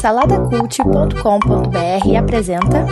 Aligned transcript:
Saladacult.com.br 0.00 2.16
apresenta. 2.16 2.86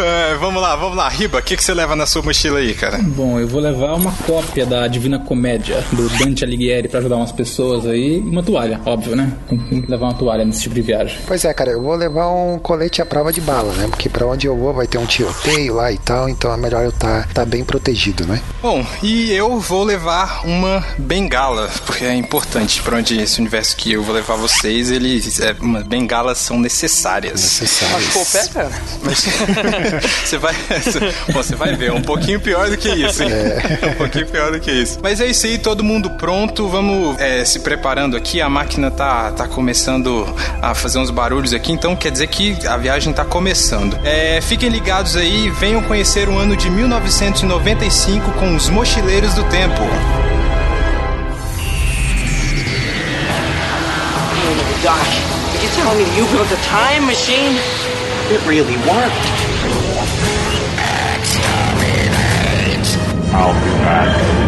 é, 0.32 0.34
vamos 0.36 0.62
lá, 0.62 0.74
vamos 0.74 0.96
lá. 0.96 1.06
Riba, 1.10 1.40
o 1.40 1.42
que, 1.42 1.54
que 1.54 1.62
você 1.62 1.74
leva 1.74 1.97
na 1.98 2.06
sua 2.06 2.22
mochila 2.22 2.60
aí, 2.60 2.74
cara? 2.74 2.98
Bom, 2.98 3.38
eu 3.38 3.48
vou 3.48 3.60
levar 3.60 3.94
uma 3.94 4.12
cópia 4.24 4.64
da 4.64 4.86
Divina 4.86 5.18
Comédia, 5.18 5.84
do 5.92 6.08
Dante 6.10 6.44
Alighieri, 6.44 6.88
pra 6.88 7.00
ajudar 7.00 7.16
umas 7.16 7.32
pessoas 7.32 7.84
aí. 7.84 8.18
E 8.18 8.20
uma 8.20 8.42
toalha, 8.42 8.80
óbvio, 8.86 9.16
né? 9.16 9.32
Tem 9.48 9.82
que 9.82 9.90
levar 9.90 10.06
uma 10.06 10.14
toalha 10.14 10.44
nesse 10.44 10.62
tipo 10.62 10.74
de 10.74 10.82
viagem. 10.82 11.18
Pois 11.26 11.44
é, 11.44 11.52
cara, 11.52 11.72
eu 11.72 11.82
vou 11.82 11.94
levar 11.94 12.30
um 12.30 12.58
colete 12.58 13.02
à 13.02 13.06
prova 13.06 13.32
de 13.32 13.40
bala, 13.40 13.72
né? 13.74 13.88
Porque 13.88 14.08
pra 14.08 14.26
onde 14.26 14.46
eu 14.46 14.56
vou 14.56 14.72
vai 14.72 14.86
ter 14.86 14.98
um 14.98 15.06
tiroteio 15.06 15.74
lá 15.74 15.90
e 15.90 15.98
tal, 15.98 16.28
então 16.28 16.52
é 16.52 16.56
melhor 16.56 16.84
eu 16.84 16.90
estar 16.90 17.26
tá, 17.26 17.34
tá 17.34 17.44
bem 17.44 17.64
protegido, 17.64 18.24
né? 18.26 18.40
Bom, 18.62 18.86
e 19.02 19.32
eu 19.32 19.58
vou 19.58 19.82
levar 19.82 20.46
uma 20.46 20.84
bengala, 20.96 21.68
porque 21.84 22.04
é 22.04 22.14
importante 22.14 22.80
pra 22.80 22.96
onde 22.98 23.20
esse 23.20 23.40
universo 23.40 23.76
que 23.76 23.92
eu 23.92 24.02
vou 24.02 24.14
levar 24.14 24.36
vocês, 24.36 24.90
eles. 24.90 25.40
É, 25.40 25.54
uma, 25.60 25.80
bengalas 25.80 26.38
são 26.38 26.60
necessárias. 26.60 27.40
Necessárias. 27.42 28.06
Machucou 28.06 28.22
o 28.22 28.26
pé, 28.26 28.46
cara? 28.48 28.70
Mas 29.02 29.26
você 30.24 30.38
vai. 30.38 30.54
Você 31.32 31.54
vai 31.54 31.76
ver, 31.76 31.87
é 31.88 31.92
um 31.92 32.02
pouquinho 32.02 32.40
pior 32.40 32.68
do 32.68 32.76
que 32.76 32.88
isso, 32.88 33.22
hein? 33.22 33.30
É. 33.32 33.78
é. 33.82 33.90
um 33.90 33.94
pouquinho 33.94 34.26
pior 34.26 34.52
do 34.52 34.60
que 34.60 34.70
isso. 34.70 34.98
Mas 35.02 35.20
é 35.20 35.26
isso 35.26 35.46
aí, 35.46 35.58
todo 35.58 35.82
mundo 35.82 36.10
pronto. 36.10 36.68
Vamos 36.68 37.18
é, 37.18 37.44
se 37.44 37.60
preparando 37.60 38.16
aqui. 38.16 38.40
A 38.40 38.48
máquina 38.48 38.90
tá, 38.90 39.32
tá 39.32 39.48
começando 39.48 40.26
a 40.60 40.74
fazer 40.74 40.98
uns 40.98 41.10
barulhos 41.10 41.52
aqui, 41.52 41.72
então 41.72 41.96
quer 41.96 42.12
dizer 42.12 42.26
que 42.28 42.66
a 42.66 42.76
viagem 42.76 43.12
tá 43.12 43.24
começando. 43.24 43.98
É, 44.04 44.40
fiquem 44.40 44.68
ligados 44.68 45.16
aí, 45.16 45.50
venham 45.50 45.82
conhecer 45.82 46.28
o 46.28 46.38
ano 46.38 46.56
de 46.56 46.70
1995 46.70 48.32
com 48.32 48.54
os 48.54 48.68
Mochileiros 48.68 49.34
do 49.34 49.44
Tempo. 49.44 49.82
Doc, 54.82 54.94
are 54.94 55.62
you 55.62 55.68
telling 55.74 55.98
me 55.98 56.16
you 56.16 56.24
built 56.26 56.52
a 56.52 56.56
time 56.62 57.04
machine? 57.04 57.56
It 58.30 58.46
really 58.46 58.76
worked. 58.86 59.47
I'll 63.30 63.52
be 63.52 63.70
back. 63.84 64.47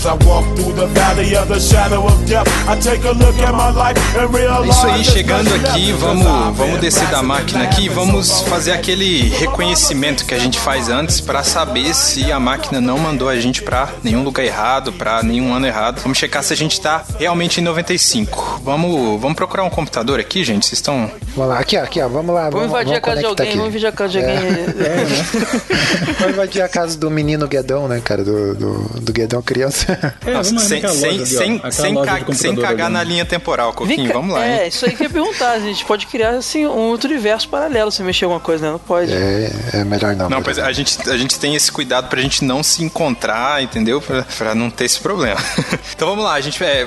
As 0.00 0.06
I 0.06 0.12
walk 0.24 0.46
through 0.56 0.72
the 0.76 0.86
valley 0.86 1.36
of 1.36 1.46
the 1.48 1.60
shadow 1.60 2.06
of 2.06 2.24
death, 2.26 2.48
I 2.66 2.74
take 2.80 3.06
a 3.06 3.12
look 3.12 3.38
at 3.38 3.52
my 3.52 3.68
life 3.70 3.98
and 4.16 4.34
É 4.34 4.38
realize 4.38 4.70
isso 4.70 4.86
aí, 4.86 5.04
chegando 5.04 5.54
aqui, 5.54 5.92
vamos, 5.92 6.56
vamos 6.56 6.80
descer 6.80 7.06
da 7.08 7.22
máquina 7.22 7.64
aqui 7.64 7.84
e 7.84 7.88
vamos 7.90 8.40
fazer 8.48 8.72
aquele 8.72 9.28
reconhecimento 9.28 10.24
que 10.24 10.32
a 10.32 10.38
gente 10.38 10.58
faz 10.58 10.88
antes 10.88 11.20
para 11.20 11.42
saber 11.42 11.94
se 11.94 12.32
a 12.32 12.40
máquina 12.40 12.80
não 12.80 12.96
mandou 12.96 13.28
a 13.28 13.38
gente 13.38 13.60
para 13.62 13.90
nenhum 14.02 14.24
lugar 14.24 14.42
errado, 14.42 14.90
para 14.90 15.22
nenhum 15.22 15.52
ano 15.52 15.66
errado. 15.66 16.00
Vamos 16.00 16.16
checar 16.16 16.42
se 16.42 16.54
a 16.54 16.56
gente 16.56 16.80
tá 16.80 17.04
realmente 17.18 17.60
em 17.60 17.62
95. 17.64 18.62
Vamos, 18.64 19.20
vamos 19.20 19.36
procurar 19.36 19.64
um 19.64 19.70
computador 19.70 20.18
aqui, 20.18 20.42
gente. 20.44 20.64
Vocês 20.64 20.78
estão 20.78 21.10
Vamos 21.36 21.50
lá, 21.54 21.60
aqui, 21.60 21.76
ó, 21.76 21.82
aqui, 21.82 22.00
ó, 22.00 22.08
vamos 22.08 22.34
lá. 22.34 22.48
Vamos 22.48 22.68
invadir 22.68 22.94
a 22.94 23.00
casa 23.02 23.20
de 23.20 23.26
alguém, 23.26 23.56
vamos 23.56 23.68
invadir 23.68 23.86
a 23.86 23.92
casa 23.92 24.12
de 24.12 24.18
É. 24.18 24.34
alguém. 24.34 24.50
Vamos 26.18 26.34
invadir 26.34 26.62
a 26.62 26.68
casa 26.68 26.96
do 26.98 27.10
menino 27.10 27.46
Guedão, 27.46 27.86
né, 27.86 28.00
cara? 28.02 28.24
Do, 28.24 28.54
do, 28.54 29.00
do 29.00 29.12
Guedão 29.12 29.40
criança. 29.42 29.89
É, 30.26 30.32
Nossa, 30.34 30.58
sem, 30.58 30.78
ali, 30.78 30.80
ca- 30.82 32.62
cagar 32.62 32.86
ali. 32.86 32.94
na 32.94 33.02
linha 33.04 33.24
temporal, 33.24 33.72
Vem 33.72 33.88
Coquinho. 33.88 34.08
cá- 34.08 34.14
Vamos 34.14 34.34
lá, 34.34 34.44
É, 34.46 34.62
hein? 34.62 34.68
isso 34.68 34.84
aí 34.84 34.92
que 34.94 35.02
eu 35.02 35.06
ia 35.06 35.10
perguntar. 35.12 35.52
A 35.52 35.58
gente 35.60 35.84
pode 35.84 36.06
criar 36.06 36.30
assim 36.30 36.66
um 36.66 36.88
outro 36.90 37.10
universo 37.10 37.48
paralelo 37.48 37.90
se 37.90 38.02
mexer 38.02 38.24
alguma 38.24 38.40
coisa, 38.40 38.66
né? 38.66 38.72
Não 38.72 38.78
pode. 38.78 39.12
É, 39.12 39.50
é 39.74 39.84
melhor 39.84 40.14
não. 40.14 40.28
Não, 40.28 40.42
pois 40.42 40.58
a 40.58 40.70
gente, 40.72 40.98
a 41.10 41.16
gente 41.16 41.38
tem 41.38 41.54
esse 41.54 41.70
cuidado 41.72 42.08
pra 42.08 42.20
gente 42.20 42.44
não 42.44 42.62
se 42.62 42.82
encontrar, 42.84 43.62
entendeu? 43.62 44.00
Pra, 44.00 44.22
pra 44.22 44.54
não 44.54 44.70
ter 44.70 44.84
esse 44.84 45.00
problema. 45.00 45.40
então 45.94 46.08
vamos 46.08 46.24
lá, 46.24 46.34
a 46.34 46.40
gente 46.40 46.62
é, 46.62 46.86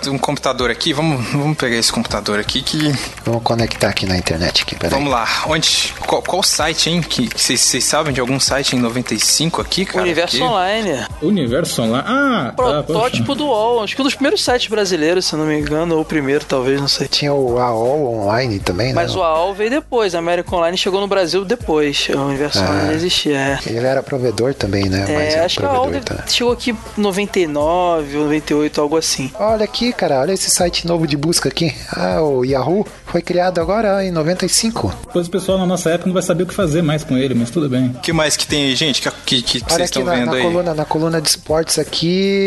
tem 0.00 0.12
um 0.12 0.18
computador 0.18 0.70
aqui, 0.70 0.92
vamos, 0.92 1.24
vamos 1.32 1.56
pegar 1.56 1.76
esse 1.76 1.92
computador 1.92 2.38
aqui 2.38 2.62
que. 2.62 2.92
Vamos 3.24 3.42
conectar 3.42 3.88
aqui 3.88 4.06
na 4.06 4.16
internet 4.16 4.62
aqui, 4.62 4.74
peraí. 4.76 4.90
Vamos 4.96 5.12
lá, 5.12 5.26
onde. 5.46 5.94
Qual, 6.06 6.22
qual 6.22 6.42
site, 6.42 6.90
hein? 6.90 7.00
Que 7.02 7.28
vocês 7.36 7.84
sabem 7.84 8.12
de 8.12 8.20
algum 8.20 8.38
site 8.40 8.76
em 8.76 8.78
95 8.80 9.60
aqui, 9.60 9.84
cara? 9.84 10.02
Universo 10.02 10.36
Que- 10.36 10.42
Online. 10.42 11.06
Universo 11.22 11.82
Online. 11.82 12.04
Ah, 12.06 12.15
tá, 12.16 12.52
Protótipo 12.56 13.34
do 13.34 13.46
UOL. 13.46 13.82
Acho 13.82 13.94
que 13.94 14.00
um 14.02 14.04
dos 14.04 14.14
primeiros 14.14 14.42
sites 14.44 14.68
brasileiros, 14.68 15.24
se 15.26 15.34
eu 15.34 15.38
não 15.38 15.46
me 15.46 15.58
engano, 15.58 15.94
ou 15.96 16.00
o 16.02 16.04
primeiro, 16.04 16.44
talvez, 16.44 16.80
não 16.80 16.88
sei. 16.88 17.06
Tinha 17.08 17.32
o 17.32 17.58
AOL 17.58 18.20
online 18.22 18.58
também, 18.58 18.88
né? 18.88 18.94
Mas 18.94 19.14
o 19.14 19.22
AOL 19.22 19.54
veio 19.54 19.70
depois, 19.70 20.14
a 20.14 20.18
American 20.18 20.58
Online 20.58 20.76
chegou 20.76 21.00
no 21.00 21.06
Brasil 21.08 21.44
depois. 21.44 22.08
O 22.08 22.18
Universo 22.18 22.58
Ah. 22.60 22.70
Online 22.70 22.94
existia. 22.94 23.36
É. 23.36 23.58
Ele 23.66 23.86
era 23.86 24.02
provedor 24.02 24.54
também, 24.54 24.84
né? 24.88 25.00
Mas 25.08 25.34
É, 25.34 25.38
é 25.38 25.44
acho 25.44 25.58
que 25.60 25.64
a 25.66 25.68
AOL 25.70 25.90
tá? 26.04 26.24
chegou 26.26 26.52
aqui 26.52 26.70
em 26.70 27.00
99 27.00 28.16
ou 28.16 28.24
98, 28.24 28.80
algo 28.80 28.96
assim. 28.96 29.30
Olha 29.38 29.64
aqui, 29.64 29.92
cara, 29.92 30.20
olha 30.20 30.32
esse 30.32 30.50
site 30.50 30.86
novo 30.86 31.06
de 31.06 31.16
busca 31.16 31.48
aqui. 31.48 31.74
Ah, 31.94 32.20
o 32.22 32.44
Yahoo 32.44 32.86
foi 33.06 33.22
criado 33.22 33.60
agora 33.60 34.04
em 34.04 34.10
95. 34.10 34.92
Depois 35.06 35.26
o 35.26 35.30
pessoal 35.30 35.58
na 35.58 35.66
nossa 35.66 35.90
época 35.90 36.06
não 36.08 36.14
vai 36.14 36.22
saber 36.22 36.42
o 36.44 36.46
que 36.46 36.54
fazer 36.54 36.82
mais 36.82 37.04
com 37.04 37.16
ele, 37.16 37.34
mas 37.34 37.50
tudo 37.50 37.68
bem. 37.68 37.88
O 37.88 38.00
que 38.00 38.12
mais 38.12 38.36
que 38.36 38.46
tem 38.46 38.64
aí, 38.64 38.74
gente? 38.76 39.00
Que, 39.02 39.10
que, 39.24 39.42
que 39.42 39.58
Olha 39.58 39.68
vocês 39.76 39.90
aqui 39.90 39.98
estão 39.98 40.04
na, 40.04 40.14
vendo 40.14 40.26
na 40.30 40.36
aí? 40.36 40.42
coluna, 40.42 40.74
na 40.74 40.84
coluna 40.84 41.20
de 41.20 41.28
esportes 41.28 41.78
aqui, 41.78 42.05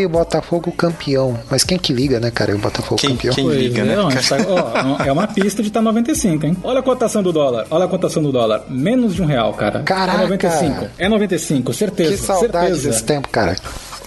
Botafogo 0.10 0.72
campeão. 0.72 1.40
Mas 1.50 1.64
quem 1.64 1.78
que 1.78 1.92
liga, 1.94 2.20
né, 2.20 2.32
cara? 2.32 2.56
O 2.56 2.60
Botafogo 2.60 3.00
Quem- 3.00 3.12
campeão. 3.12 3.34
quem- 3.34 3.46
Pois 3.46 3.58
liga, 3.58 3.82
é, 3.82 3.86
né? 3.86 3.96
tá- 3.96 4.38
ó, 4.48 5.04
é 5.06 5.12
uma 5.12 5.28
pista 5.28 5.62
de 5.62 5.70
estar 5.70 5.82
95, 5.82 6.46
hein? 6.46 6.58
Olha 6.64 6.80
a 6.80 6.84
cotação 6.84 7.22
do 7.24 7.32
dólar. 7.32 7.66
Olha 7.70 7.86
a 7.86 7.88
cotação 7.88 8.22
do 8.22 8.32
dólar. 8.32 8.64
Menos 8.70 9.16
de 9.16 9.22
um 9.22 9.26
real, 9.26 9.54
cara. 9.54 9.82
Caraca! 9.84 10.20
É 10.20 10.22
95. 10.22 10.88
É 10.98 11.10
95, 11.10 11.74
certeza. 11.74 12.12
Que 12.12 12.18
saudade 12.18 12.66
certeza. 12.68 12.90
desse 12.90 13.04
tempo, 13.04 13.30
cara. 13.30 13.56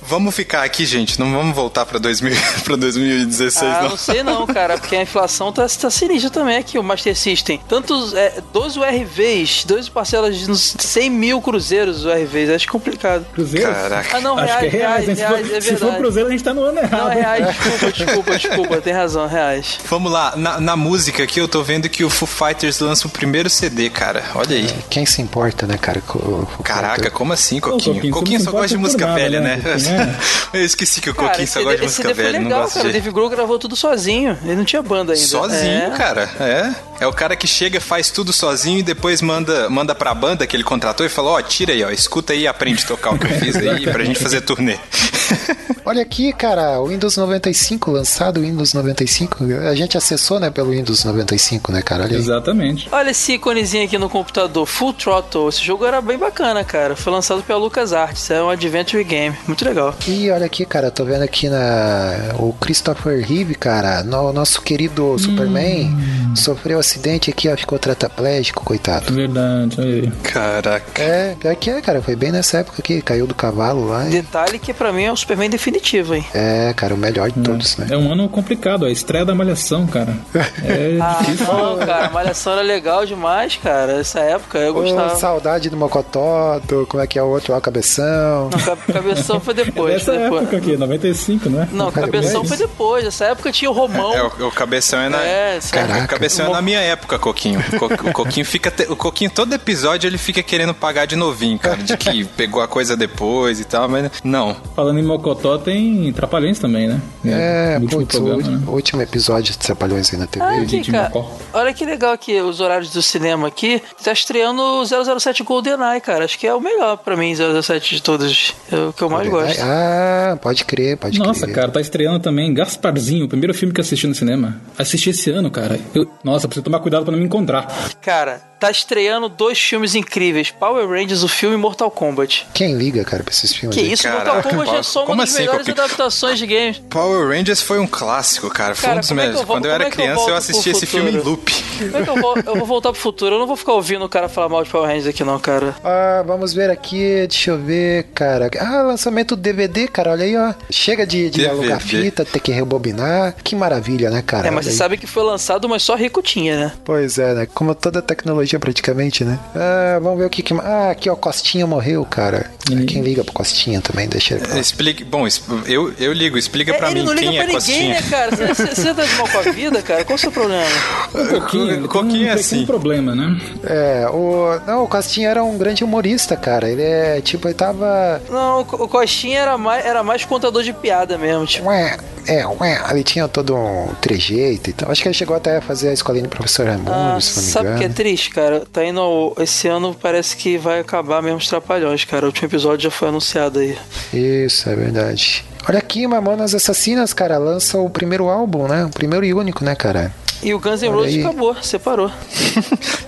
Vamos 0.08 0.34
ficar 0.34 0.62
aqui, 0.64 0.84
gente. 0.84 1.18
Não 1.18 1.30
vamos 1.32 1.54
voltar 1.54 1.86
pra, 1.86 1.98
2000, 1.98 2.34
pra 2.64 2.76
2016, 2.76 3.62
Ah, 3.62 3.82
não. 3.82 3.90
não 3.90 3.96
sei 3.96 4.22
não, 4.22 4.46
cara, 4.46 4.76
porque 4.78 4.96
a 4.96 5.02
inflação 5.02 5.52
tá, 5.52 5.66
tá 5.68 5.90
sinistra 5.90 6.30
também 6.30 6.56
aqui, 6.56 6.78
o 6.78 6.82
Master 6.82 7.16
System. 7.16 7.60
Tantos, 7.68 8.12
é, 8.14 8.42
12 8.52 8.78
URVs, 8.78 9.64
12 9.64 9.90
parcelas 9.90 10.36
de 10.36 10.50
uns 10.50 10.74
100 10.78 11.10
mil 11.10 11.40
cruzeiros 11.40 12.04
URVs, 12.04 12.50
acho 12.50 12.68
complicado. 12.68 13.24
Cruzeiro? 13.32 13.72
Caraca. 13.72 14.16
Ah, 14.16 14.20
não, 14.20 14.38
Acho 14.38 14.46
reais, 14.46 14.70
que 14.70 14.76
é 14.76 14.78
reais, 14.80 15.06
reais, 15.06 15.20
for, 15.20 15.38
é 15.56 15.60
se 15.60 15.68
for 15.68 15.78
verdade. 15.78 15.96
Cruzeiro, 15.98 16.28
a 16.28 16.32
gente 16.32 16.44
tá 16.44 16.54
no 16.54 16.62
ano 16.64 16.78
errado. 16.78 17.00
Não, 17.04 17.10
é 17.12 17.14
reais, 17.14 17.46
desculpa, 17.46 17.92
desculpa, 17.92 18.38
desculpa, 18.38 18.80
tem 18.80 18.92
razão, 18.92 19.26
reais. 19.26 19.78
Vamos 19.88 20.10
lá, 20.12 20.34
na, 20.36 20.60
na 20.60 20.76
música 20.76 21.22
aqui 21.22 21.40
eu 21.40 21.48
tô 21.48 21.62
vendo 21.62 21.88
que 21.88 22.04
o 22.04 22.10
Foo 22.10 22.26
Fighters 22.28 22.80
lança 22.80 23.06
o 23.06 23.10
primeiro 23.10 23.48
CD, 23.48 23.88
cara. 23.90 24.22
Olha 24.34 24.56
aí. 24.56 24.68
Quem 24.90 25.06
se 25.06 25.22
importa, 25.22 25.66
né, 25.66 25.78
cara? 25.78 26.02
o- 26.14 26.46
o 26.58 26.62
Caraca, 26.62 27.10
como 27.10 27.32
assim, 27.32 27.58
Ô, 27.58 27.60
Coquinho? 27.62 27.94
Coquinho, 27.94 28.12
Coquinho, 28.14 28.38
você 28.40 28.44
só 28.44 28.50
gosta 28.50 28.68
de 28.68 28.76
música 28.78 29.06
nada, 29.06 29.18
velha, 29.20 29.40
né, 29.40 29.56
né? 29.56 29.91
Eu 30.52 30.64
esqueci 30.64 31.00
que 31.00 31.08
o 31.10 31.14
Cara, 31.14 31.28
Coquinho 31.30 31.48
só 31.48 31.62
gosta 31.62 31.78
de 31.78 31.84
esse 31.86 31.98
música 32.02 32.14
foi 32.14 32.24
velha, 32.24 32.38
não 32.38 32.44
legal, 32.44 32.62
gosta 32.62 32.74
cara. 32.78 32.88
O 32.88 32.92
de... 32.92 32.98
Dave 32.98 33.10
Grohl 33.10 33.28
gravou 33.30 33.58
tudo 33.58 33.74
sozinho. 33.74 34.38
Ele 34.44 34.56
não 34.56 34.64
tinha 34.64 34.82
banda 34.82 35.12
ainda. 35.14 35.24
Sozinho, 35.26 35.82
É. 35.84 35.90
cara. 35.96 36.30
É. 36.38 36.74
É 37.00 37.06
o 37.06 37.12
cara 37.12 37.34
que 37.34 37.46
chega, 37.48 37.80
faz 37.80 38.10
tudo 38.10 38.32
sozinho 38.32 38.78
e 38.78 38.82
depois 38.82 39.20
manda, 39.22 39.68
manda 39.68 39.94
pra 39.94 40.14
banda 40.14 40.46
que 40.46 40.54
ele 40.54 40.62
contratou 40.62 41.04
e 41.04 41.08
fala: 41.08 41.30
Ó, 41.30 41.42
tira 41.42 41.72
aí, 41.72 41.82
ó, 41.82 41.90
escuta 41.90 42.32
aí 42.32 42.42
e 42.42 42.46
aprende 42.46 42.84
a 42.84 42.86
tocar 42.86 43.14
o 43.14 43.18
que 43.18 43.26
eu 43.26 43.30
fiz 43.40 43.56
aí 43.56 43.84
pra 43.90 44.04
gente 44.04 44.20
fazer 44.20 44.42
turnê. 44.42 44.78
Olha 45.84 46.02
aqui, 46.02 46.32
cara, 46.32 46.78
o 46.80 46.86
Windows 46.88 47.16
95, 47.16 47.90
lançado 47.90 48.36
o 48.38 48.42
Windows 48.42 48.72
95. 48.72 49.38
A 49.68 49.74
gente 49.74 49.96
acessou, 49.98 50.38
né, 50.38 50.48
pelo 50.50 50.70
Windows 50.70 51.04
95, 51.04 51.72
né, 51.72 51.82
cara? 51.82 52.04
Olha. 52.04 52.14
Exatamente. 52.14 52.88
Olha 52.92 53.10
esse 53.10 53.32
íconezinho 53.32 53.84
aqui 53.84 53.98
no 53.98 54.08
computador, 54.08 54.64
Full 54.64 54.92
Throttle. 54.92 55.48
Esse 55.48 55.62
jogo 55.64 55.84
era 55.84 56.00
bem 56.00 56.18
bacana, 56.18 56.62
cara. 56.62 56.94
Foi 56.94 57.12
lançado 57.12 57.42
pela 57.42 57.58
LucasArts. 57.58 58.30
É 58.30 58.40
um 58.42 58.48
adventure 58.50 59.02
game. 59.02 59.36
Muito 59.46 59.64
legal. 59.64 59.81
E 60.06 60.30
olha 60.30 60.46
aqui, 60.46 60.64
cara, 60.64 60.90
tô 60.90 61.04
vendo 61.04 61.22
aqui 61.22 61.48
na 61.48 62.34
o 62.38 62.52
Christopher 62.54 63.24
Reeve, 63.26 63.54
cara, 63.54 64.02
no, 64.02 64.32
nosso 64.32 64.60
querido 64.62 65.18
Superman, 65.18 65.90
sofreu 66.34 66.78
acidente 66.78 67.30
aqui, 67.30 67.48
ó, 67.48 67.56
ficou 67.56 67.78
tetraplégico, 67.78 68.64
coitado. 68.64 69.12
Verdade. 69.12 69.80
Aí. 69.80 70.10
Caraca. 70.22 71.00
É, 71.00 71.34
pior 71.38 71.54
que 71.56 71.70
é, 71.70 71.80
cara, 71.80 72.00
foi 72.02 72.16
bem 72.16 72.32
nessa 72.32 72.58
época 72.58 72.82
que 72.82 73.00
caiu 73.02 73.26
do 73.26 73.34
cavalo 73.34 73.88
lá. 73.88 74.06
e- 74.06 74.10
Detalhe 74.10 74.58
que 74.58 74.72
pra 74.72 74.92
mim 74.92 75.04
é 75.04 75.12
o 75.12 75.16
Superman 75.16 75.50
definitivo, 75.50 76.14
hein? 76.14 76.24
É, 76.34 76.72
cara, 76.74 76.94
o 76.94 76.98
melhor 76.98 77.30
de 77.30 77.40
todos, 77.40 77.76
né? 77.76 77.86
É 77.90 77.96
um 77.96 78.12
ano 78.12 78.28
complicado, 78.28 78.84
a 78.84 78.90
estreia 78.90 79.24
da 79.24 79.34
Malhação, 79.34 79.86
cara. 79.86 80.14
É 80.64 80.98
Ah, 81.00 81.18
difícil. 81.20 81.46
não, 81.52 81.78
cara. 81.78 82.10
Malhação 82.10 82.52
era 82.52 82.62
legal 82.62 83.04
demais, 83.06 83.56
cara. 83.56 83.92
Essa 84.00 84.20
época 84.20 84.58
eu 84.58 84.70
Ô, 84.70 84.82
gostava. 84.82 85.16
saudade 85.16 85.68
do 85.70 85.76
Mocotó, 85.76 86.58
do, 86.60 86.86
como 86.86 87.02
é 87.02 87.06
que 87.06 87.18
é 87.18 87.22
o 87.22 87.26
outro, 87.26 87.54
ó, 87.54 87.60
Cabeção. 87.60 88.50
Não, 88.50 88.50
Ca- 88.50 88.76
Cabeção 88.92 89.40
foi 89.40 89.54
depois. 89.54 89.71
Dessa 89.74 90.04
foi 90.12 90.18
depois. 90.18 90.42
época 90.42 90.56
aqui, 90.58 90.76
95, 90.76 91.48
né? 91.50 91.68
Não, 91.72 91.90
Cabeção 91.92 92.44
foi 92.44 92.56
depois. 92.56 93.04
Essa 93.06 93.26
época 93.26 93.50
tinha 93.52 93.70
o 93.70 93.74
Romão. 93.74 94.14
É, 94.14 94.22
o, 94.22 94.48
o 94.48 94.50
cabeção 94.50 95.00
é 95.00 95.08
na. 95.08 95.22
É, 95.22 95.58
Caraca. 95.70 96.04
O 96.04 96.08
cabeção 96.08 96.46
é 96.46 96.50
na 96.50 96.62
minha 96.62 96.80
época, 96.80 97.18
Coquinho. 97.18 97.60
O, 97.72 97.78
Co- 97.78 98.08
o 98.08 98.12
Coquinho 98.12 98.44
fica. 98.46 98.70
te- 98.70 98.90
O 98.90 98.96
Coquinho, 98.96 99.30
todo 99.30 99.52
episódio, 99.54 100.06
ele 100.08 100.18
fica 100.18 100.42
querendo 100.42 100.74
pagar 100.74 101.06
de 101.06 101.16
novinho, 101.16 101.58
cara. 101.58 101.76
De 101.76 101.96
que 101.96 102.24
pegou 102.36 102.60
a 102.62 102.68
coisa 102.68 102.96
depois 102.96 103.60
e 103.60 103.64
tal, 103.64 103.88
mas 103.88 104.10
não. 104.24 104.56
Falando 104.74 104.98
em 104.98 105.02
Mocotó, 105.02 105.58
tem 105.58 106.12
Trapalhões 106.12 106.58
também, 106.58 106.88
né? 106.88 107.00
É, 107.24 107.78
No 107.78 107.84
último 107.98 108.00
putz, 108.02 108.18
o 108.46 108.50
né? 108.50 108.62
o 108.66 108.70
último 108.72 109.02
episódio 109.02 109.52
de 109.52 109.58
Trapalhões 109.58 110.12
aí 110.12 110.18
na 110.18 110.26
TV. 110.26 110.44
Ah, 110.44 110.60
aqui, 110.62 110.90
cara. 110.90 111.12
Olha 111.52 111.72
que 111.72 111.84
legal 111.84 112.12
aqui, 112.12 112.40
os 112.40 112.60
horários 112.60 112.90
do 112.92 113.02
cinema 113.02 113.48
aqui. 113.48 113.82
Tá 114.02 114.12
estreando 114.12 114.60
o 114.62 114.84
007 114.84 115.42
GoldenEye, 115.42 116.00
cara. 116.00 116.24
Acho 116.24 116.38
que 116.38 116.46
é 116.46 116.54
o 116.54 116.60
melhor 116.60 116.96
pra 116.98 117.16
mim, 117.16 117.34
007 117.34 117.96
de 117.96 118.02
todos. 118.02 118.54
É 118.70 118.76
o 118.76 118.92
que 118.92 119.02
eu 119.02 119.08
mais 119.10 119.28
gosto. 119.28 119.61
Ah, 119.62 120.36
pode 120.40 120.64
crer, 120.64 120.96
pode 120.96 121.18
Nossa, 121.18 121.42
crer. 121.42 121.54
cara, 121.54 121.70
tá 121.70 121.80
estreando 121.80 122.18
também 122.20 122.52
Gasparzinho, 122.52 123.26
o 123.26 123.28
primeiro 123.28 123.54
filme 123.54 123.72
que 123.72 123.80
eu 123.80 123.84
assisti 123.84 124.06
no 124.06 124.14
cinema. 124.14 124.60
Assisti 124.78 125.10
esse 125.10 125.30
ano, 125.30 125.50
cara. 125.50 125.78
Eu- 125.94 126.10
Nossa, 126.24 126.48
preciso 126.48 126.64
tomar 126.64 126.80
cuidado 126.80 127.04
pra 127.04 127.12
não 127.12 127.18
me 127.18 127.24
encontrar. 127.24 127.66
Cara, 128.00 128.40
tá 128.58 128.70
estreando 128.70 129.28
dois 129.28 129.58
filmes 129.58 129.94
incríveis: 129.94 130.50
Power 130.50 130.88
Rangers, 130.88 131.22
o 131.22 131.28
filme 131.28 131.54
e 131.56 131.58
Mortal 131.58 131.90
Kombat. 131.90 132.46
Quem 132.54 132.74
liga, 132.76 133.04
cara, 133.04 133.22
pra 133.22 133.32
esses 133.32 133.54
filmes? 133.54 133.76
Que 133.76 133.82
aí? 133.84 133.92
isso, 133.92 134.02
Caraca, 134.04 134.32
Mortal 134.34 134.50
Kombat 134.50 134.74
é 134.76 134.82
só 134.82 135.00
uma 135.00 135.06
como 135.06 135.20
das 135.20 135.30
assim, 135.30 135.38
melhores 135.40 135.66
Coquinho? 135.66 135.84
adaptações 135.84 136.38
de 136.38 136.46
games. 136.46 136.78
Power 136.90 137.28
Rangers 137.28 137.60
foi 137.62 137.78
um 137.78 137.86
clássico, 137.86 138.48
cara. 138.50 138.74
Foi 138.74 138.82
Cara, 138.88 138.96
um 138.98 139.00
dos 139.00 139.10
é 139.10 139.14
melhores. 139.14 139.36
vou- 139.38 139.46
Quando 139.46 139.66
eu 139.66 139.72
era 139.72 139.84
é 139.84 139.86
eu 139.86 139.90
criança, 139.90 140.30
eu, 140.30 140.36
assisti 140.36 140.70
esse 140.70 140.86
filme 140.86 141.10
em 141.10 141.16
loop. 141.18 141.52
Como 141.78 141.96
é 141.96 142.02
que 142.02 142.10
eu 142.10 142.16
vou, 142.16 142.36
eu 142.36 142.56
vou 142.56 142.66
voltar 142.66 142.92
pro 142.92 143.00
futuro? 143.00 143.34
Eu 143.34 143.38
não 143.38 143.46
vou 143.46 143.56
ficar 143.56 143.72
ouvindo 143.72 144.04
o 144.04 144.08
cara 144.08 144.28
falar 144.28 144.48
mal 144.48 144.62
de 144.64 144.70
Power 144.70 144.86
Rangers 144.88 145.06
aqui, 145.06 145.24
não, 145.24 145.38
cara. 145.38 145.74
Ah, 145.84 146.22
vamos 146.26 146.52
ver 146.52 146.70
aqui, 146.70 147.26
deixa 147.28 147.50
eu 147.50 147.58
ver, 147.58 148.04
cara. 148.14 148.48
Ah, 148.58 148.82
lançamento 148.82 149.34
do 149.36 149.42
DVD, 149.52 149.86
cara, 149.88 150.12
olha 150.12 150.24
aí, 150.24 150.36
ó. 150.36 150.54
Chega 150.70 151.06
de, 151.06 151.30
de 151.30 151.46
alugar 151.46 151.80
fita, 151.80 152.24
ter 152.24 152.40
que 152.40 152.50
rebobinar. 152.52 153.34
Que 153.44 153.54
maravilha, 153.54 154.10
né, 154.10 154.22
cara? 154.22 154.48
É, 154.48 154.50
mas 154.50 154.66
você 154.66 154.72
sabe 154.72 154.96
que 154.96 155.06
foi 155.06 155.22
lançado, 155.22 155.68
mas 155.68 155.82
só 155.82 155.94
rico 155.94 156.22
tinha, 156.22 156.58
né? 156.58 156.72
Pois 156.84 157.18
é, 157.18 157.34
né? 157.34 157.46
Como 157.52 157.74
toda 157.74 158.00
tecnologia 158.02 158.58
praticamente, 158.58 159.24
né? 159.24 159.38
Ah, 159.54 159.98
vamos 160.02 160.18
ver 160.18 160.26
o 160.26 160.30
que 160.30 160.42
que... 160.42 160.54
Ah, 160.54 160.90
aqui 160.90 161.08
ó, 161.10 161.14
Costinha 161.16 161.66
morreu, 161.66 162.04
cara. 162.04 162.50
Uhum. 162.70 162.86
Quem 162.86 163.02
liga 163.02 163.22
pro 163.24 163.32
Costinha 163.32 163.80
também, 163.80 164.08
deixa 164.08 164.34
ele... 164.34 164.58
Explique. 164.58 165.04
Bom, 165.04 165.26
eu, 165.66 165.92
eu 165.98 166.12
ligo, 166.12 166.38
explica 166.38 166.72
pra 166.74 166.90
ele 166.90 167.00
mim 167.00 167.06
não 167.06 167.12
liga 167.14 167.30
quem 167.30 167.34
pra 167.38 167.44
é 167.44 167.46
ninguém, 167.46 167.54
Costinha. 167.54 167.94
né, 167.94 168.02
cara? 168.10 168.54
Você, 168.54 168.94
tá 168.94 169.04
de 169.04 169.14
mal 169.16 169.28
com 169.28 169.38
a 169.38 169.52
vida, 169.52 169.82
cara? 169.82 170.04
Qual 170.04 170.16
o 170.16 170.18
seu 170.18 170.32
problema? 170.32 170.64
Um 171.14 171.26
pouquinho, 171.26 171.70
ele 171.74 171.88
Coquinho 171.88 172.12
tem 172.12 172.24
um 172.24 172.28
é 172.28 172.32
assim. 172.32 172.66
problema, 172.66 173.14
né? 173.14 173.38
É, 173.64 174.06
o... 174.10 174.58
Não, 174.66 174.84
o 174.84 174.88
Costinha 174.88 175.28
era 175.28 175.44
um 175.44 175.58
grande 175.58 175.84
humorista, 175.84 176.36
cara. 176.36 176.70
Ele 176.70 176.82
é, 176.82 177.20
tipo, 177.20 177.46
ele 177.48 177.54
tava... 177.54 178.20
Não, 178.30 178.60
o 178.60 178.64
Co- 178.64 178.84
o 178.84 178.88
Coxinha 178.88 179.40
era 179.42 179.58
mais, 179.58 179.84
era 179.84 180.02
mais 180.02 180.24
contador 180.24 180.62
de 180.62 180.72
piada 180.72 181.18
mesmo, 181.18 181.44
tipo. 181.46 181.68
Ué, 181.68 181.96
é, 182.26 182.46
ué, 182.46 182.80
ele 182.90 183.02
tinha 183.04 183.26
todo 183.28 183.54
um 183.56 183.88
trejeito 184.00 184.70
e 184.70 184.72
tal. 184.72 184.90
Acho 184.90 185.02
que 185.02 185.08
ele 185.08 185.14
chegou 185.14 185.36
até 185.36 185.56
a 185.56 185.60
fazer 185.60 185.88
a 185.88 185.92
escolinha 185.92 186.22
do 186.24 186.28
professor 186.30 186.66
Raimundo, 186.66 186.90
Ah, 186.92 187.18
se 187.20 187.36
não 187.36 187.42
me 187.46 187.50
sabe 187.50 187.66
o 187.66 187.68
engano. 187.70 187.78
que 187.80 187.84
é 187.84 187.88
triste, 187.88 188.30
cara? 188.30 188.62
Tá 188.72 188.84
indo. 188.84 189.00
ao- 189.00 189.34
Esse 189.38 189.66
ano 189.68 189.94
parece 190.00 190.36
que 190.36 190.56
vai 190.56 190.80
acabar 190.80 191.20
mesmo 191.22 191.38
os 191.38 191.48
trapalhões, 191.48 192.04
cara. 192.04 192.24
O 192.24 192.26
último 192.28 192.48
episódio 192.48 192.84
já 192.84 192.90
foi 192.90 193.08
anunciado 193.08 193.58
aí. 193.58 193.76
Isso, 194.12 194.68
é 194.70 194.74
verdade. 194.76 195.44
Olha 195.68 195.78
aqui, 195.78 196.06
Mamonas 196.06 196.54
Assassinas, 196.54 197.12
cara, 197.12 197.38
lança 197.38 197.78
o 197.78 197.88
primeiro 197.88 198.28
álbum, 198.28 198.66
né? 198.66 198.84
O 198.84 198.90
primeiro 198.90 199.24
e 199.24 199.32
único, 199.32 199.64
né, 199.64 199.74
cara? 199.76 200.12
E 200.42 200.52
o 200.52 200.58
Guns 200.58 200.82
N' 200.82 200.88
Roses 200.88 201.24
acabou, 201.24 201.56
separou. 201.62 202.10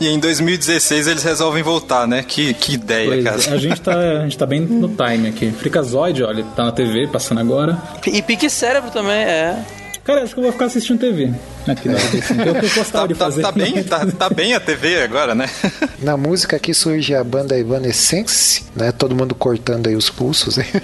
E 0.00 0.08
em 0.08 0.18
2016 0.18 1.06
eles 1.06 1.22
resolvem 1.22 1.62
voltar, 1.62 2.06
né? 2.06 2.22
Que, 2.22 2.52
que 2.52 2.74
ideia, 2.74 3.08
Pois 3.08 3.24
cara. 3.24 3.54
a 3.54 3.58
gente, 3.58 3.80
tá, 3.80 3.96
a 3.96 4.22
gente 4.24 4.36
tá 4.36 4.44
bem 4.44 4.60
no 4.60 4.88
time 4.88 5.28
aqui. 5.28 5.50
Freakazoid, 5.52 6.22
olha, 6.22 6.44
tá 6.56 6.64
na 6.64 6.72
TV, 6.72 7.06
passando 7.06 7.40
agora. 7.40 7.80
E 8.06 8.20
pique 8.20 8.50
cérebro 8.50 8.90
também, 8.90 9.16
é. 9.16 9.64
Cara, 10.02 10.22
acho 10.22 10.34
que 10.34 10.40
eu 10.40 10.44
vou 10.44 10.52
ficar 10.52 10.66
assistindo 10.66 10.98
TV. 10.98 11.32
Aqui 11.66 11.88
na 11.88 11.94
95. 11.94 12.40
É 12.42 12.50
o 12.50 12.54
que 12.60 12.66
eu 12.66 12.70
gostava 12.74 12.90
Tá, 12.92 13.06
de 13.06 13.14
tá- 13.14 13.24
fazer. 13.24 13.42
tá 13.42 13.52
bem, 13.52 13.82
tá, 13.84 14.06
tá 14.06 14.28
bem 14.30 14.54
a 14.54 14.60
TV 14.60 15.02
agora, 15.02 15.34
né? 15.34 15.48
Na 16.00 16.16
música 16.16 16.56
aqui 16.56 16.74
surge 16.74 17.14
a 17.14 17.24
banda 17.24 17.58
Evanescence, 17.58 18.64
né? 18.76 18.92
Todo 18.92 19.14
mundo 19.14 19.34
cortando 19.34 19.86
aí 19.88 19.96
os 19.96 20.10
pulsos. 20.10 20.58
hein? 20.58 20.66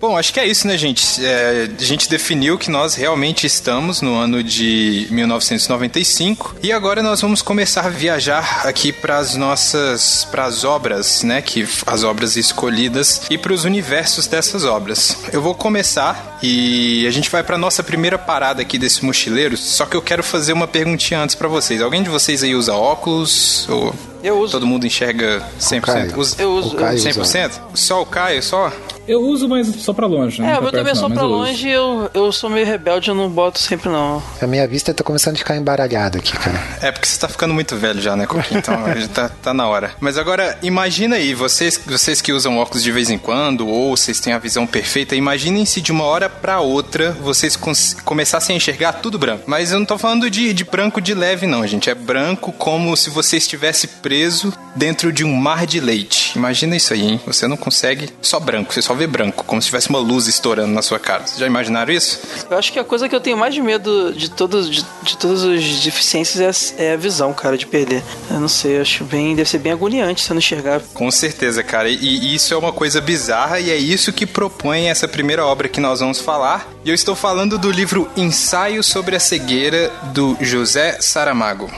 Bom, 0.00 0.16
acho 0.16 0.32
que 0.32 0.40
é 0.40 0.46
isso, 0.46 0.66
né, 0.66 0.78
gente? 0.78 1.04
É, 1.22 1.68
a 1.78 1.82
gente 1.84 2.08
definiu 2.08 2.56
que 2.56 2.70
nós 2.70 2.94
realmente 2.94 3.46
estamos 3.46 4.00
no 4.00 4.14
ano 4.14 4.42
de 4.42 5.06
1995 5.10 6.56
e 6.62 6.72
agora 6.72 7.02
nós 7.02 7.20
vamos 7.20 7.42
começar 7.42 7.84
a 7.84 7.90
viajar 7.90 8.62
aqui 8.66 8.92
para 8.92 9.18
as 9.18 9.36
nossas, 9.36 10.26
para 10.30 10.46
as 10.46 10.64
obras, 10.64 11.22
né? 11.22 11.42
Que 11.42 11.68
as 11.86 12.02
obras 12.02 12.36
escolhidas 12.36 13.22
e 13.28 13.36
para 13.36 13.52
os 13.52 13.64
universos 13.64 14.26
dessas 14.26 14.64
obras. 14.64 15.18
Eu 15.34 15.42
vou 15.42 15.54
começar 15.54 16.38
e 16.42 17.06
a 17.06 17.10
gente 17.10 17.28
vai 17.28 17.42
para 17.42 17.58
nossa 17.58 17.82
primeira 17.82 18.16
parada 18.16 18.62
aqui 18.62 18.78
desse 18.78 19.04
mochileiro. 19.04 19.39
Só 19.56 19.86
que 19.86 19.96
eu 19.96 20.02
quero 20.02 20.22
fazer 20.22 20.52
uma 20.52 20.66
perguntinha 20.66 21.20
antes 21.22 21.34
para 21.34 21.48
vocês. 21.48 21.80
Alguém 21.82 22.02
de 22.02 22.08
vocês 22.10 22.42
aí 22.42 22.54
usa 22.54 22.74
óculos 22.74 23.68
ou 23.68 23.94
Eu 24.22 24.38
uso. 24.38 24.52
todo 24.52 24.66
mundo 24.66 24.86
enxerga 24.86 25.42
100%? 25.60 25.80
Caio. 25.80 26.18
Usa 26.18 26.36
Eu 26.38 26.52
uso. 26.52 26.68
O 26.68 26.74
Caio 26.76 26.96
usa. 26.98 27.10
100%? 27.10 27.50
Só 27.74 28.02
o 28.02 28.06
Caio, 28.06 28.42
só? 28.42 28.72
Eu 29.10 29.22
uso, 29.22 29.48
mas 29.48 29.66
só 29.66 29.92
pra 29.92 30.06
longe. 30.06 30.40
né? 30.40 30.52
É, 30.52 30.56
eu 30.64 30.70
também 30.70 30.94
não, 30.94 31.10
pra 31.10 31.24
longe 31.24 31.66
e 31.66 31.72
eu, 31.72 32.08
eu 32.14 32.30
sou 32.30 32.48
meio 32.48 32.64
rebelde, 32.64 33.08
eu 33.08 33.14
não 33.14 33.28
boto 33.28 33.58
sempre 33.58 33.88
não. 33.88 34.22
A 34.40 34.46
minha 34.46 34.68
vista 34.68 34.94
tá 34.94 35.02
começando 35.02 35.34
a 35.34 35.38
ficar 35.38 35.56
embaralhada 35.56 36.18
aqui, 36.18 36.32
cara. 36.32 36.62
É 36.80 36.92
porque 36.92 37.08
você 37.08 37.18
tá 37.18 37.26
ficando 37.26 37.52
muito 37.52 37.76
velho 37.76 38.00
já, 38.00 38.14
né, 38.14 38.24
Coquinho? 38.24 38.60
Então 38.60 38.76
já 38.96 39.08
tá, 39.08 39.28
tá 39.28 39.52
na 39.52 39.66
hora. 39.66 39.90
Mas 39.98 40.16
agora, 40.16 40.56
imagina 40.62 41.16
aí, 41.16 41.34
vocês, 41.34 41.76
vocês 41.84 42.20
que 42.20 42.32
usam 42.32 42.56
óculos 42.58 42.84
de 42.84 42.92
vez 42.92 43.10
em 43.10 43.18
quando, 43.18 43.66
ou 43.66 43.96
vocês 43.96 44.20
têm 44.20 44.32
a 44.32 44.38
visão 44.38 44.64
perfeita, 44.64 45.16
imaginem 45.16 45.64
se 45.64 45.80
de 45.80 45.90
uma 45.90 46.04
hora 46.04 46.28
pra 46.28 46.60
outra 46.60 47.10
vocês 47.10 47.58
começassem 48.04 48.54
a 48.54 48.56
enxergar 48.58 48.92
tudo 48.92 49.18
branco. 49.18 49.42
Mas 49.46 49.72
eu 49.72 49.80
não 49.80 49.86
tô 49.86 49.98
falando 49.98 50.30
de, 50.30 50.54
de 50.54 50.62
branco 50.62 51.00
de 51.00 51.14
leve, 51.14 51.48
não, 51.48 51.66
gente. 51.66 51.90
É 51.90 51.96
branco 51.96 52.52
como 52.52 52.96
se 52.96 53.10
você 53.10 53.38
estivesse 53.38 53.88
preso 53.88 54.52
dentro 54.76 55.12
de 55.12 55.24
um 55.24 55.34
mar 55.34 55.66
de 55.66 55.80
leite. 55.80 56.32
Imagina 56.36 56.76
isso 56.76 56.92
aí, 56.92 57.02
hein? 57.02 57.20
Você 57.26 57.48
não 57.48 57.56
consegue 57.56 58.08
só 58.22 58.38
branco, 58.38 58.72
você 58.72 58.80
só 58.80 58.99
vê 59.00 59.06
branco, 59.06 59.44
como 59.44 59.60
se 59.62 59.66
tivesse 59.66 59.88
uma 59.88 59.98
luz 59.98 60.26
estourando 60.26 60.72
na 60.72 60.82
sua 60.82 60.98
cara. 60.98 61.26
Vocês 61.26 61.38
já 61.38 61.46
imaginaram 61.46 61.92
isso? 61.92 62.20
Eu 62.50 62.58
acho 62.58 62.70
que 62.72 62.78
a 62.78 62.84
coisa 62.84 63.08
que 63.08 63.14
eu 63.16 63.20
tenho 63.20 63.36
mais 63.36 63.54
de 63.54 63.62
medo 63.62 64.12
de 64.12 64.30
todos 64.30 64.68
de, 64.70 64.84
de 65.02 65.16
todas 65.16 65.42
as 65.42 65.62
deficiências 65.80 66.72
é, 66.76 66.82
a- 66.82 66.84
é 66.90 66.92
a 66.94 66.96
visão, 66.96 67.32
cara, 67.32 67.56
de 67.56 67.66
perder. 67.66 68.02
Eu 68.30 68.38
não 68.40 68.48
sei, 68.48 68.76
eu 68.76 68.82
acho 68.82 69.04
bem. 69.04 69.34
Deve 69.34 69.48
ser 69.48 69.58
bem 69.58 69.72
agoniante 69.72 70.22
você 70.22 70.32
não 70.34 70.38
enxergar. 70.38 70.80
Com 70.92 71.10
certeza, 71.10 71.62
cara. 71.62 71.88
E, 71.88 71.94
e 71.96 72.34
isso 72.34 72.52
é 72.52 72.56
uma 72.56 72.72
coisa 72.72 73.00
bizarra 73.00 73.58
e 73.58 73.70
é 73.70 73.76
isso 73.76 74.12
que 74.12 74.26
propõe 74.26 74.88
essa 74.90 75.08
primeira 75.08 75.44
obra 75.46 75.68
que 75.68 75.80
nós 75.80 76.00
vamos 76.00 76.18
falar. 76.20 76.68
E 76.84 76.88
eu 76.90 76.94
estou 76.94 77.14
falando 77.16 77.58
do 77.58 77.70
livro 77.70 78.10
Ensaio 78.16 78.82
sobre 78.82 79.16
a 79.16 79.20
Cegueira, 79.20 79.90
do 80.12 80.36
José 80.40 80.98
Saramago. 81.00 81.70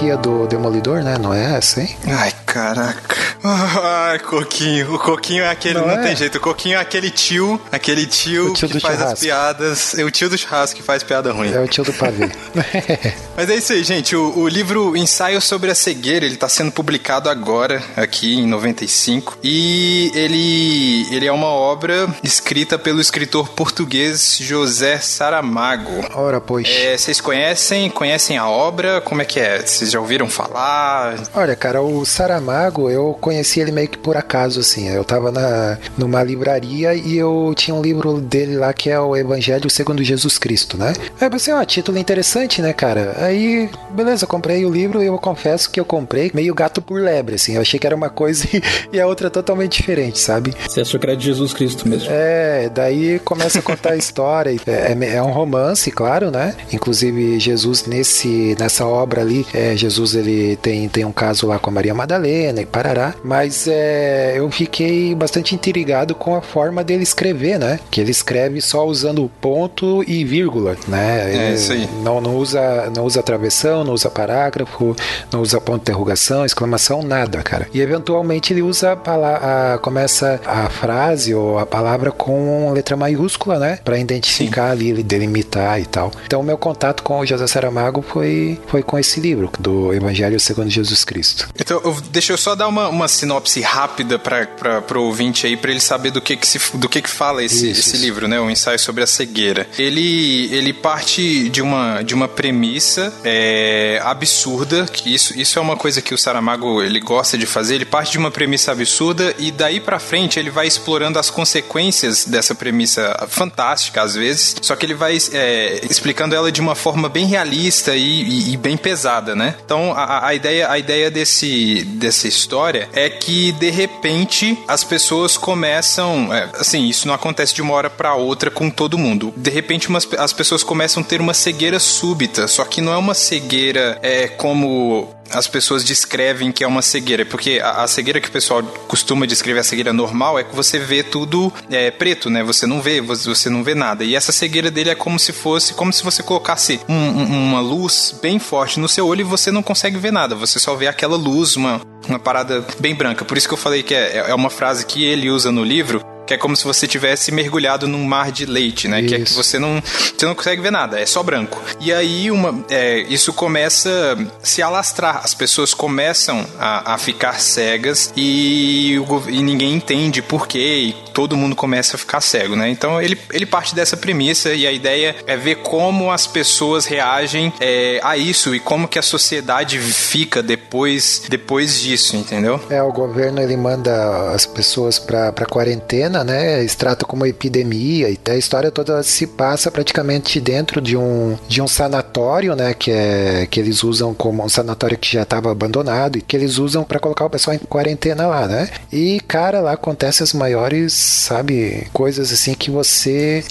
A 0.00 0.16
biografia 0.16 0.16
do 0.16 0.46
Demolidor, 0.46 1.02
né? 1.02 1.18
Não 1.18 1.32
é 1.34 1.56
essa, 1.56 1.82
hein? 1.82 1.94
Ai, 2.06 2.32
caraca. 2.46 3.16
Ai, 3.42 4.18
Coquinho. 4.18 4.94
O 4.94 4.98
Coquinho 4.98 5.42
é 5.44 5.50
aquele. 5.50 5.74
Não, 5.78 5.86
Não 5.86 5.94
é? 5.94 6.02
tem 6.02 6.16
jeito. 6.16 6.38
O 6.38 6.40
Coquinho 6.40 6.76
é 6.76 6.80
aquele 6.80 7.10
tio. 7.10 7.60
Aquele 7.72 8.06
tio, 8.06 8.52
tio 8.52 8.68
que 8.68 8.80
faz 8.80 8.94
as 8.96 9.00
churrasco. 9.00 9.24
piadas. 9.24 9.98
É 9.98 10.04
o 10.04 10.10
tio 10.10 10.28
do 10.28 10.36
churrasco 10.36 10.76
que 10.76 10.82
faz 10.82 11.02
piada 11.02 11.32
ruim. 11.32 11.52
É 11.52 11.60
o 11.60 11.66
tio 11.68 11.84
do 11.84 11.92
pavê. 11.92 12.30
Mas 13.36 13.48
é 13.48 13.54
isso 13.54 13.72
aí, 13.72 13.82
gente. 13.82 14.14
O, 14.14 14.38
o 14.40 14.48
livro 14.48 14.96
Ensaio 14.96 15.40
sobre 15.40 15.70
a 15.70 15.74
Cegueira, 15.74 16.26
ele 16.26 16.36
tá 16.36 16.48
sendo 16.48 16.70
publicado 16.70 17.28
agora, 17.30 17.82
aqui 17.96 18.36
em 18.38 18.46
95. 18.46 19.38
E 19.42 20.10
ele, 20.14 21.06
ele 21.14 21.26
é 21.26 21.32
uma 21.32 21.46
obra 21.48 22.08
escrita 22.22 22.78
pelo 22.78 23.00
escritor 23.00 23.48
português 23.50 24.36
José 24.40 24.98
Saramago. 24.98 26.04
Ora, 26.14 26.40
pois. 26.40 26.68
É, 26.68 26.96
vocês 26.96 27.20
conhecem? 27.20 27.88
Conhecem 27.90 28.36
a 28.36 28.48
obra? 28.48 29.00
Como 29.00 29.22
é 29.22 29.24
que 29.24 29.40
é? 29.40 29.60
Vocês 29.64 29.90
já 29.90 29.98
ouviram 30.00 30.28
falar? 30.28 31.14
Olha, 31.34 31.56
cara, 31.56 31.80
o 31.80 32.04
Saramago, 32.04 32.90
eu 32.90 33.16
conheci 33.30 33.60
ele 33.60 33.70
meio 33.70 33.88
que 33.88 33.96
por 33.96 34.16
acaso, 34.16 34.58
assim. 34.58 34.88
Eu 34.88 35.04
tava 35.04 35.30
na, 35.30 35.78
numa 35.96 36.20
livraria 36.22 36.94
e 36.94 37.16
eu 37.16 37.52
tinha 37.56 37.74
um 37.74 37.80
livro 37.80 38.20
dele 38.20 38.56
lá 38.56 38.72
que 38.72 38.90
é 38.90 38.98
o 38.98 39.16
Evangelho 39.16 39.70
segundo 39.70 40.02
Jesus 40.02 40.36
Cristo, 40.36 40.76
né? 40.76 40.92
Aí 41.20 41.26
eu 41.26 41.30
pensei, 41.30 41.54
ó, 41.54 41.64
título 41.64 41.96
interessante, 41.96 42.60
né, 42.60 42.72
cara? 42.72 43.14
Aí, 43.18 43.70
beleza, 43.90 44.26
comprei 44.26 44.64
o 44.64 44.70
livro 44.70 45.00
e 45.02 45.06
eu 45.06 45.16
confesso 45.18 45.70
que 45.70 45.78
eu 45.78 45.84
comprei 45.84 46.30
meio 46.34 46.52
gato 46.54 46.82
por 46.82 47.00
lebre, 47.00 47.36
assim. 47.36 47.54
Eu 47.54 47.60
achei 47.60 47.78
que 47.78 47.86
era 47.86 47.94
uma 47.94 48.10
coisa 48.10 48.44
e 48.92 49.00
a 49.00 49.06
outra 49.06 49.30
totalmente 49.30 49.76
diferente, 49.80 50.18
sabe? 50.18 50.52
Você 50.68 50.80
achou 50.80 50.98
que 50.98 51.06
era 51.06 51.16
de 51.16 51.24
Jesus 51.24 51.52
Cristo 51.52 51.88
mesmo. 51.88 52.08
É, 52.10 52.68
daí 52.74 53.20
começa 53.20 53.60
a 53.60 53.62
contar 53.62 53.92
a 53.92 53.96
história. 53.96 54.50
É, 54.66 54.92
é- 55.00 55.14
é 55.16 55.22
um 55.22 55.30
romance, 55.30 55.90
claro, 55.92 56.30
né? 56.32 56.54
Inclusive, 56.72 57.38
Jesus, 57.38 57.84
nesse, 57.86 58.56
nessa 58.58 58.84
obra 58.86 59.20
ali, 59.20 59.46
é, 59.54 59.76
Jesus 59.76 60.14
ele 60.16 60.56
tem, 60.56 60.88
tem 60.88 61.04
um 61.04 61.12
caso 61.12 61.46
lá 61.46 61.58
com 61.60 61.70
a 61.70 61.72
Maria 61.72 61.94
Madalena 61.94 62.60
e 62.60 62.66
parará. 62.66 63.14
Mas 63.22 63.66
é, 63.68 64.34
eu 64.36 64.50
fiquei 64.50 65.14
bastante 65.14 65.54
intrigado 65.54 66.14
com 66.14 66.34
a 66.34 66.40
forma 66.40 66.82
dele 66.82 67.02
escrever, 67.02 67.58
né? 67.58 67.78
Que 67.90 68.00
ele 68.00 68.10
escreve 68.10 68.60
só 68.60 68.86
usando 68.86 69.30
ponto 69.40 70.02
e 70.06 70.24
vírgula, 70.24 70.76
né? 70.88 71.30
É 71.30 71.34
Ele 71.46 71.54
isso 71.54 71.72
aí. 71.72 71.88
Não, 72.02 72.20
não, 72.20 72.36
usa, 72.36 72.90
não 72.94 73.04
usa 73.04 73.22
travessão, 73.22 73.84
não 73.84 73.92
usa 73.92 74.10
parágrafo, 74.10 74.96
não 75.32 75.40
usa 75.42 75.60
ponto 75.60 75.76
de 75.76 75.82
interrogação, 75.90 76.44
exclamação, 76.44 77.02
nada, 77.02 77.42
cara. 77.42 77.68
E 77.74 77.80
eventualmente 77.80 78.52
ele 78.52 78.62
usa 78.62 78.92
a 79.04 79.74
a- 79.74 79.78
começa 79.78 80.40
a 80.46 80.68
frase 80.68 81.34
ou 81.34 81.58
a 81.58 81.66
palavra 81.66 82.10
com 82.10 82.70
letra 82.72 82.96
maiúscula, 82.96 83.58
né? 83.58 83.78
Pra 83.84 83.98
identificar 83.98 84.70
ali, 84.70 84.90
ele 84.90 85.02
delimitar 85.02 85.80
e 85.80 85.84
tal. 85.86 86.10
Então, 86.26 86.40
o 86.40 86.44
meu 86.44 86.56
contato 86.58 87.02
com 87.02 87.18
o 87.20 87.26
José 87.26 87.46
Saramago 87.46 88.02
foi, 88.02 88.58
foi 88.66 88.82
com 88.82 88.98
esse 88.98 89.20
livro, 89.20 89.50
do 89.58 89.92
Evangelho 89.92 90.38
segundo 90.40 90.70
Jesus 90.70 91.04
Cristo. 91.04 91.48
Então, 91.58 91.80
eu- 91.84 91.96
deixa 92.10 92.32
eu 92.32 92.38
só 92.38 92.54
dar 92.54 92.68
uma, 92.68 92.88
uma 92.88 93.08
sinopse 93.10 93.60
rápida 93.60 94.18
para 94.18 94.98
o 94.98 95.04
ouvinte 95.04 95.46
aí, 95.46 95.56
para 95.56 95.70
ele 95.70 95.80
saber 95.80 96.10
do 96.10 96.20
que 96.20 96.36
que, 96.36 96.46
se, 96.46 96.58
do 96.76 96.88
que, 96.88 97.02
que 97.02 97.10
fala 97.10 97.42
esse, 97.44 97.70
Isso, 97.70 97.80
esse 97.80 97.96
isso. 97.96 98.04
livro, 98.04 98.28
né? 98.28 98.40
O 98.40 98.50
ensaio 98.50 98.78
sobre 98.78 99.02
a 99.02 99.06
cegueira. 99.06 99.66
Ele, 99.78 100.48
ele 100.54 100.72
parte 100.72 101.48
de 101.48 101.60
uma, 101.62 102.02
de 102.02 102.14
uma 102.14 102.28
premissa 102.28 103.12
é, 103.24 104.00
absurda, 104.04 104.86
que 104.86 105.12
isso, 105.14 105.38
isso 105.38 105.58
é 105.58 105.62
uma 105.62 105.76
coisa 105.76 106.00
que 106.02 106.14
o 106.14 106.18
Saramago 106.18 106.82
ele 106.82 107.00
gosta 107.00 107.36
de 107.38 107.46
fazer. 107.46 107.76
Ele 107.76 107.84
parte 107.84 108.12
de 108.12 108.18
uma 108.18 108.30
premissa 108.30 108.72
absurda 108.72 109.34
e 109.38 109.50
daí 109.50 109.80
para 109.80 109.98
frente 109.98 110.38
ele 110.38 110.50
vai 110.50 110.66
explorando 110.66 111.18
as 111.18 111.30
consequências 111.30 112.24
dessa 112.24 112.54
premissa 112.54 113.26
fantástica 113.28 114.02
às 114.02 114.14
vezes, 114.14 114.56
só 114.62 114.74
que 114.76 114.86
ele 114.86 114.94
vai 114.94 115.16
é, 115.32 115.80
explicando 115.88 116.34
ela 116.34 116.50
de 116.52 116.60
uma 116.60 116.74
forma 116.74 117.08
bem 117.08 117.26
realista 117.26 117.94
e, 117.96 118.22
e- 118.22 118.52
e 118.52 118.56
bem 118.56 118.76
pesada, 118.76 119.34
né? 119.34 119.54
Então 119.64 119.92
a, 119.92 120.26
a 120.28 120.34
ideia, 120.34 120.70
a 120.70 120.78
ideia 120.78 121.10
desse, 121.10 121.84
dessa 121.84 122.28
história 122.28 122.88
é 122.92 122.99
é 123.00 123.10
que 123.10 123.52
de 123.52 123.70
repente 123.70 124.58
as 124.68 124.84
pessoas 124.84 125.36
começam, 125.36 126.32
é, 126.32 126.48
assim, 126.54 126.86
isso 126.86 127.06
não 127.06 127.14
acontece 127.14 127.54
de 127.54 127.62
uma 127.62 127.74
hora 127.74 127.88
para 127.88 128.14
outra 128.14 128.50
com 128.50 128.68
todo 128.68 128.98
mundo. 128.98 129.32
De 129.36 129.50
repente 129.50 129.88
umas, 129.88 130.06
as 130.18 130.32
pessoas 130.32 130.62
começam 130.62 131.02
a 131.02 131.06
ter 131.06 131.20
uma 131.20 131.34
cegueira 131.34 131.78
súbita, 131.78 132.46
só 132.46 132.64
que 132.64 132.80
não 132.80 132.92
é 132.92 132.96
uma 132.96 133.14
cegueira 133.14 133.98
é 134.02 134.28
como 134.28 135.08
as 135.32 135.46
pessoas 135.46 135.84
descrevem 135.84 136.50
que 136.50 136.64
é 136.64 136.66
uma 136.66 136.82
cegueira, 136.82 137.24
porque 137.24 137.60
a, 137.62 137.82
a, 137.84 137.88
cegueira 137.88 138.20
que 138.20 138.28
o 138.28 138.32
pessoal 138.32 138.62
costuma 138.88 139.26
descrever 139.26 139.60
a 139.60 139.64
cegueira 139.64 139.92
normal 139.92 140.38
é 140.38 140.44
que 140.44 140.54
você 140.54 140.78
vê 140.78 141.02
tudo 141.02 141.52
é, 141.70 141.90
preto, 141.90 142.28
né? 142.28 142.42
Você 142.42 142.66
não 142.66 142.80
vê, 142.80 143.00
você 143.00 143.48
não 143.48 143.62
vê 143.62 143.74
nada. 143.74 144.04
E 144.04 144.14
essa 144.14 144.32
cegueira 144.32 144.70
dele 144.70 144.90
é 144.90 144.94
como 144.94 145.18
se 145.18 145.32
fosse, 145.32 145.74
como 145.74 145.92
se 145.92 146.02
você 146.02 146.22
colocasse 146.22 146.80
um, 146.88 146.94
um, 146.94 147.48
uma 147.50 147.60
luz 147.60 148.14
bem 148.20 148.38
forte 148.38 148.80
no 148.80 148.88
seu 148.88 149.06
olho 149.06 149.20
e 149.20 149.24
você 149.24 149.50
não 149.50 149.62
consegue 149.62 149.98
ver 149.98 150.12
nada. 150.12 150.34
Você 150.34 150.58
só 150.58 150.74
vê 150.74 150.88
aquela 150.88 151.16
luz, 151.16 151.56
uma, 151.56 151.80
uma 152.08 152.18
parada 152.18 152.64
bem 152.78 152.89
branca. 152.94 153.24
Por 153.24 153.36
isso 153.36 153.48
que 153.48 153.54
eu 153.54 153.58
falei 153.58 153.82
que 153.82 153.94
é, 153.94 154.18
é 154.18 154.34
uma 154.34 154.50
frase 154.50 154.84
que 154.86 155.04
ele 155.04 155.30
usa 155.30 155.50
no 155.50 155.62
livro, 155.62 156.02
que 156.26 156.34
é 156.34 156.36
como 156.36 156.56
se 156.56 156.64
você 156.64 156.86
tivesse 156.86 157.32
mergulhado 157.32 157.88
num 157.88 158.04
mar 158.04 158.30
de 158.30 158.46
leite, 158.46 158.88
né? 158.88 159.00
Isso. 159.00 159.08
Que 159.08 159.14
é 159.14 159.24
que 159.24 159.32
você 159.32 159.58
não, 159.58 159.82
você 160.16 160.26
não 160.26 160.34
consegue 160.34 160.62
ver 160.62 160.70
nada, 160.70 161.00
é 161.00 161.06
só 161.06 161.22
branco. 161.22 161.60
E 161.80 161.92
aí 161.92 162.30
uma, 162.30 162.64
é, 162.70 163.00
isso 163.08 163.32
começa 163.32 163.90
a 164.16 164.46
se 164.46 164.62
alastrar, 164.62 165.20
as 165.24 165.34
pessoas 165.34 165.74
começam 165.74 166.46
a, 166.58 166.94
a 166.94 166.98
ficar 166.98 167.40
cegas 167.40 168.12
e, 168.16 168.96
e 169.28 169.42
ninguém 169.42 169.74
entende 169.74 170.22
por 170.22 170.46
quê, 170.46 170.88
e 170.88 170.92
todo 171.12 171.36
mundo 171.36 171.56
começa 171.56 171.96
a 171.96 171.98
ficar 171.98 172.20
cego, 172.20 172.56
né? 172.56 172.68
Então 172.68 173.00
ele, 173.00 173.18
ele 173.32 173.46
parte 173.46 173.74
dessa 173.74 173.96
premissa 173.96 174.52
e 174.52 174.66
a 174.66 174.72
ideia 174.72 175.16
é 175.26 175.36
ver 175.36 175.56
como 175.56 176.10
as 176.10 176.26
pessoas 176.26 176.86
reagem 176.86 177.52
é, 177.60 178.00
a 178.02 178.16
isso 178.16 178.54
e 178.54 178.60
como 178.60 178.88
que 178.88 178.98
a 178.98 179.02
sociedade 179.02 179.78
fica 179.78 180.42
depois, 180.42 181.22
depois 181.28 181.80
disso, 181.80 182.16
entendeu? 182.16 182.60
É, 182.70 182.82
o 182.82 182.92
governo 182.92 183.40
ele 183.40 183.56
manda 183.56 184.30
as 184.32 184.46
pessoas 184.46 184.98
para 184.98 185.32
quarentena 185.46 186.09
né? 186.10 186.60
Eles 186.60 186.74
tratam 186.74 187.08
como 187.08 187.26
epidemia 187.26 188.08
e 188.10 188.18
a 188.28 188.36
história 188.36 188.70
toda 188.70 189.02
se 189.02 189.26
passa 189.26 189.70
praticamente 189.70 190.40
dentro 190.40 190.80
de 190.80 190.96
um, 190.96 191.36
de 191.48 191.62
um 191.62 191.68
sanatório, 191.68 192.54
né? 192.54 192.74
Que, 192.74 192.90
é, 192.90 193.46
que 193.50 193.60
eles 193.60 193.82
usam 193.82 194.12
como 194.12 194.44
um 194.44 194.48
sanatório 194.48 194.98
que 194.98 195.12
já 195.12 195.22
estava 195.22 195.50
abandonado 195.50 196.18
e 196.18 196.22
que 196.22 196.36
eles 196.36 196.58
usam 196.58 196.84
para 196.84 196.98
colocar 196.98 197.24
o 197.24 197.30
pessoal 197.30 197.54
em 197.54 197.58
quarentena 197.58 198.26
lá, 198.26 198.46
né? 198.46 198.68
E, 198.92 199.20
cara, 199.26 199.60
lá 199.60 199.72
acontecem 199.72 200.24
as 200.24 200.32
maiores, 200.32 200.92
sabe, 200.92 201.86
coisas 201.92 202.32
assim 202.32 202.54
que 202.54 202.70
você. 202.70 203.44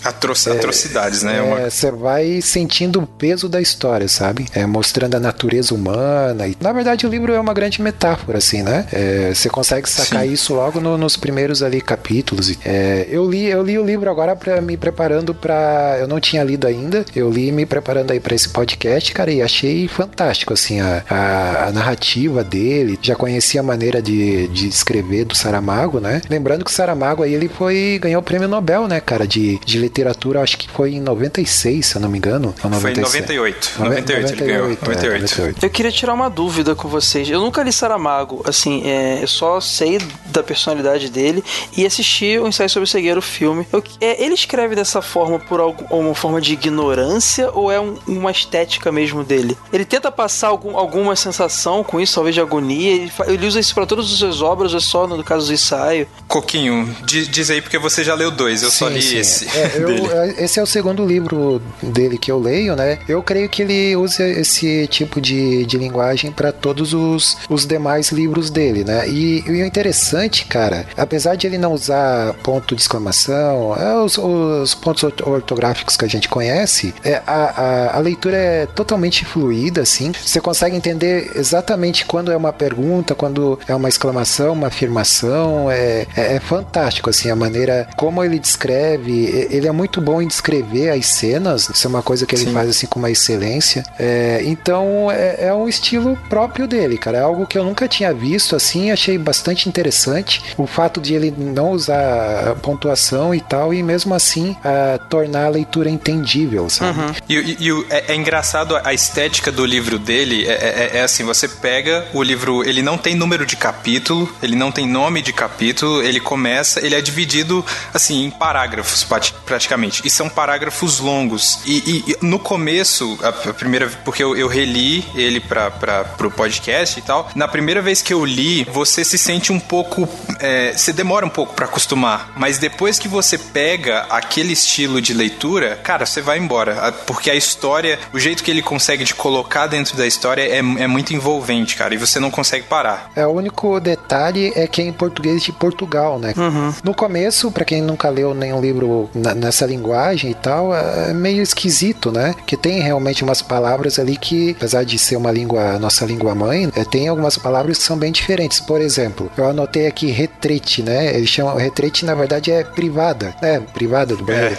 É, 0.55 0.59
atrocidades, 0.59 1.23
né? 1.23 1.65
É, 1.65 1.69
você 1.69 1.91
vai 1.91 2.41
sentindo 2.41 2.99
o 3.01 3.07
peso 3.07 3.47
da 3.47 3.61
história, 3.61 4.07
sabe? 4.07 4.45
É, 4.53 4.65
mostrando 4.65 5.15
a 5.15 5.19
natureza 5.19 5.73
humana. 5.73 6.47
E, 6.47 6.55
na 6.59 6.71
verdade, 6.71 7.05
o 7.05 7.09
livro 7.09 7.33
é 7.33 7.39
uma 7.39 7.53
grande 7.53 7.81
metáfora, 7.81 8.37
assim, 8.37 8.63
né? 8.63 8.87
É, 8.91 9.31
você 9.33 9.49
consegue 9.49 9.89
sacar 9.89 10.25
Sim. 10.25 10.33
isso 10.33 10.53
logo 10.53 10.79
no, 10.79 10.97
nos 10.97 11.15
primeiros 11.15 11.63
ali 11.63 11.81
capítulos. 11.81 12.48
É, 12.63 13.07
eu 13.09 13.29
li 13.29 13.45
eu 13.45 13.63
li 13.63 13.77
o 13.77 13.85
livro 13.85 14.09
agora 14.09 14.35
para 14.35 14.61
me 14.61 14.77
preparando 14.77 15.33
para 15.33 15.97
eu 15.99 16.07
não 16.07 16.19
tinha 16.19 16.43
lido 16.43 16.67
ainda. 16.67 17.05
Eu 17.15 17.29
li 17.29 17.51
me 17.51 17.65
preparando 17.65 18.11
aí 18.11 18.19
para 18.19 18.35
esse 18.35 18.49
podcast, 18.49 19.11
cara, 19.13 19.31
e 19.31 19.41
achei 19.41 19.87
fantástico 19.87 20.53
assim 20.53 20.79
a, 20.79 21.03
a, 21.09 21.67
a, 21.67 21.71
narrativa 21.71 22.43
dele. 22.43 22.97
Já 23.01 23.15
conhecia 23.15 23.61
a 23.61 23.63
maneira 23.63 24.01
de, 24.01 24.47
de 24.47 24.67
escrever 24.67 25.25
do 25.25 25.35
Saramago, 25.35 25.99
né? 25.99 26.21
Lembrando 26.29 26.63
que 26.63 26.71
o 26.71 26.73
Saramago 26.73 27.23
aí 27.23 27.33
ele 27.33 27.49
foi 27.49 27.99
ganhou 28.01 28.21
o 28.21 28.23
prêmio 28.23 28.47
Nobel, 28.47 28.87
né, 28.87 28.99
cara, 28.99 29.27
de, 29.27 29.59
de 29.65 29.77
literatura, 29.77 30.41
acho 30.41 30.57
que 30.57 30.69
foi 30.69 30.93
em 30.93 31.01
96, 31.01 31.85
se 31.85 31.95
eu 31.95 32.01
não 32.01 32.09
me 32.09 32.17
engano. 32.17 32.53
Ou 32.63 32.69
96. 32.69 33.09
Foi 33.09 33.19
em 33.19 33.23
98. 33.23 33.71
98, 33.79 33.79
98 33.79 34.33
ele 34.33 34.51
ganhou. 34.51 34.69
98. 34.69 35.05
É, 35.05 35.19
98. 35.19 35.65
Eu 35.65 35.69
queria 35.69 35.91
tirar 35.91 36.13
uma 36.13 36.29
dúvida 36.29 36.75
com 36.75 36.87
vocês. 36.87 37.29
Eu 37.29 37.39
nunca 37.39 37.61
li 37.63 37.71
Saramago, 37.71 38.43
assim, 38.45 38.83
é, 38.85 39.21
eu 39.21 39.27
só 39.27 39.59
sei 39.59 39.99
da 40.25 40.43
personalidade 40.43 41.09
dele 41.09 41.43
e 41.75 41.85
assisti 41.85 42.38
o 42.39 42.47
ensaio 42.47 42.69
sobre 42.69 42.85
o 42.85 42.87
cegueiro, 42.87 43.19
o 43.19 43.23
filme. 43.23 43.67
Eu, 43.71 43.83
é, 44.01 44.23
ele 44.23 44.33
escreve 44.33 44.75
dessa 44.75 45.01
forma 45.01 45.39
por 45.39 45.59
alguma 45.59 46.15
forma 46.15 46.41
de 46.41 46.53
ignorância 46.53 47.49
ou 47.51 47.71
é 47.71 47.79
um, 47.79 47.97
uma 48.07 48.31
estética 48.31 48.91
mesmo 48.91 49.23
dele? 49.23 49.57
Ele 49.71 49.85
tenta 49.85 50.11
passar 50.11 50.47
algum, 50.47 50.77
alguma 50.77 51.15
sensação 51.15 51.83
com 51.83 51.99
isso, 51.99 52.15
talvez 52.15 52.35
de 52.35 52.41
agonia. 52.41 52.91
Ele, 52.91 53.11
ele 53.27 53.47
usa 53.47 53.59
isso 53.59 53.73
para 53.73 53.85
todas 53.85 54.05
as 54.05 54.11
suas 54.11 54.41
obras, 54.41 54.71
ou 54.71 54.77
é 54.77 54.81
só 54.81 55.07
no 55.07 55.23
caso 55.23 55.47
do 55.47 55.53
ensaio? 55.53 56.07
Coquinho, 56.27 56.95
diz, 57.03 57.27
diz 57.27 57.49
aí 57.49 57.61
porque 57.61 57.77
você 57.77 58.03
já 58.03 58.13
leu 58.13 58.31
dois, 58.31 58.63
eu 58.63 58.69
sim, 58.69 58.77
só 58.77 58.87
li 58.87 59.01
sim. 59.01 59.17
esse. 59.17 59.57
É, 59.57 59.77
eu, 59.79 60.11
é, 60.11 60.43
esse 60.43 60.59
é 60.59 60.63
o 60.63 60.67
segundo 60.67 61.05
livro 61.05 61.61
dele 61.81 62.17
que 62.17 62.31
eu 62.31 62.39
leio, 62.39 62.75
né? 62.75 62.99
Eu 63.07 63.21
creio 63.23 63.49
que 63.49 63.61
ele 63.61 63.95
usa 63.95 64.27
esse 64.27 64.87
tipo 64.87 65.19
de, 65.19 65.65
de 65.65 65.77
linguagem 65.77 66.31
para 66.31 66.51
todos 66.51 66.93
os, 66.93 67.37
os 67.49 67.65
demais 67.65 68.11
livros 68.11 68.49
dele, 68.49 68.83
né? 68.83 69.07
E, 69.09 69.43
e 69.45 69.61
o 69.61 69.65
interessante, 69.65 70.45
cara, 70.45 70.85
apesar 70.97 71.35
de 71.35 71.47
ele 71.47 71.57
não 71.57 71.73
usar 71.73 72.28
ponto 72.33 72.75
de 72.75 72.81
exclamação, 72.81 73.75
é 73.75 73.95
os, 74.01 74.17
os, 74.17 74.73
pontos 74.75 75.03
ortográficos 75.03 75.97
que 75.97 76.05
a 76.05 76.07
gente 76.07 76.27
conhece, 76.29 76.93
é, 77.03 77.21
a, 77.25 77.33
a, 77.33 77.97
a, 77.97 77.99
leitura 77.99 78.37
é 78.37 78.65
totalmente 78.65 79.25
fluida, 79.25 79.81
assim. 79.81 80.11
Você 80.11 80.39
consegue 80.39 80.75
entender 80.75 81.31
exatamente 81.35 82.05
quando 82.05 82.31
é 82.31 82.37
uma 82.37 82.53
pergunta, 82.53 83.15
quando 83.15 83.59
é 83.67 83.75
uma 83.75 83.89
exclamação, 83.89 84.53
uma 84.53 84.67
afirmação. 84.67 85.69
É, 85.69 86.07
é, 86.15 86.35
é 86.35 86.39
fantástico, 86.39 87.09
assim, 87.09 87.29
a 87.29 87.35
maneira 87.35 87.87
como 87.95 88.23
ele 88.23 88.39
descreve. 88.39 89.47
Ele 89.49 89.67
é 89.67 89.71
muito 89.71 90.01
bom 90.01 90.21
em 90.21 90.27
descrever 90.27 90.89
as 90.89 91.05
cenas. 91.07 91.69
Isso 91.69 91.87
é 91.87 91.89
uma 91.89 92.01
coisa 92.01 92.25
que 92.25 92.35
ele 92.35 92.45
Sim. 92.45 92.53
faz 92.53 92.69
assim 92.69 92.87
com 92.87 92.99
uma 92.99 93.11
excelência. 93.11 93.83
É, 93.97 94.41
então 94.43 95.11
é, 95.11 95.47
é, 95.47 95.53
um 95.53 95.67
estilo 95.67 96.17
próprio 96.29 96.67
dele, 96.67 96.97
cara. 96.97 97.17
É 97.17 97.21
algo 97.21 97.45
que 97.45 97.57
eu 97.57 97.63
nunca 97.63 97.87
tinha 97.87 98.13
visto 98.13 98.55
assim. 98.55 98.91
Achei 98.91 99.17
bastante 99.17 99.67
interessante. 99.67 100.41
O 100.57 100.65
fato 100.65 101.01
de 101.01 101.13
ele 101.13 101.33
não 101.37 101.71
usar 101.71 102.18
pontuação 102.61 103.33
e 103.33 103.41
tal, 103.41 103.73
e 103.73 103.81
mesmo 103.81 104.13
assim 104.13 104.51
uh, 104.51 104.99
tornar 105.09 105.45
a 105.45 105.49
leitura 105.49 105.89
entendível, 105.89 106.69
sabe? 106.69 106.99
Uhum. 106.99 107.13
E, 107.27 107.35
e, 107.35 107.69
e 107.69 107.85
é, 107.89 108.13
é, 108.13 108.15
engraçado 108.15 108.75
a 108.83 108.93
estética 108.93 109.51
do 109.51 109.65
livro 109.65 109.97
dele, 109.97 110.45
é, 110.47 110.51
é, 110.51 110.97
é, 110.97 111.01
assim, 111.01 111.23
você 111.23 111.47
pega 111.47 112.07
o 112.13 112.23
livro, 112.23 112.63
ele 112.63 112.81
não 112.81 112.97
tem 112.97 113.15
número 113.15 113.45
de 113.45 113.55
capítulo, 113.55 114.31
ele 114.41 114.55
não 114.55 114.71
tem 114.71 114.87
nome 114.87 115.21
de 115.21 115.33
capítulo, 115.33 116.01
ele 116.01 116.19
começa, 116.19 116.83
ele 116.85 116.95
é 116.95 117.01
dividido, 117.01 117.65
assim, 117.93 118.25
em 118.25 118.29
parágrafos, 118.29 119.05
praticamente, 119.45 120.01
e 120.05 120.09
são 120.09 120.29
parágrafos 120.29 120.99
longos. 120.99 121.59
E, 121.65 122.03
e 122.07 122.25
no 122.25 122.39
começo, 122.39 123.17
a, 123.21 123.29
a 123.49 123.53
primeira, 123.53 123.87
porque 124.03 124.23
eu, 124.23 124.35
eu 124.35 124.47
reli 124.47 125.05
ele 125.15 125.39
para 125.39 125.69
pro 126.17 126.31
podcast 126.31 126.99
e 126.99 127.01
tal, 127.01 127.29
na 127.35 127.47
primeira 127.47 127.81
vez 127.81 128.01
que 128.01 128.13
eu 128.13 128.25
li, 128.25 128.63
você 128.65 129.03
se 129.03 129.17
sente 129.17 129.51
um 129.51 129.59
pouco, 129.59 130.07
é, 130.39 130.73
você 130.73 130.93
demora 130.93 131.25
um 131.25 131.29
pouco 131.29 131.53
para 131.53 131.65
acostumar, 131.65 132.08
mas 132.35 132.57
depois 132.57 132.97
que 132.99 133.07
você 133.07 133.37
pega 133.37 134.05
aquele 134.09 134.53
estilo 134.53 135.01
de 135.01 135.13
leitura, 135.13 135.77
cara, 135.83 136.05
você 136.05 136.21
vai 136.21 136.37
embora. 136.37 136.91
Porque 137.05 137.29
a 137.29 137.35
história, 137.35 137.99
o 138.13 138.19
jeito 138.19 138.43
que 138.43 138.51
ele 138.51 138.61
consegue 138.61 139.03
te 139.03 139.15
colocar 139.15 139.67
dentro 139.67 139.97
da 139.97 140.05
história 140.05 140.41
é, 140.41 140.57
é 140.57 140.87
muito 140.87 141.13
envolvente, 141.13 141.75
cara, 141.75 141.93
e 141.93 141.97
você 141.97 142.19
não 142.19 142.31
consegue 142.31 142.65
parar. 142.65 143.11
É, 143.15 143.25
o 143.25 143.31
único 143.31 143.79
detalhe 143.79 144.51
é 144.55 144.67
que 144.67 144.81
é 144.81 144.85
em 144.85 144.93
português 144.93 145.43
de 145.43 145.51
Portugal, 145.51 146.19
né? 146.19 146.33
Uhum. 146.37 146.73
No 146.83 146.93
começo, 146.93 147.51
para 147.51 147.65
quem 147.65 147.81
nunca 147.81 148.09
leu 148.09 148.33
nenhum 148.33 148.61
livro 148.61 149.09
na, 149.13 149.33
nessa 149.33 149.65
linguagem 149.65 150.31
e 150.31 150.35
tal, 150.35 150.73
é 150.73 151.13
meio 151.13 151.41
esquisito, 151.41 152.11
né? 152.11 152.35
Que 152.45 152.57
tem 152.57 152.81
realmente 152.81 153.23
umas 153.23 153.41
palavras 153.41 153.99
ali 153.99 154.17
que, 154.17 154.51
apesar 154.51 154.83
de 154.83 154.97
ser 154.97 155.15
uma 155.15 155.31
língua, 155.31 155.79
nossa 155.79 156.05
língua 156.05 156.35
mãe, 156.35 156.71
é, 156.75 156.83
tem 156.83 157.07
algumas 157.07 157.37
palavras 157.37 157.77
que 157.77 157.83
são 157.83 157.97
bem 157.97 158.11
diferentes. 158.11 158.59
Por 158.59 158.81
exemplo, 158.81 159.31
eu 159.37 159.47
anotei 159.49 159.87
aqui 159.87 160.11
retrete, 160.11 160.81
né? 160.81 161.15
Eles 161.15 161.29
chamam 161.29 161.55
retrete, 161.55 161.98
na 162.05 162.15
verdade, 162.15 162.51
é 162.51 162.63
privada, 162.63 163.33
né? 163.41 163.61
Privada 163.73 164.15
do 164.15 164.23
banheiro. 164.23 164.55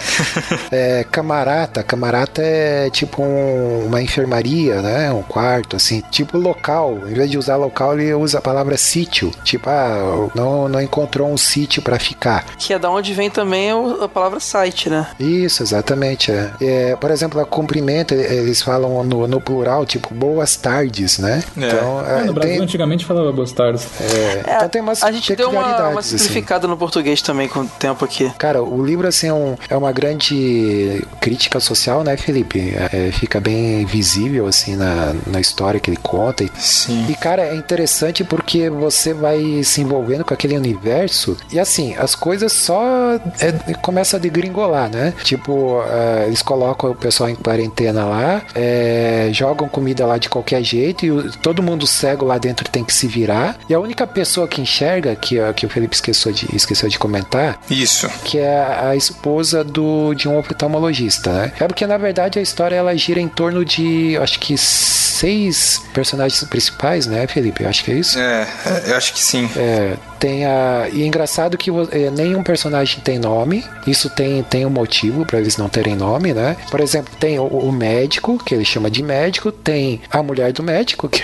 É. 0.71 0.99
é 0.99 1.03
camarata, 1.03 1.83
camarata 1.83 2.41
é 2.41 2.89
tipo 2.89 3.21
um, 3.21 3.85
uma 3.85 4.01
enfermaria, 4.01 4.81
né? 4.81 5.11
Um 5.11 5.23
quarto, 5.23 5.75
assim. 5.75 6.01
Tipo 6.11 6.37
local. 6.37 6.99
Em 7.07 7.13
vez 7.13 7.29
de 7.29 7.37
usar 7.37 7.55
local, 7.55 7.99
ele 7.99 8.13
usa 8.13 8.39
a 8.39 8.41
palavra 8.41 8.77
sítio. 8.77 9.31
Tipo, 9.43 9.69
ah, 9.69 10.29
não, 10.35 10.67
não 10.67 10.81
encontrou 10.81 11.31
um 11.31 11.37
sítio 11.37 11.81
para 11.81 11.99
ficar. 11.99 12.45
Que 12.57 12.73
é 12.73 12.79
da 12.79 12.89
onde 12.89 13.13
vem 13.13 13.29
também 13.29 13.69
a 13.71 14.07
palavra 14.07 14.39
site, 14.39 14.89
né? 14.89 15.07
Isso, 15.19 15.63
exatamente. 15.63 16.31
É. 16.31 16.51
é 16.61 16.95
por 16.95 17.11
exemplo, 17.11 17.39
a 17.39 17.45
cumprimento, 17.45 18.13
eles 18.13 18.61
falam 18.61 19.03
no, 19.03 19.27
no 19.27 19.41
plural, 19.41 19.85
tipo, 19.85 20.13
boas 20.13 20.55
tardes, 20.55 21.17
né? 21.17 21.43
É. 21.57 21.67
Então, 21.67 22.05
é, 22.05 22.23
no 22.23 22.33
Brasil 22.33 22.55
tem... 22.55 22.63
antigamente 22.63 23.05
falava 23.05 23.31
boas 23.31 23.51
tardes. 23.51 23.87
É. 23.99 24.55
então 24.55 24.69
tem 24.69 24.81
umas... 24.81 25.03
A 25.03 25.11
gente 25.11 25.35
deu 25.35 25.49
uma, 25.49 25.89
uma 25.89 25.99
assim. 25.99 26.17
simplificada 26.17 26.67
no 26.67 26.77
português 26.77 27.21
também 27.21 27.30
com 27.47 27.61
o 27.61 27.67
tempo 27.67 28.03
aqui. 28.05 28.31
Cara, 28.37 28.61
o 28.63 28.83
livro 28.85 29.07
assim 29.07 29.27
é, 29.27 29.33
um- 29.33 29.55
é 29.69 29.75
uma 29.77 29.91
grande 29.91 31.05
crítica 31.19 31.59
social, 31.59 32.03
né, 32.03 32.17
Felipe? 32.17 32.73
É, 32.91 33.11
fica 33.11 33.39
bem 33.39 33.85
visível 33.85 34.47
assim 34.47 34.75
na, 34.75 35.13
na 35.27 35.39
história 35.39 35.79
que 35.79 35.89
ele 35.89 35.97
conta. 36.01 36.43
E, 36.43 36.51
Sim. 36.57 37.05
e, 37.09 37.15
cara, 37.15 37.43
é 37.43 37.55
interessante 37.55 38.23
porque 38.23 38.69
você 38.69 39.13
vai 39.13 39.63
se 39.63 39.81
envolvendo 39.81 40.23
com 40.25 40.33
aquele 40.33 40.55
universo 40.57 41.37
e 41.51 41.59
assim 41.59 41.95
as 41.97 42.15
coisas 42.15 42.51
só 42.51 43.15
é, 43.39 43.73
começa 43.81 44.17
a 44.17 44.19
degringolar, 44.19 44.89
né? 44.89 45.13
Tipo, 45.23 45.81
é, 45.83 46.25
eles 46.27 46.41
colocam 46.41 46.91
o 46.91 46.95
pessoal 46.95 47.29
em 47.29 47.35
quarentena 47.35 48.05
lá, 48.05 48.41
é, 48.55 49.29
jogam 49.31 49.67
comida 49.67 50.05
lá 50.05 50.17
de 50.17 50.29
qualquer 50.29 50.63
jeito 50.63 51.05
e 51.05 51.11
o- 51.11 51.31
todo 51.37 51.61
mundo 51.63 51.85
cego 51.87 52.25
lá 52.25 52.37
dentro 52.37 52.67
tem 52.69 52.83
que 52.83 52.93
se 52.93 53.07
virar. 53.07 53.57
E 53.69 53.73
a 53.73 53.79
única 53.79 54.05
pessoa 54.07 54.47
que 54.47 54.61
enxerga, 54.61 55.15
que, 55.15 55.37
que 55.53 55.65
o 55.65 55.69
Felipe 55.69 55.95
esqueceu 55.95 56.31
de, 56.31 56.47
esqueceu 56.55 56.89
de 56.89 56.97
comentar, 56.99 57.20
Isso. 57.69 58.09
que 58.25 58.37
é 58.37 58.79
a 58.81 58.95
esposa 58.95 59.63
do, 59.63 60.13
de 60.13 60.27
um 60.27 60.37
oftalmologista, 60.37 61.31
né? 61.31 61.53
É 61.59 61.67
porque, 61.67 61.85
na 61.85 61.97
verdade, 61.97 62.39
a 62.39 62.41
história 62.41 62.75
ela 62.75 62.95
gira 62.95 63.19
em 63.19 63.27
torno 63.27 63.63
de, 63.63 64.17
acho 64.17 64.39
que, 64.39 64.57
seis 64.57 65.81
personagens 65.93 66.43
principais, 66.45 67.05
né, 67.05 67.27
Felipe? 67.27 67.63
Eu 67.63 67.69
acho 67.69 67.83
que 67.83 67.91
é 67.91 67.95
isso. 67.95 68.17
É, 68.17 68.47
eu 68.87 68.97
acho 68.97 69.13
que 69.13 69.19
sim. 69.19 69.49
É, 69.55 69.95
tem 70.21 70.45
a. 70.45 70.87
E 70.93 71.01
é 71.01 71.05
engraçado 71.05 71.57
que 71.57 71.69
é, 71.91 72.09
nenhum 72.11 72.43
personagem 72.43 73.01
tem 73.01 73.17
nome. 73.19 73.65
Isso 73.87 74.07
tem, 74.09 74.43
tem 74.43 74.65
um 74.65 74.69
motivo 74.69 75.25
para 75.25 75.39
eles 75.39 75.57
não 75.57 75.67
terem 75.67 75.95
nome, 75.95 76.31
né? 76.33 76.55
Por 76.69 76.79
exemplo, 76.79 77.11
tem 77.19 77.39
o, 77.39 77.43
o 77.45 77.71
médico, 77.71 78.37
que 78.45 78.53
ele 78.53 78.63
chama 78.63 78.89
de 78.91 79.01
médico, 79.01 79.51
tem 79.51 79.99
a 80.11 80.21
mulher 80.21 80.53
do 80.53 80.61
médico, 80.61 81.09
que, 81.09 81.21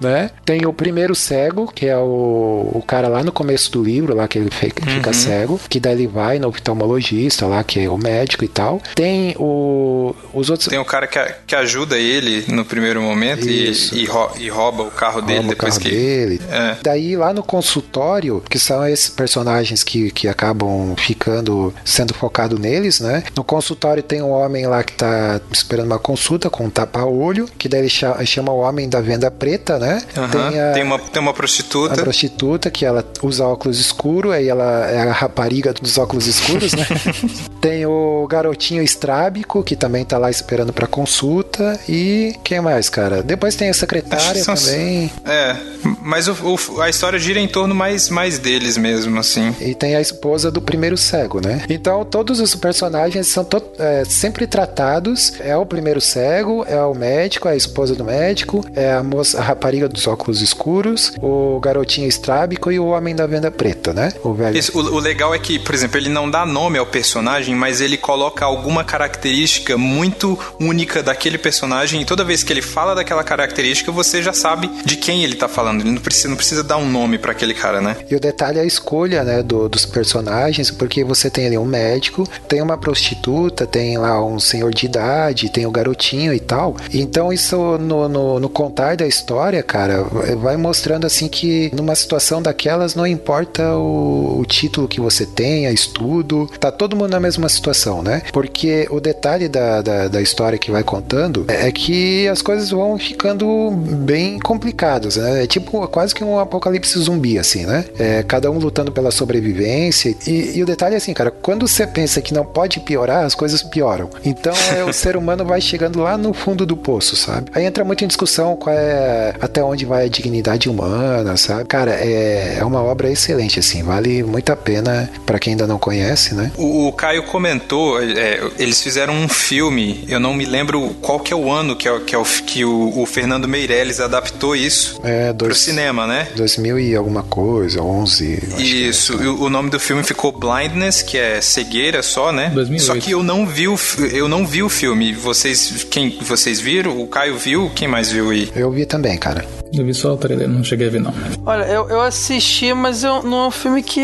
né? 0.00 0.30
Tem 0.44 0.66
o 0.66 0.72
primeiro 0.72 1.14
cego, 1.14 1.70
que 1.72 1.86
é 1.86 1.96
o, 1.96 2.70
o 2.74 2.82
cara 2.86 3.06
lá 3.08 3.22
no 3.22 3.30
começo 3.30 3.70
do 3.70 3.82
livro, 3.82 4.14
lá 4.14 4.26
que 4.26 4.36
ele 4.38 4.50
fe- 4.50 4.72
fica 4.86 5.12
cego, 5.12 5.60
que 5.68 5.78
daí 5.78 5.92
ele 5.94 6.06
vai 6.08 6.38
no 6.40 6.48
oftalmologista 6.48 7.46
lá, 7.46 7.62
que 7.62 7.78
é 7.80 7.88
o 7.88 7.96
médico 7.96 8.44
e 8.44 8.48
tal. 8.48 8.80
Tem 8.96 9.34
o, 9.38 10.14
os 10.32 10.50
outros. 10.50 10.68
Tem 10.68 10.78
o 10.78 10.84
cara 10.84 11.06
que, 11.06 11.18
a- 11.18 11.34
que 11.46 11.54
ajuda 11.54 11.96
ele 11.96 12.44
no 12.48 12.64
primeiro 12.64 13.00
momento 13.00 13.48
e, 13.48 13.70
e, 13.92 14.08
e 14.40 14.48
rouba 14.48 14.82
o 14.82 14.90
carro 14.90 15.20
dele 15.22 15.38
Rouba 15.38 15.52
o 15.52 15.54
depois 15.54 15.78
carro 15.78 15.88
que. 15.88 15.94
dele. 15.94 16.40
É. 16.50 16.76
Daí 16.82 17.16
lá 17.16 17.32
no 17.32 17.42
consultório, 17.42 18.23
que 18.48 18.58
são 18.58 18.86
esses 18.86 19.08
personagens 19.08 19.82
que, 19.82 20.10
que 20.10 20.28
acabam 20.28 20.94
ficando 20.96 21.72
sendo 21.84 22.12
focado 22.14 22.58
neles, 22.58 23.00
né? 23.00 23.22
No 23.36 23.44
consultório 23.44 24.02
tem 24.02 24.22
um 24.22 24.30
homem 24.30 24.66
lá 24.66 24.82
que 24.82 24.92
tá 24.94 25.40
esperando 25.52 25.86
uma 25.86 25.98
consulta 25.98 26.48
com 26.50 26.64
um 26.64 26.70
tapa-olho, 26.70 27.48
que 27.58 27.68
daí 27.68 27.80
ele 27.80 27.88
cha- 27.88 28.24
chama 28.24 28.52
o 28.52 28.58
homem 28.60 28.88
da 28.88 29.00
venda 29.00 29.30
preta, 29.30 29.78
né? 29.78 30.02
Aham. 30.16 30.28
Tem 30.50 30.60
a, 30.60 30.72
Tem, 30.72 30.82
uma, 30.82 30.98
tem 30.98 31.22
uma 31.22 31.30
a 31.30 31.34
prostituta. 31.34 31.94
prostituta 32.02 32.70
que 32.70 32.84
ela 32.84 33.04
usa 33.22 33.44
óculos 33.44 33.78
escuros, 33.78 34.32
aí 34.32 34.48
ela 34.48 34.86
é 34.90 35.08
a 35.08 35.12
rapariga 35.12 35.72
dos 35.72 35.98
óculos 35.98 36.26
escuros, 36.26 36.72
né? 36.72 36.86
Tem 37.60 37.86
o 37.86 38.26
garotinho 38.28 38.82
estrábico, 38.82 39.62
que 39.62 39.74
também 39.74 40.04
tá 40.04 40.18
lá 40.18 40.30
esperando 40.30 40.72
pra 40.72 40.86
consulta. 40.86 41.78
E 41.88 42.34
quem 42.44 42.60
mais, 42.60 42.88
cara? 42.90 43.22
Depois 43.22 43.56
tem 43.56 43.70
a 43.70 43.74
secretária 43.74 44.44
também. 44.44 45.10
É, 45.24 45.56
mas 46.02 46.28
o- 46.28 46.36
o- 46.76 46.80
a 46.82 46.90
história 46.90 47.18
gira 47.18 47.40
em 47.40 47.48
torno 47.48 47.74
mais, 47.74 48.10
mais 48.14 48.38
deles 48.38 48.76
mesmo, 48.76 49.18
assim. 49.18 49.54
E 49.60 49.74
tem 49.74 49.96
a 49.96 50.00
esposa 50.00 50.50
do 50.50 50.62
primeiro 50.62 50.96
cego, 50.96 51.40
né? 51.40 51.62
Então 51.68 52.04
todos 52.04 52.40
os 52.40 52.54
personagens 52.54 53.26
são 53.26 53.46
é, 53.78 54.04
sempre 54.04 54.46
tratados. 54.46 55.34
É 55.40 55.56
o 55.56 55.66
primeiro 55.66 56.00
cego, 56.00 56.64
é 56.68 56.80
o 56.82 56.94
médico, 56.94 57.48
é 57.48 57.52
a 57.52 57.56
esposa 57.56 57.94
do 57.94 58.04
médico, 58.04 58.64
é 58.74 58.92
a 58.92 59.02
moça, 59.02 59.38
a 59.38 59.42
rapariga 59.42 59.88
dos 59.88 60.06
óculos 60.06 60.40
escuros, 60.40 61.12
o 61.20 61.58
garotinho 61.60 62.08
estrábico 62.08 62.70
e 62.70 62.78
o 62.78 62.86
homem 62.86 63.14
da 63.14 63.26
venda 63.26 63.50
preta, 63.50 63.92
né? 63.92 64.12
O 64.22 64.32
velho. 64.32 64.56
Isso, 64.56 64.78
o, 64.78 64.94
o 64.94 64.98
legal 64.98 65.34
é 65.34 65.38
que, 65.38 65.58
por 65.58 65.74
exemplo, 65.74 65.98
ele 65.98 66.08
não 66.08 66.30
dá 66.30 66.46
nome 66.46 66.78
ao 66.78 66.86
personagem, 66.86 67.54
mas 67.54 67.80
ele 67.80 67.96
coloca 67.96 68.44
alguma 68.44 68.84
característica 68.84 69.76
muito 69.76 70.38
única 70.60 71.02
daquele 71.02 71.36
personagem 71.38 72.00
e 72.00 72.04
toda 72.04 72.24
vez 72.24 72.42
que 72.42 72.52
ele 72.52 72.62
fala 72.62 72.94
daquela 72.94 73.24
característica, 73.24 73.90
você 73.90 74.22
já 74.22 74.32
sabe 74.32 74.70
de 74.84 74.96
quem 74.96 75.24
ele 75.24 75.34
tá 75.34 75.48
falando. 75.48 75.80
Ele 75.80 75.90
não 75.90 76.00
precisa, 76.00 76.28
não 76.28 76.36
precisa 76.36 76.62
dar 76.62 76.76
um 76.76 76.88
nome 76.88 77.18
pra 77.18 77.32
aquele 77.32 77.54
cara, 77.54 77.80
né? 77.80 77.96
E 78.10 78.14
o 78.14 78.20
detalhe 78.20 78.58
é 78.58 78.62
a 78.62 78.64
escolha, 78.64 79.24
né, 79.24 79.42
do- 79.42 79.68
dos 79.68 79.84
personagens, 79.86 80.70
porque 80.70 81.04
você 81.04 81.30
tem 81.30 81.46
ali 81.46 81.58
um 81.58 81.64
médico, 81.64 82.28
tem 82.48 82.60
uma 82.62 82.76
prostituta, 82.78 83.66
tem 83.66 83.96
lá 83.98 84.24
um 84.24 84.38
senhor 84.38 84.72
de 84.72 84.86
idade, 84.86 85.48
tem 85.50 85.66
o 85.66 85.70
garotinho 85.70 86.32
e 86.32 86.40
tal. 86.40 86.76
Então 86.92 87.32
isso 87.32 87.56
no, 87.78 88.08
no, 88.08 88.40
no 88.40 88.48
contar 88.48 88.96
da 88.96 89.06
história, 89.06 89.62
cara, 89.62 90.02
vai 90.40 90.56
mostrando 90.56 91.06
assim 91.06 91.28
que 91.28 91.70
numa 91.74 91.94
situação 91.94 92.40
daquelas 92.42 92.94
não 92.94 93.06
importa 93.06 93.74
o, 93.76 94.38
o 94.40 94.44
título 94.46 94.88
que 94.88 95.00
você 95.00 95.26
tenha, 95.26 95.70
estudo, 95.70 96.48
tá 96.60 96.70
todo 96.70 96.96
mundo 96.96 97.10
na 97.10 97.20
mesma 97.20 97.48
situação, 97.48 98.02
né? 98.02 98.22
Porque 98.32 98.86
o 98.90 99.00
detalhe 99.00 99.48
da, 99.48 99.80
da, 99.82 100.08
da 100.08 100.20
história 100.22 100.58
que 100.58 100.70
vai 100.70 100.82
contando 100.82 101.44
é, 101.48 101.68
é 101.68 101.72
que 101.72 102.26
as 102.28 102.42
coisas 102.42 102.70
vão 102.70 102.98
ficando 102.98 103.70
bem 103.70 104.38
complicadas, 104.38 105.16
né? 105.16 105.44
É 105.44 105.46
tipo 105.46 105.86
quase 105.88 106.14
que 106.14 106.22
um 106.24 106.38
apocalipse 106.38 106.98
zumbi, 106.98 107.38
assim, 107.38 107.64
né? 107.66 107.84
É, 107.98 108.22
cada 108.22 108.50
um 108.50 108.58
lutando 108.58 108.90
pela 108.92 109.10
sobrevivência. 109.10 110.14
E, 110.26 110.58
e 110.58 110.62
o 110.62 110.66
detalhe 110.66 110.94
é 110.94 110.98
assim, 110.98 111.12
cara, 111.14 111.30
quando 111.30 111.66
você 111.66 111.86
pensa 111.86 112.20
que 112.20 112.32
não 112.34 112.44
pode 112.44 112.80
piorar, 112.80 113.24
as 113.24 113.34
coisas 113.34 113.62
pioram. 113.62 114.08
Então 114.24 114.52
é, 114.76 114.84
o 114.84 114.92
ser 114.92 115.16
humano 115.16 115.44
vai 115.44 115.60
chegando 115.60 116.00
lá 116.00 116.16
no 116.18 116.32
fundo 116.32 116.64
do 116.66 116.76
poço, 116.76 117.16
sabe? 117.16 117.50
Aí 117.54 117.64
entra 117.64 117.84
muito 117.84 118.04
em 118.04 118.08
discussão 118.08 118.56
qual 118.56 118.74
é 118.74 119.34
até 119.40 119.62
onde 119.62 119.84
vai 119.84 120.06
a 120.06 120.08
dignidade 120.08 120.68
humana, 120.68 121.36
sabe? 121.36 121.64
Cara, 121.66 121.92
é, 121.92 122.56
é 122.60 122.64
uma 122.64 122.82
obra 122.82 123.10
excelente, 123.10 123.58
assim, 123.58 123.82
vale 123.82 124.22
muito 124.22 124.50
a 124.50 124.56
pena 124.56 125.08
pra 125.26 125.38
quem 125.38 125.52
ainda 125.52 125.66
não 125.66 125.78
conhece, 125.78 126.34
né? 126.34 126.50
O, 126.56 126.88
o 126.88 126.92
Caio 126.92 127.22
comentou, 127.24 128.00
é, 128.02 128.40
eles 128.58 128.82
fizeram 128.82 129.14
um 129.14 129.28
filme, 129.28 130.04
eu 130.08 130.18
não 130.20 130.34
me 130.34 130.44
lembro 130.44 130.94
qual 131.00 131.20
que 131.20 131.32
é 131.32 131.36
o 131.36 131.50
ano 131.50 131.76
que, 131.76 131.86
é, 131.88 131.92
o- 131.92 132.00
que, 132.00 132.14
é 132.14 132.18
o, 132.18 132.24
que 132.24 132.64
o, 132.64 133.00
o 133.02 133.06
Fernando 133.06 133.46
Meirelles 133.48 134.00
adaptou 134.00 134.54
isso 134.56 135.00
É, 135.04 135.28
pro 135.28 135.48
dois, 135.48 135.58
cinema, 135.58 136.06
né? 136.06 136.28
2000 136.36 136.78
e 136.78 136.96
alguma 136.96 137.22
coisa, 137.22 137.73
11. 137.82 138.24
eu 138.24 138.56
acho 138.56 138.64
que 138.64 138.84
é. 138.84 138.88
Isso, 138.88 139.12
e 139.22 139.26
o 139.26 139.48
nome 139.48 139.70
do 139.70 139.80
filme 139.80 140.02
ficou 140.02 140.32
Blindness, 140.32 141.02
que 141.02 141.16
é 141.16 141.40
cegueira 141.40 142.02
só, 142.02 142.32
né? 142.32 142.50
2008. 142.54 142.84
Só 142.86 142.94
que 143.04 143.12
eu 143.12 143.22
não 143.22 143.46
vi 143.46 143.68
o, 143.68 143.78
eu 144.12 144.28
não 144.28 144.46
vi 144.46 144.62
o 144.62 144.68
filme. 144.68 145.12
Vocês, 145.12 145.86
quem 145.90 146.18
vocês 146.20 146.60
viram? 146.60 147.00
O 147.00 147.06
Caio 147.06 147.36
viu? 147.36 147.70
Quem 147.74 147.88
mais 147.88 148.10
viu 148.10 148.30
aí? 148.30 148.50
Eu 148.54 148.70
vi 148.70 148.86
também, 148.86 149.16
cara. 149.16 149.44
Eu 149.76 149.84
vi 149.84 149.94
só 149.94 150.12
o 150.14 150.16
trailer, 150.16 150.48
não 150.48 150.62
cheguei 150.62 150.86
a 150.86 150.90
ver, 150.90 151.00
não. 151.00 151.12
Olha, 151.44 151.64
eu, 151.64 151.88
eu 151.88 152.00
assisti, 152.00 152.72
mas 152.74 153.02
eu, 153.04 153.22
não 153.22 153.44
é 153.44 153.46
um 153.48 153.50
filme 153.50 153.82
que. 153.82 154.00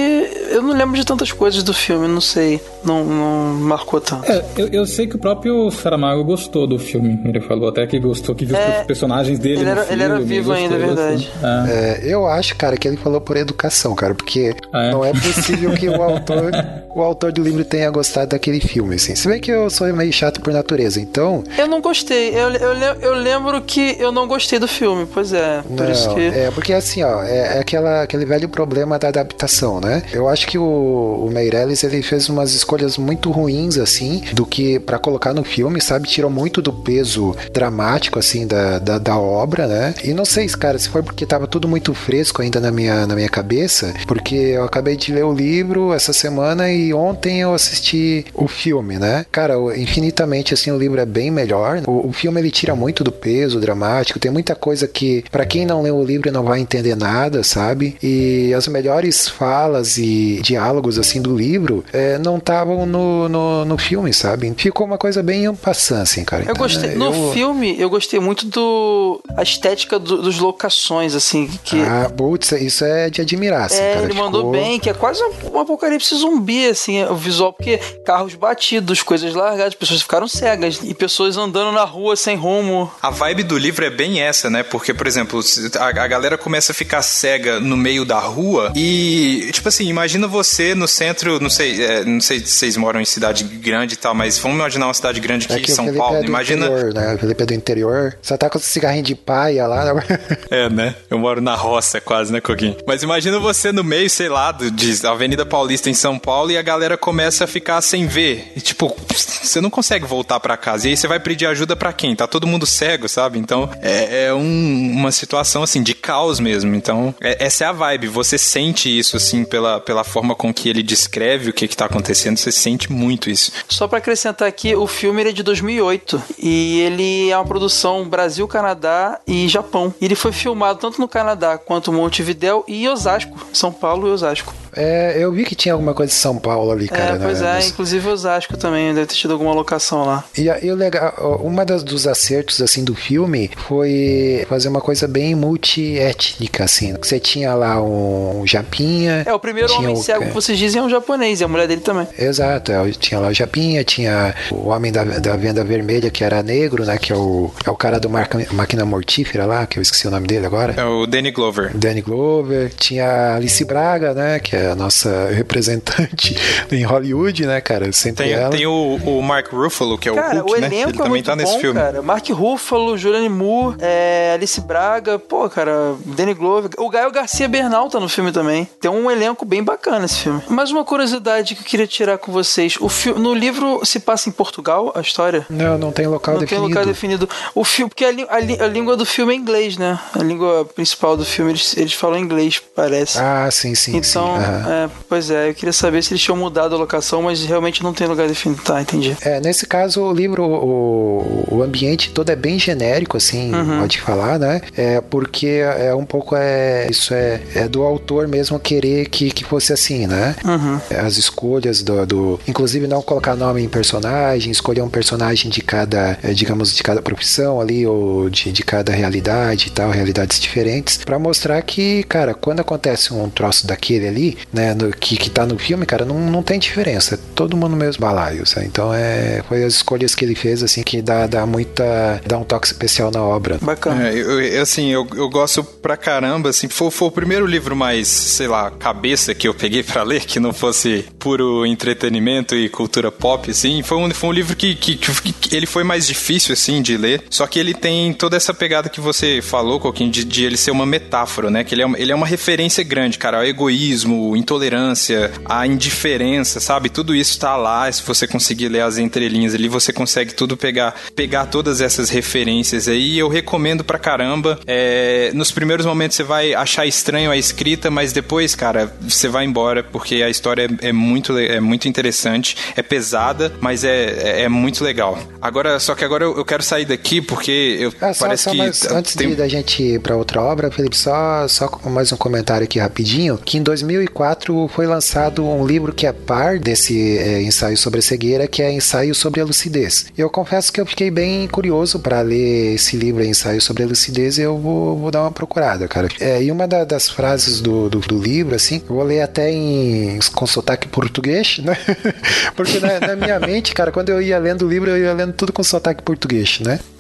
Eu 0.50 0.62
não 0.62 0.74
lembro 0.74 0.96
de 0.96 1.04
tantas 1.04 1.30
coisas 1.32 1.62
do 1.62 1.72
filme, 1.72 2.08
não 2.08 2.20
sei. 2.20 2.60
Não, 2.84 3.04
não 3.04 3.54
marcou 3.60 4.00
tanto. 4.00 4.30
É, 4.30 4.42
eu, 4.56 4.68
eu 4.68 4.86
sei 4.86 5.06
que 5.06 5.16
o 5.16 5.18
próprio 5.18 5.70
Saramago 5.70 6.24
gostou 6.24 6.66
do 6.66 6.78
filme. 6.78 7.20
Ele 7.24 7.40
falou 7.40 7.68
até 7.68 7.86
que 7.86 7.98
gostou, 7.98 8.34
que 8.34 8.44
viu 8.44 8.56
É, 8.56 8.80
os 8.80 8.86
personagens 8.86 9.38
dele 9.38 9.56
ele 9.60 9.64
no 9.64 9.70
era- 9.70 9.80
filme. 9.84 9.92
ele 9.94 10.02
era 10.02 10.20
vivo 10.20 10.52
ainda, 10.52 10.74
é 10.74 10.78
verdade. 10.78 11.30
É. 11.42 12.00
É, 12.06 12.14
eu 12.14 12.26
acho, 12.26 12.56
cara, 12.56 12.76
que 12.76 12.88
ele 12.88 12.96
falou 12.96 13.20
por 13.20 13.36
educação, 13.36 13.94
cara, 13.94 14.14
porque 14.14 14.54
Ah, 14.72 14.84
é? 14.84 14.90
não 14.92 15.04
é 15.04 15.12
possível 15.12 15.72
que 15.74 15.88
o 15.88 16.02
autor, 16.02 16.50
o 16.94 17.02
autor 17.02 17.32
do 17.32 17.42
livro 17.42 17.64
tenha 17.64 17.90
gostado 17.90 18.30
daquele 18.30 18.60
filme, 18.60 18.94
assim. 18.96 19.14
Se 19.14 19.28
bem 19.28 19.40
que 19.40 19.50
eu 19.50 19.68
sou 19.70 19.86
meio 19.92 20.12
chato 20.12 20.40
por 20.40 20.52
natureza, 20.52 21.00
então. 21.00 21.44
Eu 21.58 21.68
não 21.68 21.80
gostei. 21.80 22.30
Eu, 22.30 22.50
eu, 22.50 22.72
eu 23.00 23.14
lembro 23.14 23.60
que 23.62 23.96
eu 23.98 24.10
não 24.10 24.26
gostei 24.26 24.58
do 24.58 24.66
filme, 24.68 25.06
pois 25.12 25.32
é. 25.32 25.59
Por 25.62 25.84
não, 25.84 25.90
isso 25.90 26.14
que. 26.14 26.20
É, 26.20 26.50
porque 26.50 26.72
assim, 26.72 27.02
ó, 27.02 27.22
é, 27.22 27.56
é 27.56 27.58
aquela, 27.60 28.02
aquele 28.02 28.24
velho 28.24 28.48
problema 28.48 28.98
da 28.98 29.08
adaptação, 29.08 29.80
né? 29.80 30.02
Eu 30.12 30.28
acho 30.28 30.46
que 30.46 30.58
o, 30.58 31.24
o 31.26 31.30
Meirelles, 31.30 31.82
ele 31.84 32.02
fez 32.02 32.28
umas 32.28 32.52
escolhas 32.52 32.96
muito 32.98 33.30
ruins, 33.30 33.78
assim, 33.78 34.22
do 34.32 34.46
que 34.46 34.78
pra 34.80 34.98
colocar 34.98 35.32
no 35.32 35.44
filme, 35.44 35.80
sabe? 35.80 36.08
Tirou 36.08 36.30
muito 36.30 36.62
do 36.62 36.72
peso 36.72 37.34
dramático, 37.52 38.18
assim, 38.18 38.46
da, 38.46 38.78
da, 38.78 38.98
da 38.98 39.18
obra, 39.18 39.66
né? 39.66 39.94
E 40.04 40.12
não 40.12 40.24
sei, 40.24 40.46
cara, 40.48 40.78
se 40.78 40.88
foi 40.88 41.02
porque 41.02 41.26
tava 41.26 41.46
tudo 41.46 41.68
muito 41.68 41.94
fresco 41.94 42.42
ainda 42.42 42.60
na 42.60 42.70
minha, 42.70 43.06
na 43.06 43.14
minha 43.14 43.28
cabeça, 43.28 43.94
porque 44.06 44.34
eu 44.34 44.64
acabei 44.64 44.96
de 44.96 45.12
ler 45.12 45.24
o 45.24 45.32
livro 45.32 45.92
essa 45.92 46.12
semana 46.12 46.70
e 46.70 46.92
ontem 46.92 47.40
eu 47.40 47.54
assisti 47.54 48.24
o 48.34 48.48
filme, 48.48 48.98
né? 48.98 49.24
Cara, 49.30 49.54
infinitamente, 49.76 50.54
assim, 50.54 50.70
o 50.70 50.78
livro 50.78 51.00
é 51.00 51.06
bem 51.06 51.30
melhor. 51.30 51.82
O, 51.86 52.08
o 52.08 52.12
filme, 52.12 52.40
ele 52.40 52.50
tira 52.50 52.74
muito 52.74 53.04
do 53.04 53.12
peso 53.12 53.60
dramático, 53.60 54.18
tem 54.18 54.30
muita 54.30 54.54
coisa 54.54 54.86
que, 54.86 55.24
pra 55.30 55.44
quem 55.50 55.66
não 55.66 55.82
leu 55.82 55.96
o 55.96 56.04
livro, 56.04 56.30
não 56.30 56.44
vai 56.44 56.60
entender 56.60 56.94
nada, 56.94 57.42
sabe? 57.42 57.96
E 58.00 58.54
as 58.54 58.68
melhores 58.68 59.28
falas 59.28 59.98
e, 59.98 60.40
diálogos 60.42 60.96
assim 60.96 61.20
do 61.20 61.36
livro 61.36 61.84
é, 61.92 62.18
não 62.18 62.36
estavam 62.36 62.86
no, 62.86 63.28
no, 63.28 63.64
no, 63.64 63.76
filme, 63.76 64.14
sabe? 64.14 64.54
Ficou 64.56 64.86
uma 64.86 64.96
coisa 64.96 65.24
bem 65.24 65.52
passando, 65.56 66.02
assim, 66.02 66.24
cara. 66.24 66.44
Eu 66.46 66.54
gostei. 66.54 66.90
Então, 66.90 67.10
no 67.10 67.26
eu... 67.28 67.32
filme, 67.32 67.74
eu 67.80 67.90
gostei 67.90 68.20
muito 68.20 68.46
do. 68.46 69.20
a 69.36 69.42
estética 69.42 69.98
do, 69.98 70.22
dos 70.22 70.38
locações, 70.38 71.16
assim. 71.16 71.48
Que... 71.64 71.80
Ah, 71.80 72.08
putz, 72.16 72.52
isso 72.52 72.84
é 72.84 73.10
de 73.10 73.20
admirar, 73.20 73.64
assim, 73.64 73.82
é, 73.82 73.94
cara. 73.94 74.04
Ele 74.06 74.14
mandou 74.14 74.52
bem, 74.52 74.78
que 74.78 74.88
é 74.88 74.94
quase 74.94 75.20
um, 75.20 75.56
um 75.56 75.58
apocalipse 75.58 76.14
zumbi, 76.14 76.66
assim, 76.68 77.02
o 77.04 77.16
visual, 77.16 77.52
porque 77.52 77.78
carros 78.04 78.36
batidos, 78.36 79.02
coisas 79.02 79.34
largadas, 79.34 79.74
pessoas 79.74 80.02
ficaram 80.02 80.28
cegas 80.28 80.78
e 80.84 80.94
pessoas 80.94 81.36
andando 81.36 81.72
na 81.72 81.84
rua 81.84 82.14
sem 82.14 82.36
rumo. 82.36 82.88
A 83.02 83.10
vibe 83.10 83.42
do 83.42 83.58
livro 83.58 83.84
é 83.84 83.90
bem 83.90 84.20
essa, 84.20 84.48
né? 84.48 84.62
Porque, 84.62 84.94
por 84.94 85.08
exemplo, 85.08 85.29
a, 85.78 85.84
a 85.84 86.08
galera 86.08 86.38
começa 86.38 86.72
a 86.72 86.74
ficar 86.74 87.02
cega 87.02 87.60
no 87.60 87.76
meio 87.76 88.04
da 88.04 88.18
rua 88.18 88.72
e, 88.74 89.50
tipo 89.52 89.68
assim, 89.68 89.86
imagina 89.86 90.26
você 90.26 90.74
no 90.74 90.88
centro, 90.88 91.40
não 91.40 91.50
sei, 91.50 91.84
é, 91.84 92.04
não 92.04 92.20
sei 92.20 92.40
se 92.40 92.46
vocês 92.46 92.76
moram 92.76 93.00
em 93.00 93.04
cidade 93.04 93.44
grande 93.44 93.94
e 93.94 93.96
tal, 93.96 94.14
mas 94.14 94.38
vamos 94.38 94.56
imaginar 94.56 94.86
uma 94.86 94.94
cidade 94.94 95.20
grande 95.20 95.46
aqui, 95.50 95.70
é 95.70 95.74
São 95.74 95.92
Paulo. 95.94 96.16
É 96.16 96.24
imagina. 96.24 96.66
Interior, 96.66 96.94
né? 96.94 97.14
O 97.14 97.18
Felipe 97.18 97.42
é 97.42 97.46
do 97.46 97.54
interior. 97.54 98.18
Só 98.22 98.36
tá 98.36 98.48
com 98.48 98.58
esse 98.58 98.68
cigarrinho 98.68 99.04
de 99.04 99.14
paia 99.14 99.66
lá. 99.66 99.94
Né? 99.94 100.02
é, 100.50 100.68
né? 100.68 100.94
Eu 101.08 101.18
moro 101.18 101.40
na 101.40 101.54
roça 101.54 102.00
quase, 102.00 102.32
né, 102.32 102.40
Coquinho? 102.40 102.76
Mas 102.86 103.02
imagina 103.02 103.38
você 103.38 103.72
no 103.72 103.84
meio, 103.84 104.08
sei 104.08 104.28
lá, 104.28 104.52
de 104.52 105.06
Avenida 105.06 105.44
Paulista 105.44 105.90
em 105.90 105.94
São 105.94 106.18
Paulo 106.18 106.50
e 106.50 106.58
a 106.58 106.62
galera 106.62 106.96
começa 106.96 107.44
a 107.44 107.46
ficar 107.46 107.80
sem 107.80 108.06
ver. 108.06 108.52
E, 108.56 108.60
tipo, 108.60 108.96
você 109.42 109.60
não 109.60 109.70
consegue 109.70 110.06
voltar 110.06 110.40
para 110.40 110.56
casa. 110.56 110.86
E 110.86 110.90
aí 110.90 110.96
você 110.96 111.06
vai 111.06 111.20
pedir 111.20 111.46
ajuda 111.46 111.76
para 111.76 111.92
quem? 111.92 112.14
Tá 112.14 112.26
todo 112.26 112.46
mundo 112.46 112.66
cego, 112.66 113.08
sabe? 113.08 113.38
Então 113.38 113.70
é, 113.80 114.26
é 114.26 114.34
um, 114.34 114.92
uma 114.92 115.10
situação 115.20 115.62
assim 115.62 115.82
de 115.82 115.94
caos 115.94 116.40
mesmo. 116.40 116.74
Então 116.74 117.14
é, 117.20 117.44
essa 117.44 117.64
é 117.64 117.66
a 117.66 117.72
vibe. 117.72 118.08
Você 118.08 118.38
sente 118.38 118.88
isso 118.88 119.16
assim 119.16 119.44
pela, 119.44 119.80
pela 119.80 120.04
forma 120.04 120.34
com 120.34 120.52
que 120.52 120.68
ele 120.68 120.82
descreve 120.82 121.50
o 121.50 121.52
que, 121.52 121.68
que 121.68 121.76
tá 121.76 121.86
acontecendo. 121.86 122.38
Você 122.38 122.52
sente 122.52 122.90
muito 122.90 123.30
isso. 123.30 123.52
Só 123.68 123.86
para 123.86 123.98
acrescentar 123.98 124.48
aqui, 124.48 124.74
o 124.74 124.86
filme 124.86 125.22
é 125.22 125.32
de 125.32 125.42
2008 125.42 126.22
e 126.38 126.80
ele 126.80 127.30
é 127.30 127.36
uma 127.36 127.44
produção 127.44 128.08
Brasil, 128.08 128.46
Canadá 128.48 129.20
e 129.26 129.48
Japão. 129.48 129.94
Ele 130.00 130.14
foi 130.14 130.32
filmado 130.32 130.78
tanto 130.78 131.00
no 131.00 131.08
Canadá 131.08 131.58
quanto 131.58 131.92
Montevidéu 131.92 132.64
e 132.66 132.88
Osasco, 132.88 133.36
São 133.52 133.72
Paulo 133.72 134.08
e 134.08 134.10
Osasco. 134.10 134.54
É, 134.76 135.16
eu 135.18 135.32
vi 135.32 135.44
que 135.44 135.54
tinha 135.54 135.72
alguma 135.72 135.94
coisa 135.94 136.12
de 136.12 136.18
São 136.18 136.38
Paulo 136.38 136.70
ali, 136.70 136.88
cara. 136.88 137.16
É, 137.16 137.18
pois 137.18 137.40
né? 137.40 137.60
é, 137.60 137.66
inclusive 137.66 138.08
Osasco 138.08 138.56
também, 138.56 138.94
deve 138.94 139.06
ter 139.06 139.14
tido 139.14 139.32
alguma 139.32 139.52
locação 139.52 140.04
lá. 140.04 140.24
E, 140.36 140.42
e 140.62 140.70
o 140.70 140.74
legal, 140.74 141.40
uma 141.42 141.64
das, 141.64 141.82
dos 141.82 142.06
acertos, 142.06 142.60
assim, 142.60 142.84
do 142.84 142.94
filme 142.94 143.50
foi 143.68 144.44
fazer 144.48 144.68
uma 144.68 144.80
coisa 144.80 145.06
bem 145.06 145.34
multiétnica, 145.34 146.64
assim. 146.64 146.94
Você 147.00 147.18
tinha 147.18 147.54
lá 147.54 147.82
um, 147.82 148.42
Japinha. 148.46 149.22
É, 149.26 149.32
o 149.32 149.38
primeiro 149.38 149.72
homem 149.74 149.94
o, 149.94 149.96
cego 149.96 150.26
que 150.26 150.32
vocês 150.32 150.58
dizem 150.58 150.80
é 150.80 150.84
um 150.84 150.90
japonês, 150.90 151.40
e 151.40 151.44
a 151.44 151.48
mulher 151.48 151.66
dele 151.66 151.80
também. 151.80 152.06
Exato, 152.18 152.72
é, 152.72 152.90
tinha 152.92 153.20
lá 153.20 153.28
o 153.28 153.34
Japinha, 153.34 153.82
tinha 153.84 154.34
o 154.50 154.68
homem 154.68 154.92
da, 154.92 155.04
da 155.04 155.36
venda 155.36 155.64
vermelha, 155.64 156.10
que 156.10 156.24
era 156.24 156.42
negro, 156.42 156.84
né, 156.84 156.98
que 156.98 157.12
é 157.12 157.16
o, 157.16 157.50
é 157.64 157.70
o 157.70 157.76
cara 157.76 157.98
do 157.98 158.08
marca, 158.08 158.38
Máquina 158.52 158.84
Mortífera 158.84 159.46
lá, 159.46 159.66
que 159.66 159.78
eu 159.78 159.82
esqueci 159.82 160.06
o 160.06 160.10
nome 160.10 160.26
dele 160.26 160.46
agora. 160.46 160.74
É 160.76 160.84
o 160.84 161.06
Danny 161.06 161.30
Glover. 161.30 161.70
Danny 161.74 162.02
Glover. 162.02 162.72
Tinha 162.74 163.06
a 163.06 163.36
Alice 163.36 163.64
Braga, 163.64 164.14
né, 164.14 164.38
que 164.38 164.56
é 164.56 164.59
a 164.68 164.74
nossa 164.74 165.28
representante 165.32 166.36
em 166.70 166.82
Hollywood, 166.84 167.46
né, 167.46 167.60
cara? 167.60 167.90
Sempre 167.92 168.24
tem, 168.24 168.32
ela. 168.32 168.50
tem 168.50 168.66
o, 168.66 168.96
o 169.04 169.22
Mark 169.22 169.52
Ruffalo, 169.52 169.98
que 169.98 170.08
é 170.08 170.14
cara, 170.14 170.36
o 170.36 170.46
Hulk, 170.46 170.52
o 170.52 170.60
né? 170.60 170.66
Ele 170.66 170.76
é 170.82 170.92
também 170.92 171.22
tá 171.22 171.36
nesse 171.36 171.52
bom, 171.52 171.60
filme. 171.60 171.80
Cara. 171.80 172.02
Mark 172.02 172.28
Ruffalo, 172.28 172.96
Julianne 172.96 173.28
Moore, 173.28 173.76
é, 173.80 174.32
Alice 174.34 174.60
Braga, 174.60 175.18
pô, 175.18 175.48
cara, 175.48 175.94
Danny 176.04 176.34
Glover. 176.34 176.70
O 176.78 176.88
Gael 176.88 177.10
Garcia 177.10 177.48
Bernal 177.48 177.88
tá 177.88 178.00
no 178.00 178.08
filme 178.08 178.32
também. 178.32 178.68
Tem 178.80 178.90
um 178.90 179.10
elenco 179.10 179.44
bem 179.44 179.62
bacana 179.62 180.04
esse 180.06 180.20
filme. 180.20 180.42
Mais 180.48 180.70
uma 180.70 180.84
curiosidade 180.84 181.54
que 181.54 181.62
eu 181.62 181.64
queria 181.66 181.86
tirar 181.86 182.18
com 182.18 182.32
vocês. 182.32 182.76
O 182.80 182.88
filme, 182.88 183.20
no 183.20 183.34
livro 183.34 183.80
se 183.84 184.00
passa 184.00 184.28
em 184.28 184.32
Portugal, 184.32 184.92
a 184.94 185.00
história? 185.00 185.46
Não, 185.48 185.78
não 185.78 185.92
tem 185.92 186.06
local 186.06 186.34
não 186.34 186.40
definido. 186.40 186.62
Não 186.62 186.68
tem 186.68 186.76
local 186.76 186.92
definido. 186.92 187.28
O 187.54 187.64
filme, 187.64 187.90
porque 187.90 188.04
a, 188.04 188.08
a, 188.08 188.64
a, 188.64 188.68
língua 188.68 188.96
do 188.96 189.04
filme 189.04 189.32
é 189.32 189.36
inglês, 189.36 189.76
né? 189.76 189.98
A 190.14 190.22
língua 190.22 190.64
principal 190.64 191.16
do 191.16 191.24
filme, 191.24 191.52
eles, 191.52 191.76
eles 191.76 191.92
falam 191.92 192.18
inglês, 192.18 192.60
parece. 192.74 193.18
Ah, 193.18 193.48
sim, 193.50 193.74
sim. 193.74 193.96
Então, 193.96 194.36
sim. 194.36 194.42
Uhum. 194.50 194.72
É, 194.72 194.90
pois 195.08 195.30
é, 195.30 195.48
eu 195.50 195.54
queria 195.54 195.72
saber 195.72 196.02
se 196.02 196.12
eles 196.12 196.22
tinham 196.22 196.36
mudado 196.36 196.74
a 196.74 196.78
locação, 196.78 197.22
mas 197.22 197.44
realmente 197.44 197.82
não 197.82 197.92
tem 197.92 198.06
lugar 198.06 198.28
definido. 198.28 198.62
Tá, 198.62 198.80
entendi. 198.80 199.16
É, 199.22 199.40
nesse 199.40 199.66
caso, 199.66 200.02
o 200.02 200.12
livro, 200.12 200.44
o, 200.44 201.46
o 201.50 201.62
ambiente 201.62 202.10
todo 202.10 202.30
é 202.30 202.36
bem 202.36 202.58
genérico, 202.58 203.16
assim, 203.16 203.54
uhum. 203.54 203.80
pode 203.80 204.00
falar, 204.00 204.38
né? 204.38 204.60
É 204.76 205.00
porque 205.00 205.62
é 205.78 205.94
um 205.94 206.04
pouco 206.04 206.34
é 206.36 206.88
isso 206.90 207.14
é, 207.14 207.40
é 207.54 207.68
do 207.68 207.82
autor 207.82 208.28
mesmo 208.28 208.58
querer 208.58 209.08
que, 209.08 209.30
que 209.30 209.44
fosse 209.44 209.72
assim, 209.72 210.06
né? 210.06 210.34
Uhum. 210.44 210.80
As 211.04 211.16
escolhas 211.16 211.82
do, 211.82 212.06
do, 212.06 212.40
inclusive 212.46 212.86
não 212.86 213.02
colocar 213.02 213.34
nome 213.34 213.62
em 213.62 213.68
personagem, 213.68 214.50
escolher 214.50 214.82
um 214.82 214.88
personagem 214.88 215.50
de 215.50 215.60
cada, 215.60 216.18
é, 216.22 216.32
digamos, 216.32 216.74
de 216.74 216.82
cada 216.82 217.02
profissão 217.02 217.60
ali 217.60 217.86
ou 217.86 218.28
de, 218.28 218.52
de 218.52 218.62
cada 218.62 218.92
realidade 218.92 219.68
e 219.68 219.70
tal, 219.70 219.90
realidades 219.90 220.38
diferentes, 220.38 220.98
para 220.98 221.18
mostrar 221.18 221.60
que, 221.62 222.02
cara, 222.04 222.34
quando 222.34 222.60
acontece 222.60 223.12
um 223.12 223.28
troço 223.28 223.66
daquele 223.66 224.06
ali, 224.08 224.38
né, 224.52 224.74
no, 224.74 224.90
que, 224.90 225.16
que 225.16 225.30
tá 225.30 225.46
no 225.46 225.58
filme, 225.58 225.86
cara, 225.86 226.04
não, 226.04 226.18
não 226.18 226.42
tem 226.42 226.58
diferença. 226.58 227.14
É 227.14 227.18
todo 227.34 227.56
mundo 227.56 227.76
mesmo 227.76 228.00
balaio, 228.00 228.46
sabe? 228.46 228.66
Então 228.66 228.92
é, 228.92 229.42
foi 229.48 229.64
as 229.64 229.74
escolhas 229.74 230.14
que 230.14 230.24
ele 230.24 230.34
fez, 230.34 230.62
assim, 230.62 230.82
que 230.82 231.02
dá, 231.02 231.26
dá 231.26 231.46
muita. 231.46 232.20
dá 232.26 232.38
um 232.38 232.44
toque 232.44 232.66
especial 232.66 233.10
na 233.10 233.22
obra. 233.22 233.58
Bacana. 233.60 234.08
É, 234.08 234.18
eu, 234.18 234.62
assim, 234.62 234.88
eu, 234.88 235.06
eu 235.14 235.28
gosto 235.28 235.62
pra 235.62 235.96
caramba, 235.96 236.50
assim, 236.50 236.68
foi, 236.68 236.90
foi 236.90 237.08
o 237.08 237.10
primeiro 237.10 237.46
livro 237.46 237.76
mais, 237.76 238.08
sei 238.08 238.48
lá, 238.48 238.70
cabeça 238.70 239.34
que 239.34 239.46
eu 239.46 239.54
peguei 239.54 239.82
para 239.82 240.02
ler, 240.02 240.24
que 240.24 240.40
não 240.40 240.52
fosse 240.52 241.04
puro 241.18 241.66
entretenimento 241.66 242.54
e 242.54 242.68
cultura 242.68 243.10
pop, 243.10 243.50
assim. 243.50 243.82
Foi 243.82 243.98
um, 243.98 244.10
foi 244.10 244.30
um 244.30 244.32
livro 244.32 244.56
que, 244.56 244.74
que, 244.74 244.96
que, 244.96 245.54
ele 245.54 245.66
foi 245.66 245.84
mais 245.84 246.06
difícil, 246.06 246.52
assim, 246.52 246.82
de 246.82 246.96
ler. 246.96 247.22
Só 247.30 247.46
que 247.46 247.58
ele 247.58 247.74
tem 247.74 248.12
toda 248.12 248.36
essa 248.36 248.54
pegada 248.54 248.88
que 248.88 249.00
você 249.00 249.40
falou, 249.42 249.80
Coquinho, 249.80 250.10
de, 250.10 250.24
de 250.24 250.44
ele 250.44 250.56
ser 250.56 250.70
uma 250.70 250.86
metáfora, 250.86 251.50
né? 251.50 251.64
Que 251.64 251.74
ele 251.74 251.82
é, 251.82 251.90
ele 251.96 252.12
é 252.12 252.14
uma 252.14 252.26
referência 252.26 252.82
grande, 252.84 253.18
cara, 253.18 253.38
ao 253.38 253.44
egoísmo, 253.44 254.29
intolerância, 254.36 255.30
a 255.44 255.66
indiferença, 255.66 256.60
sabe? 256.60 256.88
Tudo 256.88 257.14
isso 257.14 257.38
tá 257.38 257.56
lá. 257.56 257.90
Se 257.90 258.02
você 258.02 258.26
conseguir 258.26 258.68
ler 258.68 258.82
as 258.82 258.98
entrelinhas 258.98 259.54
ali, 259.54 259.68
você 259.68 259.92
consegue 259.92 260.34
tudo 260.34 260.56
pegar, 260.56 260.94
pegar 261.14 261.46
todas 261.46 261.80
essas 261.80 262.10
referências 262.10 262.88
aí. 262.88 263.18
Eu 263.18 263.28
recomendo 263.28 263.84
pra 263.84 263.98
caramba. 263.98 264.58
É, 264.66 265.30
nos 265.34 265.50
primeiros 265.50 265.86
momentos 265.86 266.16
você 266.16 266.22
vai 266.22 266.54
achar 266.54 266.86
estranho 266.86 267.30
a 267.30 267.36
escrita, 267.36 267.90
mas 267.90 268.12
depois, 268.12 268.54
cara, 268.54 268.92
você 269.00 269.28
vai 269.28 269.44
embora 269.44 269.82
porque 269.82 270.22
a 270.22 270.30
história 270.30 270.68
é, 270.82 270.88
é 270.88 270.92
muito, 270.92 271.36
é 271.38 271.60
muito 271.60 271.88
interessante. 271.88 272.56
É 272.76 272.82
pesada, 272.82 273.52
mas 273.60 273.84
é, 273.84 274.40
é, 274.40 274.42
é 274.42 274.48
muito 274.48 274.84
legal. 274.84 275.18
Agora, 275.40 275.78
só 275.78 275.94
que 275.94 276.04
agora 276.04 276.24
eu, 276.24 276.36
eu 276.36 276.44
quero 276.44 276.62
sair 276.62 276.84
daqui 276.84 277.20
porque 277.20 277.76
eu 277.80 277.92
ah, 278.00 278.12
só, 278.12 278.26
parece 278.26 278.44
só 278.44 278.50
que 278.50 278.60
antes 278.60 279.14
tem... 279.14 279.30
de, 279.30 279.36
da 279.36 279.48
gente 279.48 279.82
ir 279.82 280.00
para 280.00 280.16
outra 280.16 280.42
obra, 280.42 280.70
Felipe, 280.70 280.96
só 280.96 281.46
só 281.48 281.70
mais 281.84 282.12
um 282.12 282.16
comentário 282.16 282.64
aqui 282.64 282.78
rapidinho, 282.78 283.38
que 283.38 283.58
em 283.58 283.62
2004 283.62 284.19
foi 284.68 284.86
lançado 284.86 285.46
um 285.46 285.66
livro 285.66 285.92
que 285.92 286.06
é 286.06 286.12
par 286.12 286.58
desse 286.58 287.18
é, 287.18 287.42
ensaio 287.42 287.76
sobre 287.76 288.00
a 288.00 288.02
cegueira, 288.02 288.46
que 288.46 288.62
é 288.62 288.70
ensaio 288.70 289.14
sobre 289.14 289.40
a 289.40 289.44
lucidez. 289.44 290.06
Eu 290.16 290.28
confesso 290.28 290.72
que 290.72 290.80
eu 290.80 290.86
fiquei 290.86 291.10
bem 291.10 291.46
curioso 291.48 291.98
para 291.98 292.20
ler 292.20 292.74
esse 292.74 292.96
livro, 292.96 293.24
ensaio 293.24 293.60
sobre 293.60 293.82
a 293.82 293.86
lucidez, 293.86 294.38
e 294.38 294.42
eu 294.42 294.58
vou, 294.58 294.98
vou 294.98 295.10
dar 295.10 295.22
uma 295.22 295.30
procurada, 295.30 295.86
cara. 295.88 296.08
É, 296.20 296.42
e 296.42 296.50
uma 296.50 296.66
da, 296.66 296.84
das 296.84 297.08
frases 297.08 297.60
do, 297.60 297.88
do, 297.88 298.00
do, 298.00 298.18
livro, 298.18 298.54
assim, 298.54 298.82
eu 298.88 298.94
vou 298.94 299.04
ler 299.04 299.22
até 299.22 299.50
em 299.50 300.18
com 300.34 300.46
sotaque 300.46 300.88
português, 300.88 301.58
né? 301.58 301.76
Porque 302.56 302.78
na, 302.78 303.00
na 303.00 303.16
minha 303.16 303.38
mente, 303.40 303.74
cara, 303.74 303.90
quando 303.90 304.10
eu 304.10 304.20
ia 304.20 304.38
lendo 304.38 304.66
o 304.66 304.68
livro, 304.68 304.90
eu 304.90 304.98
ia 304.98 305.12
lendo 305.12 305.32
tudo 305.32 305.52
com 305.52 305.62
sotaque 305.62 306.02
português, 306.02 306.60
né? 306.60 306.78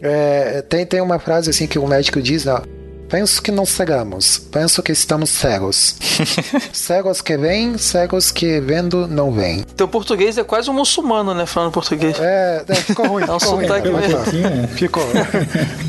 É, 0.00 0.62
tem, 0.62 0.86
tem 0.86 1.00
uma 1.00 1.18
frase 1.18 1.50
assim 1.50 1.66
que 1.66 1.76
o 1.76 1.86
médico 1.86 2.22
diz, 2.22 2.46
ó, 2.46 2.62
Penso 3.08 3.42
que 3.42 3.50
não 3.50 3.64
cegamos, 3.64 4.38
penso 4.38 4.82
que 4.82 4.92
estamos 4.92 5.30
cegos. 5.30 5.96
cegos 6.72 7.22
que 7.22 7.36
vêm, 7.36 7.78
cegos 7.78 8.30
que 8.30 8.60
vendo 8.60 9.08
não 9.08 9.32
vêm. 9.32 9.64
Teu 9.76 9.88
português 9.88 10.36
é 10.36 10.44
quase 10.44 10.68
um 10.68 10.74
muçulmano, 10.74 11.32
né? 11.32 11.46
Falando 11.46 11.72
português. 11.72 12.18
É, 12.20 12.64
é 12.68 12.74
ficou 12.74 13.06
ruim. 13.06 13.24
É 13.26 13.32
um 13.32 13.40
ficou 13.40 13.60
sotaque 13.60 13.88
ruim, 13.88 14.08
né? 14.08 14.68
Ficou. 14.74 15.02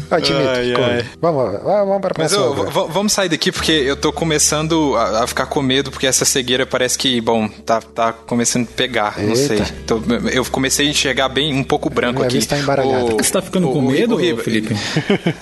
Admito, 0.10 0.48
ai, 0.48 0.66
ficou. 0.70 0.84
Ai. 0.86 1.06
Vamos, 1.22 1.62
vamos 1.64 2.02
para 2.02 2.14
a 2.16 2.24
Mas 2.24 2.32
eu, 2.32 2.54
vamos 2.90 3.14
sair 3.14 3.30
daqui 3.30 3.52
porque 3.52 3.72
eu 3.72 3.96
tô 3.96 4.12
começando 4.14 4.96
a, 4.96 5.24
a, 5.24 5.28
ficar 5.28 5.46
com 5.46 5.62
medo 5.62 5.92
porque 5.92 6.08
essa 6.08 6.26
cegueira 6.26 6.66
parece 6.66 6.98
que, 6.98 7.20
bom, 7.20 7.48
tá, 7.66 7.82
tá 7.82 8.14
começando 8.14 8.64
a 8.64 8.76
pegar. 8.76 9.16
Eita. 9.18 9.30
Não 9.30 9.36
sei. 9.36 9.62
Tô, 9.86 10.02
eu 10.32 10.46
comecei 10.46 10.88
a 10.88 10.90
enxergar 10.90 11.30
bem 11.30 11.54
um 11.54 11.64
pouco 11.64 11.90
branco 11.90 12.20
Minha 12.20 12.28
aqui. 12.28 12.46
Tá 12.46 12.58
embaralhada. 12.58 13.06
O, 13.06 13.18
Você 13.18 13.32
tá 13.32 13.42
ficando 13.42 13.70
o, 13.70 13.74
com 13.74 13.82
medo, 13.82 14.16
o, 14.16 14.38
Felipe? 14.38 14.76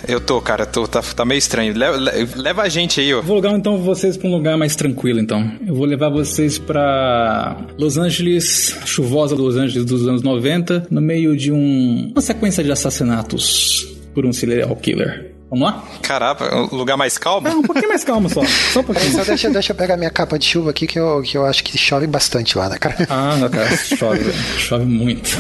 eu 0.08 0.20
tô, 0.20 0.42
cara. 0.42 0.66
Tô, 0.66 0.88
tá, 0.88 1.02
tá 1.02 1.24
meio 1.24 1.40
estranho. 1.40 1.67
Leva, 1.74 1.98
leva 2.36 2.62
a 2.62 2.70
gente 2.70 3.00
aí, 3.00 3.14
ó. 3.14 3.22
Vou 3.22 3.40
levar 3.40 3.58
então 3.58 3.78
vocês 3.78 4.18
para 4.18 4.28
um 4.28 4.32
lugar 4.32 4.58
mais 4.58 4.76
tranquilo, 4.76 5.20
então. 5.20 5.52
Eu 5.66 5.76
vou 5.76 5.86
levar 5.86 6.10
vocês 6.10 6.58
para 6.58 7.58
Los 7.78 7.98
Angeles, 7.98 8.78
chuvosa 8.86 9.36
Los 9.36 9.56
Angeles 9.56 9.86
dos 9.86 10.08
anos 10.08 10.22
90, 10.22 10.88
no 10.90 11.02
meio 11.02 11.36
de 11.36 11.52
um, 11.52 12.12
uma 12.12 12.22
sequência 12.22 12.64
de 12.64 12.72
assassinatos 12.72 13.88
por 14.14 14.26
um 14.26 14.34
serial 14.34 14.76
killer. 14.76 15.34
Vamos 15.50 15.66
lá? 15.66 15.84
Caraca, 16.02 16.54
um 16.56 16.76
lugar 16.76 16.98
mais 16.98 17.18
calmo? 17.18 17.48
É, 17.48 17.52
um 17.52 17.62
pouquinho 17.62 17.88
mais 17.88 18.04
calmo 18.04 18.30
só. 18.30 18.44
Só 18.44 18.82
um 18.82 18.84
pouquinho. 18.84 19.12
só 19.14 19.24
deixa, 19.24 19.50
deixa 19.50 19.72
eu 19.72 19.76
pegar 19.76 19.96
minha 19.96 20.10
capa 20.10 20.38
de 20.38 20.46
chuva 20.46 20.72
aqui 20.72 20.86
que 20.86 21.00
eu, 21.00 21.22
que 21.22 21.38
eu 21.38 21.46
acho 21.46 21.64
que 21.64 21.78
chove 21.78 22.06
bastante 22.06 22.58
lá, 22.58 22.68
né, 22.68 22.78
cara? 22.78 23.08
Ah, 23.10 23.36
não, 23.38 23.50
cara, 23.50 23.78
chove, 23.78 24.34
chove 24.58 24.86
muito. 24.86 25.38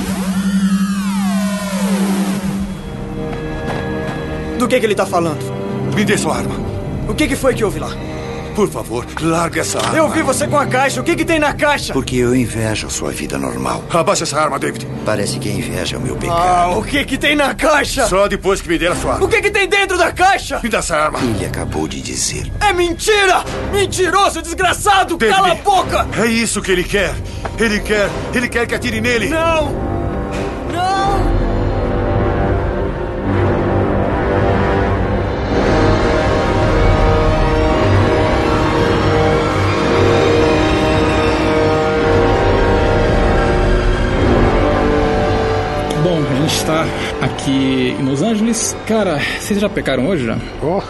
Do 4.57 4.67
que, 4.67 4.79
que 4.79 4.85
ele 4.85 4.95
tá 4.95 5.05
falando? 5.05 5.56
Me 5.95 6.05
dê 6.05 6.17
sua 6.17 6.37
arma. 6.37 6.55
O 7.07 7.13
que, 7.13 7.27
que 7.27 7.35
foi 7.35 7.53
que 7.53 7.63
houve 7.63 7.79
lá? 7.79 7.89
Por 8.55 8.67
favor, 8.69 9.05
larga 9.21 9.61
essa 9.61 9.77
arma. 9.77 9.95
Eu 9.95 10.09
vi 10.09 10.23
você 10.23 10.47
com 10.47 10.57
a 10.57 10.65
caixa. 10.65 10.99
O 10.99 11.03
que, 11.03 11.15
que 11.15 11.23
tem 11.23 11.37
na 11.37 11.53
caixa? 11.53 11.93
Porque 11.93 12.15
eu 12.15 12.35
invejo 12.35 12.87
a 12.87 12.89
sua 12.89 13.11
vida 13.11 13.37
normal. 13.37 13.83
Abaixa 13.91 14.23
essa 14.23 14.39
arma, 14.41 14.57
David. 14.57 14.87
Parece 15.05 15.37
que 15.37 15.47
a 15.47 15.51
inveja 15.51 15.95
é 15.95 15.99
o 15.99 16.01
meu 16.01 16.15
Ah, 16.15 16.17
pecado. 16.19 16.79
o 16.79 16.83
que, 16.83 17.05
que 17.05 17.17
tem 17.19 17.35
na 17.35 17.53
caixa? 17.53 18.07
Só 18.07 18.27
depois 18.27 18.59
que 18.59 18.67
me 18.67 18.79
der 18.79 18.91
a 18.93 18.95
sua 18.95 19.11
O 19.11 19.13
arma. 19.13 19.27
que, 19.27 19.41
que 19.43 19.51
tem 19.51 19.67
dentro 19.69 19.95
da 19.95 20.11
caixa? 20.11 20.59
Me 20.63 20.69
dá 20.69 20.79
essa 20.79 20.97
arma. 20.97 21.19
Ele 21.19 21.45
acabou 21.45 21.87
de 21.87 22.01
dizer. 22.01 22.51
É 22.59 22.73
mentira! 22.73 23.43
Mentiroso, 23.71 24.41
desgraçado! 24.41 25.17
David. 25.17 25.35
Cala 25.35 25.51
a 25.51 25.55
boca! 25.55 26.07
É 26.19 26.25
isso 26.25 26.59
que 26.59 26.71
ele 26.71 26.83
quer. 26.83 27.13
Ele 27.59 27.79
quer. 27.79 28.09
Ele 28.33 28.49
quer 28.49 28.65
que 28.65 28.73
atire 28.73 28.99
nele. 28.99 29.29
Não! 29.29 29.65
Não! 29.71 29.96
Aqui 47.47 47.95
em 47.99 48.03
Los 48.05 48.21
Angeles. 48.21 48.75
Cara, 48.85 49.19
vocês 49.39 49.59
já 49.59 49.69
pecaram 49.69 50.07
hoje 50.07 50.25
já? 50.25 50.37
Oh. 50.61 50.81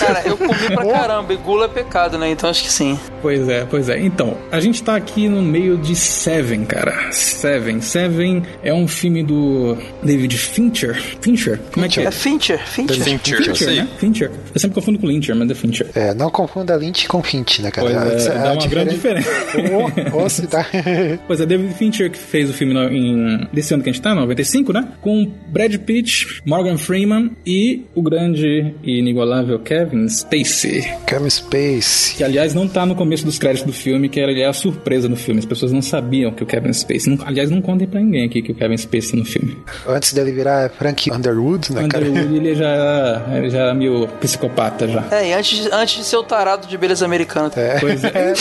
Cara, 0.00 0.22
eu 0.26 0.36
comi 0.36 0.54
pra 0.74 0.86
caramba. 0.86 1.32
E 1.32 1.36
gula 1.36 1.66
é 1.66 1.68
pecado, 1.68 2.18
né? 2.18 2.30
Então 2.30 2.48
acho 2.48 2.62
que 2.62 2.70
sim. 2.72 2.98
Pois 3.20 3.46
é, 3.48 3.64
pois 3.68 3.88
é. 3.88 4.00
Então, 4.00 4.36
a 4.50 4.58
gente 4.58 4.82
tá 4.82 4.96
aqui 4.96 5.28
no 5.28 5.42
meio 5.42 5.76
de 5.76 5.94
Seven, 5.94 6.64
cara. 6.64 7.12
Seven. 7.12 7.80
Seven 7.80 8.42
é 8.62 8.72
um 8.72 8.88
filme 8.88 9.22
do 9.22 9.76
David 10.02 10.36
Fincher. 10.38 10.94
Fincher? 11.20 11.60
Como 11.72 11.84
é 11.86 11.88
que 11.88 12.00
é? 12.00 12.04
É 12.04 12.10
Fincher, 12.10 12.58
Fincher. 12.66 12.96
Fincher, 13.04 13.42
Fincher, 13.44 13.68
aí. 13.68 13.76
né? 13.76 13.88
Fincher. 13.98 14.30
Eu 14.54 14.60
sempre 14.60 14.74
confundo 14.74 14.98
com 14.98 15.06
Lyncher, 15.06 15.36
mas 15.36 15.50
é 15.50 15.54
Fincher. 15.54 15.86
É, 15.94 16.14
não 16.14 16.30
confunda 16.30 16.74
Lynch 16.76 17.06
com 17.06 17.22
Finch, 17.22 17.60
né, 17.62 17.70
cara? 17.70 17.90
Pois 17.90 18.26
é, 18.26 18.30
A- 18.30 18.42
dá 18.42 18.52
uma 18.54 18.66
grande 18.66 18.90
diferença. 18.94 19.30
Ô, 20.12 20.28
se 20.28 20.46
dá. 20.46 20.64
Pois 21.26 21.40
é, 21.40 21.46
David 21.46 21.74
Fincher 21.74 22.10
que 22.10 22.18
fez 22.18 22.48
o 22.50 22.52
filme 22.52 22.72
no- 22.74 22.88
em, 22.90 23.46
desse 23.52 23.74
ano 23.74 23.82
que 23.82 23.90
a 23.90 23.92
gente 23.92 24.02
tá, 24.02 24.14
95, 24.14 24.72
né? 24.72 24.88
Com 25.00 25.30
Brad 25.48 25.74
Pitt, 25.82 26.40
Morgan 26.46 26.76
Freeman 26.78 27.30
e 27.46 27.82
o 27.94 28.02
grande 28.02 28.74
e 28.82 28.98
inigualável 28.98 29.58
Kevin 29.58 30.08
Spacey. 30.08 30.82
Kevin 31.06 31.30
Space. 31.30 32.14
Que, 32.16 32.24
aliás, 32.24 32.54
não 32.54 32.66
tá 32.68 32.86
no 32.86 32.94
começo 32.94 33.24
dos 33.24 33.38
créditos 33.38 33.66
do 33.66 33.72
filme, 33.72 34.08
que 34.08 34.20
era 34.20 34.30
aliás, 34.32 34.56
surpresa 34.56 35.08
no 35.08 35.16
filme. 35.16 35.40
As 35.40 35.46
pessoas 35.46 35.72
não 35.72 35.82
sabiam 35.82 36.30
que 36.32 36.42
o 36.42 36.46
Kevin 36.46 36.72
Spacey... 36.72 37.14
Não, 37.16 37.26
aliás, 37.26 37.50
não 37.50 37.60
contem 37.60 37.86
pra 37.86 38.00
ninguém 38.00 38.26
aqui 38.26 38.42
que 38.42 38.52
o 38.52 38.54
Kevin 38.54 38.76
Spacey 38.76 39.10
tá 39.12 39.16
no 39.18 39.24
filme. 39.24 39.56
Antes 39.86 40.12
dele 40.12 40.32
virar 40.32 40.70
Frank 40.70 41.10
Underwood, 41.12 41.72
né, 41.72 41.86
cara? 41.88 42.04
Underwood, 42.06 42.36
ele 42.36 42.54
já 42.54 42.68
era, 42.68 43.24
ele 43.38 43.50
já 43.50 43.58
era 43.58 43.74
meio 43.74 44.06
psicopata 44.20 44.86
já. 44.88 45.04
É, 45.10 45.28
e 45.30 45.32
antes, 45.34 45.62
de- 45.64 45.68
antes 45.72 45.96
de 45.98 46.04
ser 46.04 46.16
o 46.16 46.22
tarado 46.22 46.66
de 46.66 46.78
beleza 46.78 47.04
americana. 47.04 47.50
Pois 47.80 48.02
é. 48.04 48.32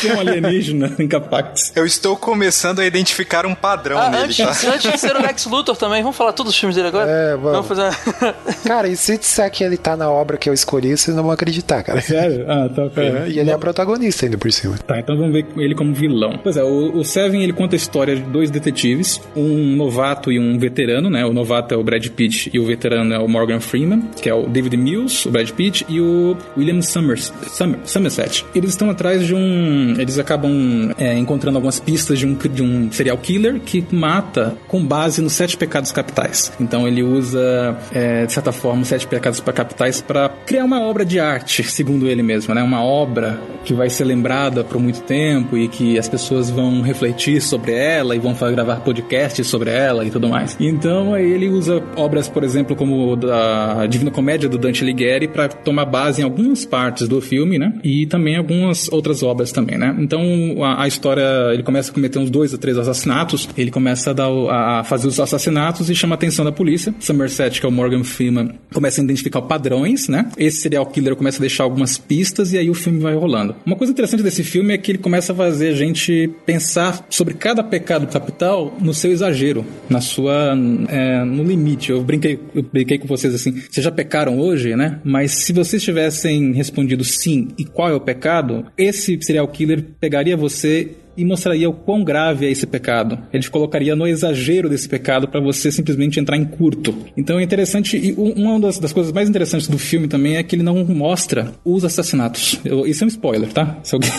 Tem 0.00 0.12
um 0.14 0.20
alienígena 0.20 0.92
incapaz. 0.98 1.72
Eu 1.74 1.86
estou 1.86 2.16
começando 2.16 2.80
a 2.80 2.86
identificar 2.86 3.46
um 3.46 3.54
padrão 3.54 3.98
Ah, 3.98 4.10
nele, 4.10 4.24
antes, 4.24 4.36
tá? 4.36 4.72
antes 4.74 4.92
de 4.92 4.98
ser 4.98 5.16
o 5.16 5.22
Lex 5.22 5.46
Luthor 5.46 5.76
também. 5.76 6.02
Vamos 6.02 6.15
falar 6.16 6.32
todos 6.32 6.52
os 6.52 6.58
filmes 6.58 6.76
dele 6.76 6.88
agora? 6.88 7.10
É, 7.10 7.36
vamos. 7.36 7.66
fazer 7.66 7.82
uma... 7.82 8.32
Cara, 8.64 8.88
e 8.88 8.96
se 8.96 9.16
disser 9.18 9.50
que 9.50 9.62
ele 9.62 9.76
tá 9.76 9.96
na 9.96 10.10
obra 10.10 10.36
que 10.36 10.48
eu 10.48 10.54
escolhi, 10.54 10.96
vocês 10.96 11.16
não 11.16 11.22
vão 11.22 11.32
acreditar, 11.32 11.82
cara. 11.82 12.00
Sério? 12.00 12.44
Ah, 12.48 12.68
tá, 12.68 12.88
pera. 12.88 13.26
É, 13.26 13.30
e 13.30 13.38
ele 13.38 13.50
é 13.50 13.56
protagonista 13.56 14.26
ainda 14.26 14.38
por 14.38 14.50
cima. 14.50 14.76
Tá, 14.78 14.98
então 14.98 15.16
vamos 15.16 15.32
ver 15.32 15.46
ele 15.56 15.74
como 15.74 15.94
vilão. 15.94 16.38
Pois 16.42 16.56
é, 16.56 16.64
o, 16.64 16.96
o 16.96 17.04
Seven 17.04 17.42
ele 17.42 17.52
conta 17.52 17.74
a 17.74 17.78
história 17.78 18.16
de 18.16 18.22
dois 18.22 18.50
detetives, 18.50 19.20
um 19.36 19.76
novato 19.76 20.32
e 20.32 20.38
um 20.38 20.58
veterano, 20.58 21.08
né? 21.10 21.24
O 21.24 21.32
novato 21.32 21.74
é 21.74 21.76
o 21.76 21.84
Brad 21.84 22.06
Pitt 22.08 22.50
e 22.52 22.58
o 22.58 22.66
veterano 22.66 23.14
é 23.14 23.18
o 23.18 23.28
Morgan 23.28 23.60
Freeman, 23.60 24.02
que 24.20 24.28
é 24.28 24.34
o 24.34 24.46
David 24.48 24.76
Mills, 24.76 25.28
o 25.28 25.30
Brad 25.30 25.50
Pitt, 25.50 25.86
e 25.88 26.00
o 26.00 26.36
William 26.56 26.80
Summers, 26.82 27.32
Summer, 27.48 27.78
Somerset. 27.84 28.44
Eles 28.54 28.70
estão 28.70 28.90
atrás 28.90 29.26
de 29.26 29.34
um. 29.34 29.94
Eles 29.98 30.18
acabam 30.18 30.94
é, 30.98 31.16
encontrando 31.18 31.58
algumas 31.58 31.78
pistas 31.78 32.18
de 32.18 32.26
um, 32.26 32.34
de 32.34 32.62
um 32.62 32.90
serial 32.90 33.18
killer 33.18 33.60
que 33.60 33.84
mata 33.90 34.56
com 34.68 34.84
base 34.84 35.20
nos 35.20 35.32
sete 35.32 35.56
pecados 35.56 35.92
capitais. 35.96 36.52
Então 36.60 36.86
ele 36.86 37.02
usa, 37.02 37.76
é, 37.92 38.26
de 38.26 38.32
certa 38.32 38.52
forma, 38.52 38.82
os 38.82 38.88
sete 38.88 39.06
pecados 39.06 39.40
capitais 39.40 40.00
para 40.02 40.28
criar 40.44 40.64
uma 40.64 40.82
obra 40.82 41.04
de 41.04 41.18
arte, 41.18 41.62
segundo 41.62 42.06
ele 42.06 42.22
mesmo, 42.22 42.54
né? 42.54 42.62
Uma 42.62 42.84
obra 42.84 43.40
que 43.64 43.72
vai 43.72 43.88
ser 43.88 44.04
lembrada 44.04 44.62
por 44.62 44.78
muito 44.80 45.00
tempo 45.02 45.56
e 45.56 45.68
que 45.68 45.98
as 45.98 46.08
pessoas 46.08 46.50
vão 46.50 46.82
refletir 46.82 47.40
sobre 47.40 47.72
ela 47.72 48.14
e 48.14 48.18
vão 48.18 48.34
gravar 48.34 48.76
podcasts 48.76 49.46
sobre 49.46 49.70
ela 49.70 50.04
e 50.04 50.10
tudo 50.10 50.28
mais. 50.28 50.56
Então 50.60 51.16
ele 51.16 51.48
usa 51.48 51.82
obras, 51.96 52.28
por 52.28 52.44
exemplo, 52.44 52.76
como 52.76 53.16
da 53.16 53.86
Divina 53.86 54.10
Comédia 54.10 54.48
do 54.48 54.58
Dante 54.58 54.84
Alighieri 54.84 55.28
para 55.28 55.48
tomar 55.48 55.86
base 55.86 56.20
em 56.20 56.24
algumas 56.24 56.64
partes 56.64 57.08
do 57.08 57.20
filme, 57.20 57.58
né? 57.58 57.72
E 57.82 58.06
também 58.06 58.36
algumas 58.36 58.92
outras 58.92 59.22
obras 59.22 59.50
também, 59.50 59.78
né? 59.78 59.96
Então 59.98 60.20
a, 60.62 60.82
a 60.82 60.88
história 60.88 61.24
ele 61.52 61.62
começa 61.62 61.90
a 61.90 61.94
cometer 61.94 62.18
uns 62.18 62.30
dois 62.30 62.52
ou 62.52 62.58
três 62.58 62.76
assassinatos, 62.76 63.48
ele 63.56 63.70
começa 63.70 64.10
a, 64.10 64.12
dar 64.12 64.28
a 64.28 64.84
fazer 64.84 65.08
os 65.08 65.18
assassinatos 65.18 65.85
e 65.90 65.94
chama 65.94 66.14
a 66.14 66.16
atenção 66.16 66.44
da 66.44 66.52
polícia. 66.52 66.94
Somerset, 67.00 67.60
que 67.60 67.66
é 67.66 67.68
o 67.68 67.72
Morgan 67.72 68.04
Freeman, 68.04 68.52
começa 68.72 69.00
a 69.00 69.04
identificar 69.04 69.42
padrões, 69.42 70.08
né? 70.08 70.30
Esse 70.36 70.58
serial 70.58 70.86
killer 70.86 71.16
começa 71.16 71.38
a 71.38 71.40
deixar 71.40 71.64
algumas 71.64 71.98
pistas 71.98 72.52
e 72.52 72.58
aí 72.58 72.70
o 72.70 72.74
filme 72.74 72.98
vai 73.00 73.14
rolando. 73.14 73.54
Uma 73.64 73.76
coisa 73.76 73.92
interessante 73.92 74.22
desse 74.22 74.42
filme 74.42 74.74
é 74.74 74.78
que 74.78 74.92
ele 74.92 74.98
começa 74.98 75.32
a 75.32 75.36
fazer 75.36 75.68
a 75.68 75.74
gente 75.74 76.30
pensar 76.44 77.06
sobre 77.10 77.34
cada 77.34 77.62
pecado 77.62 78.06
capital 78.06 78.76
no 78.80 78.94
seu 78.94 79.10
exagero, 79.10 79.64
na 79.88 80.00
sua 80.00 80.56
é, 80.88 81.24
no 81.24 81.44
limite. 81.44 81.90
Eu 81.90 82.02
brinquei, 82.02 82.38
eu 82.54 82.62
brinquei 82.62 82.98
com 82.98 83.06
vocês 83.06 83.34
assim, 83.34 83.52
vocês 83.52 83.84
já 83.84 83.90
pecaram 83.90 84.38
hoje, 84.38 84.74
né? 84.76 85.00
Mas 85.04 85.32
se 85.32 85.52
vocês 85.52 85.82
tivessem 85.82 86.52
respondido 86.52 87.04
sim 87.04 87.48
e 87.58 87.64
qual 87.64 87.90
é 87.90 87.94
o 87.94 88.00
pecado, 88.00 88.66
esse 88.76 89.18
serial 89.20 89.48
killer 89.48 89.84
pegaria 90.00 90.36
você 90.36 90.90
e 91.16 91.24
mostraria 91.24 91.68
o 91.68 91.72
quão 91.72 92.02
grave 92.04 92.46
é 92.46 92.50
esse 92.50 92.66
pecado. 92.66 93.18
Ele 93.32 93.42
te 93.42 93.50
colocaria 93.50 93.94
no 93.96 94.06
exagero 94.06 94.68
desse 94.68 94.88
pecado 94.88 95.28
para 95.28 95.40
você 95.40 95.70
simplesmente 95.72 96.18
entrar 96.20 96.36
em 96.36 96.44
curto. 96.44 96.94
Então 97.16 97.38
é 97.38 97.42
interessante, 97.42 97.96
e 97.96 98.12
uma 98.12 98.58
das, 98.60 98.78
das 98.78 98.92
coisas 98.92 99.12
mais 99.12 99.28
interessantes 99.28 99.68
do 99.68 99.78
filme 99.78 100.08
também 100.08 100.36
é 100.36 100.42
que 100.42 100.54
ele 100.56 100.62
não 100.62 100.84
mostra 100.84 101.52
os 101.64 101.84
assassinatos. 101.84 102.60
Eu- 102.64 102.86
isso 102.86 103.04
é 103.04 103.06
um 103.06 103.08
spoiler, 103.08 103.52
tá? 103.52 103.78
Se 103.82 103.94
alguém 103.94 104.10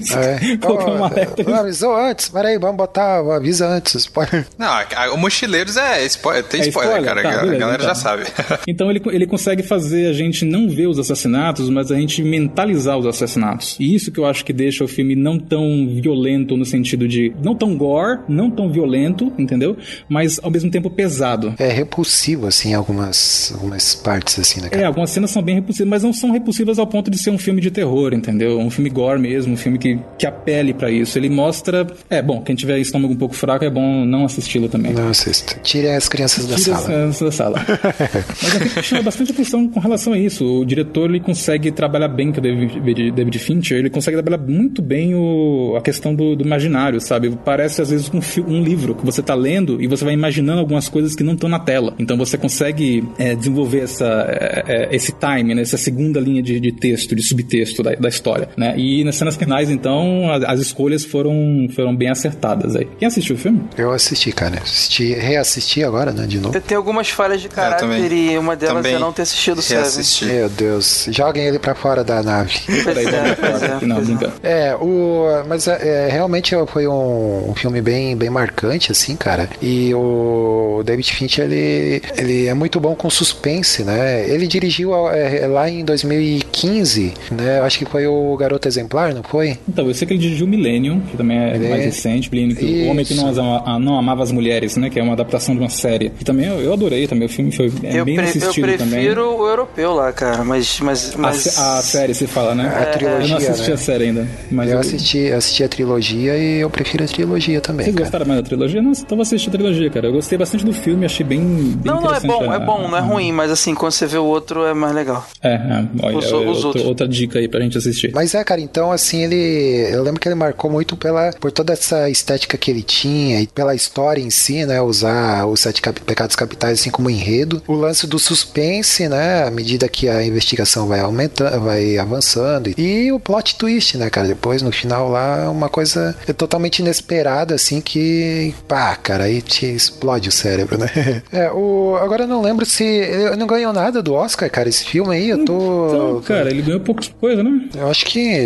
se 0.00 0.14
É. 0.18 0.56
colocar 0.58 0.90
um 0.92 1.04
alerta. 1.04 1.60
Avisou 1.60 1.96
antes? 1.96 2.28
Peraí, 2.28 2.58
vamos 2.58 2.76
botar 2.76 3.22
o 3.22 3.30
aviso 3.32 3.64
antes. 3.64 3.94
Spoiler. 3.94 4.46
Não, 4.58 4.66
a- 4.68 4.86
a- 4.96 5.12
o 5.12 5.18
Mochileiros 5.18 5.76
é 5.76 6.04
spoiler, 6.06 6.44
tem 6.44 6.60
É 6.62 6.68
spoiler, 6.68 6.98
spoiler? 6.98 7.22
cara. 7.22 7.22
Tá, 7.22 7.40
a 7.40 7.42
beleza, 7.42 7.58
galera 7.60 7.82
então. 7.82 7.88
já 7.88 7.94
sabe. 7.94 8.24
Então 8.66 8.90
ele, 8.90 9.00
ele 9.12 9.26
consegue 9.26 9.62
fazer 9.62 10.06
a 10.06 10.12
gente 10.12 10.44
não 10.44 10.68
ver 10.68 10.86
os 10.88 10.98
assassinatos, 10.98 11.68
mas 11.70 11.90
a 11.92 11.96
gente 11.96 12.22
mentalizar 12.22 12.98
os 12.98 13.06
assassinatos. 13.06 13.76
E 13.78 13.94
isso 13.94 14.10
que 14.10 14.18
eu 14.18 14.26
acho 14.26 14.44
que 14.44 14.52
deixa 14.52 14.82
o 14.84 14.88
filme 14.88 15.14
não 15.14 15.38
tão 15.38 15.88
violento 16.00 16.33
no 16.38 16.64
sentido 16.64 17.06
de. 17.06 17.32
não 17.42 17.54
tão 17.54 17.76
gore, 17.76 18.20
não 18.28 18.50
tão 18.50 18.70
violento, 18.70 19.32
entendeu? 19.38 19.76
Mas 20.08 20.40
ao 20.42 20.50
mesmo 20.50 20.70
tempo 20.70 20.90
pesado. 20.90 21.54
É 21.58 21.68
repulsivo, 21.68 22.46
assim, 22.46 22.74
algumas, 22.74 23.52
algumas 23.54 23.94
partes, 23.94 24.38
assim, 24.38 24.60
né, 24.60 24.66
É, 24.68 24.70
cara? 24.70 24.86
algumas 24.88 25.10
cenas 25.10 25.30
são 25.30 25.42
bem 25.42 25.54
repulsivas, 25.56 25.88
mas 25.88 26.02
não 26.02 26.12
são 26.12 26.30
repulsivas 26.30 26.78
ao 26.78 26.86
ponto 26.86 27.10
de 27.10 27.18
ser 27.18 27.30
um 27.30 27.38
filme 27.38 27.60
de 27.60 27.70
terror, 27.70 28.12
entendeu? 28.12 28.58
Um 28.58 28.70
filme 28.70 28.90
gore 28.90 29.18
mesmo, 29.20 29.54
um 29.54 29.56
filme 29.56 29.78
que, 29.78 29.98
que 30.18 30.26
apele 30.26 30.72
pra 30.74 30.90
isso. 30.90 31.18
Ele 31.18 31.28
mostra. 31.28 31.86
É, 32.10 32.20
bom, 32.22 32.42
quem 32.42 32.54
tiver 32.54 32.78
estômago 32.78 33.12
um 33.14 33.16
pouco 33.16 33.34
fraco 33.34 33.64
é 33.64 33.70
bom 33.70 34.04
não 34.04 34.24
assisti-lo 34.24 34.68
também. 34.68 34.92
Não 34.92 35.08
assista. 35.08 35.58
Tirem 35.62 35.94
as 35.94 36.08
crianças 36.08 36.46
da 36.46 36.56
Tira 36.56 36.76
sala. 36.76 36.92
essa 37.08 37.24
da 37.24 37.30
sala. 37.32 37.58
Mas 38.42 38.56
a 38.56 38.58
gente 38.64 38.82
chama 38.82 39.02
bastante 39.02 39.32
atenção 39.32 39.68
com 39.68 39.80
relação 39.80 40.12
a 40.12 40.18
isso. 40.18 40.44
O 40.60 40.64
diretor 40.64 41.08
ele 41.10 41.20
consegue 41.20 41.70
trabalhar 41.70 42.08
bem, 42.08 42.32
que 42.32 42.38
é 42.38 42.40
o 42.40 42.42
David, 42.42 43.10
David 43.12 43.38
Fincher, 43.38 43.78
ele 43.78 43.90
consegue 43.90 44.16
trabalhar 44.16 44.38
muito 44.42 44.80
bem 44.82 45.14
o, 45.14 45.74
a 45.76 45.80
questão 45.82 46.14
do, 46.14 46.23
do 46.36 46.44
imaginário, 46.44 47.00
sabe? 47.00 47.36
Parece 47.44 47.82
às 47.82 47.90
vezes 47.90 48.10
um, 48.12 48.20
um 48.50 48.62
livro 48.62 48.94
que 48.94 49.04
você 49.04 49.22
tá 49.22 49.34
lendo 49.34 49.82
e 49.82 49.86
você 49.86 50.04
vai 50.04 50.14
imaginando 50.14 50.60
algumas 50.60 50.88
coisas 50.88 51.14
que 51.14 51.22
não 51.22 51.34
estão 51.34 51.48
na 51.48 51.58
tela. 51.58 51.94
Então 51.98 52.16
você 52.16 52.38
consegue 52.38 53.06
é, 53.18 53.34
desenvolver 53.34 53.80
essa, 53.80 54.26
é, 54.28 54.64
é, 54.66 54.96
esse 54.96 55.12
time, 55.12 55.54
né? 55.54 55.62
essa 55.62 55.76
segunda 55.76 56.20
linha 56.20 56.42
de, 56.42 56.58
de 56.60 56.72
texto, 56.72 57.14
de 57.14 57.22
subtexto 57.22 57.82
da, 57.82 57.94
da 57.94 58.08
história, 58.08 58.48
né? 58.56 58.74
E 58.76 59.04
nas 59.04 59.16
cenas 59.16 59.36
finais, 59.36 59.70
então, 59.70 60.30
as, 60.32 60.44
as 60.44 60.60
escolhas 60.60 61.04
foram, 61.04 61.66
foram 61.74 61.94
bem 61.94 62.10
acertadas 62.10 62.76
aí. 62.76 62.88
Quem 62.98 63.08
assistiu 63.08 63.36
o 63.36 63.38
filme? 63.38 63.62
Eu 63.76 63.92
assisti, 63.92 64.32
cara. 64.32 64.58
Assisti, 64.62 65.12
reassisti 65.14 65.82
agora, 65.82 66.12
né, 66.12 66.26
de 66.26 66.38
novo. 66.38 66.56
Eu 66.56 66.60
tenho 66.60 66.80
algumas 66.80 67.08
falhas 67.10 67.40
de 67.40 67.48
caráter 67.48 67.80
também. 67.80 68.32
e 68.32 68.38
uma 68.38 68.56
delas 68.56 68.76
Também 68.76 68.94
é 68.94 68.98
não 68.98 69.12
ter 69.12 69.22
assistido 69.22 69.58
o 69.58 69.62
Seven. 69.62 69.82
reassisti. 69.82 70.24
Meu 70.26 70.48
Deus. 70.48 71.08
Joguem 71.10 71.46
ele 71.46 71.58
pra 71.58 71.74
fora 71.74 72.04
da 72.04 72.22
nave. 72.22 72.54
Pois 72.66 72.84
Peraí, 72.84 73.06
é, 73.06 73.34
pois 73.34 73.62
é, 73.62 73.66
aqui, 73.66 73.86
não, 73.86 73.96
pois 73.96 74.08
é. 74.42 74.68
É, 74.68 74.76
o, 74.76 75.44
mas 75.48 75.66
é, 75.66 76.06
é, 76.06 76.10
realmente 76.14 76.54
foi 76.66 76.86
um, 76.86 77.50
um 77.50 77.54
filme 77.54 77.80
bem, 77.80 78.16
bem 78.16 78.30
marcante, 78.30 78.92
assim, 78.92 79.16
cara. 79.16 79.48
E 79.60 79.92
o 79.94 80.82
David 80.84 81.12
Fincher, 81.12 81.44
ele, 81.44 82.02
ele 82.16 82.46
é 82.46 82.54
muito 82.54 82.78
bom 82.80 82.94
com 82.94 83.10
suspense, 83.10 83.82
né? 83.82 84.28
Ele 84.28 84.46
dirigiu 84.46 84.94
é, 85.08 85.46
lá 85.46 85.68
em 85.68 85.84
2015, 85.84 87.14
né? 87.32 87.60
Acho 87.60 87.78
que 87.78 87.84
foi 87.84 88.06
o 88.06 88.36
Garoto 88.36 88.68
Exemplar, 88.68 89.14
não 89.14 89.22
foi? 89.22 89.58
Então, 89.68 89.86
eu 89.86 89.94
sei 89.94 90.06
que 90.06 90.14
ele 90.14 90.20
dirigiu 90.20 90.46
Millennium, 90.46 91.00
que 91.00 91.16
também 91.16 91.38
é 91.38 91.54
ele... 91.54 91.68
mais 91.68 91.84
recente, 91.84 92.30
Millennium, 92.30 92.56
que 92.56 92.84
o 92.84 92.90
Homem 92.90 93.04
que 93.04 93.14
não, 93.14 93.80
não, 93.80 93.98
Amava 93.98 94.22
as 94.22 94.30
Mulheres, 94.30 94.76
né? 94.76 94.88
Que 94.90 95.00
é 95.00 95.02
uma 95.02 95.14
adaptação 95.14 95.54
de 95.54 95.60
uma 95.60 95.70
série. 95.70 96.12
E 96.20 96.24
também 96.24 96.46
eu, 96.46 96.60
eu 96.60 96.72
adorei 96.72 97.06
também, 97.06 97.26
o 97.26 97.30
filme 97.30 97.50
foi 97.50 97.72
é 97.82 97.98
eu 97.98 98.04
bem 98.04 98.16
pre 98.16 98.26
assistido 98.26 98.68
Eu 98.68 98.78
também. 98.78 99.00
prefiro 99.00 99.36
o 99.36 99.48
europeu 99.48 99.94
lá, 99.94 100.12
cara, 100.12 100.44
mas... 100.44 100.80
mas, 100.80 101.14
mas... 101.16 101.58
A, 101.58 101.78
a, 101.78 101.82
série, 101.82 102.14
se 102.14 102.26
fala, 102.26 102.54
né? 102.54 102.68
A 102.68 102.86
trilogia, 102.86 103.24
Eu 103.24 103.28
não 103.28 103.36
assisti 103.36 103.68
né? 103.68 103.74
a 103.74 103.78
série 103.78 104.04
ainda. 104.04 104.28
Mas 104.50 104.68
eu, 104.68 104.74
eu 104.74 104.80
assisti, 104.80 105.32
assisti 105.32 105.64
a 105.64 105.68
trilogia 105.68 106.03
e 106.12 106.60
eu 106.60 106.70
prefiro 106.70 107.04
a 107.04 107.06
trilogia 107.06 107.60
também. 107.60 107.84
Vocês 107.84 107.94
cara. 107.94 108.04
gostaram 108.04 108.26
mais 108.26 108.40
da 108.40 108.46
trilogia? 108.46 108.82
Não, 108.82 108.92
então 108.92 109.16
vou 109.16 109.22
assistir 109.22 109.48
a 109.48 109.52
trilogia, 109.52 109.90
cara. 109.90 110.08
Eu 110.08 110.12
gostei 110.12 110.36
bastante 110.38 110.64
do 110.64 110.72
filme, 110.72 111.04
achei 111.06 111.24
bem, 111.24 111.40
bem 111.40 111.92
Não, 111.92 112.00
não, 112.00 112.14
é 112.14 112.20
bom, 112.20 112.50
a, 112.50 112.54
é 112.56 112.58
bom, 112.58 112.88
não 112.88 112.96
é 112.96 113.00
ruim, 113.00 113.32
mas 113.32 113.50
assim, 113.50 113.74
quando 113.74 113.92
você 113.92 114.06
vê 114.06 114.18
o 114.18 114.24
outro 114.24 114.64
é 114.64 114.74
mais 114.74 114.94
legal. 114.94 115.26
É, 115.42 115.54
é 115.54 115.84
olha, 116.02 116.18
Os- 116.18 116.24
é 116.32 116.36
os 116.36 116.64
outro- 116.64 116.84
outra 116.86 117.08
dica 117.08 117.38
aí 117.38 117.48
pra 117.48 117.60
gente 117.60 117.78
assistir. 117.78 118.12
Mas 118.14 118.34
é, 118.34 118.42
cara, 118.44 118.60
então 118.60 118.90
assim, 118.92 119.22
ele. 119.24 119.88
Eu 119.92 120.02
lembro 120.02 120.20
que 120.20 120.28
ele 120.28 120.34
marcou 120.34 120.70
muito 120.70 120.96
pela, 120.96 121.32
por 121.40 121.50
toda 121.52 121.72
essa 121.72 122.08
estética 122.10 122.56
que 122.58 122.70
ele 122.70 122.82
tinha 122.82 123.40
e 123.40 123.46
pela 123.46 123.74
história 123.74 124.20
em 124.20 124.30
si, 124.30 124.64
né? 124.66 124.80
Usar 124.80 125.46
os 125.46 125.60
sete 125.60 125.80
cap- 125.80 126.00
pecados 126.00 126.36
capitais 126.36 126.80
assim 126.80 126.90
como 126.90 127.08
enredo. 127.10 127.62
O 127.66 127.72
lance 127.74 128.06
do 128.06 128.18
suspense, 128.18 129.08
né? 129.08 129.44
À 129.46 129.50
medida 129.50 129.88
que 129.88 130.08
a 130.08 130.24
investigação 130.24 130.86
vai 130.86 131.00
aumentando, 131.00 131.60
vai 131.60 131.96
avançando. 131.98 132.70
E 132.78 133.10
o 133.12 133.20
plot 133.20 133.56
twist, 133.56 133.96
né, 133.96 134.10
cara? 134.10 134.26
Depois, 134.28 134.62
no 134.62 134.72
final 134.72 135.08
lá, 135.08 135.48
uma 135.50 135.68
coisa 135.84 136.16
totalmente 136.36 136.78
inesperada, 136.80 137.54
assim, 137.54 137.80
que. 137.80 138.54
Pá, 138.66 138.96
cara, 138.96 139.24
aí 139.24 139.42
te 139.42 139.66
explode 139.66 140.28
o 140.28 140.32
cérebro, 140.32 140.78
né? 140.78 140.90
É, 141.32 141.50
o. 141.50 141.96
Agora 142.00 142.24
eu 142.24 142.28
não 142.28 142.40
lembro 142.42 142.64
se. 142.64 142.84
Ele 142.84 143.36
não 143.36 143.46
ganhou 143.46 143.72
nada 143.72 144.02
do 144.02 144.14
Oscar, 144.14 144.50
cara, 144.50 144.68
esse 144.68 144.84
filme 144.84 145.14
aí. 145.14 145.28
Eu 145.28 145.44
tô. 145.44 145.86
Então, 145.88 146.22
cara, 146.22 146.50
ele 146.50 146.62
ganhou 146.62 146.80
poucas 146.80 147.08
coisas, 147.08 147.44
né? 147.44 147.68
Eu 147.76 147.88
acho 147.88 148.06
que. 148.06 148.38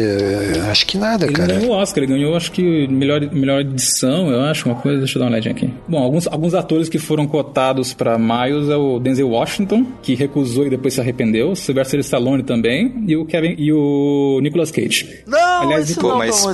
Acho 0.70 0.86
que 0.86 0.98
nada, 0.98 1.26
Ele 1.26 1.34
cara. 1.34 1.54
ganhou 1.54 1.70
o 1.72 1.76
Oscar, 1.76 2.02
ele 2.02 2.12
ganhou, 2.12 2.36
acho 2.36 2.50
que, 2.52 2.86
melhor, 2.88 3.20
melhor 3.32 3.60
edição, 3.60 4.30
eu 4.30 4.40
acho, 4.42 4.68
uma 4.68 4.74
coisa, 4.80 4.98
deixa 4.98 5.16
eu 5.16 5.20
dar 5.20 5.26
uma 5.26 5.32
olhadinha 5.32 5.52
aqui. 5.54 5.72
Bom, 5.86 5.98
alguns, 5.98 6.26
alguns 6.26 6.54
atores 6.54 6.88
que 6.88 6.98
foram 6.98 7.26
cotados 7.26 7.92
pra 7.94 8.18
Miles 8.18 8.68
é 8.68 8.76
o 8.76 8.98
Denzel 8.98 9.28
Washington, 9.28 9.86
que 10.02 10.14
recusou 10.14 10.66
e 10.66 10.70
depois 10.70 10.94
se 10.94 11.00
arrependeu, 11.00 11.54
Sylvester 11.54 12.00
Stallone 12.00 12.42
também, 12.42 13.04
e 13.06 13.16
o 13.16 13.24
Kevin 13.24 13.54
e 13.58 13.72
o 13.72 14.40
Nicolas 14.42 14.70
Cage. 14.70 15.22
Não, 15.26 15.62
Aliás, 15.62 15.88
isso 15.90 15.98
Nico- 16.00 16.08
não, 16.08 16.18
mas- 16.18 16.44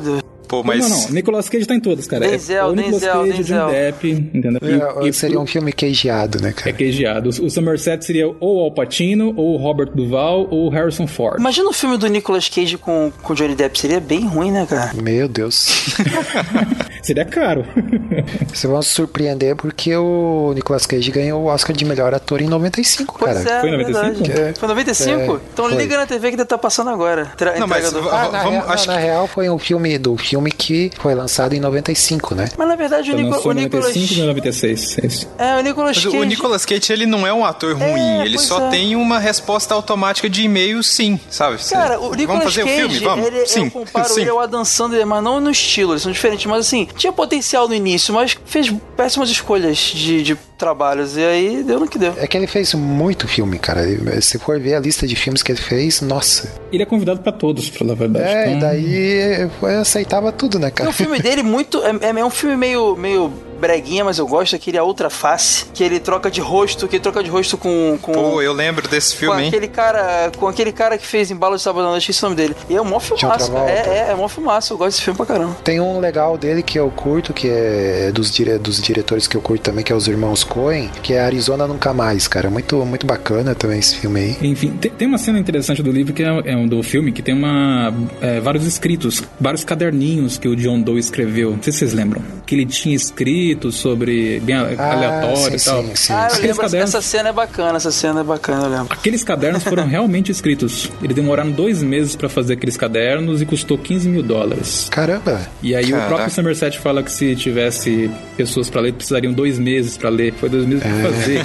Pô, 0.63 0.69
Não, 0.69 0.77
mas. 0.77 0.89
Não, 0.89 1.01
não, 1.03 1.11
Nicolas 1.11 1.49
Cage 1.49 1.67
tá 1.67 1.75
em 1.75 1.81
todas, 1.81 2.07
cara. 2.07 2.29
Denzel, 2.29 2.57
é 2.57 2.65
o 2.69 2.73
Nicolas 2.75 3.01
Denzel, 3.01 3.21
Cage, 3.21 3.33
Denzel. 3.33 3.59
Johnny 3.67 3.73
Depp, 3.73 4.11
entendeu? 4.35 4.61
E- 4.63 5.05
É, 5.05 5.09
e 5.09 5.13
seria 5.13 5.41
um 5.41 5.47
filme 5.47 5.73
queijeado, 5.73 6.41
né, 6.41 6.51
É 6.51 6.53
cara? 6.53 6.73
queijeado. 6.73 7.31
O, 7.31 7.47
o 7.47 7.51
Somerset 7.51 8.05
seria 8.05 8.27
ou 8.29 8.37
o 8.41 8.61
Al 8.65 8.73
Pacino, 8.73 9.33
ou 9.37 9.55
o 9.55 9.57
Robert 9.57 9.91
Duval, 9.95 10.47
ou 10.51 10.67
o 10.67 10.69
Harrison 10.71 11.07
Ford. 11.07 11.39
Imagina 11.39 11.69
o 11.69 11.73
filme 11.73 11.97
do 11.97 12.07
Nicolas 12.07 12.49
Cage 12.49 12.77
com, 12.79 13.13
com 13.23 13.35
Johnny 13.35 13.55
Depp, 13.55 13.79
seria 13.79 14.01
bem 14.01 14.27
ruim, 14.27 14.51
né, 14.51 14.67
cara? 14.69 14.93
Meu 14.95 15.29
Deus. 15.29 15.95
Seria 17.03 17.25
caro. 17.27 17.67
Vocês 18.49 18.65
vão 18.71 18.81
se 18.81 18.89
surpreender 18.89 19.55
porque 19.57 19.95
o 19.95 20.53
Nicolas 20.55 20.87
Cage 20.87 21.11
ganhou 21.11 21.43
o 21.43 21.47
Oscar 21.47 21.77
de 21.77 21.85
melhor 21.85 22.15
ator 22.15 22.41
em 22.41 22.47
95, 22.49 23.17
Pois 23.19 23.43
cara. 23.45 23.57
é, 23.59 23.61
Foi 23.61 23.69
em 23.69 23.73
95? 23.73 24.25
verdade. 24.25 24.41
É. 24.51 24.55
Foi 24.55 24.69
95? 24.69 25.21
É, 25.21 25.25
então 25.53 25.69
foi. 25.69 25.77
liga 25.77 25.97
na 25.99 26.07
TV 26.07 26.31
que 26.31 26.37
deve 26.37 26.43
estar 26.45 26.57
passando 26.59 26.89
agora. 26.91 27.27
Tra 27.37 27.59
Não, 27.59 27.67
mas 27.67 27.93
Ah, 27.95 28.29
na, 28.33 28.43
Vamos- 28.45 28.61
real, 28.61 28.71
acho 28.71 28.87
não, 28.87 28.95
na 28.95 29.01
real 29.01 29.27
foi 29.27 29.51
um 29.51 29.59
filme 29.59 29.99
do 29.99 30.17
filme 30.17 30.44
que 30.51 30.91
foi 30.99 31.15
lançado 31.15 31.55
em 31.55 31.61
95, 31.61 32.35
né? 32.35 32.49
Mas 32.57 32.69
na 32.69 32.77
verdade 32.77 33.11
o, 33.13 33.17
Nico, 33.17 33.49
o 33.49 33.53
em 33.53 33.55
Nicolas... 33.55 33.87
95 33.89 34.15
e 34.15 34.27
96. 34.27 34.99
É 34.99 35.07
isso. 35.07 35.29
É, 35.39 35.57
o 35.57 35.61
Nicolas 35.61 35.97
Cage... 35.97 36.09
o 36.09 36.25
Nicolas 36.25 36.65
Cage, 36.65 36.93
ele 36.93 37.07
não 37.07 37.27
é 37.27 37.33
um 37.33 37.45
ator 37.45 37.77
ruim, 37.77 38.21
ele 38.21 38.37
pois 38.37 38.47
só 38.47 38.67
é. 38.67 38.71
tem 38.71 38.97
uma 38.97 39.19
resposta 39.19 39.75
automática 39.75 40.29
de 40.29 40.43
e-mail 40.43 40.83
sim, 40.83 41.19
sabe? 41.31 41.59
Cara, 41.69 42.01
o 42.01 42.15
Nicolas 42.15 42.27
Vamos 42.27 42.55
fazer 42.55 42.65
Cage, 42.65 42.85
o 42.85 42.91
filme? 42.91 43.05
Vamos? 43.05 43.27
ele, 43.27 43.47
sim, 43.47 43.65
eu 43.65 43.71
comparo 43.71 44.09
sim. 44.09 44.21
ele 44.23 44.31
ao 44.31 44.41
Adam 44.41 44.65
Sandler, 44.65 45.07
mas 45.07 45.23
não 45.23 45.41
no 45.41 45.51
estilo, 45.51 45.93
eles 45.93 46.03
são 46.03 46.13
diferentes. 46.13 46.47
Mas 46.47 46.67
assim, 46.67 46.89
tinha 46.97 47.13
potencial 47.13 47.69
no 47.69 47.75
início, 47.75 48.13
mas 48.13 48.37
fez 48.45 48.73
péssimas 48.97 49.29
escolhas 49.29 49.77
de, 49.77 50.23
de 50.23 50.37
trabalhos. 50.57 51.17
E 51.17 51.25
aí 51.25 51.63
deu 51.63 51.81
no 51.81 51.89
que 51.89 51.99
deu. 51.99 52.15
É 52.17 52.27
que 52.27 52.37
ele 52.37 52.47
fez 52.47 52.73
muito 52.75 53.27
filme, 53.29 53.59
cara. 53.59 53.83
Ele- 53.89 54.21
Se 54.21 54.39
for 54.39 54.59
ver 54.61 54.75
a 54.75 54.81
lista 54.81 55.07
de 55.07 55.17
filmes 55.17 55.43
que 55.43 55.53
ele 55.53 55.61
fez, 55.61 56.01
nossa. 56.01 56.53
Ele 56.73 56.83
é 56.83 56.87
convidado 56.87 57.21
pra 57.21 57.33
todos, 57.33 57.69
pra 57.69 57.79
falar 57.81 57.93
a 57.93 57.97
verdade. 57.97 58.25
É, 58.29 58.47
e 58.47 58.49
Então, 58.57 58.61
daí 58.69 59.51
foi, 59.61 59.75
aceitava 59.75 60.33
tudo, 60.33 60.59
né, 60.59 60.69
E 60.69 60.71
cara? 60.71 60.91
o 60.91 60.93
filme 60.93 61.19
dele 61.23 61.43
muito. 61.43 61.83
É, 61.85 61.91
é- 62.07 62.21
é 62.21 62.25
um 62.25 62.31
filme 62.31 62.57
meio. 62.57 62.97
meio 62.97 63.33
breguinha, 63.55 64.05
mas 64.05 64.19
eu 64.19 64.27
gosto, 64.27 64.57
aquele 64.57 64.79
A 64.79 64.83
Outra 64.83 65.09
Face, 65.09 65.67
que 65.73 65.83
ele 65.83 66.01
troca 66.01 66.31
de 66.31 66.41
rosto, 66.41 66.87
que 66.89 66.97
ele 66.97 67.03
troca 67.03 67.23
de 67.23 67.31
rosto 67.31 67.57
com. 67.57 67.99
com 68.01 68.13
Pô, 68.13 68.43
eu 68.43 68.53
lembro 68.53 68.87
desse 68.89 69.13
com 69.15 69.21
filme, 69.21 69.43
hein? 69.43 69.49
aquele 69.49 69.69
cara. 69.69 70.31
Com 70.37 70.49
aquele 70.49 70.73
cara 70.73 70.99
que 70.99 71.07
fez 71.07 71.31
Embalo 71.31 71.57
de 71.57 71.63
Sábado 71.63 71.87
à 71.87 71.91
Noite, 71.91 72.11
esqueci 72.11 72.25
o 72.25 72.29
nome 72.29 72.37
dele. 72.37 72.57
E 72.69 72.77
é 72.77 72.81
um 72.81 72.85
mó 72.85 72.99
filmaço. 72.99 73.53
É, 73.57 74.07
é, 74.07 74.11
é 74.11 74.15
mó 74.15 74.29
filmaço, 74.29 74.73
eu 74.73 74.79
gosto 74.79 74.91
desse 74.93 75.03
filme 75.03 75.17
pra 75.17 75.27
caramba. 75.27 75.57
Tem 75.63 75.81
um 75.81 76.01
legal 76.01 76.37
dele 76.37 76.63
que 76.63 76.79
eu 76.79 76.91
curto, 76.91 77.33
que 77.33 77.49
é 77.49 78.11
dos, 78.13 78.31
dire... 78.31 78.59
dos 78.59 78.81
diretores 78.81 79.27
que 79.27 79.37
eu 79.37 79.41
curto 79.41 79.63
também, 79.63 79.85
que 79.85 79.93
é 79.93 79.97
os 79.97 80.09
irmãos 80.09 80.45
Coen, 80.45 80.91
que 81.03 81.13
é 81.13 81.21
Arizona 81.21 81.67
Nunca 81.67 81.93
Mais, 81.93 82.27
cara. 82.27 82.51
Muito, 82.51 82.77
muito 82.85 83.07
bacana 83.07 83.55
também 83.55 83.79
esse 83.79 83.97
filme 83.97 84.21
aí. 84.21 84.37
Enfim, 84.43 84.71
tem, 84.73 84.91
tem 84.91 85.09
uma 85.09 85.19
cena 85.19 85.39
interessante 85.39 85.83
do 85.83 85.91
livro 85.91 86.13
que 86.13 86.23
é, 86.23 86.53
é 86.53 86.57
um 86.57 86.67
do 86.67 86.83
filme 86.83 87.13
que 87.13 87.23
tem 87.23 87.35
uma 87.35 87.93
é, 88.21 88.41
vários 88.41 88.67
escritos, 88.67 89.23
vários 89.41 89.65
caderninhos 89.65 90.39
que 90.39 90.49
o 90.49 90.57
John 90.57 90.81
Doe 90.81 90.99
escreveu. 90.99 91.51
Não 91.51 91.63
sei 91.63 91.73
se 91.73 91.81
vocês 91.81 91.93
lembram. 91.93 92.23
Que 92.47 92.55
ele 92.55 92.67
tinha 92.67 92.95
escrito 92.95 93.25
sobre 93.71 94.41
bem 94.41 94.55
a- 94.57 94.61
aleatório 94.93 95.33
Ah, 95.33 95.37
sim, 95.37 95.57
e 95.57 95.61
tal. 95.61 95.83
sim, 95.85 95.95
sim. 95.95 96.13
Ah, 96.13 96.17
eu 96.17 96.25
Aqueles 96.27 96.41
lembro, 96.43 96.63
cadernos- 96.63 96.89
essa 96.95 97.03
cena 97.03 97.29
é 97.29 97.33
bacana, 97.33 97.77
essa 97.77 97.91
cena 97.91 98.21
é 98.21 98.25
bacana, 98.25 98.65
eu 98.65 98.71
lembro. 98.71 98.87
Aqueles 98.91 99.23
cadernos 99.25 99.63
foram 99.63 99.87
realmente 99.87 100.31
escritos. 100.33 100.91
Eles 101.03 101.15
demoraram 101.17 101.51
dois 101.51 101.83
meses 101.83 102.15
pra 102.17 102.29
fazer 102.29 102.55
aqueles 102.55 102.77
cadernos 102.77 103.41
e 103.43 103.47
custou 103.47 103.77
15 103.79 104.09
mil 104.09 104.23
dólares. 104.23 104.89
Caramba! 104.91 105.41
E 105.63 105.75
aí 105.75 105.87
o 105.87 105.91
Caraca. 105.91 106.09
próprio 106.09 106.31
Somerset 106.31 106.79
fala 106.79 107.03
que 107.03 107.11
se 107.13 107.35
tivesse 107.37 108.11
pessoas 108.37 108.69
pra 108.71 108.81
ler, 108.81 108.93
precisariam 108.93 109.33
dois 109.33 109.59
meses 109.59 109.97
pra 109.97 110.09
ler. 110.11 110.33
Foi 110.35 110.49
dois 110.49 110.67
meses 110.67 110.83
pra 110.83 110.93
fazer. 111.11 111.41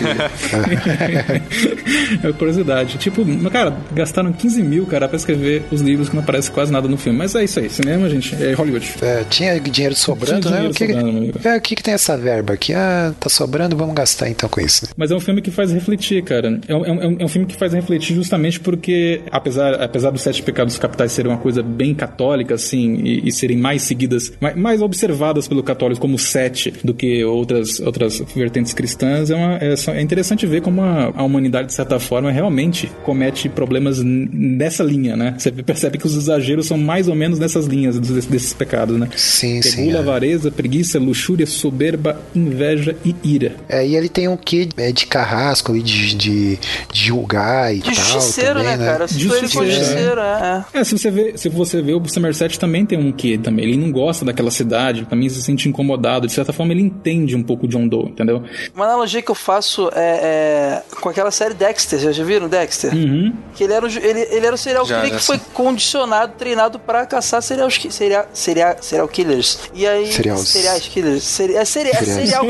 é 2.24 2.32
curiosidade. 2.34 2.97
Tipo, 2.97 3.26
cara, 3.50 3.74
gastaram 3.93 4.32
15 4.34 4.62
mil, 4.64 4.86
cara, 4.86 5.08
pra 5.08 5.18
escrever 5.18 5.64
os 5.72 5.82
livros 5.82 6.10
que 6.10 6.16
não 6.16 6.24
aparece 6.24 6.52
quase 6.52 6.72
nada 6.72 6.88
no 6.88 6.97
filme. 6.97 7.18
Mas 7.18 7.36
é 7.36 7.43
isso 7.43 7.60
aí, 7.60 7.70
cinema, 7.70 8.10
gente, 8.10 8.36
é 8.41 8.54
Hollywood. 8.54 8.93
É, 9.02 9.24
tinha 9.30 9.60
dinheiro 9.60 9.95
sobrando, 9.95 10.41
Tinha 10.47 10.62
né? 10.62 10.70
dinheiro 10.70 11.36
o 11.38 11.39
que, 11.39 11.47
é, 11.47 11.58
o 11.58 11.62
que, 11.62 11.76
que 11.76 11.84
tem 11.89 11.93
essa 11.95 12.15
verba 12.15 12.53
aqui? 12.53 12.73
Ah, 12.73 13.13
tá 13.19 13.29
sobrando, 13.29 13.75
vamos 13.75 13.95
gastar 13.95 14.29
então 14.29 14.47
com 14.47 14.61
isso. 14.61 14.85
né? 14.85 14.91
Mas 14.95 15.09
é 15.11 15.15
um 15.15 15.19
filme 15.19 15.41
que 15.41 15.49
faz 15.49 15.71
refletir, 15.71 16.23
cara. 16.23 16.59
É 16.67 16.75
um, 16.75 16.85
é 16.85 16.91
um- 16.91 17.17
é 17.19 17.25
um 17.25 17.27
filme 17.27 17.47
que 17.47 17.55
faz 17.55 17.73
refletir 17.73 18.15
justamente 18.15 18.59
porque, 18.59 19.21
apesar, 19.31 19.73
apesar 19.81 20.11
dos 20.11 20.21
Sete 20.21 20.43
Pecados 20.43 20.77
Capitais 20.77 21.11
serem 21.11 21.31
uma 21.31 21.37
coisa 21.39 21.63
bem 21.63 21.95
católica, 21.95 22.53
assim, 22.55 22.95
e, 23.03 23.27
e 23.27 23.31
serem 23.31 23.57
mais 23.57 23.81
seguidas, 23.81 24.31
mais, 24.39 24.55
mais 24.55 24.81
observadas 24.81 25.47
pelo 25.47 25.63
católico 25.63 25.99
como 26.01 26.17
sete 26.19 26.73
do 26.83 26.93
que 26.93 27.23
outras, 27.25 27.79
outras 27.79 28.21
vertentes 28.35 28.73
cristãs, 28.73 29.31
é, 29.31 29.35
uma- 29.35 29.57
é 29.57 29.73
é 29.97 30.01
interessante 30.01 30.45
ver 30.45 30.61
como 30.61 30.81
a, 30.81 31.11
a 31.15 31.23
humanidade, 31.23 31.67
de 31.69 31.73
certa 31.73 31.99
forma, 31.99 32.31
realmente 32.31 32.91
comete 33.03 33.49
problemas 33.49 33.99
nessa 34.03 34.83
linha, 34.83 35.15
né? 35.15 35.33
Você 35.37 35.51
percebe 35.51 35.97
que 35.97 36.05
os 36.05 36.15
exageros 36.15 36.67
são 36.67 36.77
mais 36.77 37.07
ou 37.07 37.15
menos 37.15 37.39
nessas 37.39 37.65
linhas 37.65 37.97
desses, 37.99 38.25
desses 38.25 38.53
pecados, 38.53 38.97
né? 38.99 39.09
Sim, 39.15 39.61
sim. 39.61 39.85
Gula, 39.85 39.97
é. 39.97 39.99
avareza, 40.01 40.51
preguiça, 40.51 40.99
luxúria, 40.99 41.45
soberba, 41.80 42.21
inveja 42.36 42.95
e 43.05 43.15
ira. 43.23 43.55
É, 43.69 43.88
e 43.88 43.95
ele 43.95 44.09
tem 44.09 44.27
um 44.27 44.36
quê 44.36 44.67
é, 44.77 44.91
de 44.91 45.05
carrasco 45.05 45.71
ali, 45.71 45.82
de, 45.82 46.13
de, 46.13 46.59
de 46.91 47.05
julgar 47.05 47.73
e 47.73 47.80
De 47.80 47.95
tal. 47.95 48.05
justiceiro, 48.05 48.59
também, 48.59 48.77
né, 48.77 48.86
cara? 48.86 49.03
Eu 49.05 49.07
cito 49.07 49.21
ele 49.21 49.30
Justiceiro, 49.30 49.71
justiceiro, 49.71 50.21
é. 50.21 50.65
é. 50.73 50.80
É, 50.80 50.84
se 50.84 50.97
você 50.97 51.09
vê, 51.09 51.38
se 51.38 51.47
você 51.47 51.82
vê 51.82 51.93
o 51.93 52.05
Somerset 52.07 52.59
também 52.59 52.86
tem 52.86 52.99
um 52.99 53.11
quê 53.11 53.39
também. 53.41 53.65
Ele 53.65 53.77
não 53.77 53.91
gosta 53.91 54.25
daquela 54.25 54.51
cidade, 54.51 55.05
também 55.05 55.30
se 55.30 55.41
sente 55.41 55.69
incomodado. 55.69 56.27
De 56.27 56.34
certa 56.34 56.51
forma, 56.51 56.73
ele 56.73 56.82
entende 56.82 57.36
um 57.36 57.43
pouco 57.43 57.67
John 57.67 57.88
Doe, 57.88 58.09
entendeu? 58.09 58.43
Uma 58.75 58.86
analogia 58.86 59.21
que 59.21 59.32
eu 59.32 59.36
faço 59.36 59.89
é, 59.93 60.82
é 60.91 60.95
com 60.99 61.07
aquela 61.07 61.32
série 61.32 61.53
Dexter, 61.53 61.99
já, 61.99 62.11
já 62.11 62.23
viram 62.23 62.49
Dexter? 62.49 62.93
Uhum. 62.93 63.34
Que 63.55 63.63
ele 63.63 63.73
era, 63.73 63.86
um, 63.86 63.89
ele, 63.89 64.19
ele 64.19 64.45
era 64.45 64.53
um 64.53 64.57
serial 64.57 64.86
Já, 64.86 64.97
killer 64.97 65.13
já 65.13 65.19
que 65.19 65.25
foi 65.25 65.39
condicionado, 65.53 66.34
treinado 66.38 66.77
pra 66.77 67.05
caçar 67.05 67.41
serial, 67.41 67.69
serial, 67.71 68.27
serial, 68.34 68.75
serial 68.82 69.07
killers. 69.07 69.59
E 69.73 69.88
aí. 69.88 70.11
Serials. 70.11 70.49
Serial 70.49 70.80
killers. 70.82 71.23
Seri, 71.23 71.55
é, 71.70 71.72
seri 71.72 71.89
é 71.89 72.03
serial 72.03 72.45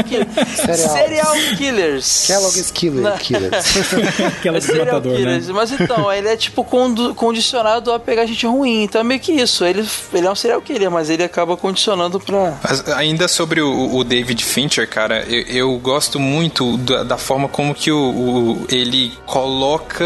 serial 0.75 1.33
killers. 1.57 2.25
Kellogg's 2.27 2.71
Killer, 2.71 3.03
Não. 3.03 3.17
Killers. 3.17 3.65
Do 4.43 4.61
serial 4.61 4.85
matador, 4.85 5.11
né? 5.13 5.17
killers. 5.17 5.47
Mas 5.49 5.71
então, 5.71 6.11
ele 6.11 6.27
é 6.27 6.37
tipo 6.37 6.63
condu- 6.63 7.13
condicionado 7.15 7.91
a 7.91 7.99
pegar 7.99 8.25
gente 8.25 8.45
ruim. 8.45 8.83
Então 8.83 9.01
é 9.01 9.03
meio 9.03 9.19
que 9.19 9.31
isso. 9.31 9.65
Ele, 9.65 9.85
ele 10.13 10.27
é 10.27 10.31
um 10.31 10.35
serial 10.35 10.61
killer, 10.61 10.89
mas 10.91 11.09
ele 11.09 11.23
acaba 11.23 11.55
condicionando 11.57 12.19
pra. 12.19 12.57
Mas 12.63 12.87
ainda 12.89 13.27
sobre 13.27 13.61
o, 13.61 13.95
o 13.95 14.03
David 14.03 14.43
Fincher, 14.43 14.87
cara, 14.87 15.23
eu, 15.27 15.41
eu 15.73 15.79
gosto 15.79 16.19
muito 16.19 16.77
da, 16.77 17.03
da 17.03 17.17
forma 17.17 17.47
como 17.47 17.73
que 17.73 17.91
o, 17.91 17.99
o- 17.99 18.65
ele 18.69 19.11
coloca. 19.25 20.05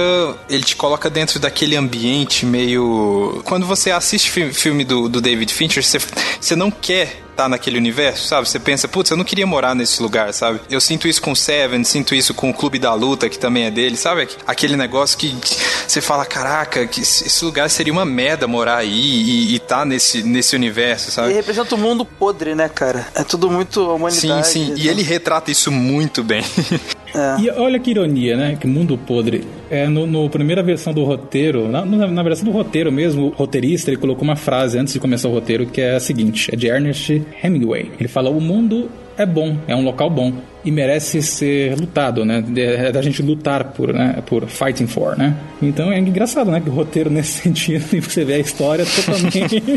Ele 0.50 0.64
te 0.64 0.76
coloca 0.76 1.10
dentro 1.10 1.40
daquele 1.40 1.76
ambiente 1.76 2.46
meio. 2.46 3.42
Quando 3.46 3.66
você 3.66 3.92
assiste 3.92 4.30
fi- 4.32 4.54
filme 4.54 4.84
do, 4.84 5.08
do 5.10 5.22
David 5.22 5.54
Fincher, 5.54 5.84
você, 5.84 5.98
você 6.40 6.56
não 6.56 6.70
quer 6.72 7.23
estar 7.34 7.50
naquele 7.50 7.78
universo, 7.78 8.28
sabe? 8.28 8.48
Você 8.48 8.60
pensa, 8.60 8.88
putz, 8.88 9.12
eu 9.12 9.18
não 9.18 9.26
queria 9.26 9.46
morar 9.46 9.76
nesse 9.76 10.02
lugar, 10.02 10.34
sabe? 10.34 10.62
Eu 10.70 10.80
sinto 10.80 11.08
isso 11.08 11.22
com 11.22 11.36
Seven, 11.36 11.84
sinto 11.84 12.16
isso 12.16 12.34
com 12.34 12.50
o 12.50 12.54
Clube 12.54 12.80
da 12.80 12.94
Luta, 12.94 13.30
que 13.30 13.38
também 13.38 13.66
é 13.66 13.72
dele, 13.72 13.98
sabe? 13.98 14.28
Aquele 14.48 14.78
negócio 14.78 15.18
que 15.18 15.36
você 15.88 16.02
fala, 16.02 16.26
caraca, 16.26 16.88
que 16.88 17.02
esse 17.02 17.44
lugar 17.44 17.70
seria 17.70 17.92
uma 17.92 18.06
merda 18.06 18.48
morar 18.48 18.78
aí 18.78 18.92
e, 18.92 19.56
e 19.56 19.60
tá 19.60 19.84
nesse, 19.84 20.24
nesse 20.24 20.56
universo, 20.56 21.12
sabe? 21.12 21.34
representa 21.34 21.76
o 21.76 21.78
mundo 21.78 22.06
podre, 22.06 22.56
né, 22.56 22.70
cara? 22.70 23.08
É 23.16 23.24
tudo 23.24 23.50
muito 23.50 23.82
Sim, 23.82 23.90
humanidade. 23.90 24.48
sim. 24.48 24.74
E 24.78 24.88
ele 24.88 25.02
retrata 25.04 25.52
isso 25.52 25.72
muito 25.72 26.24
bem. 26.24 26.44
É. 27.16 27.42
E 27.42 27.50
olha 27.52 27.80
que 27.80 27.92
ironia, 27.92 28.36
né? 28.36 28.58
Que 28.60 28.68
mundo 28.68 28.98
podre. 28.98 29.44
É, 29.70 29.88
no, 29.88 30.06
no 30.06 30.30
primeira 30.30 30.64
versão 30.64 30.94
do 30.94 31.04
roteiro, 31.04 31.68
na, 31.68 31.86
na, 31.86 32.24
versão 32.24 32.46
do 32.46 32.52
roteiro 32.52 32.92
mesmo, 32.92 33.28
o 33.28 33.30
roteirista 33.30 33.90
ele 33.90 33.98
colocou 33.98 34.24
uma 34.24 34.36
frase 34.36 34.78
antes 34.78 34.94
de 34.94 35.00
começar 35.00 35.28
o 35.28 35.32
roteiro 35.32 35.66
que 35.66 35.82
é 35.82 35.96
a 35.96 36.00
seguinte: 36.00 36.50
é 36.54 36.56
de 36.56 36.68
Ernest 36.68 37.22
Hemingway. 37.44 37.92
Ele 38.00 38.08
fala: 38.08 38.30
O 38.30 38.42
mundo 38.42 38.90
é 39.18 39.26
bom, 39.26 39.58
é 39.68 39.76
um 39.76 39.84
local 39.84 40.10
bom 40.10 40.34
e 40.66 40.72
merece 40.72 41.22
ser 41.22 41.76
lutado, 41.80 42.24
né? 42.26 42.44
É 42.56 42.92
da 42.92 43.02
gente 43.02 43.22
lutar 43.22 43.66
por, 43.66 43.94
né? 43.94 44.22
Por 44.26 44.48
fighting 44.48 44.88
for, 44.88 45.18
né? 45.18 45.36
Então 45.62 45.92
é 45.92 46.00
engraçado, 46.00 46.50
né? 46.52 46.60
Que 46.62 46.70
o 46.70 46.74
roteiro 46.74 47.10
nesse 47.10 47.40
sentido 47.44 47.86
e 47.94 48.00
você 48.00 48.24
vê 48.24 48.36
a 48.36 48.40
história 48.40 48.86
totalmente. 48.86 49.64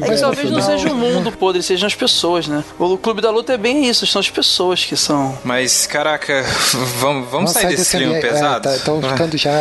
É 0.00 0.14
que 0.14 0.20
talvez 0.20 0.50
não 0.50 0.60
seja 0.60 0.92
o 0.92 0.94
mundo 0.96 1.32
podre, 1.32 1.62
sejam 1.62 1.86
as 1.86 1.94
pessoas, 1.94 2.46
né? 2.46 2.62
O 2.78 2.96
Clube 2.96 3.20
da 3.22 3.30
Luta 3.30 3.52
é 3.54 3.56
bem 3.58 3.88
isso, 3.88 4.06
são 4.06 4.20
as 4.20 4.28
pessoas 4.30 4.84
que 4.84 4.96
são. 4.96 5.36
Mas, 5.44 5.86
caraca, 5.86 6.44
vamos, 7.00 7.28
vamos 7.30 7.50
sair 7.52 7.68
desse 7.68 7.96
clima 7.96 8.14
pesado? 8.20 8.68
É, 8.68 8.76
tá, 8.78 8.84
tô 8.84 9.00
ficando 9.00 9.36
já 9.36 9.52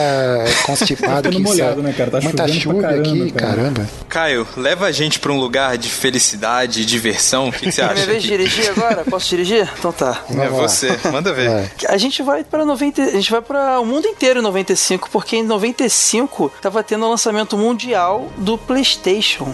constipado 0.66 1.08
Tá 1.24 1.30
ficando 1.30 1.36
aqui. 1.38 1.44
molhado, 1.44 1.82
né, 1.82 1.94
cara? 1.98 2.12
Tá 2.12 2.22
Muita 2.22 2.48
chovendo 2.48 2.62
chuva 2.62 2.82
caramba, 2.82 3.02
aqui, 3.10 3.32
cara. 3.32 3.56
caramba. 3.56 3.90
Caio, 4.10 4.48
leva 4.58 4.86
a 4.86 4.92
gente 4.92 5.20
pra 5.20 5.32
um 5.32 5.38
lugar 5.40 5.78
de 5.78 5.90
felicidade 5.90 6.82
e 6.82 6.86
diversão. 6.86 7.50
O 7.50 7.52
que, 7.52 7.66
que 7.66 7.72
você 7.72 7.82
É 7.82 7.86
minha 7.86 7.94
acha? 7.96 8.06
vez 8.06 8.22
de 8.24 8.30
dirigir 8.30 8.70
agora? 8.70 9.04
Posso 9.10 9.30
dirigir? 9.30 9.68
Então 9.80 9.92
tá. 9.92 10.22
É 10.48 10.50
você, 10.50 11.00
manda 11.12 11.34
ver. 11.34 11.50
Vai. 11.50 11.72
A 11.90 11.98
gente 11.98 12.22
vai 12.24 12.44
para 12.44 12.66
90, 12.66 13.02
a 13.02 13.12
gente 13.12 13.32
vai 13.32 13.42
para 13.42 13.80
o 13.80 13.86
mundo 13.86 14.08
inteiro 14.08 14.40
em 14.40 14.44
95, 14.44 15.10
porque 15.10 15.38
em 15.38 15.44
95 15.44 16.52
tava 16.62 16.84
tendo 16.84 17.06
o 17.06 17.10
lançamento 17.10 17.58
mundial 17.58 18.28
do 18.38 18.58
PlayStation. 18.58 19.54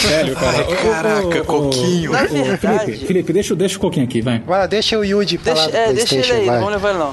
Sério, 0.00 0.34
cara. 0.34 0.58
Ô, 0.68 0.72
ô, 0.72 0.76
caraca, 0.76 1.26
ô, 1.26 1.40
ô, 1.40 1.44
Coquinho. 1.44 2.10
ô, 2.10 2.14
Na 2.14 2.22
ô, 2.22 2.28
verdade- 2.28 2.50
Felipe, 2.84 3.06
Felipe, 3.06 3.32
deixa, 3.32 3.54
deixa 3.54 3.76
o 3.76 3.80
Coquinho 3.80 4.04
aqui, 4.04 4.20
vai. 4.20 4.38
Vai 4.40 4.58
lá, 4.60 4.66
deixa 4.66 4.98
o 4.98 5.04
Yuji 5.04 5.38
falar 5.38 5.66
Deixa, 5.66 5.76
é, 5.76 5.92
deixa 5.92 6.14
ele 6.16 6.32
aí, 6.32 6.38
não 6.40 6.46
vai. 6.46 6.58
vamos 6.58 6.72
levar 6.72 6.90
ele 6.90 6.98
não. 6.98 7.12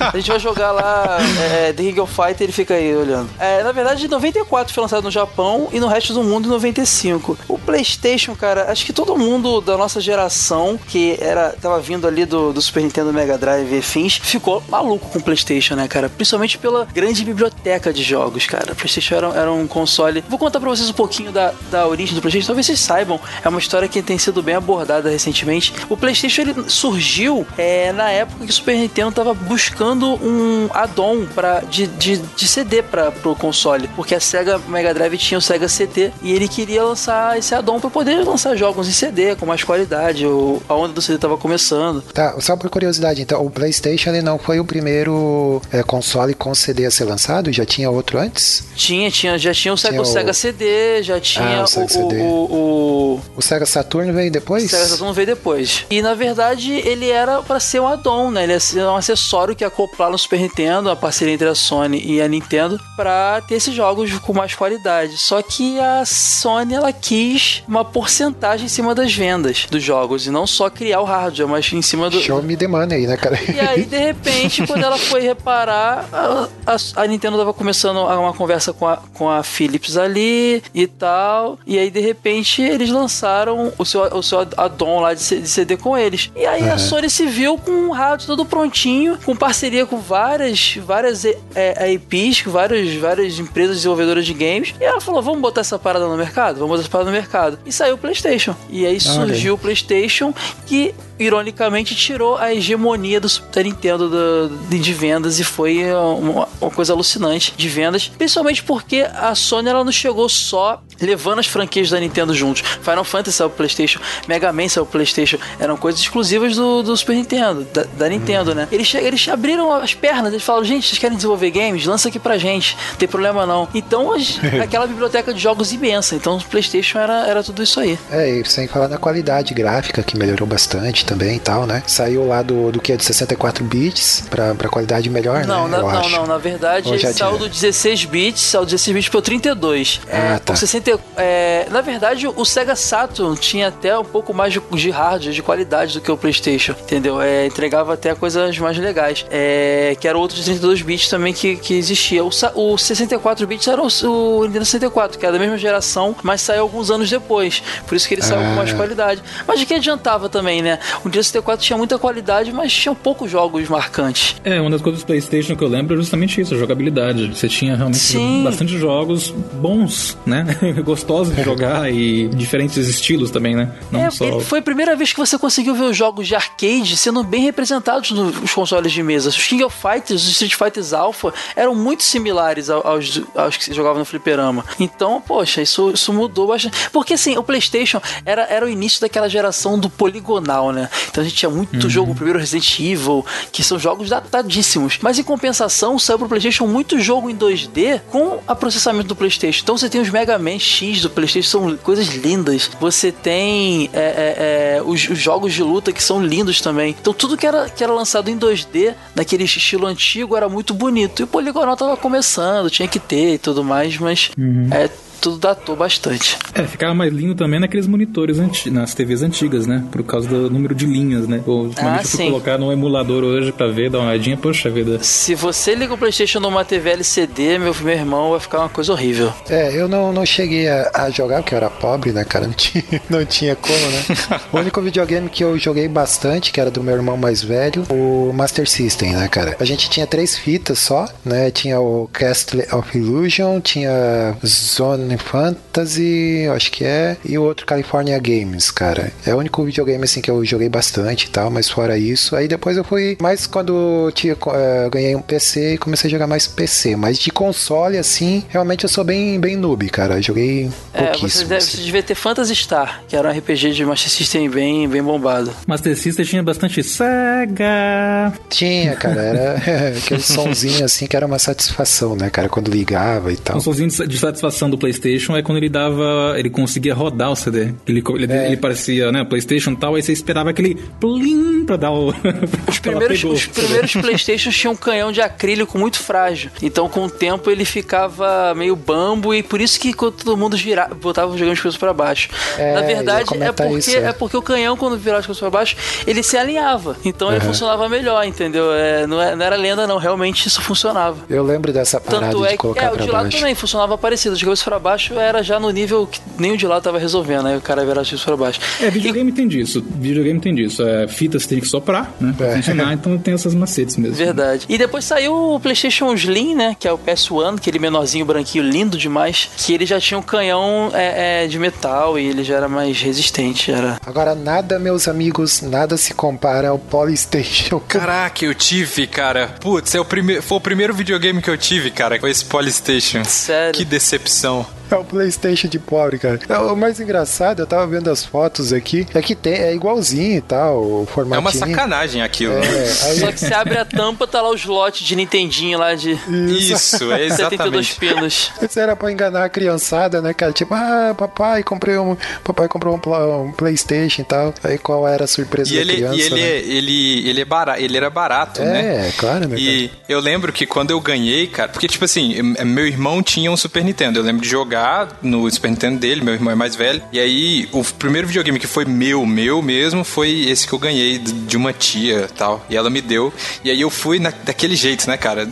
A 0.00 0.16
gente 0.16 0.28
vai 0.28 0.38
jogar 0.38 0.72
lá 0.72 1.18
é, 1.52 1.72
The 1.72 1.82
King 1.82 2.00
of 2.00 2.12
Fighter 2.12 2.42
ele 2.42 2.52
fica 2.52 2.74
aí 2.74 2.94
olhando. 2.94 3.28
É, 3.38 3.62
na 3.62 3.72
verdade, 3.72 4.04
em 4.06 4.08
94 4.08 4.72
foi 4.72 4.82
lançado 4.82 5.02
no 5.02 5.10
Japão 5.10 5.68
e 5.72 5.80
no 5.80 5.86
resto 5.86 6.12
do 6.12 6.22
mundo 6.22 6.46
em 6.46 6.50
95. 6.50 7.38
O 7.48 7.58
PlayStation, 7.58 8.34
cara, 8.34 8.70
acho 8.70 8.84
que 8.84 8.92
todo 8.92 9.16
mundo 9.16 9.60
da 9.60 9.76
nossa 9.76 10.00
geração 10.00 10.78
que 10.86 11.16
era 11.20 11.50
tava 11.60 11.80
vindo 11.80 12.06
ali 12.06 12.24
do, 12.24 12.52
do 12.52 12.60
Super 12.60 12.82
Nintendo 12.82 13.12
Mega 13.12 13.36
Drive 13.38 13.72
e 13.72 13.82
fins, 13.82 14.20
ficou 14.22 14.62
maluco 14.68 15.08
com 15.08 15.18
o 15.18 15.22
PlayStation, 15.22 15.74
né, 15.74 15.88
cara? 15.88 16.08
Principalmente 16.08 16.58
pela 16.58 16.86
grande 16.92 17.24
biblioteca 17.24 17.92
de 17.92 18.02
jogos, 18.02 18.46
cara. 18.46 18.72
O 18.72 18.76
PlayStation 18.76 19.14
era, 19.14 19.26
era 19.28 19.52
um 19.52 19.66
console. 19.66 20.24
Vou 20.28 20.38
contar 20.38 20.60
pra 20.60 20.68
vocês 20.68 20.88
um 20.88 20.94
pouquinho 20.94 21.32
da, 21.32 21.52
da 21.70 21.86
origem 21.86 22.14
do 22.14 22.20
PlayStation, 22.20 22.46
talvez 22.46 22.66
vocês 22.66 22.80
saibam. 22.80 23.18
É 23.42 23.48
uma 23.48 23.58
história 23.58 23.88
que 23.88 24.02
tem 24.02 24.18
sido 24.18 24.42
bem 24.42 24.54
abordada 24.54 24.93
recentemente. 25.00 25.72
O 25.88 25.96
PlayStation 25.96 26.42
ele 26.42 26.54
surgiu 26.68 27.46
é, 27.58 27.92
na 27.92 28.10
época 28.10 28.44
que 28.44 28.50
o 28.50 28.54
Super 28.54 28.76
Nintendo 28.76 29.12
tava 29.12 29.34
buscando 29.34 30.06
um 30.22 30.68
add-on 30.72 31.26
de, 31.70 31.86
de, 31.86 32.16
de 32.18 32.48
CD 32.48 32.82
para 32.82 33.10
pro 33.10 33.34
console, 33.34 33.88
porque 33.96 34.14
a 34.14 34.20
Sega 34.20 34.58
Mega 34.68 34.92
Drive 34.94 35.16
tinha 35.18 35.38
o 35.38 35.42
Sega 35.42 35.68
CD 35.68 36.10
e 36.22 36.32
ele 36.32 36.48
queria 36.48 36.82
lançar 36.84 37.38
esse 37.38 37.54
add-on 37.54 37.80
pra 37.80 37.90
poder 37.90 38.24
lançar 38.24 38.56
jogos 38.56 38.88
em 38.88 38.92
CD 38.92 39.34
com 39.36 39.46
mais 39.46 39.62
qualidade. 39.64 40.26
O, 40.26 40.62
a 40.68 40.74
onda 40.74 40.92
do 40.94 41.02
CD 41.02 41.18
tava 41.18 41.36
começando. 41.36 42.02
Tá, 42.12 42.34
só 42.40 42.56
por 42.56 42.68
curiosidade, 42.70 43.20
então, 43.22 43.44
o 43.44 43.50
PlayStation 43.50 44.10
ele 44.10 44.22
não 44.22 44.38
foi 44.38 44.60
o 44.60 44.64
primeiro 44.64 45.60
é, 45.72 45.82
console 45.82 46.34
com 46.34 46.54
CD 46.54 46.86
a 46.86 46.90
ser 46.90 47.04
lançado? 47.04 47.52
Já 47.52 47.64
tinha 47.64 47.90
outro 47.90 48.18
antes? 48.18 48.64
Tinha, 48.76 49.10
tinha, 49.10 49.38
já 49.38 49.52
tinha 49.52 49.72
o 49.72 49.76
Sega, 49.76 49.92
Tinha 49.94 50.02
o 50.02 50.04
o- 50.04 50.12
Sega 50.12 50.32
CD, 50.32 51.02
já 51.02 51.20
tinha 51.20 51.60
Ah, 51.60 51.64
o 51.64 51.66
Sega 51.66 51.86
o, 51.86 51.88
CD. 51.88 52.20
o, 52.20 52.24
o, 52.24 53.20
O 53.36 53.42
Sega 53.42 53.66
Saturn 53.66 54.12
veio 54.12 54.30
depois? 54.30 54.64
O 54.64 54.68
Saturn 54.84 55.12
veio 55.12 55.26
depois. 55.26 55.84
E 55.90 56.00
na 56.02 56.14
verdade 56.14 56.72
ele 56.72 57.08
era 57.10 57.42
pra 57.42 57.58
ser 57.60 57.80
um 57.80 57.86
add-on, 57.88 58.30
né? 58.30 58.44
Ele 58.44 58.52
ia 58.52 58.60
ser 58.60 58.84
um 58.84 58.96
acessório 58.96 59.54
que 59.54 59.64
ia 59.64 59.68
acoplar 59.68 60.10
no 60.10 60.18
Super 60.18 60.40
Nintendo, 60.40 60.90
a 60.90 60.96
parceria 60.96 61.34
entre 61.34 61.48
a 61.48 61.54
Sony 61.54 62.02
e 62.04 62.20
a 62.20 62.28
Nintendo, 62.28 62.78
pra 62.96 63.40
ter 63.46 63.54
esses 63.56 63.74
jogos 63.74 64.12
com 64.18 64.32
mais 64.32 64.54
qualidade. 64.54 65.16
Só 65.18 65.42
que 65.42 65.78
a 65.80 66.04
Sony 66.04 66.74
ela 66.74 66.92
quis 66.92 67.62
uma 67.66 67.84
porcentagem 67.84 68.66
em 68.66 68.68
cima 68.68 68.94
das 68.94 69.12
vendas 69.14 69.66
dos 69.70 69.82
jogos 69.82 70.26
e 70.26 70.30
não 70.30 70.46
só 70.46 70.68
criar 70.70 71.00
o 71.00 71.04
hardware, 71.04 71.48
mas 71.48 71.72
em 71.72 71.82
cima 71.82 72.10
do. 72.10 72.20
Show 72.20 72.42
me 72.42 72.56
the 72.56 72.66
money, 72.66 73.06
né, 73.06 73.16
cara? 73.16 73.38
E 73.52 73.60
aí, 73.60 73.84
de 73.84 73.96
repente, 73.98 74.66
quando 74.66 74.82
ela 74.84 74.98
foi 74.98 75.20
reparar, 75.20 76.06
a, 76.12 76.48
a- 76.66 77.02
a 77.02 77.06
Nintendo 77.06 77.36
tava 77.38 77.52
começando 77.54 77.98
uma 77.98 78.32
conversa 78.32 78.72
com 78.72 78.86
a, 78.86 78.98
com 79.14 79.28
a 79.28 79.42
Philips 79.42 79.96
ali 79.96 80.62
e 80.74 80.86
tal. 80.86 81.58
E 81.66 81.78
aí, 81.78 81.90
de 81.90 82.00
repente, 82.00 82.62
eles 82.62 82.90
lançaram 82.90 83.72
o 83.78 83.84
seu, 83.84 84.02
o 84.02 84.22
seu 84.22 84.46
add-on 84.74 85.00
lá 85.00 85.14
de, 85.14 85.22
CD 85.22 85.76
com 85.76 85.96
eles. 85.96 86.30
E 86.36 86.44
aí 86.44 86.68
a 86.68 86.78
Sony 86.78 87.08
se 87.08 87.26
viu 87.26 87.56
com 87.56 87.70
um 87.70 87.90
rádio 87.90 88.26
todo 88.26 88.44
prontinho, 88.44 89.18
com 89.24 89.34
parceria 89.34 89.86
com 89.86 89.98
várias, 89.98 90.76
várias 90.84 91.24
é, 91.24 91.36
é, 91.54 91.92
IPs, 91.92 92.42
com 92.42 92.50
várias, 92.50 92.94
várias 92.96 93.38
empresas 93.38 93.76
desenvolvedoras 93.76 94.26
de 94.26 94.34
games. 94.34 94.74
E 94.80 94.84
ela 94.84 95.00
falou: 95.00 95.22
vamos 95.22 95.40
botar 95.40 95.60
essa 95.60 95.78
parada 95.78 96.06
no 96.06 96.16
mercado? 96.16 96.56
Vamos 96.56 96.70
botar 96.70 96.80
essa 96.82 96.90
parada 96.90 97.10
no 97.10 97.16
mercado. 97.16 97.58
E 97.64 97.72
saiu 97.72 97.94
o 97.94 97.98
PlayStation. 97.98 98.54
E 98.68 98.84
aí 98.86 99.00
surgiu 99.00 99.54
o 99.54 99.58
PlayStation 99.58 100.34
que 100.66 100.94
ironicamente 101.18 101.94
tirou 101.94 102.36
a 102.36 102.52
hegemonia 102.52 103.20
do 103.20 103.28
da 103.52 103.62
Nintendo 103.62 104.08
do- 104.08 104.48
de, 104.68 104.78
de 104.78 104.92
vendas 104.92 105.38
e 105.38 105.44
foi 105.44 105.84
uma, 106.20 106.48
uma 106.60 106.70
coisa 106.70 106.92
alucinante 106.92 107.54
de 107.56 107.68
vendas, 107.68 108.08
principalmente 108.08 108.62
porque 108.64 109.06
a 109.14 109.34
Sony 109.34 109.68
ela 109.68 109.84
não 109.84 109.92
chegou 109.92 110.28
só 110.28 110.82
levando 111.00 111.38
as 111.38 111.46
franquias 111.46 111.90
da 111.90 112.00
Nintendo 112.00 112.34
juntos. 112.34 112.62
Final 112.82 113.04
Fantasy 113.04 113.36
saiu 113.36 113.50
pro 113.50 113.58
PlayStation, 113.58 114.00
Mega 114.28 114.52
Man 114.52 114.68
saiu 114.68 114.84
pro 114.84 114.92
PlayStation, 114.92 115.38
eram 115.58 115.76
coisas 115.76 116.00
exclusivas 116.00 116.56
do, 116.56 116.82
do 116.82 116.96
Super 116.96 117.16
Nintendo, 117.16 117.66
da, 117.72 117.84
da 117.96 118.08
Nintendo, 118.08 118.52
hum. 118.52 118.54
né? 118.54 118.68
Eles, 118.70 118.92
eles 118.94 119.28
abriram 119.28 119.72
as 119.72 119.94
pernas, 119.94 120.32
eles 120.32 120.44
falaram: 120.44 120.64
gente, 120.64 120.86
vocês 120.86 120.98
querem 120.98 121.16
desenvolver 121.16 121.50
games? 121.50 121.86
Lança 121.86 122.08
aqui 122.08 122.18
pra 122.18 122.38
gente, 122.38 122.76
não 122.90 122.96
tem 122.96 123.08
problema 123.08 123.46
não. 123.46 123.68
Então, 123.74 124.12
as, 124.12 124.38
aquela 124.62 124.86
biblioteca 124.86 125.32
de 125.32 125.40
jogos 125.40 125.72
imensa. 125.72 126.14
Então, 126.14 126.36
o 126.36 126.44
PlayStation 126.44 126.98
era, 126.98 127.26
era 127.26 127.42
tudo 127.42 127.62
isso 127.62 127.80
aí. 127.80 127.98
É, 128.10 128.28
e 128.28 128.44
sem 128.44 128.68
falar 128.68 128.88
na 128.88 128.98
qualidade 128.98 129.54
gráfica, 129.54 130.02
que 130.02 130.16
melhorou 130.16 130.46
bastante 130.46 131.04
também 131.04 131.36
e 131.36 131.40
tal, 131.40 131.66
né? 131.66 131.82
Saiu 131.86 132.26
lá 132.26 132.42
do, 132.42 132.70
do 132.72 132.80
que 132.80 132.92
é 132.92 132.96
de 132.96 133.04
64 133.04 133.64
bits 133.64 134.24
pra, 134.30 134.54
pra 134.54 134.68
qualidade 134.68 135.08
melhor, 135.10 135.44
não, 135.44 135.68
né? 135.68 135.76
Na, 135.76 135.82
não, 135.82 135.88
acho. 135.88 136.10
não, 136.10 136.26
na 136.26 136.38
verdade, 136.38 136.98
saiu 137.12 137.38
do 137.38 137.48
16 137.48 138.04
bits, 138.04 138.42
saiu 138.42 138.64
do 138.64 138.70
16 138.70 138.94
bits 138.94 139.08
pro 139.08 139.22
32. 139.22 140.00
Ah, 140.10 140.16
é, 140.16 140.38
tá 140.38 140.54
ter. 140.84 140.98
É, 141.16 141.66
na 141.70 141.80
verdade, 141.80 142.28
o 142.28 142.44
Sega 142.44 142.76
Saturn 142.76 143.36
tinha 143.36 143.68
até 143.68 143.98
um 143.98 144.04
pouco 144.04 144.32
mais 144.34 144.52
de, 144.52 144.60
de 144.60 144.90
hardware, 144.90 145.32
de 145.32 145.42
qualidade 145.42 145.94
do 145.94 146.00
que 146.00 146.10
o 146.10 146.16
PlayStation, 146.16 146.72
entendeu? 146.72 147.20
É, 147.20 147.46
entregava 147.46 147.94
até 147.94 148.14
coisas 148.14 148.58
mais 148.58 148.76
legais. 148.78 149.24
É, 149.30 149.96
que 149.98 150.06
era 150.06 150.16
outro 150.18 150.36
de 150.36 150.44
32 150.44 150.82
bits 150.82 151.08
também 151.08 151.32
que, 151.32 151.56
que 151.56 151.74
existia. 151.74 152.22
O, 152.22 152.30
o 152.54 152.78
64 152.78 153.46
bits 153.46 153.66
era 153.66 153.80
o, 153.80 153.86
o 153.86 154.44
Nintendo 154.44 154.64
64, 154.64 155.18
que 155.18 155.24
era 155.24 155.32
da 155.32 155.38
mesma 155.38 155.56
geração, 155.56 156.14
mas 156.22 156.42
saiu 156.42 156.62
alguns 156.62 156.90
anos 156.90 157.08
depois. 157.08 157.62
Por 157.86 157.96
isso 157.96 158.06
que 158.06 158.14
ele 158.14 158.22
saiu 158.22 158.42
com 158.42 158.54
mais 158.54 158.70
é. 158.70 158.74
qualidade. 158.74 159.22
Mas 159.46 159.58
de 159.58 159.66
que 159.66 159.74
adiantava 159.74 160.28
também, 160.28 160.62
né? 160.62 160.78
O 160.96 161.08
Nintendo 161.08 161.24
64 161.24 161.64
tinha 161.64 161.76
muita 161.76 161.98
qualidade, 161.98 162.52
mas 162.52 162.72
tinha 162.72 162.94
poucos 162.94 163.30
jogos 163.30 163.68
marcantes. 163.68 164.36
É, 164.44 164.60
uma 164.60 164.70
das 164.70 164.82
coisas 164.82 165.02
do 165.02 165.06
PlayStation 165.06 165.56
que 165.56 165.64
eu 165.64 165.68
lembro 165.68 165.94
é 165.94 165.96
justamente 165.96 166.40
isso, 166.40 166.54
a 166.54 166.58
jogabilidade. 166.58 167.34
Você 167.34 167.48
tinha 167.48 167.74
realmente 167.74 167.98
Sim. 167.98 168.44
bastante 168.44 168.76
jogos 168.76 169.30
bons, 169.30 170.18
né? 170.26 170.44
Gostosos 170.84 171.34
de 171.34 171.42
jogar 171.42 171.90
e 171.92 172.28
diferentes 172.28 172.76
estilos 172.76 173.30
também, 173.30 173.54
né? 173.54 173.72
Não 173.90 174.00
É, 174.00 174.10
só. 174.10 174.40
foi 174.40 174.58
a 174.58 174.62
primeira 174.62 174.94
vez 174.96 175.12
que 175.12 175.18
você 175.18 175.38
conseguiu 175.38 175.74
ver 175.74 175.84
os 175.84 175.96
jogos 175.96 176.26
de 176.26 176.34
arcade 176.34 176.96
sendo 176.96 177.22
bem 177.22 177.42
representados 177.44 178.10
nos 178.10 178.52
consoles 178.52 178.92
de 178.92 179.02
mesa. 179.02 179.28
Os 179.28 179.36
King 179.36 179.64
of 179.64 179.76
Fighters, 179.76 180.22
os 180.22 180.30
Street 180.30 180.54
Fighters 180.54 180.92
Alpha 180.92 181.32
eram 181.56 181.74
muito 181.74 182.02
similares 182.02 182.70
ao- 182.70 182.86
aos, 182.86 183.20
aos 183.34 183.56
que 183.56 183.64
se 183.64 183.72
jogavam 183.74 183.98
no 183.98 184.04
fliperama. 184.04 184.64
Então, 184.78 185.20
poxa, 185.20 185.62
isso, 185.62 185.90
isso 185.92 186.12
mudou 186.12 186.46
bastante. 186.48 186.76
Porque 186.90 187.14
assim, 187.14 187.36
o 187.36 187.42
PlayStation 187.42 188.00
era, 188.24 188.42
era 188.42 188.64
o 188.66 188.68
início 188.68 189.00
daquela 189.00 189.28
geração 189.28 189.78
do 189.78 189.88
poligonal, 189.90 190.72
né? 190.72 190.88
Então 191.10 191.22
a 191.22 191.24
gente 191.24 191.36
tinha 191.36 191.50
muito 191.50 191.88
jogo, 191.88 192.12
o 192.12 192.14
primeiro 192.14 192.38
Resident 192.38 192.78
Evil, 192.80 193.24
que 193.52 193.62
são 193.62 193.78
jogos 193.78 194.08
datadíssimos. 194.08 194.98
Mas 195.00 195.18
em 195.18 195.22
compensação, 195.22 195.98
saiu 195.98 196.18
pro 196.18 196.28
PlayStation 196.28 196.66
muito 196.66 196.98
jogo 197.00 197.30
em 197.30 197.36
2D 197.36 198.00
com 198.10 198.38
a 198.46 198.54
processamento 198.54 199.08
do 199.08 199.16
PlayStation. 199.16 199.60
Então 199.62 199.76
você 199.76 199.88
tem 199.88 200.00
os 200.00 200.10
Mega 200.10 200.38
Man 200.38 200.58
X 200.64 201.02
do 201.02 201.10
PlayStation, 201.10 201.48
são 201.48 201.76
coisas 201.76 202.08
lindas. 202.08 202.70
Você 202.80 203.12
tem 203.12 203.90
é, 203.92 203.98
é, 203.98 204.76
é, 204.78 204.82
os, 204.82 205.08
os 205.08 205.18
jogos 205.18 205.52
de 205.52 205.62
luta 205.62 205.92
que 205.92 206.02
são 206.02 206.22
lindos 206.22 206.60
também. 206.60 206.96
Então 207.00 207.12
tudo 207.12 207.36
que 207.36 207.46
era, 207.46 207.68
que 207.68 207.82
era 207.82 207.92
lançado 207.92 208.28
em 208.30 208.38
2D, 208.38 208.94
naquele 209.14 209.44
estilo 209.44 209.86
antigo, 209.86 210.36
era 210.36 210.48
muito 210.48 210.74
bonito. 210.74 211.20
E 211.20 211.24
o 211.24 211.26
poligonal 211.26 211.76
tava 211.76 211.96
começando, 211.96 212.70
tinha 212.70 212.88
que 212.88 212.98
ter 212.98 213.34
e 213.34 213.38
tudo 213.38 213.62
mais, 213.62 213.98
mas 213.98 214.30
é, 214.70 214.88
tudo 215.24 215.38
datou 215.38 215.74
bastante. 215.74 216.36
É, 216.52 216.64
ficava 216.64 216.92
mais 216.92 217.10
lindo 217.10 217.34
também 217.34 217.58
naqueles 217.58 217.86
monitores 217.86 218.38
anti... 218.38 218.70
nas 218.70 218.92
TVs 218.92 219.22
antigas, 219.22 219.66
né? 219.66 219.82
Por 219.90 220.02
causa 220.02 220.28
do 220.28 220.50
número 220.50 220.74
de 220.74 220.84
linhas, 220.84 221.26
né? 221.26 221.40
Ou, 221.46 221.70
Ah, 221.78 222.00
eu 222.02 222.04
fui 222.06 222.26
colocar 222.26 222.58
no 222.58 222.70
emulador 222.70 223.24
hoje 223.24 223.50
pra 223.50 223.68
ver, 223.68 223.88
dar 223.88 224.00
uma 224.00 224.10
olhadinha, 224.10 224.36
poxa 224.36 224.68
vida. 224.68 225.02
Se 225.02 225.34
você 225.34 225.74
liga 225.74 225.94
o 225.94 225.96
PlayStation 225.96 226.40
numa 226.40 226.62
TV 226.62 226.90
LCD, 226.90 227.58
meu, 227.58 227.74
meu 227.74 227.94
irmão, 227.94 228.32
vai 228.32 228.40
ficar 228.40 228.58
uma 228.58 228.68
coisa 228.68 228.92
horrível. 228.92 229.32
É, 229.48 229.74
eu 229.74 229.88
não, 229.88 230.12
não 230.12 230.26
cheguei 230.26 230.68
a, 230.68 230.90
a 230.92 231.10
jogar 231.10 231.36
porque 231.36 231.54
eu 231.54 231.56
era 231.56 231.70
pobre, 231.70 232.12
né, 232.12 232.22
cara? 232.22 232.44
Não 232.44 232.52
tinha, 232.52 232.84
não 233.08 233.24
tinha 233.24 233.56
como, 233.56 233.74
né? 233.78 234.40
o 234.52 234.58
único 234.58 234.80
videogame 234.82 235.30
que 235.30 235.42
eu 235.42 235.58
joguei 235.58 235.88
bastante, 235.88 236.52
que 236.52 236.60
era 236.60 236.70
do 236.70 236.82
meu 236.82 236.94
irmão 236.94 237.16
mais 237.16 237.42
velho, 237.42 237.84
o 237.88 238.32
Master 238.34 238.68
System, 238.68 239.14
né, 239.14 239.26
cara? 239.28 239.56
A 239.58 239.64
gente 239.64 239.88
tinha 239.88 240.06
três 240.06 240.36
fitas 240.36 240.78
só, 240.78 241.08
né? 241.24 241.50
Tinha 241.50 241.80
o 241.80 242.08
Castle 242.12 242.64
of 242.70 242.96
Illusion, 242.96 243.60
tinha 243.60 244.36
Zone 244.44 245.13
Fantasy, 245.18 246.46
acho 246.54 246.70
que 246.70 246.84
é, 246.84 247.16
e 247.24 247.36
o 247.38 247.42
outro 247.42 247.66
California 247.66 248.18
Games, 248.18 248.70
cara. 248.70 249.12
É 249.26 249.34
o 249.34 249.38
único 249.38 249.64
videogame 249.64 250.04
assim 250.04 250.20
que 250.20 250.30
eu 250.30 250.44
joguei 250.44 250.68
bastante 250.68 251.24
e 251.24 251.30
tal, 251.30 251.50
mas 251.50 251.68
fora 251.68 251.96
isso, 251.98 252.34
aí 252.36 252.48
depois 252.48 252.76
eu 252.76 252.84
fui 252.84 253.16
mais 253.20 253.46
quando 253.46 254.10
tinha, 254.14 254.36
eh, 254.54 254.88
ganhei 254.90 255.16
um 255.16 255.22
PC 255.22 255.74
e 255.74 255.78
comecei 255.78 256.08
a 256.08 256.10
jogar 256.10 256.26
mais 256.26 256.46
PC, 256.46 256.96
mas 256.96 257.18
de 257.18 257.30
console 257.30 257.96
assim, 257.98 258.44
realmente 258.48 258.84
eu 258.84 258.88
sou 258.88 259.04
bem 259.04 259.38
bem 259.40 259.56
noob, 259.56 259.88
cara. 259.88 260.20
Joguei 260.20 260.70
É, 260.92 261.12
você, 261.16 261.40
deve, 261.44 261.54
assim. 261.56 261.76
você 261.78 261.82
devia 261.82 262.02
ter 262.02 262.14
Phantasy 262.14 262.54
Star, 262.54 263.02
que 263.08 263.16
era 263.16 263.28
um 263.28 263.38
RPG 263.38 263.72
de 263.72 263.84
Master 263.84 264.10
System 264.10 264.48
bem, 264.48 264.88
bem 264.88 265.02
bombado. 265.02 265.52
Master 265.66 265.96
System 265.96 266.24
tinha 266.24 266.42
bastante 266.42 266.82
Sega. 266.82 268.32
Tinha, 268.48 268.94
cara, 268.96 269.20
era 269.22 269.54
aquele 269.98 270.20
sonzinho 270.20 270.84
assim 270.84 271.06
que 271.06 271.16
era 271.16 271.26
uma 271.26 271.38
satisfação, 271.38 272.16
né, 272.16 272.30
cara, 272.30 272.48
quando 272.48 272.70
ligava 272.70 273.32
e 273.32 273.36
tal. 273.36 273.56
O 273.56 273.60
somzinho 273.60 273.88
de 273.88 274.18
satisfação 274.18 274.68
do 274.70 274.78
PlayStation 274.78 275.03
é 275.36 275.42
quando 275.42 275.58
ele 275.58 275.68
dava. 275.68 276.34
Ele 276.36 276.50
conseguia 276.50 276.94
rodar 276.94 277.30
o 277.30 277.36
CD. 277.36 277.72
Ele, 277.86 278.02
ele, 278.16 278.32
É. 278.32 278.46
ele 278.46 278.56
parecia, 278.56 279.10
né? 279.12 279.24
PlayStation 279.24 279.72
e 279.72 279.76
tal, 279.76 279.94
aí 279.94 280.02
você 280.02 280.12
esperava 280.12 280.50
aquele 280.50 280.74
plim 281.00 281.64
pra 281.64 281.76
dar 281.76 281.90
o. 281.90 282.14
Os 282.68 282.78
primeiros, 282.78 283.22
os 283.24 283.46
primeiros 283.46 283.92
Playstations 283.92 284.56
tinham 284.56 284.72
um 284.72 284.76
canhão 284.76 285.12
de 285.12 285.20
acrílico 285.20 285.78
muito 285.78 285.98
frágil. 285.98 286.50
Então, 286.62 286.88
com 286.88 287.04
o 287.04 287.10
tempo, 287.10 287.50
ele 287.50 287.64
ficava 287.64 288.54
meio 288.54 288.74
bambo 288.76 289.32
e 289.34 289.42
por 289.42 289.60
isso 289.60 289.78
que 289.78 289.92
quando 289.92 290.12
todo 290.14 290.36
mundo 290.36 290.56
girava, 290.56 290.94
botava 290.94 291.28
os 291.30 291.38
joguinhos 291.38 291.58
de 291.58 291.62
coisas 291.62 291.78
pra 291.78 291.92
baixo. 291.92 292.28
É, 292.58 292.74
Na 292.74 292.80
verdade, 292.82 293.28
é 293.40 293.52
porque, 293.52 293.78
isso, 293.78 293.90
é. 293.96 294.04
é 294.04 294.12
porque 294.12 294.36
o 294.36 294.42
canhão, 294.42 294.76
quando 294.76 294.96
virava 294.98 295.20
as 295.20 295.26
coisas 295.26 295.40
pra 295.40 295.50
baixo, 295.50 295.76
ele 296.06 296.22
se 296.22 296.36
alinhava. 296.36 296.96
Então, 297.04 297.28
ele 297.30 297.40
Uhum. 297.40 297.46
funcionava 297.46 297.88
melhor, 297.88 298.24
entendeu? 298.26 298.72
É, 298.72 299.06
não, 299.06 299.20
é- 299.20 299.34
não 299.36 299.44
era 299.44 299.56
lenda, 299.56 299.86
não. 299.86 299.98
Realmente, 299.98 300.46
isso 300.48 300.60
funcionava. 300.60 301.18
Eu 301.28 301.42
lembro 301.44 301.72
dessa 301.72 302.00
parada 302.00 302.26
Tanto 302.26 302.38
de 302.42 302.46
é 302.48 302.50
que 302.52 302.56
colocar 302.58 302.82
é, 302.84 302.88
o 302.88 302.92
pra 302.92 303.04
de 303.04 303.10
lado 303.10 303.22
baixo. 303.24 303.38
também 303.38 303.54
funcionava 303.54 303.96
parecido. 303.96 304.36
De 304.36 304.44
cabeça 304.44 304.64
pra 304.64 304.78
baixo 304.84 305.14
era 305.14 305.42
já 305.42 305.58
no 305.58 305.70
nível 305.70 306.06
que 306.06 306.20
nem 306.38 306.52
o 306.52 306.56
de 306.56 306.66
lado 306.66 306.82
tava 306.82 306.98
resolvendo. 306.98 307.46
Aí 307.46 307.56
o 307.56 307.60
cara 307.60 307.82
virava 307.84 308.04
de 308.04 308.10
cabeça 308.10 308.24
pra 308.26 308.36
baixo. 308.36 308.60
É, 308.80 308.90
videogame 308.90 309.32
tem 309.32 309.48
disso. 309.48 309.82
Videogame 309.96 310.38
tem 310.40 310.54
disso. 310.54 310.82
É, 310.86 311.08
fitas 311.08 311.46
tem 311.46 311.58
que 311.58 311.66
soprar, 311.66 312.12
né? 312.20 312.34
Pra 312.36 312.48
É. 312.48 312.56
funcionar, 312.56 312.92
então 312.92 313.16
tem 313.18 313.32
essas 313.34 313.54
macetes 313.54 313.96
mesmo. 313.96 314.14
Verdade. 314.16 314.66
E 314.68 314.76
depois 314.76 315.04
saiu 315.04 315.34
o 315.54 315.58
PlayStation 315.60 316.12
Slim, 316.14 316.54
né? 316.54 316.76
Que 316.78 316.86
é 316.86 316.92
o 316.92 316.98
PS1, 316.98 317.56
aquele 317.56 317.78
menorzinho 317.78 318.24
branquinho 318.26 318.62
lindo 318.64 318.98
demais. 318.98 319.48
Que 319.56 319.72
ele 319.72 319.86
já 319.86 319.98
tinha 319.98 320.18
um 320.18 320.22
canhão 320.22 320.90
é, 320.92 321.44
é, 321.44 321.46
de 321.46 321.58
metal 321.58 322.18
e 322.18 322.26
ele 322.26 322.44
já 322.44 322.56
era 322.56 322.68
mais 322.68 323.00
resistente. 323.00 323.72
Era. 323.72 323.98
Agora, 324.04 324.34
nada, 324.34 324.78
meus 324.78 325.08
amigos, 325.08 325.62
nada 325.62 325.96
se 325.96 326.12
compara 326.12 326.68
ao 326.68 326.78
Polystation. 326.78 327.80
Caraca, 327.88 328.44
eu 328.44 328.54
tive, 328.54 329.06
cara. 329.06 329.54
Putz, 329.60 329.94
é 329.94 330.00
o 330.00 330.04
primeiro, 330.04 330.42
foi 330.42 330.58
o 330.58 330.60
primeiro 330.60 330.92
videogame 330.94 331.40
que 331.40 331.48
eu 331.50 331.56
tive, 331.56 331.90
cara. 331.90 332.18
Foi 332.20 332.30
esse 332.30 332.44
Polystation. 332.44 333.24
Sério. 333.24 333.74
Que 333.74 333.84
decepção. 333.84 334.66
É 334.90 334.94
o 334.96 335.04
PlayStation 335.04 335.68
de 335.68 335.78
pobre, 335.78 336.18
cara. 336.18 336.38
É, 336.48 336.58
O 336.58 336.76
mais 336.76 337.00
engraçado, 337.00 337.60
eu 337.60 337.66
tava 337.66 337.86
vendo 337.86 338.10
as 338.10 338.24
fotos 338.24 338.72
aqui, 338.72 339.06
é 339.14 339.22
que 339.22 339.34
tem, 339.34 339.54
é 339.54 339.74
igualzinho 339.74 340.38
e 340.38 340.40
tal, 340.40 340.82
o 340.82 341.02
É 341.08 341.12
formatinho. 341.12 341.40
uma 341.40 341.52
sacanagem 341.52 342.22
aquilo. 342.22 342.52
É, 342.54 342.62
aí- 343.04 343.18
Só 343.24 343.32
que 343.32 343.40
você 343.40 343.54
abre 343.54 343.78
a 343.78 343.84
tampa, 343.84 344.26
tá 344.26 344.40
lá 344.42 344.50
os 344.50 344.64
lotes 344.64 345.06
de 345.06 345.16
Nintendinho 345.16 345.78
lá 345.78 345.94
de 345.94 346.12
Isso, 346.12 347.10
é 347.12 347.28
72 347.30 347.30
exatamente. 347.30 347.94
pinos. 347.96 348.52
Isso 348.62 348.78
era 348.80 348.94
pra 348.94 349.10
enganar 349.10 349.44
a 349.44 349.48
criançada, 349.48 350.20
né, 350.20 350.34
cara? 350.34 350.52
Tipo, 350.52 350.74
ah, 350.74 351.14
papai, 351.16 351.62
comprei 351.62 351.96
um. 351.98 352.16
Papai 352.42 352.68
comprou 352.68 352.94
um, 353.04 353.44
um 353.46 353.52
Playstation 353.52 354.22
e 354.22 354.24
tal. 354.24 354.54
Aí 354.62 354.76
qual 354.78 355.06
era 355.08 355.24
a 355.24 355.26
surpresa 355.26 355.72
E 355.72 355.76
da 355.76 355.80
ele, 355.80 355.96
criança? 355.96 356.16
e 356.16 356.20
ele, 356.20 356.34
né? 356.34 356.40
é- 356.40 356.58
ele, 356.58 357.28
ele, 357.28 357.40
é 357.40 357.44
bara, 357.44 357.80
ele 357.80 357.96
era 357.96 358.10
barato, 358.10 358.62
né? 358.62 359.08
É, 359.08 359.12
claro, 359.16 359.48
né? 359.48 359.56
E 359.58 359.90
eu 360.08 360.20
lembro 360.20 360.52
que 360.52 360.66
quando 360.66 360.90
eu 360.90 361.00
ganhei, 361.00 361.46
cara, 361.46 361.68
porque 361.70 361.86
tipo 361.88 362.04
assim, 362.04 362.40
meu 362.64 362.86
irmão 362.86 363.22
tinha 363.22 363.50
um 363.50 363.56
Super 363.56 363.82
Nintendo. 363.84 364.18
Eu 364.18 364.22
lembro 364.24 364.42
de 364.42 364.48
jogar 364.48 364.73
no 365.22 365.50
Super 365.50 365.70
Nintendo 365.70 365.98
dele, 365.98 366.22
meu 366.22 366.34
irmão 366.34 366.52
é 366.52 366.54
mais 366.54 366.74
velho. 366.74 367.02
E 367.12 367.18
aí, 367.20 367.68
o 367.72 367.82
primeiro 367.84 368.26
videogame 368.26 368.58
que 368.58 368.66
foi 368.66 368.84
meu, 368.84 369.24
meu 369.26 369.60
mesmo, 369.62 370.04
foi 370.04 370.30
esse 370.48 370.66
que 370.66 370.72
eu 370.72 370.78
ganhei 370.78 371.18
de 371.18 371.56
uma 371.56 371.72
tia 371.72 372.28
tal. 372.36 372.64
E 372.68 372.76
ela 372.76 372.90
me 372.90 373.00
deu. 373.00 373.32
E 373.64 373.70
aí 373.70 373.80
eu 373.80 373.90
fui 373.90 374.18
na- 374.18 374.32
daquele 374.44 374.76
jeito, 374.76 375.08
né, 375.08 375.16
cara? 375.16 375.46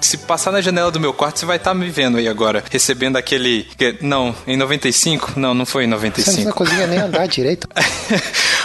Se 0.00 0.18
passar 0.18 0.50
na 0.52 0.60
janela 0.60 0.90
do 0.90 1.00
meu 1.00 1.12
quarto, 1.12 1.38
você 1.38 1.46
vai 1.46 1.56
estar 1.56 1.74
me 1.74 1.88
vendo 1.90 2.18
aí 2.18 2.28
agora, 2.28 2.62
recebendo 2.70 3.16
aquele. 3.16 3.66
que- 3.76 3.96
Não, 4.00 4.34
em 4.46 4.56
95? 4.56 5.32
Não, 5.36 5.54
não 5.54 5.66
foi 5.66 5.84
em 5.84 5.88
Você 5.88 5.94
95. 5.94 6.44
não 6.48 6.52
conseguia 6.52 6.86
nem 6.86 6.98
andar 6.98 7.26
direito. 7.28 7.68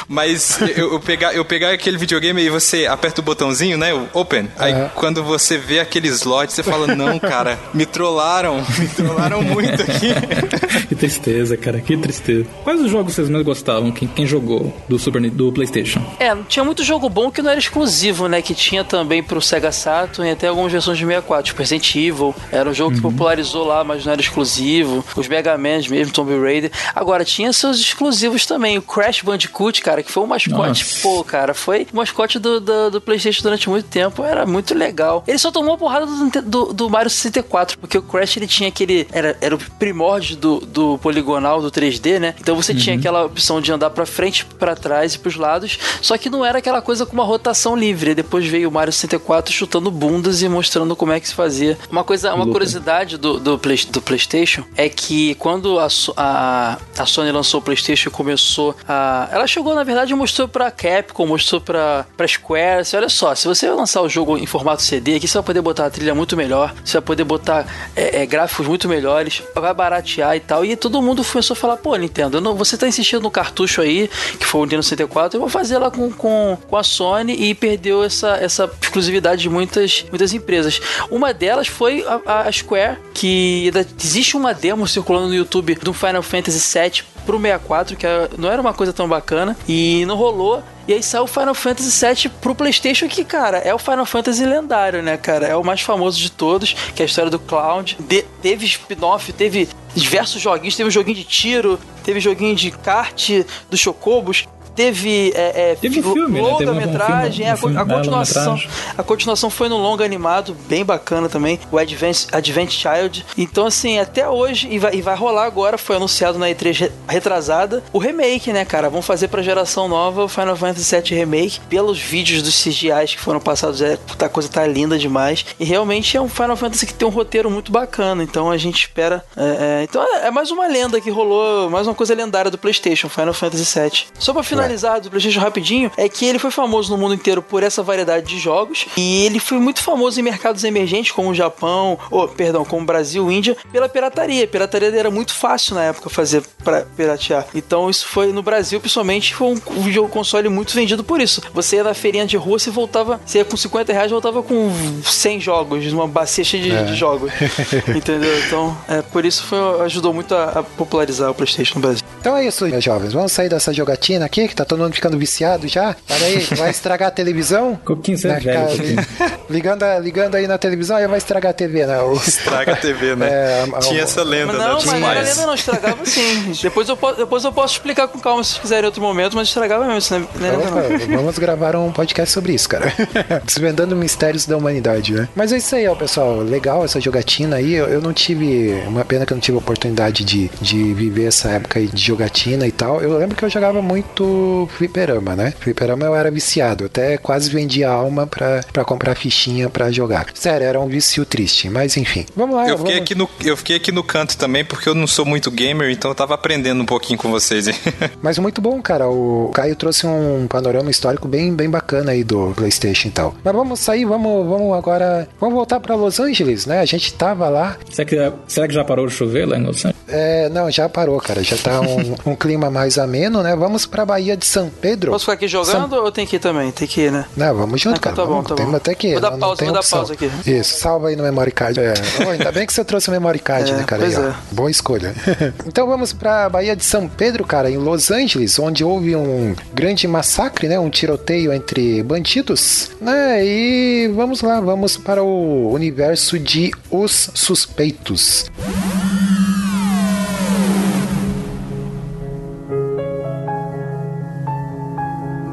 Mas 0.07 0.59
eu, 0.61 0.93
eu 0.93 0.99
pegar, 0.99 1.33
eu 1.33 1.43
pegar 1.43 1.71
aquele 1.71 1.97
videogame 1.97 2.41
e 2.41 2.49
você 2.49 2.85
aperta 2.85 3.19
o 3.21 3.23
botãozinho, 3.23 3.77
né? 3.77 3.93
O 3.93 4.07
open. 4.13 4.49
Aí 4.57 4.71
Aham. 4.73 4.91
quando 4.95 5.23
você 5.23 5.57
vê 5.57 5.79
aquele 5.79 6.07
slot, 6.09 6.51
você 6.51 6.63
fala, 6.63 6.95
não, 6.95 7.19
cara, 7.19 7.59
me 7.73 7.85
trollaram. 7.85 8.57
Me 8.77 8.87
trollaram 8.89 9.41
muito 9.41 9.81
aqui. 9.81 9.96
Que 10.87 10.95
tristeza, 10.95 11.57
cara, 11.57 11.81
que 11.81 11.97
tristeza. 11.97 12.45
Quais 12.63 12.81
os 12.81 12.89
jogos 12.89 13.13
vocês 13.13 13.29
mais 13.29 13.43
gostavam? 13.43 13.91
Quem, 13.91 14.07
quem 14.07 14.25
jogou 14.25 14.73
do 14.87 14.97
Super 14.97 15.21
do 15.29 15.51
PlayStation? 15.51 16.01
É, 16.19 16.35
tinha 16.47 16.63
muito 16.63 16.83
jogo 16.83 17.09
bom 17.09 17.29
que 17.31 17.41
não 17.41 17.49
era 17.49 17.59
exclusivo, 17.59 18.27
né? 18.27 18.41
Que 18.41 18.53
tinha 18.53 18.83
também 18.83 19.21
pro 19.21 19.41
Sega 19.41 19.71
Saturn 19.71 20.29
e 20.29 20.33
até 20.33 20.47
algumas 20.47 20.71
versões 20.71 20.97
de 20.97 21.05
64. 21.05 21.45
Tipo 21.45 21.59
Resident 21.59 21.95
Evil, 21.95 22.35
era 22.51 22.69
um 22.69 22.73
jogo 22.73 22.95
que 22.95 23.01
popularizou 23.01 23.65
lá, 23.65 23.83
mas 23.83 24.05
não 24.05 24.13
era 24.13 24.21
exclusivo. 24.21 25.03
Os 25.15 25.27
Mega 25.27 25.57
Man 25.57 25.77
mesmo, 25.89 26.11
Tomb 26.11 26.39
Raider. 26.39 26.71
Agora, 26.95 27.25
tinha 27.25 27.51
seus 27.53 27.79
exclusivos 27.79 28.45
também. 28.45 28.77
O 28.77 28.81
Crash 28.81 29.21
Bandicoot, 29.21 29.81
cara, 29.81 30.01
que 30.01 30.11
foi 30.11 30.23
o 30.23 30.27
mascote. 30.27 30.83
Nossa. 30.83 31.01
Pô, 31.01 31.23
cara, 31.23 31.53
foi 31.53 31.87
o 31.91 31.95
mascote 31.95 32.39
do, 32.39 32.59
do, 32.59 32.91
do 32.91 33.01
PlayStation 33.01 33.43
durante 33.43 33.69
muito 33.69 33.85
tempo. 33.87 34.23
Era 34.23 34.45
muito 34.45 34.73
legal. 34.73 35.23
Ele 35.27 35.37
só 35.37 35.51
tomou 35.51 35.75
a 35.75 35.77
porrada 35.77 36.05
do, 36.05 36.41
do, 36.41 36.73
do 36.73 36.89
Mario 36.89 37.09
64, 37.09 37.77
porque 37.77 37.97
o 37.97 38.01
Crash 38.01 38.37
ele 38.37 38.47
tinha 38.47 38.69
aquele. 38.69 39.07
Era, 39.11 39.37
era 39.41 39.55
o 39.55 39.59
primórdios 39.91 40.35
do, 40.35 40.59
do 40.59 40.97
poligonal, 40.97 41.61
do 41.61 41.71
3D, 41.71 42.19
né? 42.19 42.35
Então 42.41 42.55
você 42.55 42.73
Uhum. 42.73 42.77
tinha 42.77 42.95
aquela 42.97 43.23
opção 43.25 43.61
de 43.61 43.71
andar 43.71 43.89
pra 43.89 44.05
frente, 44.05 44.45
pra 44.45 44.75
trás 44.75 45.15
e 45.15 45.19
pros 45.19 45.35
lados, 45.37 45.79
só 46.01 46.17
que 46.17 46.29
não 46.29 46.43
era 46.45 46.57
aquela 46.59 46.81
coisa 46.81 47.05
com 47.05 47.13
uma 47.13 47.23
rotação 47.23 47.73
livre. 47.75 48.13
Depois 48.13 48.45
veio 48.45 48.67
o 48.67 48.71
Mario 48.71 48.91
64 48.91 49.53
chutando 49.53 49.89
bundas 49.89 50.41
e 50.41 50.49
mostrando 50.49 50.93
como 50.95 51.13
é 51.13 51.19
que 51.21 51.27
se 51.29 51.33
fazia. 51.33 51.77
Uma 51.89 52.03
coisa, 52.03 52.29
uma 52.29 52.37
Louco. 52.39 52.51
curiosidade 52.51 53.17
do, 53.17 53.39
do, 53.39 53.57
Play- 53.57 53.85
do 53.89 54.01
PlayStation 54.01 54.63
é 54.75 54.89
que 54.89 55.35
quando 55.35 55.79
a, 55.79 55.87
a, 56.17 56.77
a 56.97 57.05
Sony 57.05 57.31
lançou 57.31 57.59
o 57.61 57.63
PlayStation 57.63 58.09
e 58.09 58.11
começou 58.11 58.75
a. 58.87 59.29
Ela 59.31 59.47
chegou, 59.47 59.73
na 59.73 59.83
verdade, 59.85 60.11
e 60.11 60.15
mostrou 60.15 60.47
pra 60.49 60.69
Capcom, 60.69 61.25
mostrou 61.25 61.61
pra, 61.61 62.05
pra 62.17 62.27
Square. 62.27 62.81
Assim, 62.81 62.97
olha 62.97 63.09
só, 63.09 63.33
se 63.35 63.47
você 63.47 63.69
lançar 63.71 64.01
o 64.01 64.09
jogo 64.09 64.37
em 64.37 64.45
formato 64.45 64.81
CD, 64.81 65.15
aqui 65.15 65.27
você 65.27 65.35
vai 65.37 65.43
poder 65.43 65.61
botar 65.61 65.85
a 65.85 65.89
trilha 65.89 66.13
muito 66.13 66.35
melhor, 66.35 66.73
você 66.83 66.93
vai 66.93 67.01
poder 67.03 67.23
botar 67.23 67.65
é, 67.95 68.21
é, 68.23 68.25
gráficos 68.25 68.67
muito 68.67 68.89
melhores, 68.89 69.41
vai 69.55 69.73
baratear 69.77 70.35
e 70.35 70.39
tal. 70.41 70.65
E 70.65 70.75
todo 70.75 71.01
mundo 71.01 71.23
começou 71.23 71.53
a 71.53 71.57
falar: 71.57 71.77
pô, 71.77 71.95
Nintendo, 71.95 72.41
não- 72.41 72.55
você 72.55 72.75
tá 72.75 72.87
insistindo 72.87 73.21
no 73.21 73.31
cartucho 73.31 73.81
aí, 73.81 74.09
que 74.39 74.45
foi 74.45 74.61
o 74.61 74.63
Nintendo 74.65 74.83
64, 74.83 75.37
eu 75.37 75.39
vou 75.41 75.49
fazer 75.49 75.77
lá 75.77 75.89
com, 75.89 76.11
com, 76.11 76.57
com 76.67 76.75
a 76.75 76.83
Sony 76.83 77.33
e 77.33 77.53
perdeu 77.55 78.03
essa, 78.03 78.35
essa 78.37 78.69
exclusividade 78.81 79.41
de 79.43 79.49
muitas, 79.49 80.03
muitas 80.09 80.33
empresas. 80.33 80.81
Uma 81.09 81.33
delas 81.33 81.67
foi 81.67 82.03
a, 82.25 82.47
a 82.47 82.51
Square, 82.51 82.97
que 83.13 83.71
existe 84.03 84.35
uma 84.35 84.53
demo 84.53 84.87
circulando 84.87 85.27
no 85.27 85.35
YouTube 85.35 85.75
do 85.75 85.93
Final 85.93 86.23
Fantasy 86.23 86.79
VII 86.79 87.03
pro 87.25 87.37
64, 87.39 87.95
que 87.95 88.05
é- 88.07 88.29
não 88.37 88.49
era 88.51 88.59
uma 88.59 88.73
coisa 88.73 88.91
tão 88.91 89.07
bacana, 89.07 89.55
e 89.67 90.03
não 90.07 90.15
rolou. 90.15 90.63
E 90.87 90.93
aí 90.93 91.03
saiu 91.03 91.23
o 91.23 91.27
Final 91.27 91.53
Fantasy 91.53 92.05
VII 92.05 92.29
pro 92.39 92.55
PlayStation, 92.55 93.07
que, 93.09 93.25
cara, 93.25 93.57
é 93.57 93.73
o 93.73 93.77
Final 93.77 94.05
Fantasy 94.05 94.45
lendário, 94.45 95.03
né, 95.03 95.17
cara? 95.17 95.45
É 95.45 95.55
o 95.55 95.63
mais 95.63 95.81
famoso 95.81 96.17
de 96.17 96.31
todos, 96.31 96.73
que 96.95 97.01
é 97.01 97.03
a 97.03 97.05
história 97.05 97.29
do 97.29 97.37
Cloud. 97.39 97.97
De- 97.99 98.23
teve 98.41 98.65
spin-off, 98.65 99.33
teve 99.33 99.67
diversos 99.95 100.41
joguinhos, 100.41 100.75
teve 100.75 100.87
um 100.87 100.91
joguinho 100.91 101.17
de 101.17 101.23
tiro, 101.23 101.79
teve 102.03 102.19
joguinho 102.19 102.55
de 102.55 102.71
kart 102.71 103.29
dos 103.69 103.79
Chocobos. 103.79 104.45
Teve, 104.75 105.31
é, 105.33 105.71
é, 105.71 105.75
Teve 105.75 106.03
filme, 106.03 106.39
né? 106.39 106.49
Teve 106.55 106.69
um- 106.69 106.73
um 106.75 106.75
longa-metragem, 106.75 107.31
filme- 107.31 107.43
é, 107.45 107.49
a, 107.49 107.53
um 107.55 107.57
filme- 107.57 107.77
a 107.77 107.81
é, 107.81 107.85
continuação. 107.85 108.43
longa-metragem. 108.53 108.93
A 108.95 109.01
continuação 109.01 109.49
foi 109.49 109.69
no 109.69 109.77
longa 109.77 110.05
animado, 110.05 110.55
bem 110.69 110.85
bacana 110.85 111.27
também, 111.27 111.59
o 111.71 111.79
Advent, 111.79 112.25
Advent 112.31 112.69
Child. 112.73 113.25
Então, 113.35 113.65
assim, 113.65 113.97
até 113.97 114.29
hoje, 114.29 114.67
e 114.69 114.77
vai, 114.77 114.93
e 114.93 115.01
vai 115.01 115.15
rolar 115.15 115.45
agora, 115.45 115.79
foi 115.79 115.95
anunciado 115.95 116.37
na 116.37 116.45
E3 116.47 116.77
re- 116.79 116.91
retrasada, 117.09 117.83
o 117.91 117.97
remake, 117.97 118.53
né, 118.53 118.63
cara? 118.65 118.87
Vão 118.87 119.01
fazer 119.01 119.29
pra 119.29 119.41
geração 119.41 119.87
nova 119.87 120.23
o 120.25 120.27
Final 120.27 120.55
Fantasy 120.55 120.95
VII 120.95 121.15
Remake. 121.17 121.59
Pelos 121.67 121.97
vídeos 121.99 122.43
dos 122.43 122.53
CGIs 122.63 123.15
que 123.15 123.19
foram 123.19 123.39
passados, 123.39 123.81
é, 123.81 123.97
puta, 123.97 124.27
a 124.27 124.29
coisa 124.29 124.47
tá 124.47 124.67
linda 124.67 124.95
demais. 124.99 125.43
E 125.59 125.65
realmente 125.65 126.15
é 126.15 126.21
um 126.21 126.29
Final 126.29 126.55
Fantasy 126.55 126.85
que 126.85 126.93
tem 126.93 127.07
um 127.07 127.11
roteiro 127.11 127.49
muito 127.49 127.71
bacana. 127.71 128.21
Então 128.21 128.51
a 128.51 128.57
gente 128.57 128.77
espera. 128.81 129.25
é, 129.35 129.76
é, 129.79 129.83
então 129.83 130.03
é, 130.03 130.27
é 130.27 130.31
mais 130.31 130.51
uma 130.51 130.67
lenda 130.67 130.99
que 130.99 131.09
rolou, 131.09 131.69
mais 131.69 131.87
uma 131.87 131.93
coisa 131.95 132.13
lendária 132.13 132.49
do 132.51 132.57
PlayStation, 132.57 133.09
Final 133.09 133.33
Fantasy 133.33 133.79
VII. 133.79 134.05
Só 134.19 134.33
pra 134.33 134.43
finalizar 134.43 134.99
do 135.01 135.09
PlayStation 135.09 135.39
rapidinho, 135.39 135.91
é 135.97 136.07
que 136.09 136.25
ele 136.25 136.39
foi 136.39 136.51
famoso 136.51 136.91
no 136.91 136.97
mundo 136.97 137.13
inteiro 137.13 137.41
por 137.41 137.63
essa 137.63 137.83
variedade 137.83 138.25
de 138.27 138.39
jogos. 138.39 138.85
E 138.97 139.25
ele 139.25 139.39
foi 139.39 139.59
muito 139.59 139.81
famoso 139.81 140.19
em 140.19 140.23
mercados 140.23 140.63
emergentes, 140.63 141.11
como 141.11 141.29
o 141.29 141.35
Japão, 141.35 141.97
ou, 142.11 142.27
perdão, 142.27 142.65
como 142.65 142.81
o 142.83 142.85
Brasil, 142.85 143.29
Índia, 143.31 143.55
pela 143.71 143.87
pirataria. 143.87 144.47
Pirataria 144.47 144.87
era 144.97 145.11
muito 145.11 145.33
fácil 145.33 145.75
na 145.75 145.83
época 145.83 146.09
fazer 146.09 146.43
pra 146.63 146.81
piratear. 146.81 147.45
Então 147.53 147.89
isso 147.89 148.07
foi 148.07 148.31
no 148.31 148.41
Brasil, 148.41 148.79
principalmente, 148.79 149.33
foi 149.35 149.47
um 149.47 149.57
um 149.77 149.91
jogo 149.91 150.09
console 150.09 150.49
muito 150.49 150.73
vendido 150.73 151.03
por 151.03 151.21
isso. 151.21 151.41
Você 151.53 151.77
ia 151.77 151.83
na 151.83 151.93
feirinha 151.93 152.25
de 152.25 152.35
rua, 152.37 152.57
você 152.57 152.69
voltava, 152.71 153.19
você 153.25 153.39
ia 153.39 153.45
com 153.45 153.55
50 153.55 153.93
reais, 153.93 154.11
voltava 154.11 154.41
com 154.41 154.71
100 155.03 155.39
jogos, 155.39 155.91
uma 155.93 156.07
bacia 156.07 156.43
cheia 156.43 156.63
de, 156.63 156.71
É. 156.71 156.83
de 156.83 156.95
jogos. 156.95 157.31
Entendeu? 157.95 158.37
Então, 158.45 158.77
é, 158.87 159.01
por 159.01 159.25
isso 159.25 159.43
foi, 159.43 159.57
ajudou 159.81 160.13
muito 160.13 160.33
a, 160.35 160.43
a 160.59 160.63
popularizar 160.63 161.29
o 161.29 161.33
PlayStation 161.33 161.75
no 161.75 161.81
Brasil. 161.81 162.03
Então 162.19 162.35
é 162.35 162.45
isso, 162.45 162.65
meus 162.67 162.83
jovens. 162.83 163.13
Vamos 163.13 163.31
sair 163.31 163.49
dessa 163.49 163.71
jogatina 163.73 164.25
aqui, 164.25 164.47
que 164.47 164.55
tá 164.55 164.65
todo 164.65 164.79
mundo 164.79 164.93
ficando 164.93 165.17
viciado 165.17 165.67
já. 165.67 165.95
Olha 166.09 166.25
aí, 166.25 166.39
vai 166.57 166.69
estragar 166.71 167.07
a 167.09 167.11
televisão. 167.11 167.79
Coquinho, 167.85 168.17
você 168.17 168.27
é 168.27 168.31
Né, 168.31 168.39
velho, 168.39 168.69
ficar 168.69 168.77
Coquinho. 168.77 169.37
ligando, 169.49 169.83
a- 169.83 169.99
ligando 169.99 170.35
aí 170.35 170.47
na 170.47 170.57
televisão, 170.57 170.97
aí 170.97 171.07
vai 171.07 171.17
estragar 171.17 171.51
a 171.51 171.53
TV, 171.53 171.85
né? 171.85 171.99
O- 172.01 172.13
Estraga 172.15 172.73
a 172.73 172.75
TV, 172.75 173.15
né? 173.15 173.27
É, 173.29 173.67
a- 173.73 173.77
a- 173.77 173.79
Tinha 173.79 174.01
essa 174.01 174.23
lenda, 174.23 174.47
Mas 174.53 174.57
né? 174.61 174.67
não, 174.67 174.73
mas 174.75 174.85
não 174.85 174.95
era 175.09 175.15
pais. 175.21 175.29
lenda 175.29 175.47
não, 175.47 175.53
estragava 175.55 176.05
sim. 176.05 176.51
depois, 176.61 176.89
eu, 176.89 176.97
po- 176.97 177.13
depois 177.13 177.43
eu 177.43 177.51
posso 177.53 177.73
explicar 177.75 178.07
com 178.07 178.19
calma 178.19 178.43
se 178.43 178.51
vocês 178.51 178.61
quiserem 178.61 178.83
em 178.83 178.85
outro 178.87 179.01
momento, 179.01 179.35
mas 179.35 179.47
estragava 179.47 179.85
mesmo, 179.85 179.99
isso 179.99 180.13
não 180.13 180.19
é, 180.47 180.51
não 180.51 180.77
é 180.79 180.87
lenda 180.87 181.07
não. 181.07 181.17
Vamos 181.17 181.37
gravar 181.37 181.75
um 181.75 181.91
podcast 181.91 182.33
sobre 182.33 182.53
isso, 182.53 182.67
cara. 182.69 182.93
Desvendando 183.45 183.95
mistérios 183.95 184.45
da 184.45 184.57
humanidade, 184.57 185.13
né? 185.13 185.27
Mas 185.35 185.51
é 185.51 185.57
isso 185.57 185.75
aí, 185.75 185.87
ó, 185.87 185.95
pessoal. 185.95 186.37
Legal 186.39 186.83
essa 186.85 186.99
jogatina 186.99 187.57
aí. 187.57 187.73
Eu, 187.73 187.87
eu 187.87 188.01
não 188.01 188.13
tive. 188.13 188.73
Uma 188.87 189.03
pena 189.05 189.25
que 189.25 189.33
eu 189.33 189.35
não 189.35 189.41
tive 189.41 189.56
a 189.57 189.61
oportunidade 189.61 190.23
de, 190.23 190.49
de 190.61 190.93
viver 190.93 191.25
essa 191.25 191.49
época 191.49 191.79
aí 191.79 191.87
de 191.87 192.01
jogatina 192.01 192.67
e 192.67 192.71
tal. 192.71 193.01
Eu 193.01 193.17
lembro 193.17 193.35
que 193.35 193.43
eu 193.43 193.49
jogava 193.49 193.81
muito 193.81 194.67
fliperama, 194.77 195.35
né? 195.35 195.53
Fliperama 195.59 196.05
eu 196.05 196.15
era 196.15 196.31
viciado. 196.31 196.83
Eu 196.83 196.87
até 196.87 197.17
quase 197.17 197.49
vendia 197.49 197.89
alma 197.89 198.27
pra, 198.27 198.61
pra 198.71 198.85
comprar 198.85 199.15
fichinha 199.15 199.69
pra 199.69 199.91
jogar. 199.91 200.27
Sério, 200.33 200.65
era 200.65 200.79
um 200.79 200.87
vício 200.87 201.25
triste. 201.25 201.69
Mas 201.69 201.97
enfim. 201.97 202.25
Vamos 202.35 202.55
lá, 202.55 202.67
Eu 202.67 202.77
fiquei, 202.77 202.93
vamos... 202.93 203.01
aqui 203.01 203.15
no, 203.15 203.29
eu 203.43 203.57
fiquei 203.57 203.75
aqui 203.75 203.91
no 203.91 204.03
canto 204.03 204.37
também, 204.37 204.63
porque 204.63 204.87
eu 204.87 204.95
não 204.95 205.07
sou 205.07 205.25
muito 205.25 205.49
gamer, 205.49 205.89
então 205.89 206.11
eu 206.11 206.15
tava 206.15 206.33
aprendendo 206.33 206.81
um 206.81 206.85
pouquinho 206.85 207.17
com 207.17 207.29
vocês 207.29 207.67
aí. 207.67 207.75
Mas 208.21 208.37
muito 208.37 208.61
bom, 208.61 208.81
cara. 208.81 209.07
O 209.07 209.51
Caio 209.53 209.75
trouxe 209.75 210.05
um 210.05 210.47
panorama 210.47 210.91
histórico 210.91 211.27
bem, 211.27 211.53
bem 211.53 211.69
bacana 211.69 212.11
aí 212.11 212.23
do 212.23 212.53
PlayStation 212.55 213.07
e 213.07 213.11
tal. 213.11 213.35
Mas 213.43 213.53
vamos 213.53 213.79
sair, 213.79 214.05
vamos, 214.05 214.47
vamos 214.47 214.75
agora. 214.77 215.27
Vamos 215.39 215.55
voltar 215.55 215.79
pra 215.79 215.95
Los 215.95 216.19
Angeles, 216.19 216.65
né? 216.65 216.79
A 216.79 216.85
gente 216.85 217.13
tava 217.13 217.49
lá. 217.49 217.77
Será 217.89 218.05
que, 218.07 218.33
será 218.47 218.67
que 218.67 218.73
já 218.73 218.83
parou 218.83 219.07
de 219.07 219.13
chover 219.13 219.46
lá 219.47 219.57
em 219.57 219.63
Los 219.63 219.77
Angeles? 219.85 219.95
É, 220.07 220.49
não, 220.49 220.69
já 220.71 220.87
parou, 220.87 221.19
cara. 221.19 221.43
Já 221.43 221.57
tá 221.57 221.81
um, 221.81 222.15
um 222.31 222.35
clima 222.35 222.69
mais 222.69 222.97
ameno, 222.97 223.41
né? 223.43 223.55
Vamos 223.55 223.85
pra 223.85 224.05
Bahia 224.05 224.37
de 224.37 224.45
São 224.45 224.69
Pedro. 224.69 225.11
Posso 225.11 225.25
ficar 225.25 225.33
aqui 225.33 225.47
jogando 225.47 225.93
ou 225.95 226.11
tem 226.11 226.25
que 226.25 226.35
ir 226.37 226.39
também? 226.39 226.71
Tem 226.71 226.87
que 226.87 227.01
ir, 227.01 227.11
né? 227.11 227.25
Não, 227.35 227.53
vamos 227.55 227.81
junto, 227.81 227.95
Ah, 227.95 227.97
então 227.99 228.13
cara. 228.13 228.15
tá 228.15 228.25
bom, 228.25 228.33
vamos, 228.35 228.47
tá 228.49 228.55
temos 228.55 228.71
bom. 228.71 228.77
até 228.77 228.95
que. 228.95 229.07
ir, 229.07 229.11
Vou 229.13 229.21
dar 229.21 229.31
não- 229.31 229.37
não 229.37 229.39
pausa, 229.47 229.57
tem 229.59 229.65
vou 229.67 229.73
dar 229.73 229.79
opção. 229.79 229.97
pausa 229.99 230.13
aqui. 230.13 230.31
Isso, 230.45 230.79
salva 230.79 231.07
aí 231.09 231.15
no 231.15 231.23
memory 231.23 231.51
card. 231.51 231.79
É. 231.79 231.93
Oh, 232.25 232.29
ainda 232.29 232.51
bem 232.51 232.65
que 232.65 232.73
você 232.73 232.83
trouxe 232.83 233.09
o 233.09 233.11
memory 233.11 233.39
card, 233.39 233.71
É, 233.71 233.75
né, 233.75 233.83
cara? 233.83 234.01
pois 234.01 234.17
Aí, 234.17 234.25
é. 234.25 234.33
Boa 234.51 234.71
escolha. 234.71 235.13
então 235.65 235.87
vamos 235.87 236.13
pra 236.13 236.49
Bahia 236.49 236.75
de 236.75 236.83
São 236.83 237.07
Pedro, 237.07 237.45
cara, 237.45 237.69
em 237.69 237.77
Los 237.77 238.11
Angeles, 238.11 238.57
onde 238.59 238.83
houve 238.83 239.15
um 239.15 239.55
grande 239.73 240.07
massacre, 240.07 240.67
né? 240.67 240.79
Um 240.79 240.89
tiroteio 240.89 241.53
entre 241.53 242.01
bandidos, 242.03 242.91
né? 242.99 243.45
E 243.45 244.11
vamos 244.15 244.41
lá, 244.41 244.59
vamos 244.59 244.97
para 244.97 245.23
o 245.23 245.71
universo 245.71 246.39
de 246.39 246.71
Os 246.89 247.29
Suspeitos. 247.33 248.45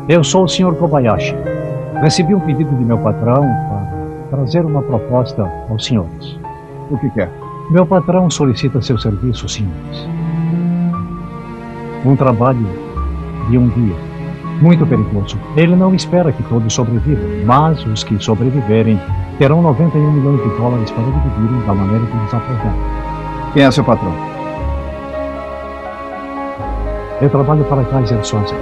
Eu 0.07 0.23
sou 0.23 0.45
o 0.45 0.49
Sr. 0.49 0.75
Kobayashi. 0.75 1.35
Recebi 2.03 2.35
um 2.35 2.41
pedido 2.41 2.77
de 2.77 2.85
meu 2.85 2.99
patrão 2.99 3.43
para 4.29 4.37
trazer 4.37 4.63
uma 4.63 4.83
proposta 4.83 5.51
aos 5.71 5.87
senhores. 5.87 6.39
O 6.91 6.99
que 6.99 7.09
quer? 7.09 7.31
Meu 7.71 7.87
patrão 7.87 8.29
solicita 8.29 8.83
seu 8.83 8.99
serviço, 8.99 9.49
senhores. 9.49 10.07
Um 12.05 12.15
trabalho 12.17 12.67
de 13.49 13.57
um 13.57 13.67
dia. 13.69 13.97
Muito 14.61 14.87
perigoso. 14.87 15.39
Ele 15.57 15.75
não 15.75 15.95
espera 15.95 16.31
que 16.31 16.43
todos 16.43 16.71
sobrevivam, 16.75 17.25
mas 17.47 17.83
os 17.87 18.05
que 18.05 18.23
sobreviverem 18.23 19.01
terão 19.39 19.63
91 19.63 20.13
milhões 20.13 20.43
de 20.43 20.57
dólares 20.59 20.91
para 20.91 21.03
dividirem 21.03 21.67
da 21.67 21.75
maneira 21.75 22.05
que 22.05 22.17
eles 22.17 22.35
aprenderam. 22.35 22.75
Quem 23.55 23.63
é 23.63 23.71
seu 23.71 23.83
patrão? 23.83 24.13
Eu 27.23 27.31
trabalho 27.31 27.65
para 27.65 27.83
Kaiser 27.85 28.23
Soze. 28.23 28.55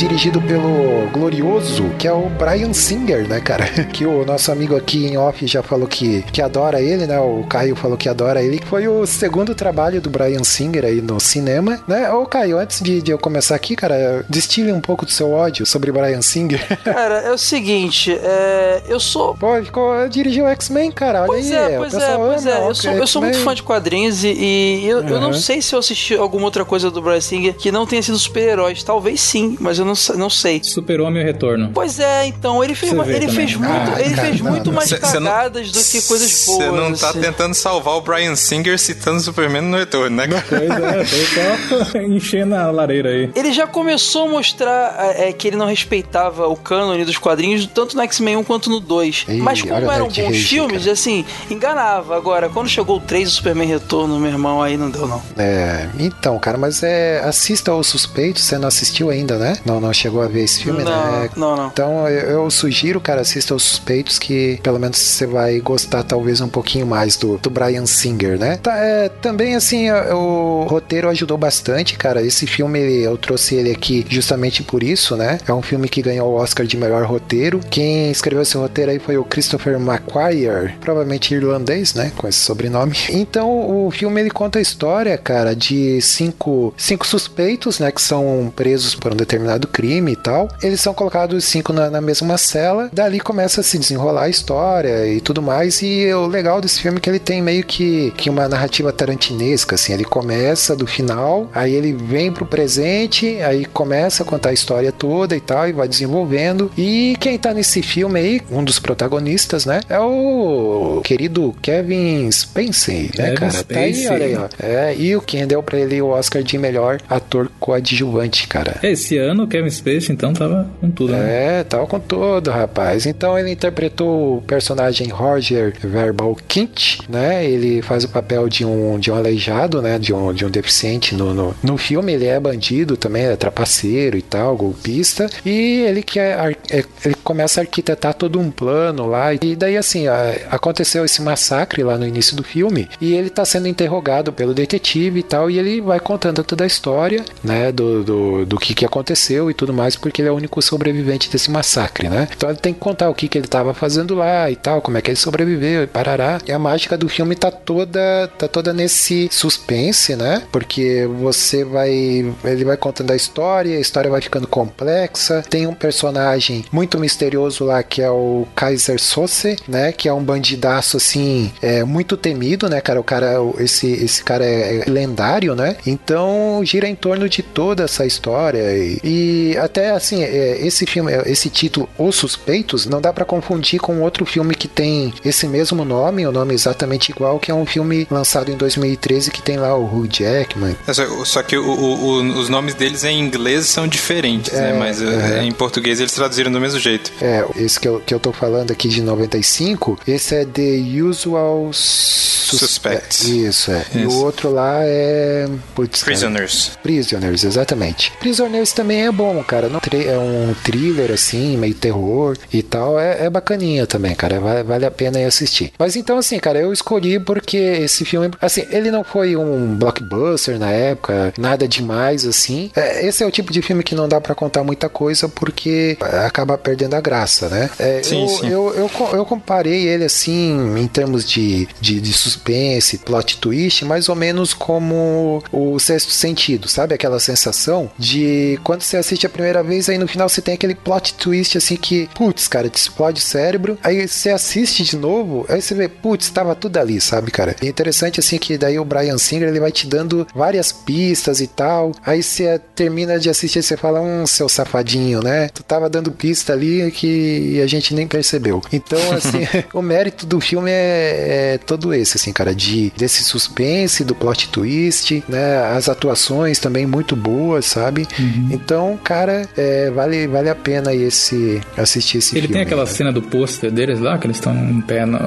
Energy 0.00 0.07
dirigido 0.18 0.42
pelo 0.42 1.08
glorioso, 1.12 1.90
que 1.96 2.08
é 2.08 2.12
o 2.12 2.28
Brian 2.28 2.72
Singer, 2.72 3.28
né, 3.28 3.40
cara? 3.40 3.68
Que 3.92 4.04
o 4.04 4.24
nosso 4.24 4.50
amigo 4.50 4.74
aqui 4.76 5.06
em 5.06 5.16
off 5.16 5.46
já 5.46 5.62
falou 5.62 5.86
que, 5.86 6.22
que 6.32 6.42
adora 6.42 6.80
ele, 6.82 7.06
né? 7.06 7.20
O 7.20 7.44
Caio 7.48 7.76
falou 7.76 7.96
que 7.96 8.08
adora 8.08 8.42
ele, 8.42 8.58
que 8.58 8.66
foi 8.66 8.88
o 8.88 9.06
segundo 9.06 9.54
trabalho 9.54 10.00
do 10.00 10.10
Brian 10.10 10.42
Singer 10.42 10.84
aí 10.84 11.00
no 11.00 11.20
cinema, 11.20 11.78
né? 11.86 12.10
Ô, 12.10 12.26
Caio, 12.26 12.58
antes 12.58 12.80
de, 12.82 13.00
de 13.00 13.12
eu 13.12 13.18
começar 13.18 13.54
aqui, 13.54 13.76
cara, 13.76 14.24
destile 14.28 14.72
um 14.72 14.80
pouco 14.80 15.04
do 15.06 15.10
seu 15.12 15.30
ódio 15.30 15.64
sobre 15.64 15.92
Brian 15.92 16.20
Singer. 16.22 16.66
Cara, 16.82 17.20
é 17.20 17.30
o 17.32 17.38
seguinte, 17.38 18.12
é, 18.12 18.82
eu 18.88 18.98
sou. 18.98 19.36
Pô, 19.36 19.54
ficou, 19.62 20.08
dirigiu 20.08 20.46
o 20.46 20.48
X-Men, 20.48 20.90
cara, 20.90 21.20
olha 21.20 21.26
Pois 21.28 21.52
aí. 21.52 21.74
é, 21.74 21.76
pois 21.78 21.94
é, 21.94 22.16
pois 22.16 22.46
ama 22.46 22.56
é. 22.56 22.68
Eu 22.68 22.74
sou, 22.74 22.92
eu 22.92 23.06
sou 23.06 23.22
muito 23.22 23.38
fã 23.38 23.54
de 23.54 23.62
quadrinhos 23.62 24.24
e, 24.24 24.84
eu, 24.84 24.98
eu 25.04 25.20
não 25.20 25.28
Uhum. 25.28 25.34
sei 25.34 25.60
se 25.62 25.74
eu 25.74 25.78
assisti 25.78 26.14
alguma 26.14 26.44
outra 26.46 26.64
coisa 26.64 26.90
do 26.90 27.00
Brian 27.02 27.20
Singer 27.20 27.54
que 27.54 27.70
não 27.70 27.86
tenha 27.86 28.02
sido 28.02 28.18
super-heróis. 28.18 28.82
Talvez 28.82 29.20
sim, 29.20 29.56
mas 29.60 29.78
eu 29.78 29.84
não, 29.84 29.94
não 30.16 30.30
sei. 30.30 30.60
Super-Homem 30.62 31.22
e 31.22 31.24
Retorno. 31.24 31.70
Pois 31.72 31.98
é, 31.98 32.26
então, 32.26 32.62
ele 32.62 32.74
fez, 32.74 32.92
ele 32.92 33.02
também. 33.02 33.28
fez 33.28 33.54
muito, 33.54 33.72
ah, 33.72 34.00
ele 34.00 34.14
cara, 34.14 34.28
fez 34.28 34.40
não, 34.40 34.50
muito 34.50 34.66
não, 34.66 34.72
mais 34.74 34.88
cê, 34.88 34.98
cagadas 34.98 35.70
cê 35.70 35.74
não, 35.74 35.82
do 35.82 35.88
que 35.88 36.08
coisas 36.08 36.44
boas. 36.46 36.64
Você 36.64 36.70
não 36.70 36.92
tá 36.94 37.10
assim. 37.10 37.20
tentando 37.20 37.54
salvar 37.54 37.94
o 37.94 38.00
Brian 38.00 38.36
Singer 38.36 38.78
citando 38.78 39.20
Superman 39.20 39.62
no 39.62 39.76
Retorno, 39.76 40.16
né? 40.16 40.26
Pois 40.48 41.36
é, 41.36 41.58
tô 41.68 41.84
só 41.84 41.98
enchendo 42.02 42.54
a 42.54 42.70
lareira 42.70 43.10
aí. 43.10 43.30
Ele 43.34 43.52
já 43.52 43.66
começou 43.66 44.26
a 44.26 44.30
mostrar 44.30 45.14
é, 45.16 45.32
que 45.32 45.48
ele 45.48 45.56
não 45.56 45.66
respeitava 45.66 46.46
o 46.48 46.56
cânone 46.56 47.04
dos 47.04 47.18
quadrinhos, 47.18 47.66
tanto 47.66 47.96
no 47.96 48.02
X-Men 48.02 48.36
1 48.36 48.44
quanto 48.44 48.70
no 48.70 48.80
2. 48.80 49.26
Ei, 49.28 49.38
mas 49.38 49.62
como 49.62 49.90
eram 49.90 50.08
bons 50.08 50.16
rage, 50.16 50.44
filmes, 50.44 50.82
cara. 50.82 50.92
assim, 50.92 51.24
enganava. 51.50 52.16
Agora, 52.16 52.48
quando 52.48 52.68
chegou 52.68 52.96
o 52.96 53.00
3 53.00 53.28
o 53.28 53.32
Superman 53.32 53.68
Retorno, 53.68 54.18
meu 54.18 54.30
irmão, 54.30 54.62
aí 54.62 54.76
não 54.76 54.90
deu 54.90 55.06
não. 55.06 55.22
É, 55.36 55.88
então, 55.98 56.38
cara, 56.38 56.58
mas 56.58 56.82
é 56.82 57.20
assista 57.20 57.74
os 57.74 57.86
Suspeitos, 57.86 58.44
você 58.44 58.58
não 58.58 58.68
assistiu 58.68 59.10
ainda, 59.10 59.38
né? 59.38 59.58
Não, 59.64 59.80
não 59.80 59.90
chegou 59.98 60.22
a 60.22 60.28
ver 60.28 60.44
esse 60.44 60.62
filme, 60.62 60.82
não, 60.82 60.90
né? 60.90 61.30
Não, 61.36 61.56
não. 61.56 61.66
Então, 61.68 62.08
eu, 62.08 62.50
sugiro, 62.50 63.00
cara, 63.00 63.20
assista 63.20 63.54
os 63.54 63.62
Suspeitos 63.62 64.18
que 64.18 64.58
pelo 64.62 64.78
menos 64.78 64.98
você 64.98 65.26
vai 65.26 65.60
gostar 65.60 66.02
talvez 66.02 66.40
um 66.40 66.48
pouquinho 66.48 66.86
mais 66.86 67.16
do, 67.16 67.38
do 67.38 67.50
Brian 67.50 67.86
Singer, 67.86 68.38
né? 68.38 68.56
Tá, 68.56 68.76
é, 68.76 69.08
também, 69.08 69.54
assim, 69.54 69.90
o 69.90 70.64
roteiro 70.68 71.08
ajudou 71.08 71.36
bastante, 71.36 71.96
cara. 71.96 72.22
Esse 72.22 72.46
filme, 72.46 72.78
eu 73.02 73.16
trouxe 73.16 73.56
ele 73.56 73.70
aqui 73.70 74.06
justamente 74.08 74.62
por 74.62 74.82
isso, 74.82 75.16
né? 75.16 75.38
É 75.46 75.52
um 75.52 75.62
filme 75.62 75.88
que 75.88 76.02
ganhou 76.02 76.32
o 76.32 76.34
Oscar 76.36 76.66
de 76.66 76.76
melhor 76.76 77.04
roteiro. 77.04 77.60
Quem 77.70 78.10
escreveu 78.10 78.42
esse 78.42 78.56
roteiro 78.56 78.90
aí 78.90 78.98
foi 78.98 79.16
o 79.18 79.24
Christopher 79.24 79.78
McQuire, 79.78 80.74
provavelmente 80.80 81.34
irlandês, 81.34 81.94
né? 81.94 82.12
Com 82.16 82.26
esse 82.28 82.38
sobrenome. 82.38 82.96
Então, 83.10 83.86
o 83.86 83.90
filme 83.90 84.20
ele 84.20 84.30
conta 84.30 84.58
a 84.58 84.62
história, 84.62 85.16
cara, 85.18 85.54
de 85.54 86.00
cinco, 86.00 86.72
cinco 86.76 87.06
suspeitos, 87.06 87.78
né? 87.78 87.90
Que 87.90 88.00
são 88.00 88.52
presos 88.54 88.94
por 88.94 89.12
um 89.12 89.16
determinado 89.16 89.66
crime 89.68 89.87
e 89.88 90.16
tal. 90.16 90.48
Eles 90.62 90.80
são 90.80 90.92
colocados 90.94 91.44
cinco 91.44 91.72
na, 91.72 91.90
na 91.90 92.00
mesma 92.00 92.36
cela. 92.36 92.90
Dali 92.92 93.20
começa 93.20 93.60
a 93.60 93.64
se 93.64 93.78
desenrolar 93.78 94.24
a 94.24 94.28
história 94.28 95.06
e 95.06 95.20
tudo 95.20 95.40
mais. 95.42 95.80
E 95.82 96.12
o 96.12 96.26
legal 96.26 96.60
desse 96.60 96.80
filme 96.80 96.98
é 96.98 97.00
que 97.00 97.10
ele 97.10 97.18
tem 97.18 97.40
meio 97.40 97.64
que, 97.64 98.12
que 98.16 98.28
uma 98.30 98.48
narrativa 98.48 98.92
tarantinesca, 98.92 99.74
assim. 99.74 99.92
Ele 99.92 100.04
começa 100.04 100.76
do 100.76 100.86
final, 100.86 101.50
aí 101.54 101.74
ele 101.74 101.92
vem 101.92 102.32
pro 102.32 102.46
presente, 102.46 103.40
aí 103.42 103.64
começa 103.64 104.22
a 104.22 104.26
contar 104.26 104.50
a 104.50 104.52
história 104.52 104.92
toda 104.92 105.36
e 105.36 105.40
tal, 105.40 105.68
e 105.68 105.72
vai 105.72 105.88
desenvolvendo. 105.88 106.70
E 106.76 107.16
quem 107.20 107.38
tá 107.38 107.54
nesse 107.54 107.82
filme 107.82 108.18
aí, 108.18 108.40
um 108.50 108.62
dos 108.62 108.78
protagonistas, 108.78 109.64
né? 109.64 109.80
É 109.88 109.98
o 109.98 111.00
querido 111.04 111.54
Kevin 111.62 112.30
Spacey, 112.30 113.10
né, 113.16 113.32
cara? 113.32 113.50
Spacey. 113.50 113.64
Tá 113.74 113.80
aí, 113.80 114.08
olha 114.08 114.26
aí, 114.26 114.36
ó. 114.36 114.48
É, 114.58 114.94
e 114.96 115.16
o 115.16 115.20
quem 115.20 115.46
deu 115.46 115.62
pra 115.62 115.78
ele 115.78 116.00
o 116.00 116.08
Oscar 116.08 116.42
de 116.42 116.58
melhor 116.58 116.98
ator 117.08 117.50
coadjuvante, 117.58 118.46
cara. 118.48 118.78
Esse 118.82 119.16
ano 119.16 119.44
o 119.44 119.46
Kevin 119.46 119.67
Spacey, 119.70 120.12
então, 120.12 120.32
tava 120.32 120.68
com 120.80 120.90
tudo, 120.90 121.12
né? 121.12 121.60
É, 121.60 121.64
tava 121.64 121.86
com 121.86 122.00
tudo, 122.00 122.50
rapaz. 122.50 123.06
Então 123.06 123.38
ele 123.38 123.50
interpretou 123.50 124.38
o 124.38 124.42
personagem 124.42 125.08
Roger 125.08 125.74
Verbal 125.80 126.36
Kint, 126.46 127.00
né? 127.08 127.44
Ele 127.44 127.82
faz 127.82 128.04
o 128.04 128.08
papel 128.08 128.48
de 128.48 128.64
um, 128.64 128.98
de 128.98 129.10
um 129.10 129.16
aleijado, 129.16 129.80
né? 129.82 129.98
De 129.98 130.12
um, 130.12 130.32
de 130.32 130.44
um 130.44 130.50
deficiente 130.50 131.14
no, 131.14 131.34
no, 131.34 131.54
no 131.62 131.76
filme. 131.76 132.12
Ele 132.12 132.26
é 132.26 132.38
bandido 132.38 132.96
também, 132.96 133.24
é 133.24 133.36
trapaceiro 133.36 134.16
e 134.16 134.22
tal, 134.22 134.56
golpista. 134.56 135.28
E 135.44 135.82
ele 135.86 136.02
quer, 136.02 136.56
é, 136.70 136.84
ele 137.04 137.14
começa 137.22 137.60
a 137.60 137.62
arquitetar 137.62 138.14
todo 138.14 138.38
um 138.38 138.50
plano 138.50 139.06
lá. 139.06 139.32
E 139.34 139.56
daí, 139.56 139.76
assim, 139.76 140.04
aconteceu 140.50 141.04
esse 141.04 141.22
massacre 141.22 141.82
lá 141.82 141.98
no 141.98 142.06
início 142.06 142.36
do 142.36 142.42
filme. 142.42 142.88
E 143.00 143.14
ele 143.14 143.30
tá 143.30 143.44
sendo 143.44 143.68
interrogado 143.68 144.32
pelo 144.32 144.54
detetive 144.54 145.20
e 145.20 145.22
tal. 145.22 145.50
E 145.50 145.58
ele 145.58 145.80
vai 145.80 146.00
contando 146.00 146.42
toda 146.44 146.64
a 146.64 146.66
história, 146.66 147.24
né? 147.42 147.72
Do, 147.72 148.02
do, 148.02 148.46
do 148.46 148.58
que, 148.58 148.74
que 148.74 148.84
aconteceu 148.84 149.50
e 149.50 149.54
tudo 149.58 149.74
mais, 149.74 149.96
porque 149.96 150.22
ele 150.22 150.28
é 150.28 150.32
o 150.32 150.36
único 150.36 150.62
sobrevivente 150.62 151.28
desse 151.28 151.50
massacre, 151.50 152.08
né? 152.08 152.28
Então 152.34 152.48
ele 152.48 152.58
tem 152.58 152.72
que 152.72 152.78
contar 152.78 153.10
o 153.10 153.14
que, 153.14 153.28
que 153.28 153.36
ele 153.36 153.48
tava 153.48 153.74
fazendo 153.74 154.14
lá 154.14 154.48
e 154.50 154.56
tal, 154.56 154.80
como 154.80 154.96
é 154.96 155.02
que 155.02 155.10
ele 155.10 155.16
sobreviveu 155.16 155.82
e 155.82 155.86
parará. 155.86 156.40
E 156.46 156.52
a 156.52 156.58
mágica 156.58 156.96
do 156.96 157.08
filme 157.08 157.34
tá 157.34 157.50
toda, 157.50 158.30
tá 158.38 158.46
toda 158.46 158.72
nesse 158.72 159.28
suspense, 159.32 160.14
né? 160.14 160.44
Porque 160.52 161.08
você 161.18 161.64
vai. 161.64 161.90
Ele 161.90 162.64
vai 162.64 162.76
contando 162.76 163.10
a 163.10 163.16
história, 163.16 163.76
a 163.76 163.80
história 163.80 164.08
vai 164.08 164.20
ficando 164.20 164.46
complexa. 164.46 165.44
Tem 165.50 165.66
um 165.66 165.74
personagem 165.74 166.64
muito 166.70 166.98
misterioso 166.98 167.64
lá 167.64 167.82
que 167.82 168.00
é 168.00 168.10
o 168.10 168.46
Kaiser 168.54 169.00
Sose, 169.00 169.56
né? 169.66 169.90
Que 169.90 170.08
é 170.08 170.12
um 170.12 170.22
bandidaço 170.22 170.96
assim, 170.96 171.52
é, 171.60 171.82
muito 171.82 172.16
temido, 172.16 172.68
né, 172.68 172.80
cara? 172.80 173.00
O 173.00 173.04
cara, 173.04 173.34
esse, 173.58 173.90
esse 173.90 174.22
cara 174.22 174.44
é 174.44 174.84
lendário, 174.86 175.56
né? 175.56 175.76
Então 175.84 176.60
gira 176.62 176.86
em 176.86 176.94
torno 176.94 177.28
de 177.28 177.42
toda 177.42 177.84
essa 177.84 178.06
história. 178.06 178.62
E, 178.76 179.00
e 179.02 179.47
até 179.56 179.90
assim, 179.90 180.22
é, 180.22 180.64
esse 180.66 180.86
filme, 180.86 181.12
esse 181.26 181.48
título, 181.48 181.88
Os 181.98 182.16
Suspeitos, 182.16 182.86
não 182.86 183.00
dá 183.00 183.12
para 183.12 183.24
confundir 183.24 183.80
com 183.80 184.00
outro 184.02 184.24
filme 184.26 184.54
que 184.54 184.68
tem 184.68 185.12
esse 185.24 185.46
mesmo 185.46 185.84
nome, 185.84 186.26
o 186.26 186.32
nome 186.32 186.54
exatamente 186.54 187.10
igual, 187.10 187.38
que 187.38 187.50
é 187.50 187.54
um 187.54 187.66
filme 187.66 188.06
lançado 188.10 188.50
em 188.50 188.56
2013 188.56 189.30
que 189.30 189.42
tem 189.42 189.56
lá 189.56 189.74
o 189.76 189.84
Hugh 189.84 190.08
Jackman. 190.08 190.76
É, 190.86 190.92
só, 190.92 191.42
que 191.42 191.56
o, 191.56 191.64
o, 191.64 192.38
os 192.38 192.48
nomes 192.48 192.74
deles 192.74 193.04
em 193.04 193.20
inglês 193.20 193.66
são 193.66 193.86
diferentes, 193.86 194.52
né? 194.52 194.70
é, 194.70 194.72
né? 194.72 194.78
Mas 194.78 195.02
é. 195.02 195.44
em 195.44 195.52
português 195.52 196.00
eles 196.00 196.12
traduziram 196.12 196.50
do 196.50 196.60
mesmo 196.60 196.78
jeito. 196.78 197.12
É, 197.20 197.44
esse 197.56 197.78
que 197.78 197.88
eu, 197.88 198.00
que 198.00 198.14
eu 198.14 198.20
tô 198.20 198.32
falando 198.32 198.70
aqui 198.70 198.88
de 198.88 199.02
95, 199.02 199.98
esse 200.06 200.34
é 200.34 200.44
The 200.44 201.02
Usual 201.02 201.70
Suspects. 201.72 203.24
Isso, 203.24 203.70
é. 203.70 203.80
Isso. 203.80 203.98
E 203.98 204.06
o 204.06 204.14
outro 204.14 204.50
lá 204.50 204.80
é. 204.82 205.48
Putz, 205.74 206.02
Prisoners. 206.02 206.68
Cara. 206.68 206.80
Prisoners, 206.82 207.44
exatamente. 207.44 208.12
Prisoners 208.20 208.72
também 208.72 209.06
é 209.06 209.12
bom, 209.12 209.37
cara. 209.42 209.68
Não, 209.68 209.80
é 209.92 210.18
um 210.18 210.54
thriller 210.62 211.12
assim, 211.12 211.56
meio 211.56 211.74
terror 211.74 212.36
e 212.52 212.62
tal. 212.62 212.98
É, 212.98 213.26
é 213.26 213.30
bacaninha 213.30 213.86
também, 213.86 214.14
cara. 214.14 214.40
Vale, 214.40 214.62
vale 214.62 214.86
a 214.86 214.90
pena 214.90 215.20
ir 215.20 215.24
assistir. 215.24 215.72
Mas 215.78 215.96
então, 215.96 216.18
assim, 216.18 216.38
cara, 216.38 216.58
eu 216.58 216.72
escolhi 216.72 217.18
porque 217.18 217.56
esse 217.56 218.04
filme. 218.04 218.30
Assim, 218.40 218.66
ele 218.70 218.90
não 218.90 219.04
foi 219.04 219.36
um 219.36 219.74
blockbuster 219.74 220.58
na 220.58 220.70
época, 220.70 221.32
nada 221.38 221.66
demais 221.66 222.24
assim. 222.24 222.70
É, 222.74 223.06
esse 223.06 223.22
é 223.22 223.26
o 223.26 223.30
tipo 223.30 223.52
de 223.52 223.62
filme 223.62 223.82
que 223.82 223.94
não 223.94 224.08
dá 224.08 224.20
para 224.20 224.34
contar 224.34 224.62
muita 224.64 224.88
coisa 224.88 225.28
porque 225.28 225.96
acaba 226.24 226.56
perdendo 226.58 226.94
a 226.94 227.00
graça, 227.00 227.48
né? 227.48 227.70
É, 227.78 228.02
sim, 228.02 228.22
eu, 228.22 228.28
sim. 228.28 228.48
Eu, 228.48 228.74
eu, 228.74 228.90
eu, 229.12 229.24
comparei 229.24 229.86
ele 229.86 230.04
assim, 230.04 230.78
em 230.78 230.86
termos 230.86 231.28
de, 231.28 231.68
de, 231.80 232.00
de 232.00 232.12
suspense, 232.12 232.98
plot 232.98 233.38
twist, 233.38 233.84
mais 233.84 234.08
ou 234.08 234.14
menos 234.14 234.52
como 234.54 235.42
o 235.52 235.78
sexto 235.78 236.10
sentido, 236.10 236.68
sabe? 236.68 236.94
Aquela 236.94 237.20
sensação 237.20 237.90
de 237.98 238.58
quando 238.64 238.82
você 238.82 238.96
assiste 238.96 239.26
a 239.28 239.30
primeira 239.30 239.62
vez, 239.62 239.88
aí 239.88 239.98
no 239.98 240.08
final 240.08 240.28
você 240.28 240.40
tem 240.40 240.54
aquele 240.54 240.74
plot 240.74 241.14
twist 241.14 241.56
assim 241.56 241.76
que, 241.76 242.08
putz, 242.14 242.48
cara, 242.48 242.68
te 242.68 242.76
explode 242.76 243.20
o 243.20 243.24
cérebro. 243.24 243.78
Aí 243.82 244.06
você 244.06 244.30
assiste 244.30 244.82
de 244.82 244.96
novo, 244.96 245.46
aí 245.48 245.60
você 245.60 245.74
vê, 245.74 245.88
putz, 245.88 246.30
tava 246.30 246.54
tudo 246.54 246.76
ali, 246.78 247.00
sabe, 247.00 247.30
cara? 247.30 247.54
E 247.62 247.66
é 247.66 247.68
interessante 247.68 248.20
assim 248.20 248.38
que 248.38 248.58
daí 248.58 248.78
o 248.78 248.84
Brian 248.84 249.18
Singer 249.18 249.48
ele 249.48 249.60
vai 249.60 249.72
te 249.72 249.86
dando 249.86 250.26
várias 250.34 250.72
pistas 250.72 251.40
e 251.40 251.46
tal. 251.46 251.92
Aí 252.04 252.22
você 252.22 252.60
termina 252.74 253.18
de 253.18 253.30
assistir 253.30 253.60
e 253.60 253.62
você 253.62 253.76
fala, 253.76 254.00
um 254.00 254.26
seu 254.26 254.48
safadinho, 254.48 255.22
né? 255.22 255.48
Tu 255.48 255.62
tava 255.62 255.88
dando 255.88 256.10
pista 256.10 256.52
ali 256.52 256.90
que 256.90 257.60
a 257.62 257.66
gente 257.66 257.94
nem 257.94 258.06
percebeu. 258.06 258.62
Então, 258.72 259.12
assim, 259.12 259.46
o 259.72 259.82
mérito 259.82 260.26
do 260.26 260.40
filme 260.40 260.70
é, 260.70 261.54
é, 261.54 261.58
todo 261.58 261.92
esse, 261.92 262.16
assim, 262.16 262.32
cara, 262.32 262.54
de 262.54 262.92
desse 262.96 263.22
suspense, 263.22 264.04
do 264.04 264.14
plot 264.14 264.48
twist, 264.48 265.22
né? 265.28 265.58
As 265.76 265.88
atuações 265.88 266.58
também 266.58 266.86
muito 266.86 267.14
boas, 267.14 267.66
sabe? 267.66 268.06
Uhum. 268.18 268.48
Então, 268.50 268.98
cara, 269.02 269.17
é, 269.56 269.90
vale, 269.90 270.26
vale 270.26 270.48
a 270.48 270.54
pena 270.54 270.94
esse 270.94 271.60
assistir 271.76 272.18
esse 272.18 272.36
Ele 272.36 272.46
filme. 272.46 272.46
Ele 272.46 272.52
tem 272.52 272.62
aquela 272.62 272.84
cara. 272.84 272.96
cena 272.96 273.12
do 273.12 273.22
pôster 273.22 273.70
deles 273.70 273.98
lá, 274.00 274.18
que 274.18 274.26
eles 274.26 274.36
estão 274.36 274.54
em 274.54 274.80
pé 274.80 275.04
no... 275.04 275.18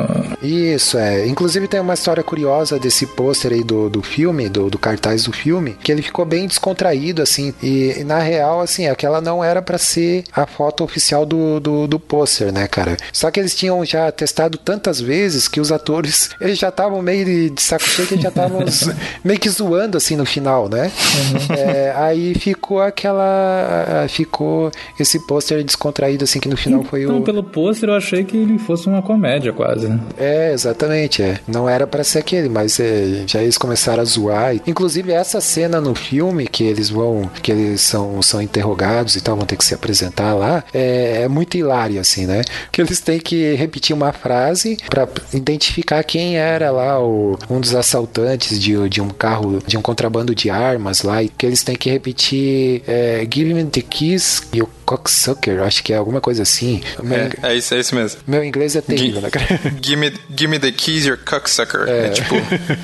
Isso, 0.41 0.97
é. 0.97 1.27
Inclusive 1.27 1.67
tem 1.67 1.79
uma 1.79 1.93
história 1.93 2.23
curiosa 2.23 2.79
desse 2.79 3.05
pôster 3.05 3.53
aí 3.53 3.63
do, 3.63 3.89
do 3.89 4.01
filme, 4.01 4.49
do, 4.49 4.69
do 4.69 4.77
cartaz 4.77 5.23
do 5.23 5.31
filme, 5.31 5.77
que 5.83 5.91
ele 5.91 6.01
ficou 6.01 6.25
bem 6.25 6.47
descontraído, 6.47 7.21
assim, 7.21 7.53
e, 7.61 7.99
e 7.99 8.03
na 8.03 8.19
real, 8.19 8.61
assim, 8.61 8.87
aquela 8.87 9.21
não 9.21 9.43
era 9.43 9.61
para 9.61 9.77
ser 9.77 10.23
a 10.33 10.45
foto 10.45 10.83
oficial 10.83 11.25
do, 11.25 11.59
do, 11.59 11.87
do 11.87 11.99
pôster, 11.99 12.51
né, 12.51 12.67
cara? 12.67 12.97
Só 13.11 13.29
que 13.31 13.39
eles 13.39 13.55
tinham 13.55 13.83
já 13.85 14.11
testado 14.11 14.57
tantas 14.57 14.99
vezes 14.99 15.47
que 15.47 15.59
os 15.59 15.71
atores, 15.71 16.29
eles 16.39 16.57
já 16.57 16.69
estavam 16.69 17.01
meio 17.01 17.25
de, 17.25 17.49
de 17.49 17.61
saco 17.61 17.83
cheio, 17.83 18.07
que 18.07 18.21
já 18.21 18.29
estavam 18.29 18.61
meio 19.23 19.39
que 19.39 19.49
zoando, 19.49 19.97
assim, 19.97 20.15
no 20.15 20.25
final, 20.25 20.69
né? 20.69 20.91
Uhum. 20.91 21.55
É, 21.55 21.93
aí 21.95 22.33
ficou 22.35 22.81
aquela, 22.81 23.80
ficou 24.07 24.71
esse 24.99 25.19
pôster 25.25 25.63
descontraído, 25.63 26.23
assim, 26.23 26.39
que 26.39 26.49
no 26.49 26.57
final 26.57 26.79
então, 26.79 26.89
foi 26.89 27.05
o... 27.05 27.09
Então, 27.09 27.21
pelo 27.21 27.43
pôster 27.43 27.89
eu 27.89 27.95
achei 27.95 28.23
que 28.23 28.37
ele 28.37 28.57
fosse 28.59 28.87
uma 28.87 29.01
comédia, 29.01 29.53
quase, 29.53 29.87
né? 29.87 29.99
É, 30.17 30.53
exatamente, 30.53 31.21
é. 31.21 31.39
Não 31.47 31.69
era 31.69 31.87
para 31.87 32.03
ser 32.03 32.19
aquele, 32.19 32.49
mas 32.49 32.79
é, 32.79 33.23
já 33.27 33.41
eles 33.41 33.57
começaram 33.57 34.01
a 34.01 34.05
zoar. 34.05 34.55
Inclusive, 34.65 35.11
essa 35.11 35.41
cena 35.41 35.79
no 35.79 35.95
filme 35.95 36.47
que 36.47 36.63
eles 36.63 36.89
vão, 36.89 37.29
que 37.41 37.51
eles 37.51 37.81
são, 37.81 38.21
são 38.21 38.41
interrogados 38.41 39.15
e 39.15 39.21
tal, 39.21 39.35
vão 39.35 39.45
ter 39.45 39.57
que 39.57 39.65
se 39.65 39.73
apresentar 39.73 40.33
lá, 40.33 40.63
é, 40.73 41.23
é 41.23 41.27
muito 41.27 41.57
hilário, 41.57 41.99
assim, 41.99 42.25
né? 42.25 42.41
Que 42.71 42.81
eles 42.81 42.99
têm 42.99 43.19
que 43.19 43.53
repetir 43.55 43.95
uma 43.95 44.11
frase 44.11 44.77
para 44.89 45.07
identificar 45.33 46.03
quem 46.03 46.37
era 46.37 46.71
lá 46.71 46.99
o, 46.99 47.37
um 47.49 47.59
dos 47.59 47.75
assaltantes 47.75 48.59
de, 48.59 48.89
de 48.89 49.01
um 49.01 49.09
carro, 49.09 49.61
de 49.65 49.77
um 49.77 49.81
contrabando 49.81 50.33
de 50.33 50.49
armas 50.49 51.01
lá, 51.01 51.23
e 51.23 51.29
que 51.29 51.45
eles 51.45 51.63
têm 51.63 51.75
que 51.75 51.89
repetir 51.89 52.83
é, 52.87 53.25
Give 53.31 53.53
Me 53.53 53.61
the 53.71 53.81
Keys 53.81 54.47
e 54.53 54.61
o 54.61 54.80
Cocksucker, 54.97 55.61
acho 55.63 55.81
que 55.83 55.93
é 55.93 55.95
alguma 55.95 56.19
coisa 56.19 56.43
assim. 56.43 56.81
Meu, 57.01 57.17
É, 57.17 57.29
é 57.43 57.55
isso, 57.55 57.73
é 57.73 57.79
isso 57.79 57.95
mesmo. 57.95 58.19
meu 58.27 58.43
inglês 58.43 58.75
é 58.75 58.81
terrível, 58.81 59.21
né, 59.21 59.29
cara? 59.29 59.47
Give 59.81 59.95
me, 59.95 60.11
give 60.35 60.47
me 60.47 60.59
the 60.59 60.71
keys, 60.71 61.05
your 61.05 61.17
cocksucker. 61.17 61.87
É. 61.87 62.09
tipo, 62.09 62.35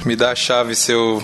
me 0.06 0.16
dá 0.16 0.32
a 0.32 0.36
chave, 0.36 0.74
seu. 0.76 1.22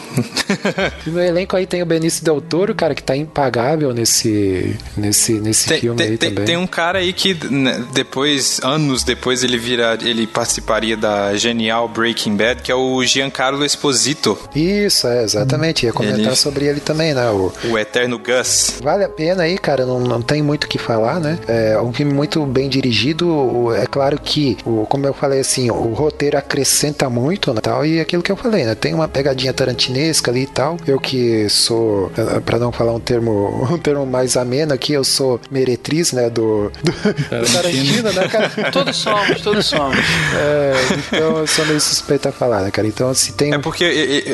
No 1.08 1.22
elenco 1.22 1.56
aí 1.56 1.66
tem 1.66 1.82
o 1.82 1.86
Benício 1.86 2.24
Del 2.26 2.42
Toro, 2.42 2.76
cara, 2.76 2.94
que 2.94 3.02
tá 3.04 3.16
impagável 3.16 3.94
nesse, 3.94 4.76
nesse, 4.98 5.34
nesse 5.34 5.68
Tem, 5.70 5.80
filme 5.80 5.98
tem, 5.98 6.08
aí 6.12 6.18
tem- 6.18 6.30
também. 6.30 6.46
tem 6.46 6.58
um 6.58 6.68
cara 6.68 7.00
aí 7.00 7.14
que 7.14 7.34
né, 7.50 7.84
depois, 7.94 8.60
anos 8.64 9.04
depois, 9.04 9.44
ele 9.44 9.58
vira, 9.58 9.98
ele 10.02 10.28
participaria 10.28 10.98
da 10.98 11.36
genial 11.38 11.88
Breaking 11.88 12.36
Bad, 12.36 12.62
que 12.62 12.72
é 12.72 12.76
o 12.76 13.04
Giancarlo 13.06 13.64
Esposito, 13.66 14.38
Isso, 14.56 15.08
é, 15.08 15.24
exatamente. 15.24 15.86
Ia 15.86 15.94
comentar 15.94 16.20
Ele- 16.20 16.36
sobre 16.36 16.66
ele 16.66 16.80
também, 16.80 17.14
né? 17.14 17.30
O, 17.30 17.52
o 17.70 17.78
eterno 17.80 18.20
Gus. 18.20 18.80
Vale 18.84 19.04
a 19.06 19.10
pena 19.10 19.44
aí, 19.44 19.58
cara, 19.58 19.86
não, 19.86 20.00
não 20.00 20.22
tem 20.22 20.42
muito 20.42 20.66
o 20.66 20.68
que 20.74 20.78
falar, 20.80 21.20
né? 21.20 21.38
É 21.48 21.80
um 21.80 21.92
filme 21.94 22.14
muito 22.14 22.46
bem 22.46 22.68
dirigido. 22.70 23.74
É 23.76 23.86
claro 23.86 24.20
que, 24.20 24.58
o, 24.66 24.86
como 24.88 25.06
eu 25.06 25.14
falei 25.14 25.40
assim, 25.40 25.70
o 25.72 25.94
roteiro 25.94 26.38
acrescenta 26.38 27.10
muito 27.10 27.54
né, 27.54 27.62
tal, 27.62 27.86
e 27.86 28.00
aquilo 28.00 28.22
que 28.24 28.32
eu 28.32 28.36
falei, 28.36 28.64
né? 28.66 28.76
Tem 28.76 28.94
uma 28.94 29.08
pegadinha 29.08 29.54
tarantinesca 29.54 30.32
ali 30.32 30.44
e 30.44 30.48
tal. 30.48 30.78
Eu 30.88 31.00
que 31.00 31.48
sou, 31.50 32.12
eh, 32.18 32.40
pra 32.40 32.58
não 32.60 32.72
falar 32.72 32.94
um 32.94 33.00
termo, 33.00 33.68
um 33.72 33.78
termo 33.78 34.06
mais 34.06 34.36
ameno 34.38 34.74
aqui, 34.74 34.94
eu 34.94 35.04
sou 35.04 35.40
meretriz, 35.52 36.12
né? 36.12 36.30
Do, 36.30 36.72
do, 36.84 36.92
do 36.92 37.54
Tarantino, 37.54 38.12
né, 38.12 38.28
cara? 38.28 38.50
Todos 38.72 38.96
somos, 38.98 39.42
todos 39.42 39.66
somos. 39.66 39.98
É, 40.36 40.74
então 41.16 41.38
eu 41.40 41.48
sou 41.48 41.66
meio 41.66 41.80
suspeito 41.80 42.28
a 42.28 42.32
falar, 42.32 42.62
né, 42.62 42.72
cara? 42.72 42.88
Então, 42.88 43.14
se 43.14 43.34
tem. 43.34 43.54
É 43.54 43.58
porque 43.60 43.84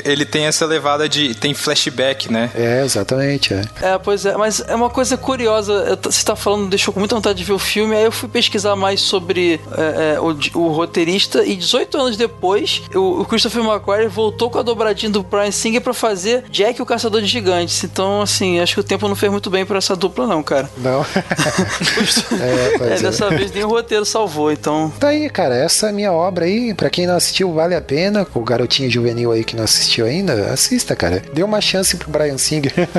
ele 0.06 0.26
tem 0.26 0.46
essa 0.46 0.66
levada 0.66 1.08
de. 1.10 1.34
tem 1.36 1.54
flashback, 1.54 2.32
né? 2.32 2.50
É, 2.56 2.84
exatamente, 2.84 3.54
é. 3.54 3.62
É, 3.82 3.98
pois 3.98 4.26
é, 4.26 4.36
mas 4.38 4.64
é 4.68 4.76
uma 4.76 4.90
coisa 4.90 5.18
curiosa. 5.18 5.74
eu 5.74 5.98
t- 5.98 6.12
Você 6.12 6.24
tá 6.30 6.36
falando, 6.36 6.70
deixou 6.70 6.94
com 6.94 7.00
muita 7.00 7.16
vontade 7.16 7.38
de 7.40 7.44
ver 7.44 7.54
o 7.54 7.60
filme. 7.60 7.96
Aí 7.96 8.04
eu 8.04 8.12
fui 8.12 8.30
pesquisar 8.30 8.76
mais 8.76 9.02
sobre 9.02 9.60
é, 9.76 10.16
é, 10.16 10.20
o, 10.20 10.36
o 10.60 10.68
roteirista. 10.70 11.44
E 11.44 11.56
18 11.56 11.98
anos 11.98 12.18
depois, 12.18 12.84
o, 12.94 13.22
o 13.22 13.26
Christopher 13.26 13.64
McQuarrie 13.64 14.08
voltou 14.08 14.50
com 14.50 14.60
a 14.60 14.62
dobradinha 14.62 15.12
do 15.12 15.24
Brian 15.24 15.52
Singer 15.52 15.82
pra 15.82 15.94
fazer 15.94 16.44
Jack 16.50 16.82
o 16.82 16.86
Caçador 16.86 17.22
de 17.22 17.28
Gigantes. 17.28 17.84
Então, 17.84 18.22
assim, 18.22 18.60
acho 18.60 18.76
que 18.76 18.80
o 18.80 18.84
tempo 18.84 19.08
não 19.08 19.16
fez 19.16 19.32
muito 19.32 19.50
bem 19.50 19.66
pra 19.66 19.78
essa 19.78 19.96
dupla, 19.96 20.28
não, 20.28 20.44
cara. 20.44 20.70
Não. 20.78 21.02
é, 22.40 22.90
É, 22.90 22.94
é. 22.94 23.00
dessa 23.02 23.30
vez 23.30 23.52
nem 23.52 23.64
o 23.64 23.70
roteiro 23.70 24.06
salvou, 24.06 24.52
então. 24.52 24.92
Tá 25.00 25.10
aí, 25.10 25.30
cara, 25.30 25.56
essa 25.56 25.90
é 25.90 25.92
minha 25.92 26.12
obra 26.14 26.46
aí. 26.46 26.74
Pra 26.74 26.90
quem 26.90 27.08
não 27.08 27.16
assistiu, 27.16 27.52
vale 27.54 27.76
a 27.76 27.82
pena. 27.82 28.28
O 28.34 28.42
garotinho 28.42 28.90
juvenil 28.90 29.32
aí 29.32 29.44
que 29.44 29.56
não 29.56 29.64
assistiu 29.64 30.06
ainda, 30.06 30.52
assista, 30.52 30.96
cara. 30.96 31.24
Dê 31.34 31.44
uma 31.44 31.62
chance 31.62 31.98
pro 31.98 32.10
Brian 32.12 32.38
Singer. 32.38 32.74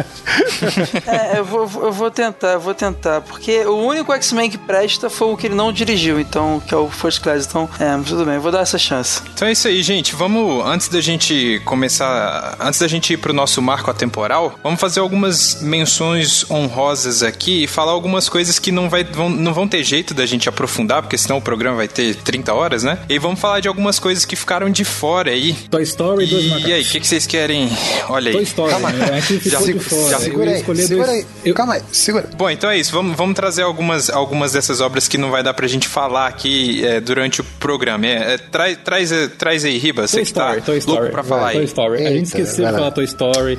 É, 1.06 1.38
eu 1.38 1.44
vou, 1.44 1.62
eu 1.82 1.92
vou 1.92 2.10
tentar, 2.10 2.52
eu 2.52 2.60
vou 2.60 2.74
tentar. 2.74 3.09
Porque 3.18 3.64
o 3.64 3.76
único 3.76 4.12
X-Men 4.12 4.50
que 4.50 4.58
presta 4.58 5.08
foi 5.08 5.28
o 5.28 5.36
que 5.38 5.46
ele 5.46 5.54
não 5.54 5.72
dirigiu, 5.72 6.20
então, 6.20 6.60
que 6.66 6.74
é 6.74 6.76
o 6.76 6.90
First 6.90 7.22
Class. 7.22 7.46
Então, 7.46 7.66
é, 7.78 7.96
mas 7.96 8.06
tudo 8.08 8.26
bem, 8.26 8.38
vou 8.38 8.52
dar 8.52 8.60
essa 8.60 8.76
chance. 8.78 9.22
Então 9.32 9.48
é 9.48 9.52
isso 9.52 9.66
aí, 9.66 9.82
gente. 9.82 10.14
Vamos, 10.14 10.64
antes 10.66 10.88
da 10.88 11.00
gente 11.00 11.62
começar, 11.64 12.56
antes 12.60 12.78
da 12.80 12.86
gente 12.88 13.14
ir 13.14 13.16
pro 13.16 13.32
nosso 13.32 13.62
marco 13.62 13.90
atemporal, 13.90 14.58
vamos 14.62 14.78
fazer 14.80 15.00
algumas 15.00 15.62
menções 15.62 16.48
honrosas 16.50 17.22
aqui 17.22 17.64
e 17.64 17.66
falar 17.66 17.92
algumas 17.92 18.28
coisas 18.28 18.58
que 18.58 18.70
não, 18.70 18.88
vai, 18.90 19.04
vão, 19.04 19.30
não 19.30 19.54
vão 19.54 19.66
ter 19.66 19.82
jeito 19.82 20.12
da 20.12 20.26
gente 20.26 20.48
aprofundar, 20.48 21.00
porque 21.02 21.16
senão 21.16 21.38
o 21.38 21.42
programa 21.42 21.76
vai 21.76 21.88
ter 21.88 22.14
30 22.16 22.52
horas, 22.52 22.82
né? 22.82 22.98
E 23.08 23.18
vamos 23.18 23.40
falar 23.40 23.60
de 23.60 23.68
algumas 23.68 23.98
coisas 23.98 24.24
que 24.24 24.36
ficaram 24.36 24.68
de 24.68 24.84
fora 24.84 25.30
aí. 25.30 25.52
Toy 25.70 25.82
Story 25.82 26.24
e 26.24 26.26
dois 26.28 26.44
E, 26.44 26.48
macacos. 26.48 26.68
e 26.68 26.72
aí, 26.74 26.82
o 26.82 26.84
que, 26.84 27.00
que 27.00 27.06
vocês 27.06 27.26
querem? 27.26 27.70
Olha 28.08 28.28
aí. 28.28 28.34
Toy 28.34 28.42
Story, 28.44 28.70
Calma. 28.72 28.90
né? 28.90 29.04
A 29.16 29.20
gente 29.20 29.40
ficou 29.40 29.60
Já- 29.66 29.72
de 29.72 29.78
fora. 29.80 30.10
já 30.10 30.18
segura 30.20 30.50
aí, 30.50 30.58
segura 30.58 31.06
dois- 31.06 31.10
aí. 31.10 31.26
eu- 31.44 31.54
Calma 31.54 31.74
aí, 31.74 31.82
segura. 31.92 32.28
Bom, 32.36 32.50
então 32.50 32.70
é 32.70 32.78
isso. 32.78 32.92
Vamos, 33.00 33.16
vamos 33.16 33.34
trazer 33.34 33.62
algumas, 33.62 34.10
algumas 34.10 34.52
dessas 34.52 34.82
obras 34.82 35.08
que 35.08 35.16
não 35.16 35.30
vai 35.30 35.42
dar 35.42 35.54
pra 35.54 35.66
gente 35.66 35.88
falar 35.88 36.26
aqui 36.26 36.84
é, 36.84 37.00
durante 37.00 37.40
o 37.40 37.44
programa. 37.58 38.06
É, 38.06 38.34
é, 38.34 38.36
traz, 38.36 38.76
traz, 38.84 39.10
é, 39.10 39.26
traz 39.26 39.64
aí, 39.64 39.78
Riba, 39.78 40.06
você 40.06 40.22
que 40.22 40.30
tá 40.34 40.58
Story, 40.58 40.60
Toy 40.60 40.74
louco 40.74 40.90
Story. 40.90 41.10
pra 41.10 41.22
falar 41.22 41.40
Vai, 41.44 41.52
aí. 41.52 41.56
Toy 41.60 41.64
Story. 41.64 41.94
a 41.94 41.98
gente 42.10 42.10
Eita, 42.10 42.24
esqueceu 42.26 42.66
de 42.66 42.72
falar 42.72 42.90
Toy 42.90 43.04
Story. 43.04 43.58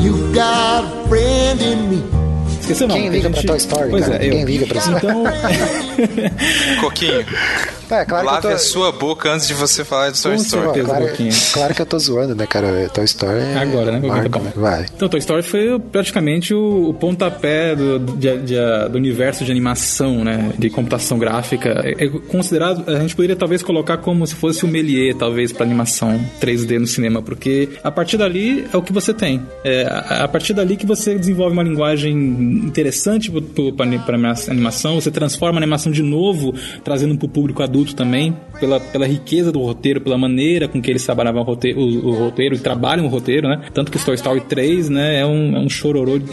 You've 0.00 0.32
got 0.32 0.84
a 0.84 1.08
friend 1.08 1.60
in 1.60 1.90
me. 1.90 1.91
Esqueceu 2.72 2.88
não. 2.88 2.94
Quem 2.96 3.08
liga 3.08 3.28
gente- 3.28 3.32
pra 3.34 3.42
Toy 3.48 3.56
Story, 3.56 3.90
Pois 3.90 4.06
cara? 4.08 4.24
é, 4.24 4.28
eu. 4.42 4.46
Liga 4.46 4.66
pra 4.66 4.78
isso. 4.78 4.90
Então, 4.92 5.24
Coquinho, 6.80 7.24
É, 7.90 8.04
claro 8.06 8.26
lave 8.26 8.40
que 8.40 8.46
eu 8.46 8.50
a 8.50 8.52
tô... 8.54 8.58
sua 8.58 8.90
boca 8.92 9.30
antes 9.30 9.46
de 9.46 9.52
você 9.54 9.84
falar 9.84 10.10
de 10.10 10.22
Toy 10.22 10.34
Com 10.36 10.42
Story. 10.42 10.64
certeza. 10.64 10.86
Claro, 10.86 11.06
claro 11.52 11.74
que 11.74 11.82
eu 11.82 11.86
tô 11.86 11.98
zoando, 11.98 12.34
né, 12.34 12.46
cara? 12.46 12.88
Toy 12.92 13.04
Story 13.04 13.38
é 13.38 13.58
Agora, 13.58 13.92
né? 13.92 13.98
Muito 13.98 14.08
Marco, 14.08 14.38
bom. 14.38 14.60
Vai. 14.60 14.86
Então, 14.96 15.08
Toy 15.08 15.18
Story 15.20 15.42
foi 15.42 15.78
praticamente 15.78 16.54
o, 16.54 16.88
o 16.88 16.94
pontapé 16.94 17.76
do, 17.76 17.98
de- 17.98 18.38
de- 18.38 18.88
do 18.90 18.96
universo 18.96 19.44
de 19.44 19.50
animação, 19.50 20.24
né? 20.24 20.52
De 20.58 20.70
computação 20.70 21.18
gráfica. 21.18 21.82
É, 21.84 22.04
é 22.06 22.08
considerado, 22.08 22.88
a 22.90 22.98
gente 23.00 23.14
poderia 23.14 23.36
talvez 23.36 23.62
colocar 23.62 23.98
como 23.98 24.26
se 24.26 24.34
fosse 24.34 24.64
o 24.64 24.68
Méliès, 24.68 25.14
talvez, 25.18 25.52
para 25.52 25.64
animação 25.66 26.18
3D 26.40 26.78
no 26.78 26.86
cinema, 26.86 27.20
porque 27.20 27.68
a 27.84 27.90
partir 27.90 28.16
dali 28.16 28.66
é 28.72 28.76
o 28.76 28.80
que 28.82 28.92
você 28.92 29.12
tem. 29.12 29.42
É 29.64 29.82
a 30.08 30.28
partir 30.28 30.54
dali 30.54 30.76
que 30.76 30.86
você 30.86 31.14
desenvolve 31.14 31.52
uma 31.52 31.62
linguagem 31.62 32.61
interessante 32.62 33.30
para 33.76 33.84
animação, 34.50 34.94
você 35.00 35.10
transforma 35.10 35.58
a 35.58 35.62
animação 35.62 35.90
de 35.92 36.02
novo, 36.02 36.54
trazendo 36.84 37.16
para 37.16 37.26
o 37.26 37.28
público 37.28 37.62
adulto 37.62 37.94
também, 37.94 38.36
pela, 38.60 38.78
pela 38.80 39.06
riqueza 39.06 39.50
do 39.52 39.60
roteiro, 39.60 40.00
pela 40.00 40.16
maneira 40.16 40.68
com 40.68 40.80
que 40.80 40.90
eles 40.90 41.04
trabalhavam 41.04 41.42
o 41.42 41.44
roteiro, 41.44 41.80
o, 41.80 42.06
o 42.08 42.12
roteiro 42.14 42.54
e 42.54 42.58
trabalham 42.58 43.06
o 43.06 43.08
roteiro, 43.08 43.48
né? 43.48 43.62
Tanto 43.74 43.90
que 43.90 43.98
Toy 44.04 44.14
Story 44.14 44.40
3, 44.42 44.88
né, 44.88 45.20
é 45.20 45.26
um, 45.26 45.56
é 45.56 45.60
um 45.60 45.68
chororô 45.68 46.18
de- 46.18 46.26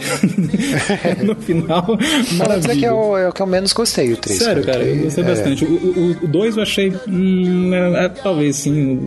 no 1.24 1.34
final. 1.36 1.98
Maravilha. 2.36 2.76
que 2.76 2.84
é 2.84 2.92
o, 2.92 3.16
é 3.16 3.28
o 3.28 3.32
que 3.32 3.42
eu 3.42 3.46
menos 3.46 3.72
gostei, 3.72 4.12
o 4.12 4.16
3. 4.16 4.38
Sério, 4.38 4.64
cara, 4.64 4.82
eu 4.82 5.04
gostei 5.04 5.24
bastante. 5.24 5.64
O 5.64 6.26
2 6.28 6.56
eu 6.56 6.62
achei. 6.62 6.92
Hum, 7.08 7.70
é, 7.74 8.04
é, 8.04 8.08
talvez 8.08 8.56
sim. 8.56 8.98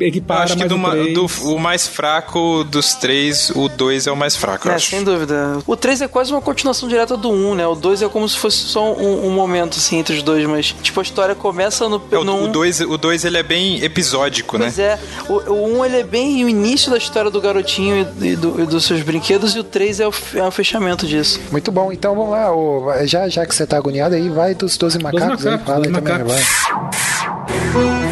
Equipara 0.00 0.44
acho 0.44 0.54
que 0.54 0.60
mais 0.60 0.68
do, 0.70 0.74
o 0.74 0.78
ma- 0.78 0.90
3. 0.92 1.14
do- 1.14 1.26
o 1.54 1.58
mais 1.58 1.86
fraco 1.86 2.64
dos 2.64 2.94
três, 2.94 3.50
o 3.54 3.68
dois 3.68 4.06
é 4.06 4.12
o 4.12 4.16
mais 4.16 4.36
fraco, 4.36 4.68
É, 4.68 4.74
acho. 4.74 4.90
sem 4.90 5.04
dúvida. 5.04 5.58
O 5.66 5.76
3 5.76 6.02
é 6.02 6.08
quase 6.08 6.30
uma 6.32 6.40
continuação 6.40 6.69
direta 6.88 7.16
do 7.16 7.30
1, 7.30 7.54
né? 7.54 7.66
O 7.66 7.74
2 7.74 8.02
é 8.02 8.08
como 8.08 8.28
se 8.28 8.36
fosse 8.38 8.58
só 8.58 8.92
um, 8.92 9.26
um 9.26 9.30
momento, 9.30 9.76
assim, 9.78 9.98
entre 9.98 10.16
os 10.16 10.22
dois, 10.22 10.46
mas, 10.46 10.74
tipo, 10.82 10.98
a 11.00 11.02
história 11.02 11.34
começa 11.34 11.88
no... 11.88 12.00
É, 12.10 12.18
o, 12.18 12.24
no 12.24 12.34
o 12.34 12.44
um- 12.44 12.52
dois, 12.52 12.80
o 12.80 12.96
dois 12.96 13.24
ele 13.24 13.38
é 13.38 13.42
bem 13.42 13.82
episódico, 13.82 14.56
né? 14.58 14.66
Pois 14.66 14.78
é, 14.78 14.98
o, 15.28 15.34
o 15.52 15.78
1 15.80 15.84
ele 15.84 15.96
é 15.98 16.02
bem 16.02 16.44
o 16.44 16.48
início 16.48 16.90
da 16.90 16.98
história 16.98 17.30
do 17.30 17.40
garotinho 17.40 18.06
e, 18.20 18.28
e 18.28 18.36
do- 18.36 18.60
e 18.62 18.66
dos 18.66 18.84
seus 18.84 19.02
brinquedos, 19.02 19.54
e 19.54 19.58
o 19.58 19.64
3 19.64 20.00
é 20.00 20.06
o, 20.08 20.12
é 20.34 20.42
o 20.44 20.50
fechamento 20.50 21.06
disso. 21.06 21.40
Muito 21.50 21.70
bom, 21.72 21.90
então 21.92 22.14
vamos 22.14 22.30
lá. 22.30 22.52
ô, 22.54 22.84
já, 23.04 23.28
já 23.28 23.44
que 23.46 23.54
você 23.54 23.66
tá 23.66 23.76
agoniado 23.76 24.14
aí, 24.14 24.28
vai 24.28 24.54
dos 24.54 24.76
12 24.76 24.98
macacos, 24.98 25.46
aí, 25.46 25.52
macacos, 25.52 25.66
fala 25.66 25.86
aí 25.86 25.92
12 25.92 26.04
também, 26.04 26.24
macacos. 26.24 26.44
vai. 27.72 28.09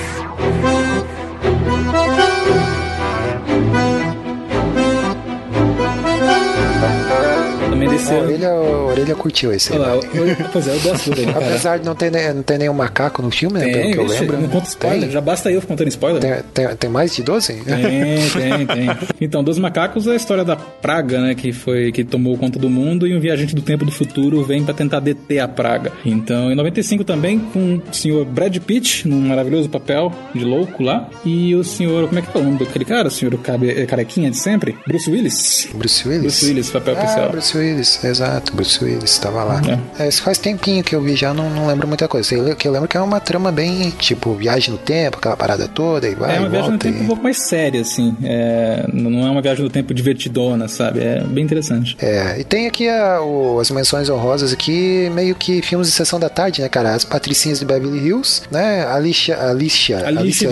Também 8.09 8.35
A 8.35 8.37
desceu. 8.37 8.49
orelha, 8.49 8.49
a 8.51 8.85
orelha 8.87 9.15
curtiu 9.15 9.53
esse 9.53 9.73
aí. 9.73 9.79
Olha 9.79 9.89
lá, 9.89 9.97
o- 9.99 10.51
pois 10.53 10.69
é, 10.69 10.75
eu 10.75 10.81
gosto 10.81 11.11
dele, 11.11 11.33
cara. 11.33 11.47
Apesar 11.47 11.79
de 11.79 11.85
não 11.87 11.95
ter, 11.95 12.11
não 12.35 12.43
ter 12.43 12.59
nenhum 12.59 12.75
macaco 12.75 13.23
no 13.23 13.31
filme, 13.31 13.59
né? 13.59 13.65
Tem, 13.67 13.73
Pelo 13.93 13.93
que 13.93 13.99
eu 13.99 14.21
lembro. 14.21 14.41
não 14.41 14.49
conta 14.49 14.69
spoiler. 14.69 15.01
Tem? 15.03 15.11
Já 15.11 15.21
basta 15.21 15.51
eu 15.51 15.63
contando 15.63 15.89
spoiler. 15.89 16.21
Tem, 16.21 16.35
tem, 16.67 16.77
tem 16.77 16.91
mais 16.91 17.15
de 17.15 17.23
12? 17.23 17.55
Tem, 17.55 18.29
tem, 18.31 18.67
tem. 18.67 18.89
Então, 19.21 19.43
Dos 19.43 19.59
Macacos 19.59 20.07
é 20.07 20.13
a 20.13 20.17
história 20.17 20.45
da 20.45 20.57
praga, 20.57 21.21
né? 21.21 21.35
Que 21.35 21.53
foi 21.53 21.93
que 21.93 22.05
tomou 22.05 22.37
conta 22.39 22.59
do 22.59 22.69
mundo 22.71 23.07
e 23.07 23.17
um 23.17 23.21
viajante 23.21 23.55
do 23.55 23.63
tempo 23.63 23.85
do 23.85 23.93
futuro 23.93 24.43
vem 24.43 24.63
pra 24.65 24.75
tentar 24.75 25.01
deter 25.01 25.41
a 25.41 25.49
praga. 25.49 25.93
Então, 26.05 26.51
em 26.51 26.55
95 26.55 27.05
também, 27.05 27.39
com 27.39 27.77
o 27.77 27.95
senhor 27.95 28.25
Brad 28.25 28.57
Pitt, 28.59 29.07
num 29.09 29.21
maravilhoso 29.21 29.69
papel 29.69 30.13
de 30.35 30.45
louco 30.45 30.83
lá. 30.83 31.09
E 31.25 31.55
o 31.55 31.65
senhor, 31.65 32.07
como 32.09 32.19
é 32.19 32.23
que 32.23 32.37
é 32.37 32.41
o 32.41 32.45
nome 32.45 32.59
daquele 32.59 32.85
cara? 32.85 33.09
O 33.09 33.11
senhor 33.11 33.37
cabe, 33.39 33.87
carequinha 33.87 34.31
de 34.31 34.37
sempre? 34.37 34.77
Bruce 34.87 35.11
Willis. 35.11 35.69
Bruce 35.75 36.07
Willis? 36.09 36.23
Bruce 36.23 36.45
Willis, 36.47 36.71
papel 36.71 36.97
Ah, 36.99 37.03
oficial. 37.05 37.31
Bruce 37.31 37.57
Willis, 37.59 37.98
exato, 38.03 38.53
Bruce 38.55 38.83
Willis 38.83 39.11
estava 39.11 39.45
lá. 39.45 39.61
É, 39.99 40.09
isso 40.09 40.23
faz 40.23 40.39
tempinho 40.39 40.83
que 40.85 40.95
eu 40.95 41.01
vi 41.03 41.17
já, 41.17 41.33
não, 41.35 41.49
não 41.51 41.67
lembro 41.67 41.87
muita 41.89 42.07
coisa. 42.09 42.35
Eu, 42.35 42.57
que 42.57 42.67
eu 42.69 42.73
lembro 42.73 42.89
que 42.89 42.97
é 42.97 43.01
uma 43.01 43.21
trama 43.21 43.51
bem, 43.53 43.91
tipo, 43.91 44.35
viagem 44.35 44.71
no 44.73 44.79
tempo, 44.79 45.19
aquela 45.19 45.37
parada 45.37 45.69
toda, 45.69 46.09
e 46.09 46.15
vai 46.15 46.37
É 46.37 46.39
uma 46.39 46.49
e 46.49 46.51
viagem 46.51 46.71
no 46.73 46.79
tempo 46.79 47.03
um 47.03 47.07
pouco 47.07 47.23
mais 47.23 47.39
séria, 47.39 47.81
assim. 47.81 48.17
É, 48.23 48.85
não 48.93 49.27
é 49.27 49.31
uma 49.31 49.43
viagem 49.43 49.63
no 49.65 49.71
tempo 49.71 49.93
divertidona, 49.95 50.69
sabe? 50.69 51.01
É 51.01 51.21
bem 51.21 51.45
interessante. 51.45 51.97
É, 52.01 52.39
e 52.41 52.45
tem 52.45 52.67
aqui 52.67 52.89
a- 52.89 53.21
o- 53.23 53.59
as 53.61 53.71
menções 53.71 54.09
honrosas 54.09 54.53
aqui, 54.53 55.11
meio 55.15 55.35
que 55.35 55.63
filmes 55.63 55.89
de 55.89 55.95
sessão 55.95 56.19
da 56.21 56.29
tarde, 56.29 56.61
né, 56.63 56.69
cara? 56.69 56.95
As 56.95 57.05
Patricinhas 57.05 57.59
de 57.59 57.65
Beverly 57.65 57.99
Hills, 58.07 58.43
né? 58.51 58.87
Alicia, 58.87 59.39
Alicia, 59.43 60.07
Alicia 60.07 60.51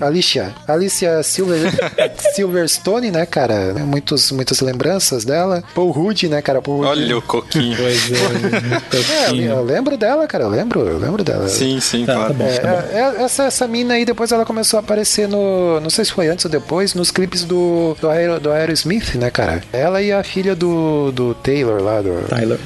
Alicia, 0.00 0.52
Alicia 0.68 1.22
Silver, 1.22 1.58
Silverstone, 2.34 3.10
né, 3.10 3.26
cara? 3.26 3.74
Muitos, 3.84 4.30
muitas 4.32 4.60
lembranças 4.60 5.24
dela. 5.24 5.62
Paul 5.74 5.90
Rudd, 5.90 6.24
né, 6.28 6.42
cara? 6.44 6.60
Olha 6.66 7.18
o 7.18 7.22
coquinho. 7.22 7.76
Pois 7.76 8.10
é, 8.12 9.30
É, 9.30 9.50
eu 9.50 9.64
lembro 9.64 9.96
dela, 9.96 10.26
cara. 10.26 10.44
Eu 10.44 10.50
lembro, 10.50 10.80
eu 10.80 10.98
lembro 10.98 11.24
dela. 11.24 11.48
Sim, 11.48 11.80
sim, 11.80 12.04
Tá, 12.06 12.14
claro. 12.14 12.34
tá 12.34 12.38
bom. 12.38 12.44
É, 12.44 13.18
é, 13.18 13.22
essa, 13.24 13.44
essa 13.44 13.66
mina 13.66 13.94
aí, 13.94 14.04
depois 14.04 14.30
ela 14.30 14.44
começou 14.44 14.76
a 14.78 14.80
aparecer 14.80 15.26
no. 15.28 15.80
Não 15.80 15.90
sei 15.90 16.04
se 16.04 16.12
foi 16.12 16.28
antes 16.28 16.44
ou 16.44 16.50
depois, 16.50 16.94
nos 16.94 17.10
clipes 17.10 17.44
do, 17.44 17.96
do, 18.00 18.08
Aero, 18.08 18.38
do 18.38 18.50
Aerosmith, 18.52 19.14
né, 19.16 19.30
cara? 19.30 19.62
Ela 19.72 20.02
e 20.02 20.12
a 20.12 20.22
filha 20.22 20.54
do, 20.54 21.10
do 21.12 21.34
Taylor 21.34 21.82
lá, 21.82 22.00
do. 22.00 22.22
Tyler. 22.28 22.58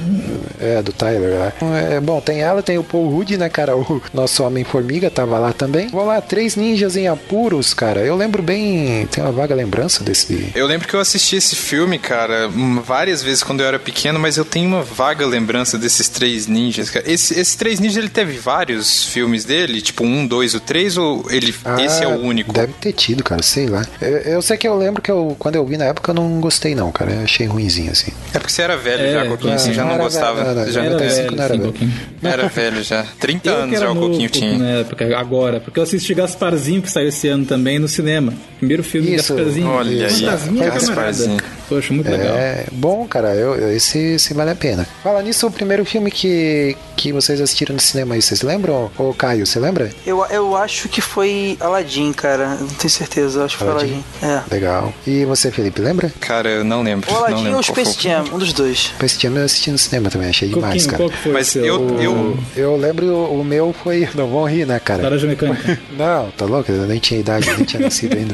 É, 0.59 0.81
do 0.81 0.91
Tyler 0.91 1.39
lá. 1.39 1.53
É, 1.95 1.99
bom, 1.99 2.19
tem 2.21 2.41
ela, 2.41 2.61
tem 2.61 2.77
o 2.77 2.83
Paul 2.83 3.09
Rudd, 3.09 3.37
né, 3.37 3.49
cara? 3.49 3.75
O 3.75 4.01
nosso 4.13 4.43
Homem-Formiga 4.43 5.09
tava 5.09 5.37
lá 5.39 5.53
também. 5.53 5.87
Vamos 5.87 6.07
lá, 6.07 6.21
três 6.21 6.55
ninjas 6.55 6.95
em 6.97 7.07
apuros, 7.07 7.73
cara. 7.73 8.01
Eu 8.01 8.15
lembro 8.15 8.43
bem. 8.43 9.07
Tem 9.07 9.23
uma 9.23 9.31
vaga 9.31 9.55
lembrança 9.55 10.03
desse. 10.03 10.51
Eu 10.53 10.65
lembro 10.67 10.87
que 10.87 10.93
eu 10.93 10.99
assisti 10.99 11.35
esse 11.37 11.55
filme, 11.55 11.97
cara, 11.97 12.49
várias 12.83 13.21
vezes 13.23 13.43
quando 13.43 13.61
eu 13.61 13.67
era 13.69 13.79
pequeno, 13.79 14.19
mas 14.19 14.37
eu 14.37 14.43
tenho 14.45 14.67
uma 14.67 14.83
vaga 14.83 15.25
lembrança 15.25 15.77
desses 15.77 16.07
três 16.09 16.47
ninjas, 16.47 16.89
cara. 16.89 17.09
Esse, 17.09 17.39
esse 17.39 17.57
três 17.57 17.79
ninjas, 17.79 17.97
ele 17.97 18.09
teve 18.09 18.37
vários 18.37 19.05
filmes 19.05 19.45
dele, 19.45 19.81
tipo 19.81 20.03
um, 20.03 20.25
dois, 20.27 20.53
o 20.53 20.59
três, 20.59 20.97
ou 20.97 21.25
ele, 21.29 21.53
esse 21.85 22.03
é 22.03 22.07
o 22.07 22.19
único? 22.19 22.51
Deve 22.51 22.73
ter 22.73 22.91
tido, 22.93 23.23
cara, 23.23 23.41
sei 23.43 23.67
lá. 23.67 23.85
Eu, 24.01 24.17
eu 24.17 24.41
sei 24.41 24.57
que 24.57 24.67
eu 24.67 24.77
lembro 24.77 25.01
que 25.01 25.09
eu, 25.11 25.35
quando 25.39 25.55
eu 25.55 25.65
vi 25.65 25.77
na 25.77 25.85
época 25.85 26.11
eu 26.11 26.15
não 26.15 26.39
gostei, 26.41 26.75
não, 26.75 26.91
cara. 26.91 27.11
Eu 27.11 27.21
achei 27.23 27.45
ruimzinho, 27.47 27.91
assim. 27.91 28.11
É 28.33 28.39
porque 28.39 28.51
você 28.51 28.61
era 28.61 28.75
velho 28.75 29.03
É, 29.05 29.11
já, 29.13 29.25
Coquinho, 29.25 29.59
você 29.59 29.73
já 29.73 29.83
não, 29.85 29.91
era 29.93 30.03
gostava. 30.03 30.53
você 30.65 30.71
já 30.71 30.83
era 30.83 30.97
velho. 30.97 31.15
tem- 31.15 31.37
95 31.37 31.85
não 32.21 32.29
era 32.31 32.47
velho. 32.47 32.67
Era 32.75 32.83
já. 32.83 33.05
30 33.19 33.49
Eu 33.49 33.55
anos 33.57 33.75
era 33.75 33.85
já 33.85 33.91
o 33.91 33.95
Coquinho 33.95 34.29
tinha. 34.29 34.57
Na 34.57 34.69
época, 34.81 35.17
agora, 35.17 35.59
porque 35.59 35.79
eu 35.79 35.83
assisti 35.83 36.13
Gasparzinho, 36.13 36.81
que 36.81 36.91
saiu 36.91 37.09
esse 37.09 37.27
ano 37.27 37.45
também 37.45 37.79
no 37.79 37.87
cinema. 37.87 38.33
Primeiro 38.57 38.83
filme 38.83 39.15
Isso, 39.15 39.33
Gasparzinho. 39.35 39.67
olha 39.67 40.07
aí, 40.07 40.13
Fantasminha 40.13 40.69
Gasparzinho. 40.69 41.37
camarada. 41.37 41.59
Poxa, 41.69 41.93
muito 41.93 42.09
legal. 42.09 42.35
É, 42.35 42.65
bom, 42.71 43.07
cara, 43.07 43.35
eu, 43.35 43.48
eu- 43.55 43.75
esse, 43.75 43.97
esse 44.15 44.33
vale 44.33 44.51
a 44.51 44.55
pena. 44.55 44.87
Fala 45.03 45.21
nisso, 45.21 45.47
o 45.47 45.51
primeiro 45.51 45.83
filme 45.85 46.09
que, 46.11 46.75
que 46.95 47.11
vocês 47.13 47.39
assistiram 47.41 47.75
no 47.75 47.81
cinema 47.81 48.15
aí, 48.15 48.21
vocês 48.21 48.41
lembram? 48.41 48.91
Ô, 48.97 49.13
Caio, 49.13 49.45
você 49.45 49.59
lembra? 49.59 49.89
Eu, 50.05 50.25
eu 50.29 50.55
acho 50.55 50.87
que 50.89 51.01
foi 51.01 51.57
Aladdin, 51.59 52.11
cara. 52.13 52.55
Não 52.59 52.67
tenho 52.67 52.89
certeza, 52.89 53.39
eu 53.39 53.45
acho 53.45 53.57
que 53.57 53.63
foi 53.63 53.71
Aladdin? 53.73 54.03
Aladdin. 54.23 54.43
É. 54.49 54.53
Legal. 54.55 54.93
E 55.07 55.25
você, 55.25 55.51
Felipe, 55.51 55.81
lembra? 55.81 56.11
Cara, 56.19 56.49
eu 56.49 56.63
não 56.63 56.81
lembro. 56.83 57.09
O 57.09 57.13
não 57.13 57.19
Aladdin 57.19 57.43
lembro 57.43 57.57
ou. 57.57 57.63
Space 57.63 57.97
Jam, 58.01 58.23
um 58.33 58.37
dos 58.37 58.53
dois. 58.53 58.91
Esse 59.01 59.17
filme 59.17 59.39
eu 59.39 59.45
assisti 59.45 59.71
no 59.71 59.77
cinema 59.77 60.09
também, 60.09 60.29
achei 60.29 60.49
demais, 60.49 60.85
Coquinho, 60.85 60.91
cara. 60.91 60.97
qual 61.03 61.09
que 61.09 61.17
foi 61.23 61.31
Mas 61.31 61.47
seu? 61.47 61.65
eu- 61.65 61.99
eu- 62.01 62.39
Eu 62.55 62.75
lembro, 62.77 63.05
o 63.31 63.43
meu 63.43 63.73
foi. 63.83 64.07
Não 64.15 64.27
vão 64.27 64.45
rir, 64.45 64.65
né, 64.65 64.79
cara? 64.79 65.03
Laranja 65.03 65.27
Mecânica. 65.27 65.79
Não, 65.97 66.29
tá 66.31 66.45
louco? 66.45 66.71
Eu 66.71 66.85
nem 66.87 66.99
tinha 66.99 67.19
idade, 67.19 67.47
nem 67.55 67.63
tinha 67.65 67.81
nascido 67.83 68.17
ainda. 68.17 68.33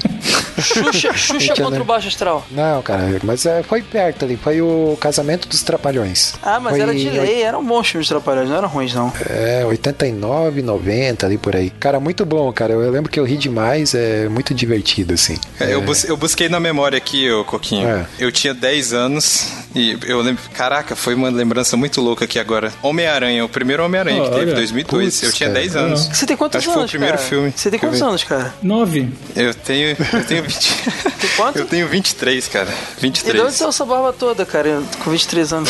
Xuxa, 0.62 1.14
Xuxa 1.14 1.54
contra 1.56 1.82
o 1.82 1.86
Baixo 1.86 2.08
Astral. 2.08 2.46
Não, 2.52 2.82
cara, 2.82 3.20
mas 3.24 3.46
é, 3.46 3.62
foi 3.64 3.82
perto 3.82 4.26
ali. 4.26 4.38
Foi 4.38 4.62
o 4.62 4.98
Casamento 5.06 5.48
dos 5.48 5.62
Trapalhões. 5.64 6.34
Ah, 6.42 6.60
mas 6.60 6.74
Foi 6.74 6.82
era 6.82 6.94
de 6.94 7.08
em 7.08 7.12
lei, 7.12 7.42
eram 7.44 7.64
bons 7.64 7.88
filmes 7.88 8.08
de 8.08 8.14
Trapalhões, 8.14 8.50
não 8.50 8.58
eram 8.58 8.68
ruins, 8.68 8.94
não. 8.94 9.14
É, 9.30 9.64
89, 9.66 10.62
90, 10.62 11.26
ali 11.26 11.38
por 11.38 11.56
aí. 11.56 11.70
Cara, 11.70 12.00
muito 12.00 12.26
bom, 12.26 12.52
cara. 12.52 12.74
Eu 12.74 12.90
lembro 12.92 13.12
que 13.12 13.20
eu 13.20 13.24
ri 13.24 13.38
demais, 13.38 13.94
é 13.94 14.28
muito 14.28 14.54
divertido, 14.54 15.14
assim. 15.14 15.38
É, 15.60 15.74
Eu, 15.74 15.82
bus- 15.82 16.04
eu 16.06 16.18
busquei 16.18 16.50
na 16.50 16.60
memória 16.60 16.98
aqui, 16.98 17.30
ô 17.32 17.44
Coquinho. 17.46 17.88
É. 17.88 18.06
Eu 18.20 18.32
tinha 18.32 18.54
10 18.54 18.94
anos 18.94 19.48
e 19.76 19.98
eu 20.08 20.22
lembro. 20.22 20.42
Caraca, 20.54 20.96
foi 20.96 21.14
uma 21.14 21.30
lembrança 21.30 21.78
muito 21.78 22.02
louca 22.02 22.26
aqui 22.26 22.40
agora. 22.40 22.72
Homem-Aranha, 22.82 23.46
o 23.46 23.50
primeiro 23.50 23.84
Homem-Aranha 23.86 24.24
que 24.24 24.30
teve, 24.32 24.46
Olha. 24.46 24.56
2002. 24.56 25.06
Putz, 25.06 25.24
eu 25.24 25.32
tinha 25.32 25.50
cara. 25.50 25.60
10 25.62 25.76
anos. 25.76 26.06
Você 26.12 26.26
tem 26.26 26.36
quantos 26.38 26.58
Acho 26.58 26.68
que 26.68 26.72
foi 26.74 26.78
o 26.78 26.80
anos, 26.82 26.92
primeiro 26.92 27.18
cara? 27.18 27.30
filme. 27.30 27.54
Você 27.56 27.70
tem 27.70 27.80
quantos 27.80 28.02
anos, 28.02 28.24
cara? 28.24 28.54
Nove. 28.64 29.10
Eu 29.36 29.54
tenho. 29.54 29.90
Eu 30.14 30.24
tenho 30.26 30.44
20. 30.44 30.74
Tem 31.20 31.30
quanto? 31.36 31.60
Eu 31.66 31.66
tenho 31.66 31.88
23, 31.88 32.48
cara. 32.48 32.70
E 32.98 33.02
de 33.02 33.08
onde 33.08 33.20
23. 33.24 33.54
saiu 33.54 33.70
essa 33.70 33.86
barba 33.86 34.14
toda, 34.14 34.46
cara, 34.46 34.82
com 35.04 35.12
23 35.12 35.54
anos? 35.54 35.70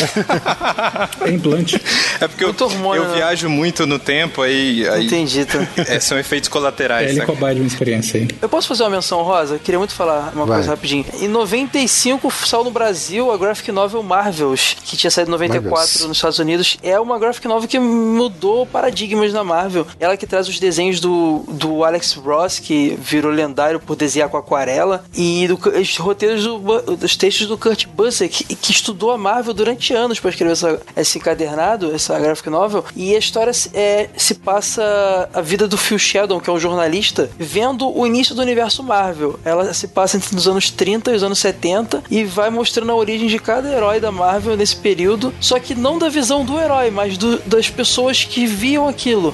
É 1.26 1.30
implante. 1.32 1.82
É 2.17 2.30
porque 2.30 2.45
eu, 2.45 2.55
hormônio, 2.57 3.03
eu 3.03 3.09
né? 3.09 3.15
viajo 3.15 3.49
muito 3.49 3.86
no 3.86 3.99
tempo, 3.99 4.41
aí. 4.41 4.88
aí 4.88 5.05
Entendi, 5.05 5.43
tá. 5.43 5.59
é, 5.86 5.99
são 5.99 6.17
efeitos 6.17 6.47
colaterais, 6.47 7.09
ele 7.09 7.19
é 7.19 7.21
saca? 7.21 7.34
cobaia 7.34 7.53
de 7.55 7.59
uma 7.61 7.67
experiência 7.67 8.21
aí. 8.21 8.28
Eu 8.41 8.47
posso 8.47 8.69
fazer 8.69 8.84
uma 8.84 8.89
menção 8.91 9.21
rosa? 9.21 9.59
Queria 9.59 9.78
muito 9.78 9.93
falar 9.93 10.32
uma 10.34 10.45
Vai. 10.45 10.57
coisa 10.57 10.71
rapidinho. 10.71 11.05
Em 11.19 11.28
95 11.28 12.32
saiu 12.32 12.63
no 12.63 12.71
Brasil 12.71 13.32
a 13.32 13.38
graphic 13.38 13.69
novel 13.71 14.01
Marvels, 14.01 14.78
que 14.86 14.95
tinha 14.95 15.11
saído 15.11 15.30
em 15.30 15.34
94 15.34 15.69
Marvels. 15.71 16.07
nos 16.07 16.17
Estados 16.17 16.39
Unidos. 16.39 16.78
É 16.82 16.97
uma 16.97 17.19
graphic 17.19 17.45
novel 17.47 17.67
que 17.67 17.78
mudou 17.80 18.65
paradigmas 18.65 19.34
da 19.34 19.43
Marvel. 19.43 19.86
Ela 19.99 20.15
que 20.15 20.26
traz 20.26 20.47
os 20.47 20.57
desenhos 20.59 21.01
do, 21.01 21.43
do 21.49 21.84
Alex 21.84 22.13
Ross, 22.13 22.59
que 22.59 22.97
virou 23.01 23.32
lendário 23.32 23.80
por 23.80 23.95
desenhar 23.97 24.30
com 24.30 24.38
aquarela, 24.38 25.03
e 25.13 25.47
do- 25.49 25.59
os 25.80 25.97
roteiros 25.97 26.43
do, 26.43 26.59
textos 27.17 27.47
do 27.47 27.57
Kurt 27.57 27.88
Busiek, 27.88 28.43
que, 28.45 28.55
que 28.55 28.71
estudou 28.71 29.11
a 29.16 29.18
Marvel 29.18 29.53
durante 29.53 29.93
anos 29.93 30.20
para 30.20 30.30
escrever 30.30 30.51
essa, 30.53 30.80
esse 30.95 31.18
encadernado, 31.18 31.93
essa 31.93 32.18
graphic 32.20 32.49
novel. 32.49 32.84
E 32.95 33.16
a 33.16 33.20
história 33.20 33.53
se- 33.53 33.70
é, 33.74 34.09
se 34.16 34.36
passa 34.36 35.30
a 35.34 35.41
vida 35.41 35.68
do 35.68 35.78
Phil 35.78 35.97
Sheldon, 35.99 36.39
que 36.39 36.49
é 36.49 36.53
um 36.53 36.59
jornalista, 36.59 37.30
vendo 37.38 37.95
o 37.97 38.05
início 38.05 38.36
do 38.36 38.41
universo 38.41 38.84
Marvel. 38.84 39.39
Ela 39.43 39.74
se 39.74 39.88
passa 39.88 40.18
entre 40.18 40.36
os 40.36 40.47
anos 40.47 40.70
30 40.70 41.11
e 41.11 41.16
os 41.16 41.24
anos 41.24 41.39
70 41.39 42.03
e 42.09 42.24
vai 42.24 42.49
mostrando 42.49 42.91
a 42.91 42.95
origem 42.95 43.28
de 43.28 43.39
cada 43.39 43.70
herói 43.72 43.99
da 43.99 44.11
Marvel 44.11 44.55
nesse 44.57 44.76
período, 44.76 45.34
só 45.39 45.59
que 45.59 45.74
não 45.76 45.97
da 45.97 46.09
visão 46.09 46.43
do 46.45 46.59
herói, 46.59 46.91
mas 46.91 47.18
do- 47.18 47.39
das 47.39 47.70
pessoas 47.70 48.24
que 48.24 48.45
viam 48.45 48.88
aquilo, 48.88 49.34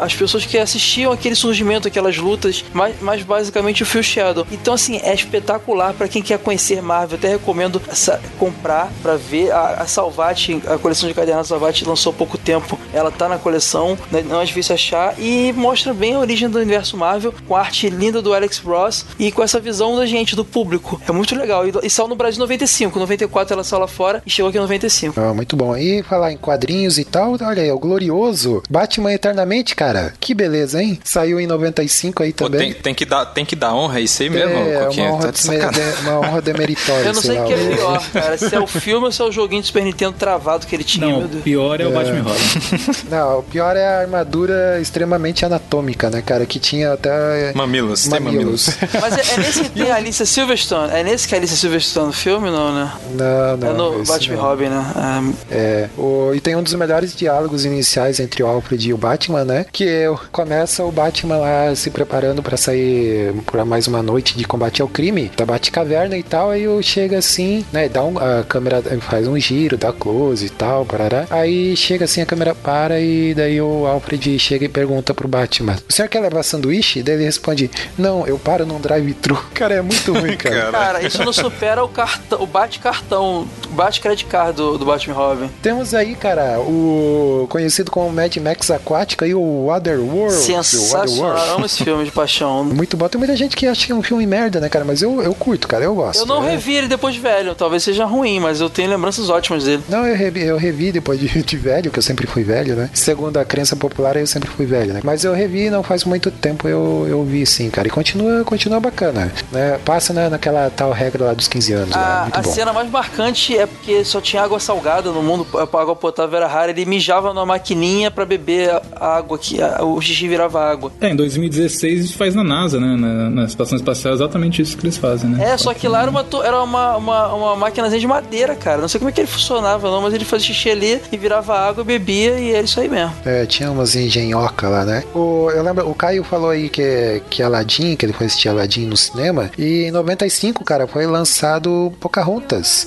as 0.00 0.14
pessoas 0.14 0.44
que 0.46 0.56
assistiam 0.58 1.12
aquele 1.12 1.34
surgimento, 1.34 1.88
aquelas 1.88 2.16
lutas, 2.16 2.64
mas, 2.72 2.94
mas 3.00 3.22
basicamente 3.22 3.82
o 3.82 3.86
Phil 3.86 4.02
Sheldon. 4.02 4.46
Então, 4.50 4.74
assim, 4.74 4.98
é 5.02 5.14
espetacular 5.14 5.92
para 5.94 6.08
quem 6.08 6.22
quer 6.22 6.38
conhecer 6.38 6.80
Marvel. 6.82 7.18
Até 7.18 7.28
recomendo 7.28 7.80
essa- 7.88 8.20
comprar 8.38 8.90
para 9.02 9.17
ver. 9.18 9.50
A, 9.52 9.82
a 9.82 9.86
Salvati, 9.86 10.62
a 10.66 10.78
coleção 10.78 11.08
de 11.08 11.14
cadernos 11.14 11.48
Salvati 11.48 11.84
lançou 11.84 12.12
há 12.12 12.14
pouco 12.16 12.38
tempo. 12.38 12.78
Ela 12.92 13.10
tá 13.10 13.28
na 13.28 13.38
coleção, 13.38 13.98
né, 14.10 14.22
não 14.26 14.40
é 14.40 14.44
difícil 14.44 14.74
achar 14.74 15.14
e 15.18 15.52
mostra 15.54 15.92
bem 15.92 16.14
a 16.14 16.18
origem 16.18 16.48
do 16.48 16.58
universo 16.58 16.96
Marvel, 16.96 17.34
com 17.46 17.54
a 17.56 17.60
arte 17.60 17.88
linda 17.90 18.22
do 18.22 18.32
Alex 18.32 18.58
Ross 18.58 19.04
e 19.18 19.30
com 19.32 19.42
essa 19.42 19.60
visão 19.60 19.96
da 19.96 20.06
gente, 20.06 20.34
do 20.36 20.44
público. 20.44 21.00
É 21.08 21.12
muito 21.12 21.34
legal. 21.36 21.66
E, 21.66 21.72
e 21.82 21.90
saiu 21.90 22.08
no 22.08 22.16
Brasil 22.16 22.36
em 22.38 22.40
95. 22.40 22.96
Em 22.96 23.00
94 23.00 23.54
ela 23.54 23.64
saiu 23.64 23.80
lá 23.80 23.88
fora 23.88 24.22
e 24.24 24.30
chegou 24.30 24.48
aqui 24.48 24.58
em 24.58 24.62
95. 24.62 25.20
Ah, 25.20 25.34
muito 25.34 25.56
bom. 25.56 25.76
E 25.76 26.02
falar 26.02 26.32
em 26.32 26.36
quadrinhos 26.36 26.98
e 26.98 27.04
tal, 27.04 27.36
olha 27.40 27.62
aí, 27.62 27.70
o 27.70 27.78
glorioso 27.78 28.62
Batman 28.70 29.12
Eternamente, 29.12 29.74
cara. 29.74 30.14
Que 30.20 30.34
beleza, 30.34 30.82
hein? 30.82 30.98
Saiu 31.02 31.40
em 31.40 31.46
95 31.46 32.22
aí 32.22 32.32
Pô, 32.32 32.44
também. 32.44 32.72
tem, 32.72 32.82
tem, 32.82 32.94
que 32.94 33.04
dar, 33.04 33.26
tem 33.26 33.44
que 33.44 33.56
dar 33.56 33.74
honra 33.74 33.98
a 33.98 34.00
isso 34.00 34.22
aí 34.22 34.30
mesmo, 34.30 34.50
é, 34.56 34.88
uma 34.88 35.12
honra, 35.12 35.24
Tá 35.26 35.30
de 35.30 35.42
de- 35.42 36.00
uma 36.02 36.20
honra 36.20 36.40
demeritória. 36.42 37.06
Eu 37.08 37.14
não 37.14 37.22
sei 37.22 37.38
o 37.38 37.44
que 37.44 37.52
é 37.52 37.56
pior, 37.74 38.10
cara. 38.12 38.38
Se 38.38 38.54
é 38.54 38.60
o 38.60 38.66
filme 38.66 39.07
se 39.12 39.20
é 39.22 39.24
o 39.24 39.32
joguinho 39.32 39.60
de 39.62 39.66
Super 39.68 39.84
Nintendo 39.84 40.14
travado 40.18 40.66
que 40.66 40.74
ele 40.74 40.84
tinha, 40.84 41.06
Não, 41.06 41.24
o 41.24 41.28
pior 41.42 41.80
é 41.80 41.86
o 41.86 41.90
É. 41.90 41.92
Batman 41.92 42.22
Robin. 42.22 42.38
Não, 43.10 43.38
o 43.38 43.42
pior 43.42 43.76
é 43.76 43.86
a 43.86 44.00
armadura 44.00 44.78
extremamente 44.80 45.44
anatômica, 45.44 46.10
né, 46.10 46.22
cara? 46.22 46.44
Que 46.46 46.58
tinha 46.58 46.92
até. 46.92 47.52
Mamilos, 47.54 48.06
tem 48.08 48.20
mamilos. 48.20 48.68
Mas 49.00 49.16
é, 49.16 49.34
é 49.34 49.38
nesse 49.38 49.62
que 49.64 49.70
tem 49.70 49.90
a 49.90 49.96
Alicia 49.96 50.26
Silverstone? 50.26 50.92
É 50.92 51.02
nesse 51.02 51.26
que 51.28 51.34
a 51.34 51.38
Alicia 51.38 51.56
Silverstone 51.56 52.06
no 52.08 52.12
filme, 52.12 52.50
não, 52.50 52.74
né? 52.74 52.92
Não, 53.14 53.56
não. 53.56 53.68
é 53.68 53.72
no 53.98 54.04
Batman 54.04 54.36
não. 54.36 54.42
Robin, 54.42 54.64
né? 54.68 55.34
É, 55.50 55.88
o, 55.96 56.32
e 56.34 56.40
tem 56.40 56.56
um 56.56 56.62
dos 56.62 56.74
melhores 56.74 57.14
diálogos 57.14 57.64
iniciais 57.64 58.20
entre 58.20 58.42
o 58.42 58.46
Alfred 58.46 58.88
e 58.88 58.92
o 58.94 58.98
Batman, 58.98 59.44
né? 59.44 59.66
Que 59.72 59.88
é, 59.88 60.10
o- 60.10 60.18
começa 60.30 60.84
o 60.84 60.90
Batman 60.92 61.36
lá 61.38 61.74
se 61.74 61.90
preparando 61.90 62.42
pra 62.42 62.56
sair 62.56 63.32
pra 63.46 63.64
mais 63.64 63.86
uma 63.86 64.02
noite 64.02 64.36
de 64.36 64.44
combate 64.44 64.82
ao 64.82 64.88
crime 64.88 65.30
da 65.36 65.44
Batcaverna 65.46 66.16
e 66.16 66.22
tal. 66.22 66.50
Aí 66.50 66.66
o 66.68 66.82
chega 66.82 67.18
assim, 67.18 67.64
né? 67.72 67.88
Dá 67.88 68.02
um, 68.04 68.18
a 68.18 68.42
câmera 68.44 68.82
faz 69.00 69.26
um 69.28 69.38
giro, 69.38 69.76
dá 69.76 69.92
close 69.92 70.46
e 70.46 70.50
tal, 70.50 70.84
parará. 70.84 71.26
Aí 71.30 71.76
chega 71.76 72.04
assim, 72.04 72.20
a 72.20 72.26
câmera 72.26 72.54
para 72.54 73.00
e 73.00 73.34
daí 73.34 73.60
o 73.60 73.86
Alfred 73.86 74.38
chega 74.38 74.64
e 74.64 74.68
pergunta 74.68 75.12
pro 75.14 75.28
Batman: 75.28 75.76
O 75.88 75.92
senhor 75.92 76.08
quer 76.08 76.20
levar 76.20 76.42
sanduíche? 76.42 77.02
Daí 77.02 77.14
ele 77.16 77.24
responde: 77.24 77.70
Não, 77.96 78.26
eu 78.26 78.38
paro 78.38 78.66
num 78.66 78.80
drive-thru. 78.80 79.36
Cara, 79.54 79.74
é 79.74 79.82
muito 79.82 80.12
ruim, 80.12 80.36
cara. 80.38 80.70
Cara, 80.70 81.02
isso 81.06 81.24
não 81.24 81.32
supera 81.32 81.82
o 81.84 81.88
cartão, 81.88 82.42
o 82.42 82.46
bate-cartão, 82.46 83.46
o 83.66 83.74
bate-credit 83.74 84.24
card 84.26 84.56
do, 84.56 84.78
do 84.78 84.84
Batman 84.84 85.14
Robin. 85.14 85.50
Temos 85.62 85.94
aí, 85.94 86.14
cara, 86.14 86.58
o 86.60 87.46
conhecido 87.50 87.90
como 87.90 88.10
Mad 88.12 88.36
Max 88.36 88.70
Aquática 88.70 89.26
e 89.26 89.34
o 89.34 89.66
Waterworld. 89.66 90.34
Sensacional. 90.34 91.06
Waterworld. 91.06 91.50
Amo 91.50 91.66
esse 91.66 91.84
filme 91.84 92.04
de 92.04 92.10
paixão. 92.10 92.64
Muito 92.78 92.96
bom. 92.96 93.08
Tem 93.08 93.18
muita 93.18 93.36
gente 93.36 93.56
que 93.56 93.66
acha 93.66 93.86
que 93.86 93.92
é 93.92 93.94
um 93.94 94.02
filme 94.02 94.26
merda, 94.26 94.60
né, 94.60 94.68
cara? 94.68 94.84
Mas 94.84 95.02
eu, 95.02 95.22
eu 95.22 95.34
curto, 95.34 95.66
cara. 95.66 95.84
Eu 95.84 95.94
gosto. 95.94 96.20
Eu 96.20 96.26
não 96.26 96.46
É. 96.46 96.50
revi 96.50 96.74
ele 96.74 96.88
depois 96.88 97.14
de 97.14 97.20
velho. 97.20 97.54
Talvez 97.54 97.82
seja 97.82 98.04
ruim, 98.04 98.38
mas 98.40 98.60
eu 98.60 98.68
tenho 98.70 98.87
lembranças 98.88 99.28
ótimas 99.30 99.64
dele. 99.64 99.82
Não, 99.88 100.06
eu 100.06 100.16
revi, 100.16 100.42
eu 100.44 100.56
revi 100.56 100.92
depois 100.92 101.18
de, 101.20 101.42
de 101.42 101.56
velho, 101.56 101.90
que 101.90 101.98
eu 101.98 102.02
sempre 102.02 102.26
fui 102.26 102.42
velho, 102.42 102.74
né? 102.74 102.90
Segundo 102.92 103.36
a 103.36 103.44
crença 103.44 103.76
popular, 103.76 104.16
eu 104.16 104.26
sempre 104.26 104.48
fui 104.50 104.66
velho, 104.66 104.92
né? 104.94 105.00
Mas 105.04 105.24
eu 105.24 105.32
revi 105.32 105.70
não 105.70 105.82
faz 105.82 106.04
muito 106.04 106.30
tempo, 106.30 106.68
eu, 106.68 107.06
eu 107.08 107.24
vi 107.24 107.44
sim, 107.46 107.70
cara. 107.70 107.88
E 107.88 107.90
continua, 107.90 108.44
continua 108.44 108.80
bacana, 108.80 109.32
né? 109.52 109.78
Passa 109.84 110.12
né, 110.12 110.28
naquela 110.28 110.70
tal 110.70 110.90
regra 110.92 111.26
lá 111.26 111.34
dos 111.34 111.48
15 111.48 111.72
anos, 111.72 111.94
lá. 111.94 112.18
A, 112.18 112.22
Muito 112.24 112.38
a 112.38 112.42
bom. 112.42 112.50
cena 112.50 112.72
mais 112.72 112.90
marcante 112.90 113.56
é 113.56 113.66
porque 113.66 114.04
só 114.04 114.20
tinha 114.20 114.42
água 114.42 114.58
salgada 114.60 115.10
no 115.10 115.22
mundo, 115.22 115.46
a 115.54 115.62
água 115.80 115.94
potável 115.96 116.36
era 116.36 116.46
rara, 116.46 116.70
ele 116.70 116.84
mijava 116.84 117.32
numa 117.32 117.46
maquininha 117.46 118.10
pra 118.10 118.24
beber 118.24 118.70
a 118.96 119.16
água, 119.16 119.38
que 119.38 119.60
a- 119.62 119.82
o 119.84 120.00
xixi 120.00 120.28
virava 120.28 120.60
água. 120.70 120.92
É, 121.00 121.08
em 121.10 121.16
2016 121.16 122.04
isso 122.04 122.16
faz 122.16 122.34
na 122.34 122.44
NASA, 122.44 122.78
né? 122.80 122.96
Na, 122.96 123.30
na 123.30 123.44
estação 123.44 123.76
espacial, 123.76 124.12
é 124.12 124.16
exatamente 124.16 124.62
isso 124.62 124.76
que 124.76 124.84
eles 124.86 124.96
fazem, 124.96 125.30
né? 125.30 125.50
É, 125.52 125.56
só 125.56 125.72
que 125.74 125.86
lá 125.88 126.02
era 126.02 126.10
uma, 126.10 126.24
era 126.44 126.62
uma, 126.62 126.96
uma, 126.96 127.34
uma 127.34 127.56
máquinazinha 127.56 128.00
de 128.00 128.06
madeira, 128.06 128.54
cara. 128.54 128.67
Não 128.76 128.88
sei 128.88 128.98
como 128.98 129.08
é 129.08 129.12
que 129.12 129.20
ele 129.20 129.28
funcionava, 129.28 129.90
não, 129.90 130.02
mas 130.02 130.12
ele 130.14 130.24
fazia 130.24 130.46
xixi 130.48 130.70
ali 130.70 131.00
e 131.10 131.16
virava 131.16 131.58
água, 131.58 131.82
bebia 131.82 132.38
e 132.38 132.52
era 132.52 132.64
isso 132.64 132.78
aí 132.80 132.88
mesmo. 132.88 133.14
É, 133.24 133.46
tinha 133.46 133.70
umas 133.70 133.94
engenhoca 133.96 134.68
lá, 134.68 134.84
né? 134.84 135.04
O, 135.14 135.50
eu 135.54 135.62
lembro, 135.62 135.88
o 135.88 135.94
Caio 135.94 136.22
falou 136.24 136.50
aí 136.50 136.68
que, 136.68 137.22
que 137.30 137.42
Aladdin, 137.42 137.96
que 137.96 138.04
ele 138.06 138.12
foi 138.12 138.26
assistir 138.26 138.48
Aladdin 138.48 138.86
no 138.86 138.96
cinema, 138.96 139.50
e 139.58 139.84
em 139.84 139.90
95, 139.90 140.64
cara, 140.64 140.86
foi 140.86 141.06
lançado 141.06 141.92
Pocahontas. 142.00 142.86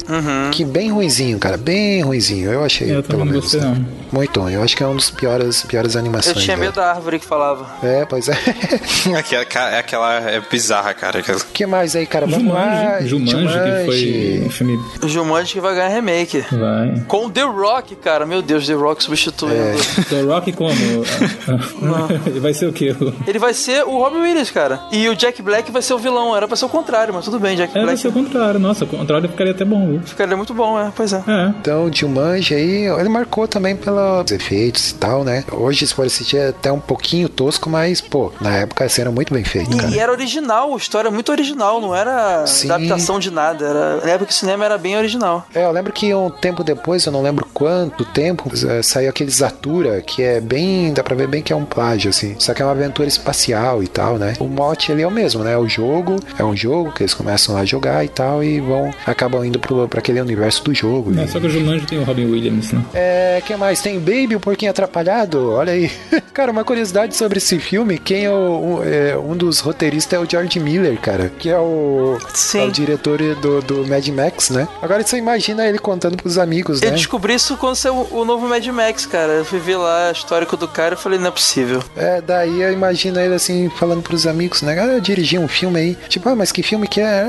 Que 0.51 0.63
bem 0.65 0.91
ruinzinho, 0.91 1.39
cara, 1.39 1.57
bem 1.57 2.01
ruinzinho. 2.01 2.51
Eu 2.51 2.63
achei, 2.63 2.93
Eu 2.95 3.01
pelo 3.03 3.25
menos. 3.25 3.41
gostei, 3.41 3.61
né? 3.61 3.67
não. 3.77 3.85
Muito 4.11 4.39
ruim. 4.41 4.53
Eu 4.53 4.63
acho 4.63 4.75
que 4.75 4.83
é 4.83 4.87
um 4.87 4.95
dos 4.95 5.09
piores, 5.09 5.63
piores 5.63 5.95
Eu 5.95 5.99
animações. 5.99 6.43
tinha 6.43 6.55
da- 6.57 6.61
medo 6.63 6.75
da 6.75 6.91
árvore 6.91 7.19
que 7.19 7.25
falava. 7.25 7.65
É, 7.85 8.05
pois 8.05 8.27
é. 8.27 8.37
Aquela, 9.17 9.69
é 9.71 9.79
aquela 9.79 10.13
é 10.29 10.41
bizarra, 10.41 10.93
cara. 10.93 11.19
O 11.19 11.45
que 11.53 11.65
mais 11.65 11.95
aí, 11.95 12.05
cara? 12.05 12.25
Vamos 12.27 12.53
lá. 12.53 12.99
Jumanji, 13.01 13.29
Jumanji, 13.31 13.57
que 13.59 13.85
foi 13.85 13.97
Jumanji. 13.99 14.43
um 14.45 14.49
filme... 14.49 14.79
O 15.03 15.07
Jumanji 15.07 15.53
que 15.53 15.59
vai 15.61 15.70
ganhar 15.73 15.89
remake. 15.89 16.43
Vai. 16.51 17.03
Com 17.07 17.29
The 17.29 17.43
Rock, 17.43 17.95
cara. 17.95 18.25
Meu 18.25 18.41
Deus, 18.41 18.65
The 18.67 18.73
Rock 18.73 19.03
substituindo. 19.03 19.77
The 20.09 20.21
Rock 20.21 20.51
como? 20.53 20.71
Ele 22.25 22.39
vai 22.39 22.53
ser 22.53 22.67
o 22.67 22.73
quê? 22.73 22.95
Ele 23.27 23.39
vai 23.39 23.53
ser 23.53 23.83
o 23.83 23.97
Robin 23.97 24.19
Williams, 24.21 24.51
cara. 24.51 24.81
E 24.91 25.07
o 25.09 25.15
Jack 25.15 25.41
Black 25.41 25.71
vai 25.71 25.81
ser 25.81 25.93
o 25.93 25.97
vilão. 25.99 26.35
Era 26.35 26.47
pra 26.47 26.55
ser 26.57 26.65
o 26.65 26.69
contrário, 26.69 27.13
mas 27.13 27.25
tudo 27.25 27.39
bem, 27.39 27.55
Jack 27.55 27.71
É, 27.71 27.75
vai 27.75 27.83
Black. 27.85 27.99
ser 27.99 28.07
o 28.07 28.11
contrário. 28.11 28.59
Nossa, 28.59 28.85
o 28.85 28.87
contrário 28.87 29.29
ficaria 29.29 29.51
até 29.53 29.65
bom, 29.65 29.87
viu? 29.89 30.01
Ficaria 30.01 30.35
muito 30.37 30.53
bom, 30.53 30.79
é. 30.79 30.91
Pois 30.95 31.13
é. 31.13 31.23
É. 31.27 31.47
Então, 31.59 31.89
Jumanji 31.91 32.53
aí, 32.55 32.85
ele 32.87 33.09
marcou 33.09 33.47
também 33.47 33.75
pelos 33.75 34.31
efeitos 34.31 34.91
e 34.91 34.95
tal, 34.95 35.23
né? 35.23 35.43
Hoje, 35.51 35.85
se 35.87 35.93
for 35.93 36.05
assistir, 36.05 36.37
é 36.37 36.47
até 36.49 36.71
um 36.71 36.79
pouquinho 36.79 37.27
tosco, 37.29 37.69
mas, 37.69 38.01
pô, 38.01 38.31
na 38.41 38.55
época 38.57 38.85
esse 38.85 38.99
era 39.01 39.11
muito 39.11 39.33
bem 39.33 39.43
feito, 39.43 39.75
cara. 39.75 39.89
E, 39.89 39.95
e 39.95 39.99
era 39.99 40.11
original, 40.11 40.73
a 40.73 40.77
história 40.77 41.07
é 41.07 41.11
muito 41.11 41.31
original, 41.31 41.79
não 41.81 41.95
era 41.95 42.45
Sim. 42.47 42.69
adaptação 42.71 43.19
de 43.19 43.31
nada. 43.31 43.65
Era, 43.65 43.97
na 44.05 44.11
época 44.11 44.31
o 44.31 44.33
cinema 44.33 44.65
era 44.65 44.77
bem 44.77 44.97
original. 44.97 45.45
É, 45.53 45.60
eu 45.63 45.71
lembro 45.71 45.91
que 45.93 46.13
um 46.13 46.29
tempo 46.29 46.63
depois, 46.63 47.05
eu 47.05 47.11
não 47.11 47.21
lembro 47.21 47.45
quanto 47.53 48.03
tempo, 48.05 48.49
eh, 48.67 48.81
saiu 48.81 49.09
aquele 49.09 49.29
Zatura, 49.31 50.01
que 50.01 50.21
é 50.23 50.39
bem, 50.39 50.93
dá 50.93 51.03
pra 51.03 51.15
ver 51.15 51.27
bem 51.27 51.41
que 51.41 51.51
é 51.53 51.55
um 51.55 51.65
plágio, 51.65 52.09
assim. 52.09 52.35
Só 52.39 52.53
que 52.53 52.61
é 52.61 52.65
uma 52.65 52.71
aventura 52.71 53.07
espacial 53.07 53.83
e 53.83 53.87
tal, 53.87 54.17
né? 54.17 54.33
O 54.39 54.45
mote 54.45 54.91
ali 54.91 55.01
é 55.01 55.07
o 55.07 55.11
mesmo, 55.11 55.43
né? 55.43 55.57
O 55.57 55.67
jogo, 55.67 56.17
é 56.37 56.43
um 56.43 56.55
jogo 56.55 56.91
que 56.91 57.03
eles 57.03 57.13
começam 57.13 57.55
a 57.57 57.65
jogar 57.65 58.03
e 58.05 58.07
tal, 58.09 58.43
e 58.43 58.59
vão, 58.59 58.91
acabam 59.05 59.43
indo 59.45 59.59
pro, 59.59 59.87
pra 59.87 59.99
aquele 59.99 60.19
universo 60.21 60.63
do 60.63 60.73
jogo. 60.73 61.11
É, 61.19 61.23
E- 61.23 61.27
só 61.27 61.39
que 61.39 61.47
o 61.47 61.49
Jumanji 61.49 61.85
tem 61.85 61.99
o 61.99 62.03
Robin 62.03 62.25
Williams, 62.25 62.71
né? 62.71 62.81
É, 62.93 63.41
que 63.45 63.55
mais? 63.55 63.81
Tem 63.81 63.99
Baby, 63.99 64.35
o 64.35 64.39
porquinho 64.39 64.71
atrapalhado? 64.71 65.51
Olha 65.51 65.73
aí. 65.73 65.91
cara, 66.33 66.51
uma 66.51 66.63
curiosidade 66.63 67.15
sobre 67.15 67.37
esse 67.37 67.59
filme, 67.59 67.97
quem 67.97 68.25
é, 68.25 68.31
o, 68.31 68.33
um, 68.79 68.83
é, 68.83 69.17
um 69.17 69.35
dos 69.35 69.59
roteiristas 69.59 70.19
é 70.19 70.21
o 70.23 70.29
George 70.29 70.59
Miller, 70.59 70.97
cara, 70.99 71.31
que 71.39 71.49
é 71.49 71.57
o, 71.57 72.17
é 72.55 72.63
o 72.63 72.71
diretor 72.71 73.17
do, 73.35 73.61
do 73.61 73.87
Mad 73.87 74.07
Max, 74.09 74.49
né? 74.49 74.67
Agora 74.81 75.03
você 75.03 75.17
imagina 75.17 75.50
ele 75.59 75.79
contando 75.79 76.17
pros 76.17 76.37
amigos, 76.37 76.81
Eu 76.81 76.89
né? 76.91 76.95
descobri 76.95 77.33
isso 77.33 77.57
quando 77.57 77.75
saiu 77.75 78.07
o 78.11 78.25
novo 78.25 78.47
Mad 78.47 78.65
Max, 78.67 79.05
cara. 79.05 79.33
Eu 79.33 79.45
fui 79.45 79.59
ver 79.59 79.77
lá 79.77 80.09
o 80.09 80.11
histórico 80.11 80.55
do 80.57 80.67
cara 80.67 80.95
e 80.95 80.97
falei, 80.97 81.17
não 81.19 81.27
é 81.27 81.31
possível. 81.31 81.83
É, 81.95 82.21
daí 82.21 82.61
eu 82.61 82.71
imagino 82.71 83.19
ele 83.19 83.33
assim, 83.35 83.69
falando 83.77 84.01
pros 84.01 84.25
amigos, 84.27 84.61
né? 84.61 84.79
Ah, 84.79 84.85
eu 84.93 85.01
dirigi 85.01 85.37
um 85.37 85.47
filme 85.47 85.79
aí. 85.79 85.97
Tipo, 86.07 86.29
ah, 86.29 86.35
mas 86.35 86.51
que 86.51 86.61
filme 86.63 86.87
que 86.87 87.01
é? 87.01 87.25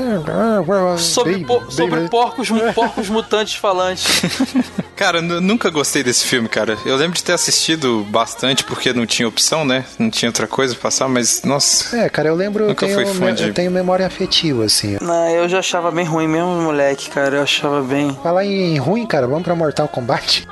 Sobre, 0.97 1.33
Baby, 1.33 1.45
po- 1.45 1.59
Baby. 1.59 1.73
sobre 1.73 2.09
porcos, 2.09 2.49
porcos 2.73 3.09
mutantes 3.09 3.55
falantes. 3.55 4.21
Cara, 4.95 5.17
eu 5.17 5.41
nunca 5.41 5.69
gostei 5.71 6.03
desse 6.03 6.23
filme, 6.25 6.47
cara. 6.47 6.77
Eu 6.85 6.95
lembro 6.95 7.15
de 7.17 7.23
ter 7.23 7.33
assistido 7.33 8.05
bastante 8.09 8.63
porque 8.63 8.93
não 8.93 9.05
tinha 9.07 9.27
opção, 9.27 9.65
né? 9.65 9.83
Não 9.97 10.09
tinha 10.09 10.29
outra 10.29 10.45
coisa 10.47 10.73
pra 10.75 10.83
passar, 10.83 11.07
mas 11.09 11.41
nossa. 11.43 11.97
É, 11.97 12.07
cara, 12.09 12.29
eu 12.29 12.35
lembro, 12.35 12.63
eu 12.65 12.67
Nunca 12.69 12.85
tenho, 12.85 12.95
fui 13.05 13.13
fã 13.15 13.25
me- 13.25 13.33
de- 13.33 13.47
eu 13.47 13.53
tenho 13.53 13.71
memória 13.71 14.05
afetiva, 14.05 14.63
assim. 14.65 14.97
não, 15.01 15.29
eu 15.29 15.49
já 15.49 15.59
achava 15.59 15.89
bem 15.89 16.05
ruim 16.05 16.27
mesmo, 16.27 16.61
moleque, 16.61 17.09
cara. 17.09 17.37
Eu 17.37 17.43
achava 17.43 17.81
bem. 17.81 18.12
Falar 18.21 18.45
em 18.45 18.77
ruim, 18.77 19.05
cara, 19.05 19.27
vamos 19.27 19.43
pra 19.43 19.55
Mortal 19.55 19.87
Kombat? 19.87 20.45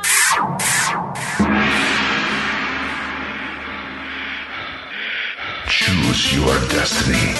Choose 5.67 6.35
your 6.35 6.59
destiny. 6.69 7.33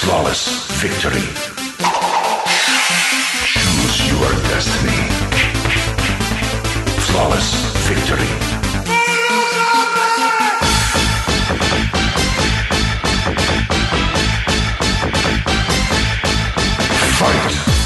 Flawless 0.00 0.66
victory. 0.80 1.22
Choose 3.44 4.08
your 4.08 4.32
destiny. 4.48 5.00
Flawless 7.06 7.54
victory. 7.88 8.49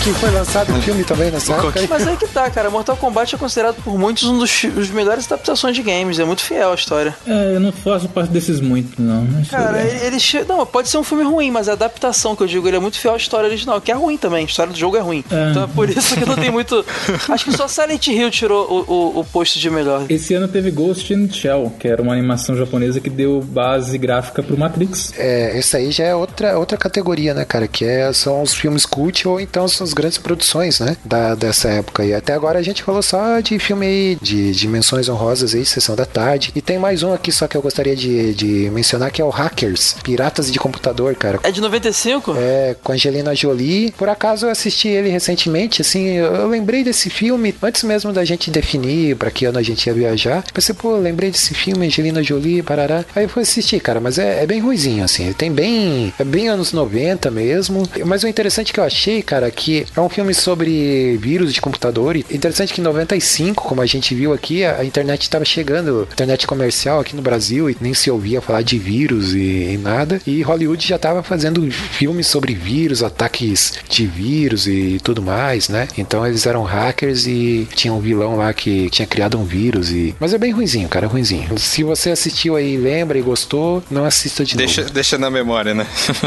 Que 0.05 0.13
foi 0.13 0.31
lançado 0.33 0.71
o 0.77 0.83
filme 0.83 1.03
também 1.03 1.31
nessa 1.31 1.55
época. 1.55 1.81
Mas 1.89 2.07
aí 2.07 2.15
que 2.19 2.27
tá, 2.27 2.51
cara. 2.51 2.69
Mortal 2.69 2.95
Kombat 2.95 3.35
é 3.35 3.39
considerado 3.39 3.77
por 3.83 3.99
muitos 3.99 4.25
um 4.25 4.39
dos, 4.39 4.63
dos 4.75 4.91
melhores 4.91 5.25
adaptações 5.25 5.75
de 5.75 5.83
games. 5.83 6.19
É 6.19 6.25
muito 6.27 6.43
fiel 6.43 6.73
à 6.73 6.75
história. 6.75 7.17
É, 7.27 7.55
eu 7.55 7.61
não 7.61 7.73
faço 7.73 8.07
parte 8.11 8.31
desses 8.31 8.61
muito, 8.61 9.01
não. 9.01 9.25
Mas 9.25 9.49
Cara, 9.49 9.81
ele, 9.83 10.05
ele 10.07 10.21
che- 10.21 10.45
Não, 10.47 10.67
pode 10.67 10.91
ser 10.91 10.99
um 10.99 11.03
filme 11.03 11.25
ruim, 11.25 11.51
mas 11.51 11.71
a 11.71 11.73
adaptação 11.73 12.37
que 12.37 12.43
eu 12.43 12.47
digo, 12.47 12.69
ele 12.69 12.77
é 12.77 12.81
muito 12.81 12.99
fiel 12.99 13.15
à 13.15 13.17
história 13.17 13.49
original, 13.49 13.81
que 13.81 13.91
é 13.91 13.95
ruim 13.95 14.19
também. 14.19 14.43
A 14.45 14.47
história 14.47 14.71
do 14.75 14.79
jogo 14.79 14.95
é 14.99 15.01
ruim. 15.01 15.25
É. 15.31 15.51
Então 15.51 15.65
é 15.65 15.67
por 15.69 15.89
isso 15.89 16.15
que 16.17 16.27
não 16.27 16.37
tem 16.37 16.51
muito. 16.51 16.85
Acho 17.31 17.45
que 17.47 17.57
só 17.57 17.67
Silent 17.67 18.07
Hill 18.07 18.31
tirou 18.31 18.67
o, 18.87 18.93
o, 18.93 19.21
o 19.21 19.25
posto 19.25 19.59
de 19.59 19.71
melhor. 19.71 20.05
Esse 20.11 20.35
ano 20.35 20.47
teve 20.49 20.71
Ghost 20.71 21.15
in 21.15 21.27
the 21.29 21.33
Shell, 21.33 21.73
que 21.79 21.89
era 21.89 22.03
uma 22.03 22.13
animação 22.13 22.55
japonesa 22.55 23.01
que 23.01 23.09
deu 23.09 23.41
base 23.41 23.97
gráfica 23.97 24.43
pro 24.43 24.59
Matrix. 24.59 25.15
É, 25.17 25.59
esse 25.59 25.75
aí 25.79 25.91
já 25.91 26.05
é 26.05 26.15
outra, 26.15 26.59
outra 26.59 26.77
categoria, 26.77 27.33
né, 27.33 27.47
cara? 27.47 27.67
Que 27.67 27.87
é, 27.87 28.13
são 28.13 28.43
os 28.43 28.53
filmes 28.53 28.85
cult 28.85 29.27
ou 29.27 29.41
então 29.41 29.67
são 29.67 29.83
as 29.87 29.94
grandes 29.95 30.19
produções, 30.19 30.81
né? 30.81 30.97
Da, 31.05 31.35
dessa 31.35 31.69
época 31.69 32.03
aí. 32.03 32.13
Até 32.13 32.33
agora 32.33 32.59
a 32.59 32.63
gente 32.63 32.83
falou 32.83 33.03
só 33.03 33.41
de 33.41 33.59
filme 33.59 33.87
aí, 33.87 34.19
de 34.21 34.53
dimensões 34.53 35.09
honrosas 35.09 35.55
aí, 35.55 35.65
Sessão 35.65 35.97
da 35.97 36.05
Tarde. 36.05 36.53
E 36.55 36.61
tem 36.61 36.79
mais 36.79 37.03
um 37.03 37.13
aqui 37.13 37.33
só 37.33 37.47
que 37.47 37.57
eu 37.57 37.63
gostaria 37.63 37.97
de, 37.97 38.35
de 38.35 38.71
mencionar, 38.71 39.11
que 39.11 39.23
é 39.23 39.25
o 39.25 39.31
Hackers, 39.31 39.97
Piratas 40.03 40.51
de 40.51 40.59
Computador, 40.59 41.15
cara. 41.15 41.41
É 41.43 41.51
de 41.51 41.61
95? 41.61 42.35
É, 42.37 42.77
com 42.83 42.93
Angelina 42.93 43.35
Jolie. 43.35 43.93
Por 43.93 44.09
acaso 44.09 44.47
eu 44.47 44.51
assisti 44.51 44.89
ele 44.89 45.09
recentemente, 45.09 45.81
assim, 45.81 46.07
eu, 46.07 46.47
lembrei 46.49 46.83
desse 46.83 47.09
filme 47.11 47.55
antes 47.63 47.83
mesmo 47.85 48.13
da 48.13 48.25
gente 48.25 48.51
definir 48.51 49.17
pra 49.17 49.31
que 49.31 49.45
ano 49.45 49.59
a 49.59 49.63
gente 49.63 49.87
ia 49.87 49.95
viajar. 49.95 50.45
Pensei, 50.53 50.75
pô, 50.75 50.97
lembrei 50.97 51.31
desse 51.31 51.55
filme, 51.55 51.87
Angelina 51.87 52.23
Jolie, 52.23 52.63
parará. 52.63 53.05
Aí 53.15 53.25
eu 53.25 53.29
fui 53.29 53.43
assistir, 53.43 53.81
cara, 53.81 54.01
mas 54.01 54.19
é, 54.19 54.43
é 54.43 54.47
bem 54.47 54.61
ruizinho, 54.61 55.05
assim. 55.05 55.25
Ele 55.25 55.35
tem 55.35 55.53
bem. 55.53 56.13
É 56.19 56.25
bem 56.25 56.49
anos 56.49 56.73
90 56.73 57.31
mesmo. 57.31 57.89
Mas 58.05 58.23
o 58.25 58.29
interessante 58.29 58.73
que 58.73 58.81
eu 58.81 58.85
achei, 58.85 59.23
cara, 59.23 59.51
que 59.51 59.84
é 59.95 60.01
um 60.01 60.09
filme 60.09 60.35
sobre 60.35 61.17
vírus 61.19 61.53
de 61.53 61.61
computador. 61.61 62.17
E 62.17 62.21
interessante 62.31 62.73
que 62.73 62.81
em 62.81 62.85
95, 62.85 63.65
como 63.65 63.81
a 63.81 63.87
gente 63.87 64.15
viu 64.15 64.33
aqui, 64.33 64.65
a, 64.65 64.79
a 64.79 64.85
internet 64.85 65.23
estava 65.23 65.45
chegando, 65.45 66.09
internet 66.13 66.47
comercial 66.47 67.01
aqui 67.01 67.15
no 67.17 67.23
Brasil, 67.23 67.69
e 67.71 67.77
nem 67.81 67.95
se 67.95 68.11
ouvia 68.11 68.41
falar 68.41 68.63
de 68.63 68.79
vírus 68.79 69.35
e, 69.35 69.73
e 69.75 69.79
nada. 69.79 70.21
E 70.27 70.43
Hollywood 70.43 70.87
já 70.87 70.97
estava 70.97 71.23
fazendo 71.23 71.69
filmes 71.71 72.27
sobre 72.27 72.55
vírus, 72.55 73.03
ataques 73.03 73.75
de 73.89 74.07
vírus 74.07 74.67
e 74.67 74.99
tudo 75.03 75.23
mais, 75.23 75.69
né? 75.69 75.89
Então 75.97 76.27
eles 76.27 76.47
eram 76.47 76.63
hackers 76.63 77.27
e 77.27 77.69
tinha 77.75 77.93
um 77.93 78.01
vilão 78.01 78.37
lá 78.37 78.53
que 78.53 78.89
tinha 78.91 79.07
criado 79.07 79.39
um 79.39 79.45
vírus. 79.45 79.91
e 79.91 80.15
Mas 80.19 80.33
é 80.35 80.39
bem 80.39 80.53
ruinzinho, 80.53 80.89
cara, 80.89 81.07
é 81.07 81.09
ruinzinho. 81.09 81.59
Se 81.59 81.83
você 81.83 82.11
assistiu 82.11 82.57
aí, 82.57 82.77
lembra 82.77 83.19
e 83.19 83.23
gostou, 83.23 83.83
não 83.91 84.05
assista 84.05 84.45
de 84.45 84.57
Deixa, 84.57 84.83
novo. 84.83 84.93
deixa 84.95 85.19
na 85.19 85.31
memória, 85.31 85.75
né? 85.75 85.87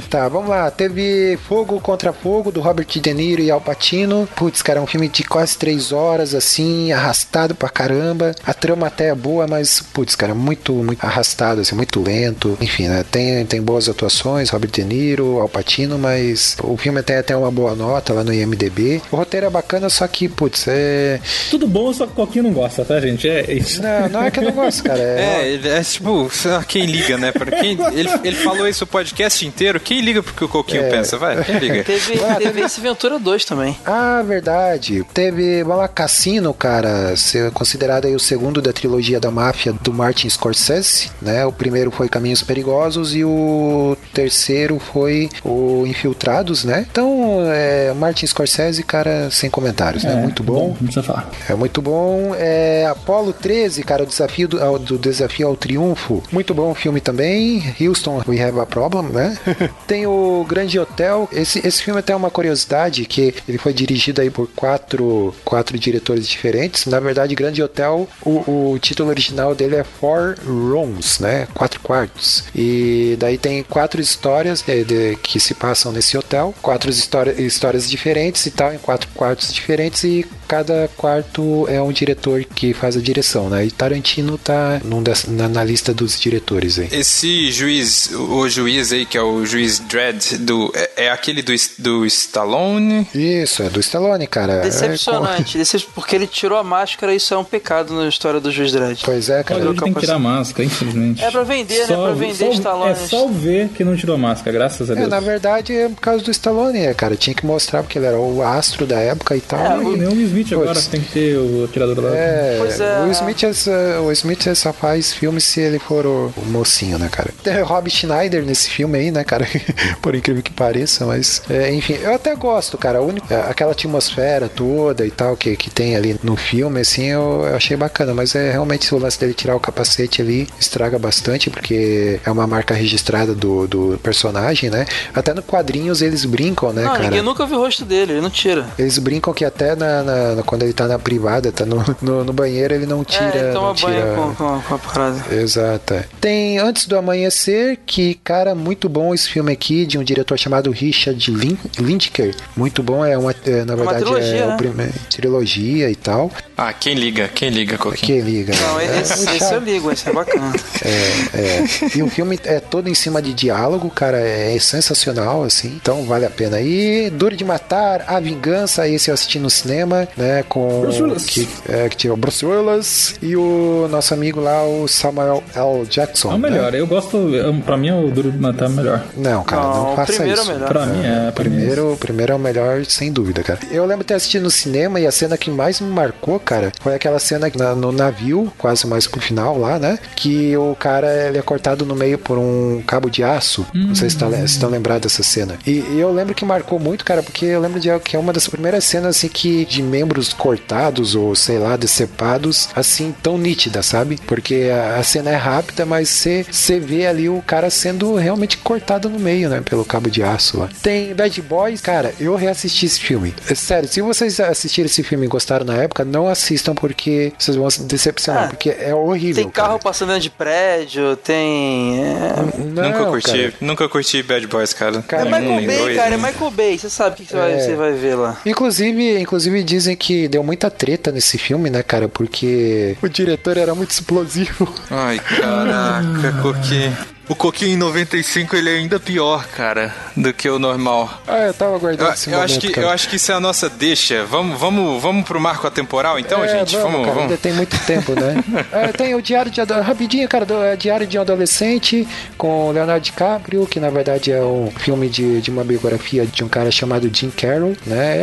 Tá, 0.10 0.28
vamos 0.28 0.50
lá. 0.50 0.70
Teve 0.72 1.38
Fogo 1.48 1.80
contra 1.80 2.14
Fogo, 2.14 2.52
do 2.52 2.62
Robert 2.62 2.88
De 2.88 3.14
Niro 3.14 3.42
e 3.48 3.52
Al 3.52 3.62
Pacino. 3.62 4.28
Putz, 4.36 4.62
cara, 4.62 4.80
é 4.80 4.82
um 4.82 4.88
filme 4.88 5.08
de 5.08 5.24
quase 5.24 5.58
três 5.58 5.92
horas, 5.92 6.34
assim, 6.36 6.92
arrastado 6.92 7.56
pra 7.56 7.70
caramba. 7.70 8.34
A 8.46 8.54
trama 8.54 8.88
até 8.88 9.08
é 9.10 9.16
boa, 9.16 9.48
mas, 9.48 9.80
putz, 9.94 10.16
cara, 10.16 10.34
muito, 10.36 10.74
muito 10.74 11.04
arrastado, 11.04 11.62
assim, 11.62 11.76
muito 11.76 12.02
lento. 12.02 12.58
Enfim, 12.62 12.88
né? 12.88 13.04
Tem, 13.10 13.46
tem 13.46 13.62
boas 13.62 13.88
atuações, 13.90 14.50
Robert 14.50 14.72
De 14.72 14.84
Niro, 14.84 15.40
Al 15.40 15.50
Pacino, 15.50 15.98
mas 15.98 16.56
o 16.64 16.76
filme 16.78 17.02
tem 17.02 17.18
até 17.18 17.36
uma 17.36 17.52
boa 17.52 17.76
nota 17.76 18.14
lá 18.14 18.24
no 18.24 18.34
IMDB. 18.34 19.02
O 19.12 19.16
roteiro 19.16 19.46
é 19.46 19.50
bacana, 19.50 19.90
só 19.90 20.08
que, 20.08 20.28
putz, 20.28 20.66
é. 20.68 21.20
Tudo 21.50 21.68
bom, 21.68 21.92
só 21.94 22.06
que 22.06 22.12
o 22.14 22.16
Coquinho 22.16 22.44
não 22.46 22.52
gosta, 22.54 22.84
tá, 22.84 23.00
gente? 23.00 23.28
É 23.30 23.52
isso. 23.54 23.82
Não, 23.82 24.10
não 24.10 24.24
é 24.24 24.32
que 24.32 24.40
eu 24.40 24.44
não 24.44 24.52
gosto, 24.52 24.84
cara. 24.84 25.00
É, 25.00 25.28
É, 25.38 25.48
ele 25.50 25.68
é 25.68 25.82
tipo, 25.84 26.30
quem 26.68 26.86
liga, 26.86 27.18
né? 27.18 27.32
Pra 27.32 27.52
quem, 27.52 27.78
ele, 27.94 28.10
ele 28.24 28.36
falou 28.38 28.68
isso 28.68 28.84
o 28.84 28.88
podcast 28.88 29.46
inteiro, 29.46 29.80
quem 29.80 30.02
liga 30.02 30.24
pro 30.24 30.34
que 30.34 30.44
o 30.44 30.50
Coquinho 30.50 30.84
É. 30.84 30.90
pensa? 30.90 31.18
Vai, 31.18 31.44
quem 31.44 31.60
liga? 31.60 31.84
Teve, 31.84 32.18
teve 32.38 32.62
esse 32.62 32.80
Ventura 32.82 33.20
2 33.20 33.37
2 33.38 33.46
também. 33.46 33.78
Ah, 33.86 34.24
verdade. 34.26 35.06
Teve 35.14 35.64
lá 35.64 35.88
Cassino, 35.88 36.54
cara, 36.54 37.16
ser 37.16 37.52
considerado 37.52 38.06
aí 38.06 38.16
o 38.16 38.20
segundo 38.20 38.62
da 38.62 38.74
trilogia 38.74 39.20
da 39.20 39.30
máfia 39.30 39.74
do 39.74 39.94
Martin 39.94 40.28
Scorsese, 40.30 41.12
né? 41.22 41.46
O 41.46 41.52
primeiro 41.52 41.92
foi 41.92 42.10
Caminhos 42.10 42.42
Perigosos 42.42 43.16
e 43.16 43.24
o 43.24 43.96
terceiro 44.14 44.80
foi 44.80 45.30
o 45.46 45.86
Infiltrados, 45.86 46.64
né? 46.64 46.86
Então, 46.90 47.40
é, 47.52 47.94
Martin 47.94 48.26
Scorsese, 48.26 48.84
cara, 48.84 49.30
sem 49.30 49.50
comentários, 49.50 50.04
né? 50.04 50.14
É, 50.14 50.16
Muito 50.16 50.42
bom. 50.44 50.70
Não 50.70 50.76
precisa 50.88 51.04
falar. 51.04 51.30
É 51.48 51.54
muito 51.54 51.82
bom. 51.82 52.34
É, 52.38 52.88
Apollo 52.90 53.34
13, 53.34 53.84
cara, 53.84 54.04
o 54.04 54.06
desafio 54.08 54.48
do, 54.48 54.64
ao- 54.64 54.80
do 54.80 54.98
desafio 54.98 55.48
ao 55.48 55.56
triunfo. 55.56 56.24
Muito 56.32 56.54
bom 56.54 56.72
o 56.72 56.76
filme 56.76 57.00
também. 57.00 57.76
Houston, 57.80 58.24
We 58.28 58.42
Have 58.42 58.60
a 58.60 58.66
Problem, 58.66 59.10
né? 59.12 59.38
Tem 59.86 60.08
o 60.08 60.46
Grande 60.48 60.80
Hotel. 60.80 61.30
Esse, 61.32 61.66
esse 61.66 61.84
filme 61.84 62.02
tem 62.02 62.16
uma 62.16 62.30
curiosidade 62.32 63.06
que 63.06 63.17
ele 63.48 63.58
foi 63.58 63.74
dirigido 63.74 64.22
aí 64.22 64.30
por 64.30 64.48
quatro, 64.56 65.34
quatro 65.44 65.78
diretores 65.78 66.28
diferentes. 66.28 66.86
Na 66.86 67.00
verdade, 67.00 67.36
Grande 67.36 67.62
Hotel, 67.62 68.08
o, 68.26 68.72
o 68.74 68.80
título 68.80 69.10
original 69.10 69.54
dele 69.56 69.76
é 69.76 69.84
Four 69.84 70.36
Rooms, 70.46 71.20
né? 71.20 71.48
Quatro 71.54 71.80
quartos. 71.80 72.44
E 72.56 73.16
daí 73.20 73.38
tem 73.38 73.64
quatro 73.64 74.02
histórias 74.02 74.64
eh, 74.68 74.84
de- 74.84 75.16
que 75.22 75.40
se 75.40 75.54
passam 75.54 75.92
nesse 75.92 76.18
hotel, 76.18 76.54
quatro 76.62 76.90
história, 76.90 77.32
histórias 77.42 77.90
diferentes 77.90 78.46
e 78.46 78.52
tal, 78.52 78.74
em 78.74 78.78
quatro 78.78 79.08
quartos 79.16 79.54
diferentes 79.54 80.04
e 80.04 80.26
cada 80.48 80.90
quarto 80.96 81.66
é 81.70 81.82
um 81.82 81.92
diretor 81.92 82.44
que 82.44 82.74
faz 82.74 82.96
a 82.98 83.00
direção, 83.02 83.50
né? 83.50 83.66
E 83.66 83.72
Tarantino 83.72 84.38
tá 84.38 84.80
na, 85.28 85.48
na 85.50 85.64
lista 85.64 85.94
dos 85.94 86.20
diretores 86.20 86.80
aí. 86.80 86.88
Esse 86.92 87.52
juiz, 87.52 88.12
o 88.14 88.48
juiz 88.50 88.92
aí, 88.92 89.06
que 89.06 89.18
é 89.18 89.22
o 89.22 89.46
juiz 89.46 89.80
Dredd, 89.80 90.38
do, 90.40 90.72
é, 90.76 91.06
é 91.06 91.12
aquele 91.12 91.42
do, 91.42 91.54
do 91.78 92.06
Stallone? 92.06 93.08
Isso, 93.14 93.64
é 93.64 93.70
do 93.70 93.80
Stallone, 93.80 94.28
cara. 94.28 94.60
Decepcionante, 94.62 95.58
decep- 95.58 95.88
porque 95.94 96.16
ele 96.16 96.28
tirou 96.28 96.58
a 96.58 96.64
máscara 96.64 97.14
e 97.14 97.18
isso 97.18 97.34
é 97.34 97.38
um 97.38 97.44
pecado 97.44 97.94
na 97.94 98.08
história 98.08 98.40
do 98.40 98.52
Juiz 98.52 98.72
Dredd. 98.72 99.02
Pois 99.04 99.30
é, 99.30 99.44
cara. 99.44 99.60
Olha, 99.60 99.70
ele 99.70 99.80
tem 99.82 99.94
que 99.94 100.00
tirar 100.00 100.16
a 100.16 100.20
máscara, 100.20 100.64
infelizmente. 100.66 101.24
É 101.24 101.32
pra 101.32 101.44
vender, 101.44 101.80
né? 101.88 101.96
Pra 101.96 102.12
vender 102.14 102.36
só, 102.36 102.52
Stallone. 102.52 102.92
É 102.92 102.96
só 102.96 103.28
ver 103.28 103.70
que 103.70 103.84
não 103.84 103.96
tirou 103.96 104.16
a 104.16 104.20
máscara, 104.20 104.52
graças 104.52 104.90
a 104.90 104.94
É, 104.94 104.98
Deus. 104.98 105.10
na 105.10 105.20
verdade 105.20 105.74
é 105.74 105.90
por 105.90 106.02
causa 106.02 106.24
do 106.24 106.32
Stallone, 106.32 106.80
né, 106.80 106.94
cara? 106.94 107.16
Tinha 107.16 107.34
que 107.34 107.46
mostrar 107.46 107.84
porque 107.84 107.98
ele 107.98 108.06
era 108.06 108.18
o 108.20 108.42
astro 108.42 108.86
da 108.86 109.00
época 109.00 109.36
e 109.36 109.42
tal. 109.42 109.60
É, 109.60 109.84
e- 109.84 109.86
o 109.86 109.98
Smith 110.42 110.54
agora 110.54 110.74
Putz. 110.74 110.88
tem 110.88 111.02
que 111.02 111.12
ter 111.12 111.38
o 111.38 111.66
atirador 111.66 112.04
lá. 112.04 112.16
É, 112.16 112.56
Pois 112.60 112.80
é. 112.80 113.00
o 113.02 113.12
Smith, 113.12 113.44
é 113.44 113.54
só- 113.54 114.02
o 114.04 114.12
Smith 114.12 114.56
só 114.56 114.72
faz 114.74 115.14
filme 115.14 115.40
se 115.42 115.60
ele 115.62 115.80
for 115.80 116.06
o, 116.06 116.34
o 116.38 116.46
mocinho, 116.46 116.98
né, 116.98 117.10
cara? 117.12 117.30
Tem 117.44 117.62
o 117.62 117.66
Rob 117.66 117.90
Schneider 117.90 118.44
nesse 118.44 118.70
filme 118.70 118.98
aí, 118.98 119.12
né, 119.12 119.24
cara? 119.24 119.48
Por 120.02 120.16
incrível 120.16 120.42
que 120.44 120.52
pareça, 120.52 121.06
mas 121.06 121.42
é, 121.50 121.74
enfim, 121.74 121.98
eu 122.02 122.14
até 122.14 122.36
gosto, 122.36 122.78
cara. 122.78 123.00
A 123.00 123.02
única- 123.02 123.42
aquela 123.50 123.72
atmosfera 123.72 124.48
toda 124.50 125.06
e 125.06 125.12
tal 125.12 125.36
que, 125.36 125.56
que 125.56 125.70
tem 125.70 125.96
ali 125.96 126.18
no 126.24 126.36
filme, 126.36 126.80
assim, 126.82 127.06
eu, 127.08 127.46
eu 127.50 127.56
achei 127.56 127.76
bacana, 127.78 128.14
mas 128.14 128.36
é 128.36 128.52
realmente 128.52 128.94
o 128.94 128.98
lance 128.98 129.20
dele 129.20 129.34
tirar 129.34 129.56
o 129.56 129.60
capacete 129.60 130.22
ali 130.22 130.48
estraga 130.60 130.98
bastante, 131.00 131.50
porque 131.50 132.20
é 132.26 132.32
uma 132.32 132.46
marca 132.48 132.74
registrada 132.74 133.34
do, 133.34 133.68
do 133.68 134.00
personagem, 134.04 134.70
né? 134.70 134.86
Até 135.14 135.34
no 135.34 135.42
quadrinhos 135.42 136.02
eles 136.02 136.26
brincam, 136.26 136.72
né, 136.74 136.84
não, 136.84 136.92
cara? 136.92 137.04
ninguém 137.04 137.22
nunca 137.22 137.46
viu 137.46 137.58
o 137.58 137.62
rosto 137.62 137.86
dele, 137.86 138.14
ele 138.14 138.22
não 138.22 138.30
tira. 138.30 138.66
Eles 138.78 138.98
brincam 138.98 139.34
que 139.34 139.46
até 139.46 139.76
na, 139.76 140.04
na- 140.04 140.27
na- 140.36 140.44
quando 140.44 140.64
ele 140.64 140.74
tá 140.74 140.88
na 140.88 140.98
privada, 141.00 141.52
tá 141.52 141.66
no, 141.66 141.84
no, 142.02 142.24
no 142.24 142.34
banheiro, 142.34 142.74
ele 142.74 142.86
não 142.86 143.04
tira. 143.04 143.32
é, 143.34 143.44
ele 143.46 143.54
toma 143.54 143.68
não 143.68 143.74
tira... 143.76 143.90
banho 143.92 144.16
com, 144.16 144.36
com, 144.36 144.62
com 144.62 144.76
a 144.76 144.78
parada. 144.78 145.36
Exato. 145.36 145.94
é. 145.94 146.06
Tem 146.22 146.58
Antes 146.60 146.86
do 146.86 146.98
Amanhecer, 146.98 147.78
que, 147.86 148.16
cara, 148.24 148.54
muito 148.56 148.88
bom 148.90 149.14
esse 149.14 149.30
filme 149.30 149.52
aqui, 149.52 149.86
de 149.86 149.98
um 149.98 150.04
diretor 150.04 150.38
chamado 150.38 150.72
Richard 150.72 151.30
Lin 151.32 151.58
Lindker. 151.80 152.36
Muito 152.56 152.82
bom, 152.84 153.06
é 153.06 153.18
uma, 153.18 153.34
é, 153.46 153.64
na 153.66 153.76
verdade, 153.76 154.04
trilogia, 154.04 154.36
é 154.36 154.48
né? 154.48 154.54
o 154.54 154.58
primeiro 154.58 154.94
trilogia 155.10 155.90
e 155.90 155.96
tal. 155.96 156.32
Ah, 156.58 156.74
quem 156.74 156.96
liga? 156.96 157.28
Quem 157.28 157.50
liga, 157.50 157.78
Coquinho? 157.78 157.98
Quem 158.08 158.20
liga? 158.22 158.54
Não, 158.56 158.78
né? 158.78 159.02
esse, 159.02 159.14
É, 159.14 159.16
o 159.18 159.30
esse 159.36 159.40
Char- 159.40 159.54
eu 159.54 159.60
ligo, 159.60 159.92
esse 159.92 160.10
é 160.10 160.14
bacana. 160.14 160.54
é, 160.84 161.38
é. 161.40 161.98
E 161.98 162.04
o 162.04 162.10
filme 162.10 162.40
é 162.44 162.60
todo 162.60 162.90
em 162.90 162.94
cima 162.96 163.22
de 163.22 163.34
diálogo, 163.34 163.90
cara, 163.90 164.18
é 164.20 164.58
sensacional, 164.60 165.44
assim. 165.44 165.68
Então 165.82 166.04
vale 166.06 166.26
a 166.26 166.30
pena. 166.30 166.60
E 166.62 167.10
Duro 167.12 167.36
de 167.36 167.44
Matar, 167.46 168.04
A 168.08 168.20
Vingança, 168.20 168.88
esse 168.88 169.10
eu 169.10 169.14
assisti 169.14 169.40
no 169.40 169.50
cinema, 169.50 170.08
né? 170.18 170.44
Com 170.48 170.82
Bruce 170.82 171.02
Willis. 171.02 171.26
que, 171.26 171.48
é, 171.70 171.88
que 171.90 171.96
tinha 171.98 172.14
o 172.14 172.18
Bruce 172.18 172.46
Willis 172.46 173.16
e 173.22 173.36
o 173.36 173.88
nosso 173.90 174.14
amigo 174.14 174.40
lá, 174.42 174.64
o 174.66 174.88
Samuel 174.88 175.44
L. 175.56 175.86
Jackson. 175.88 176.32
É 176.32 176.36
o 176.36 176.38
né? 176.38 176.50
melhor, 176.50 176.74
eu 176.74 176.88
gosto, 176.88 177.18
pra 177.66 177.78
mim 177.78 177.92
o 177.92 178.10
Duro 178.10 178.32
de 178.32 178.38
Matar 178.38 178.66
é 178.66 178.68
o 178.68 178.72
melhor. 178.72 179.04
Não, 179.16 179.44
cara, 179.44 179.62
não, 179.62 179.84
Não, 179.90 179.96
faça 179.96 180.14
primeiro 180.14 180.40
é 180.40 180.44
isso. 180.44 180.52
melhor. 180.54 180.68
Pra 180.68 180.86
mim 180.86 181.06
é, 181.06 181.30
O 181.30 181.32
pra 181.32 181.44
mim 181.46 181.56
é. 181.56 181.60
primeiro, 181.60 181.98
primeiro 182.00 182.32
é 182.34 182.36
o 182.36 182.40
melhor, 182.40 182.86
sem 182.86 183.12
dúvida, 183.12 183.44
cara. 183.44 183.60
Eu 183.72 183.86
lembro 183.86 184.04
de 184.04 184.08
ter 184.08 184.14
assistido 184.16 184.44
no 184.44 184.52
cinema 184.52 185.00
e 185.00 185.08
a 185.08 185.12
cena 185.12 185.38
que 185.38 185.50
mais 185.52 185.80
me 185.80 185.90
marcou, 185.90 186.40
cara, 186.40 186.72
foi 186.82 186.96
aquela 186.96 187.20
cena 187.20 187.52
na- 187.56 187.76
no 187.76 187.92
navio, 187.92 188.52
quase 188.58 188.86
mais 188.88 189.08
pro 189.08 189.22
final 189.22 189.58
lá, 189.58 189.78
né? 189.80 190.00
Que 190.16 190.56
o 190.58 190.76
cara 190.76 191.28
ele 191.28 191.38
é 191.38 191.42
cortado 191.42 191.86
no 191.86 191.96
meio 191.96 192.18
por 192.18 192.38
um 192.38 192.82
cabo 192.86 193.10
de 193.10 193.24
aço. 193.24 193.66
Não 193.74 193.96
sei 193.96 194.10
se 194.10 194.18
tá 194.18 194.28
le- 194.28 194.38
se 194.40 194.46
estão 194.56 194.70
lembrados 194.70 195.12
dessa 195.12 195.24
cena. 195.24 195.56
E, 195.66 195.72
e 195.92 196.00
eu 196.00 196.12
lembro 196.12 196.34
que 196.34 196.44
marcou 196.46 196.80
muito, 196.80 197.04
cara, 197.06 197.22
porque 197.24 197.46
eu 197.46 197.60
lembro 197.62 197.80
de 197.80 197.88
que 198.00 198.16
é 198.16 198.20
uma 198.20 198.34
das 198.34 198.48
primeiras 198.48 198.84
cenas 198.84 199.16
assim 199.18 199.28
que 199.28 199.66
de 199.66 199.82
membros 200.08 200.32
cortados 200.34 201.16
ou 201.16 201.36
sei 201.36 201.60
lá, 201.60 201.76
decepados, 201.76 202.70
assim, 202.76 203.14
tão 203.22 203.38
nítida, 203.38 203.84
sabe? 203.84 204.18
Porque 204.26 204.70
a, 204.74 204.98
a 204.98 205.04
cena 205.04 205.32
é 205.32 205.36
rápida, 205.36 205.86
mas 205.86 206.10
você 206.10 206.80
vê 206.80 207.06
ali 207.06 207.28
o 207.28 207.42
cara 207.46 207.70
sendo 207.70 208.16
realmente 208.16 208.58
cortado 208.58 209.10
no 209.10 209.20
meio, 209.20 209.50
né? 209.50 209.62
Pelo 209.62 209.84
cabo 209.84 210.10
de 210.10 210.24
aço 210.24 210.60
lá. 210.60 210.70
Tem 210.82 211.14
Bad 211.14 211.42
Boys, 211.42 211.82
cara, 211.82 212.14
eu 212.20 212.36
reassisti 212.36 212.86
esse 212.86 213.00
filme. 213.00 213.34
É 213.50 213.56
Sério, 213.56 213.90
se 213.90 214.02
vocês 214.02 214.40
assistiram 214.40 214.86
esse 214.86 215.04
filme 215.04 215.26
e 215.26 215.30
gostaram 215.30 215.66
na 215.66 215.76
época, 215.76 216.06
não 216.06 216.28
assistam 216.28 216.74
porque 216.74 217.34
vocês 217.38 217.58
vão 217.58 217.70
se 217.70 217.84
decepcionar, 217.84 218.46
Ah, 218.46 218.48
porque 218.48 218.70
é 218.70 218.94
horrível. 218.96 219.44
Tem 219.44 219.52
carro 219.52 219.70
cara. 219.72 219.80
passando 219.80 220.10
dentro 220.10 220.22
de 220.24 220.30
prédio, 220.30 221.18
tem. 221.18 222.00
É, 222.06 222.34
Não, 222.60 222.84
nunca 222.84 223.06
curti, 223.08 223.32
cara. 223.32 223.54
nunca 223.60 223.90
curti 223.90 224.24
Bad 224.24 224.48
Boys, 224.48 224.74
cara. 224.74 225.02
Cara, 225.02 225.24
é 225.24 225.26
Michael 225.40 225.66
Bay, 225.66 225.96
cara, 225.96 226.14
é? 226.16 226.18
Michael 226.18 226.52
Bay, 226.52 226.78
você 226.78 226.90
sabe 226.90 227.16
o 227.16 227.18
que, 227.18 227.24
que 227.26 227.32
você, 227.32 227.38
vai, 227.38 227.54
É. 227.54 227.60
você 227.60 227.76
vai 227.76 227.92
ver 227.94 228.16
lá. 228.16 228.38
Inclusive, 228.46 229.20
inclusive 229.20 229.64
dizem 229.64 229.96
que 229.98 230.28
deu 230.28 230.44
muita 230.44 230.70
treta 230.70 231.12
nesse 231.12 231.38
filme, 231.38 231.70
né, 231.70 231.84
cara? 231.84 232.08
Porque 232.08 232.96
o 233.02 233.10
diretor 233.10 233.58
era 233.58 233.76
muito 233.76 233.92
explosivo. 233.92 234.74
Ai, 234.90 235.20
caraca, 235.20 236.32
Coquinho. 236.42 237.17
O 237.30 237.36
Coquinho 237.36 237.74
em 237.74 237.78
95 237.78 238.56
ele 238.56 238.70
é 238.70 238.74
ainda 238.78 239.00
pior, 239.02 239.46
cara, 239.48 239.94
do 240.16 240.32
que 240.34 240.50
o 240.50 240.58
normal. 240.58 241.22
Ah, 241.28 241.40
eu 241.48 241.54
tava 241.54 241.76
aguardando 241.76 242.10
Eu, 242.10 242.14
esse 242.14 242.30
eu 242.30 242.34
momento, 242.38 242.50
acho 242.52 242.60
que, 242.62 242.70
cara. 242.70 242.88
eu 242.88 242.90
acho 242.92 243.10
que 243.10 243.16
isso 243.18 243.32
é 243.32 243.36
a 243.36 243.40
nossa 243.40 243.70
deixa. 243.70 244.24
Vamos, 244.24 244.58
vamos, 244.58 245.02
vamos 245.02 245.26
pro 245.28 245.38
marco 245.40 245.68
atemporal 245.68 246.18
então, 246.18 246.42
É, 246.44 246.48
gente? 246.48 246.76
Vamos, 246.78 246.92
Vamos, 246.92 247.00
cara, 247.06 247.14
vamos. 247.16 247.32
ainda 247.32 247.38
tem 247.38 247.52
muito 247.54 247.78
tempo, 247.86 248.14
né? 248.14 248.44
É, 248.72 248.88
tem 248.94 249.14
o 249.14 249.22
Diário 249.22 249.52
de 249.52 249.60
rapidinho, 249.62 250.28
cara, 250.30 250.46
do, 250.46 250.62
é, 250.64 250.76
Diário 250.78 251.06
de 251.06 251.18
um 251.18 251.22
Adolescente 251.22 252.08
com 252.38 252.70
o 252.70 252.72
Leonardo 252.72 253.04
DiCaprio, 253.04 253.66
que 253.68 253.80
na 253.80 253.90
verdade 253.90 254.32
é 254.32 254.42
um 254.42 254.72
filme 254.72 255.10
de, 255.10 255.42
de 255.42 255.50
uma 255.52 255.64
biografia 255.64 256.26
de 256.26 256.44
um 256.44 256.48
cara 256.48 256.72
chamado 256.72 257.10
Jim 257.14 257.30
Carroll, 257.30 257.76
né? 257.86 258.18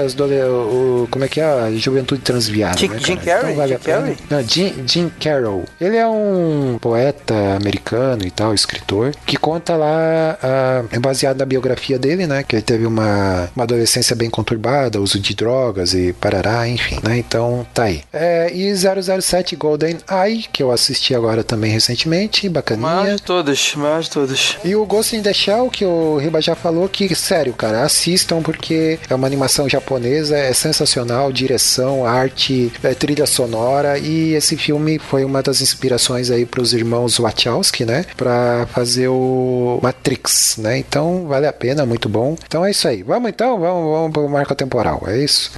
É 0.00 0.04
as 0.04 0.14
dole- 0.14 0.42
o, 0.42 1.06
como 1.10 1.24
é 1.24 1.28
que 1.28 1.40
é 1.40 1.44
a 1.44 1.70
juventude 1.72 2.22
transviada, 2.22 2.76
Jim- 2.78 2.88
né, 2.88 2.98
Jim 2.98 3.16
cara? 3.16 3.40
Carrey? 3.40 3.54
vale 3.56 3.72
Jim. 3.74 3.78
Carrey? 3.84 4.16
Não, 4.28 4.42
Jim, 4.42 4.74
Jim 4.86 5.12
Carroll. 5.20 5.64
Ele 5.80 5.96
é 5.96 6.06
um 6.08 6.76
poeta 6.80 7.34
americano 7.56 8.24
e 8.26 8.30
tal, 8.30 8.47
escritor, 8.54 9.12
que 9.26 9.36
conta 9.36 9.76
lá, 9.76 10.38
ah, 10.42 10.84
é 10.90 10.98
baseado 10.98 11.38
na 11.38 11.44
biografia 11.44 11.98
dele, 11.98 12.26
né? 12.26 12.42
Que 12.42 12.56
ele 12.56 12.62
teve 12.62 12.86
uma, 12.86 13.48
uma 13.54 13.64
adolescência 13.64 14.14
bem 14.14 14.30
conturbada, 14.30 15.00
uso 15.00 15.18
de 15.18 15.34
drogas 15.34 15.94
e 15.94 16.12
parará, 16.12 16.68
enfim, 16.68 16.98
né? 17.02 17.18
Então, 17.18 17.66
tá 17.74 17.84
aí. 17.84 18.02
É, 18.12 18.50
e 18.52 18.72
007 18.74 19.56
Golden 19.56 19.96
Eye, 20.10 20.46
que 20.52 20.62
eu 20.62 20.70
assisti 20.70 21.14
agora 21.14 21.42
também 21.44 21.70
recentemente, 21.70 22.48
Maior 22.48 22.52
bacaninha. 22.54 23.16
de 23.16 23.22
todas, 23.22 23.74
maior 23.74 24.00
de 24.02 24.10
todas. 24.10 24.56
E 24.64 24.74
o 24.74 24.84
Ghost 24.86 25.16
in 25.16 25.22
the 25.22 25.32
Shell, 25.32 25.70
que 25.70 25.84
o 25.84 26.16
Riba 26.16 26.40
já 26.40 26.54
falou, 26.54 26.88
que, 26.88 27.14
sério, 27.14 27.52
cara, 27.52 27.82
assistam 27.82 28.42
porque 28.42 28.98
é 29.08 29.14
uma 29.14 29.26
animação 29.26 29.68
japonesa, 29.68 30.36
é 30.36 30.52
sensacional, 30.52 31.32
direção, 31.32 32.04
arte, 32.04 32.72
é, 32.82 32.94
trilha 32.94 33.26
sonora, 33.26 33.98
e 33.98 34.34
esse 34.34 34.56
filme 34.56 34.98
foi 34.98 35.24
uma 35.24 35.42
das 35.42 35.60
inspirações 35.60 36.30
aí 36.30 36.44
pros 36.46 36.72
irmãos 36.72 37.18
Wachowski, 37.18 37.84
né, 37.84 38.04
pra 38.16 38.37
fazer 38.72 39.08
o 39.08 39.78
Matrix, 39.82 40.56
né, 40.58 40.78
então 40.78 41.26
vale 41.26 41.46
a 41.46 41.52
pena, 41.52 41.84
muito 41.86 42.08
bom. 42.08 42.36
Então 42.46 42.64
é 42.64 42.70
isso 42.70 42.86
aí, 42.88 43.02
vamos 43.02 43.28
então, 43.30 43.58
vamos, 43.58 43.90
vamos 43.92 44.12
pro 44.12 44.28
marco 44.28 44.54
temporal, 44.54 45.02
é 45.06 45.18
isso? 45.18 45.50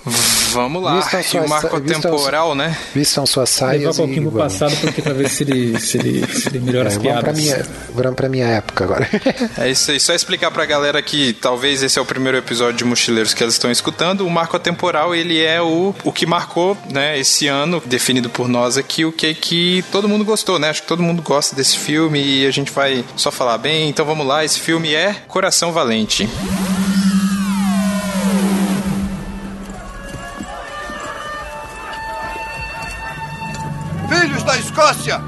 Vamos 0.52 0.82
lá. 0.82 0.96
Vistam 1.00 1.20
E 1.42 1.44
o 1.44 1.48
marco 1.48 1.80
vistam- 1.80 2.12
atemporal, 2.12 2.54
né? 2.54 2.76
Vistam 2.94 3.24
suas 3.26 3.60
Levar 3.60 3.72
saias 3.72 3.98
um 3.98 4.04
pouquinho 4.06 4.26
e 4.28 4.30
pro 4.30 4.38
passado 4.40 4.76
porque 4.80 5.00
pra 5.02 5.12
ver 5.12 5.28
se 5.30 5.44
ele, 5.44 5.78
se 5.78 5.96
ele, 5.98 6.26
se 6.26 6.48
ele 6.48 6.58
melhora 6.60 6.88
É, 6.88 6.92
as 6.92 6.96
vamos, 6.96 7.12
pra 7.12 7.32
piadas. 7.32 7.40
minha, 7.40 7.66
vamos 7.94 8.14
pra 8.14 8.28
minha 8.28 8.46
época 8.46 8.84
agora. 8.84 9.08
É 9.58 9.70
isso 9.70 9.90
aí. 9.90 10.00
Só 10.00 10.12
explicar 10.14 10.50
pra 10.50 10.64
galera 10.64 11.00
que 11.02 11.32
talvez 11.34 11.82
esse 11.82 11.98
é 11.98 12.02
o 12.02 12.04
primeiro 12.04 12.36
episódio 12.38 12.76
de 12.78 12.84
Mochileiros 12.84 13.32
que 13.34 13.42
eles 13.44 13.54
estão 13.54 13.70
escutando. 13.70 14.26
O 14.26 14.30
marco 14.30 14.56
atemporal, 14.56 15.14
ele 15.14 15.40
é 15.40 15.60
o, 15.62 15.94
o 16.04 16.12
que 16.12 16.26
marcou, 16.26 16.76
né, 16.90 17.18
esse 17.18 17.46
ano, 17.46 17.80
definido 17.86 18.28
por 18.30 18.48
nós 18.48 18.76
aqui, 18.76 19.04
o 19.04 19.12
que 19.12 19.34
que 19.34 19.84
todo 19.92 20.08
mundo 20.08 20.24
gostou, 20.24 20.58
né? 20.58 20.70
Acho 20.70 20.82
que 20.82 20.88
todo 20.88 21.02
mundo 21.02 21.22
gosta 21.22 21.54
desse 21.54 21.76
filme 21.78 22.20
e 22.22 22.46
a 22.46 22.50
gente 22.50 22.69
gente 22.70 22.74
vai 22.74 23.04
só 23.16 23.30
falar 23.30 23.58
bem. 23.58 23.88
Então 23.88 24.06
vamos 24.06 24.26
lá, 24.26 24.44
esse 24.44 24.60
filme 24.60 24.94
é 24.94 25.14
Coração 25.26 25.72
Valente. 25.72 26.28
Filhos 34.08 34.42
da 34.44 34.56
Escócia! 34.56 35.20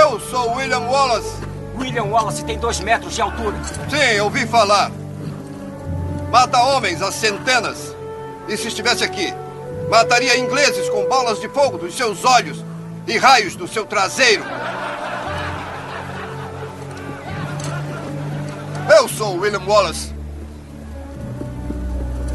Eu 0.00 0.20
sou 0.20 0.54
William 0.54 0.80
Wallace. 0.80 1.42
William 1.76 2.04
Wallace 2.04 2.44
tem 2.44 2.58
dois 2.58 2.80
metros 2.80 3.14
de 3.14 3.20
altura. 3.20 3.56
Sim, 3.90 4.16
eu 4.16 4.24
ouvi 4.24 4.46
falar. 4.46 4.90
Mata 6.30 6.58
homens 6.62 7.02
a 7.02 7.10
centenas. 7.10 7.94
E 8.48 8.56
se 8.56 8.68
estivesse 8.68 9.04
aqui, 9.04 9.32
mataria 9.90 10.38
ingleses 10.38 10.88
com 10.88 11.04
bolas 11.06 11.40
de 11.40 11.48
fogo 11.48 11.78
dos 11.78 11.94
seus 11.94 12.24
olhos 12.24 12.64
e 13.06 13.18
raios 13.18 13.54
do 13.54 13.68
seu 13.68 13.84
traseiro. 13.84 14.44
Eu 18.94 19.08
sou 19.08 19.38
William 19.38 19.64
Wallace. 19.66 20.12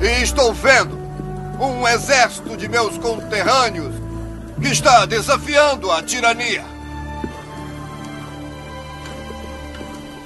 E 0.01 0.23
estou 0.23 0.51
vendo 0.55 0.97
um 1.61 1.87
exército 1.87 2.57
de 2.57 2.67
meus 2.67 2.97
conterrâneos 2.97 3.93
que 4.59 4.69
está 4.69 5.05
desafiando 5.05 5.91
a 5.91 6.01
tirania. 6.01 6.65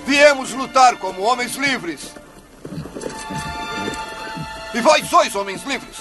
Viemos 0.06 0.54
lutar 0.54 0.96
como 0.96 1.22
homens 1.22 1.56
livres. 1.56 2.14
E 4.74 4.80
vós 4.80 5.06
sois 5.10 5.36
homens 5.36 5.64
livres. 5.64 5.98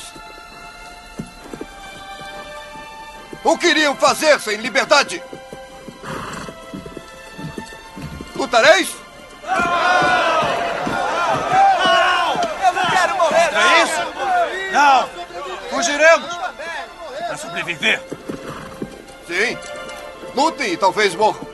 O 3.43 3.59
que 3.59 3.66
iriam 3.66 3.97
fazer 3.97 4.39
sem 4.39 4.59
liberdade? 4.59 5.20
Lutareis? 8.36 9.01
Eu 12.66 12.72
não 12.72 12.86
quero 12.90 13.16
morrer, 13.16 13.51
não! 13.52 13.60
É 13.60 13.82
isso? 13.82 14.72
Não! 14.72 15.09
Fugiremos! 15.70 16.36
Para 17.27 17.36
sobreviver! 17.36 18.02
Sim. 19.27 19.56
Lutem 20.35 20.72
e 20.72 20.77
talvez 20.77 21.14
morram. 21.14 21.47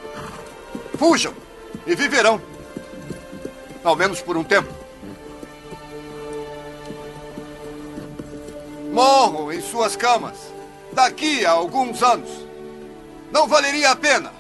Fujam 0.98 1.35
e 1.86 1.94
viverão. 1.94 2.40
Ao 3.85 3.94
menos 3.94 4.20
por 4.20 4.36
um 4.36 4.44
tempo. 4.44 4.73
Morram 8.93 9.52
em 9.52 9.60
suas 9.60 9.94
camas 9.94 10.36
daqui 10.93 11.44
a 11.44 11.51
alguns 11.51 12.02
anos. 12.02 12.31
Não 13.31 13.47
valeria 13.47 13.90
a 13.90 13.97
pena 13.97 14.32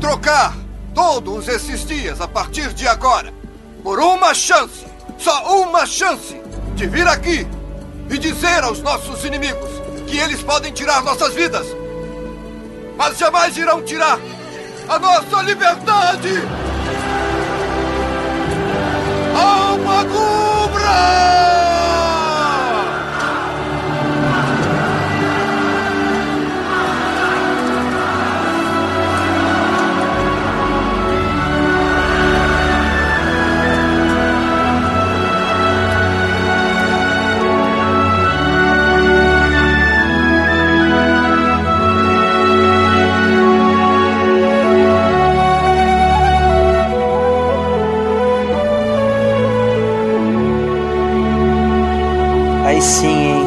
trocar 0.00 0.54
todos 0.94 1.48
esses 1.48 1.84
dias 1.84 2.20
a 2.20 2.28
partir 2.28 2.72
de 2.72 2.86
agora 2.86 3.32
por 3.82 3.98
uma 3.98 4.32
chance, 4.32 4.84
só 5.18 5.62
uma 5.62 5.84
chance, 5.84 6.40
de 6.74 6.86
vir 6.86 7.06
aqui 7.06 7.46
e 8.08 8.18
dizer 8.18 8.62
aos 8.62 8.80
nossos 8.80 9.24
inimigos 9.24 9.70
que 10.06 10.18
eles 10.18 10.42
podem 10.42 10.72
tirar 10.72 11.02
nossas 11.02 11.34
vidas, 11.34 11.66
mas 12.96 13.18
jamais 13.18 13.56
irão 13.56 13.82
tirar 13.82 14.18
a 14.88 14.98
nossa 14.98 15.42
liberdade! 15.42 16.42
Alma 19.34 20.04
Cubra! 20.04 21.71
Aí 52.72 52.80
sim, 52.80 53.06
hein? 53.06 53.42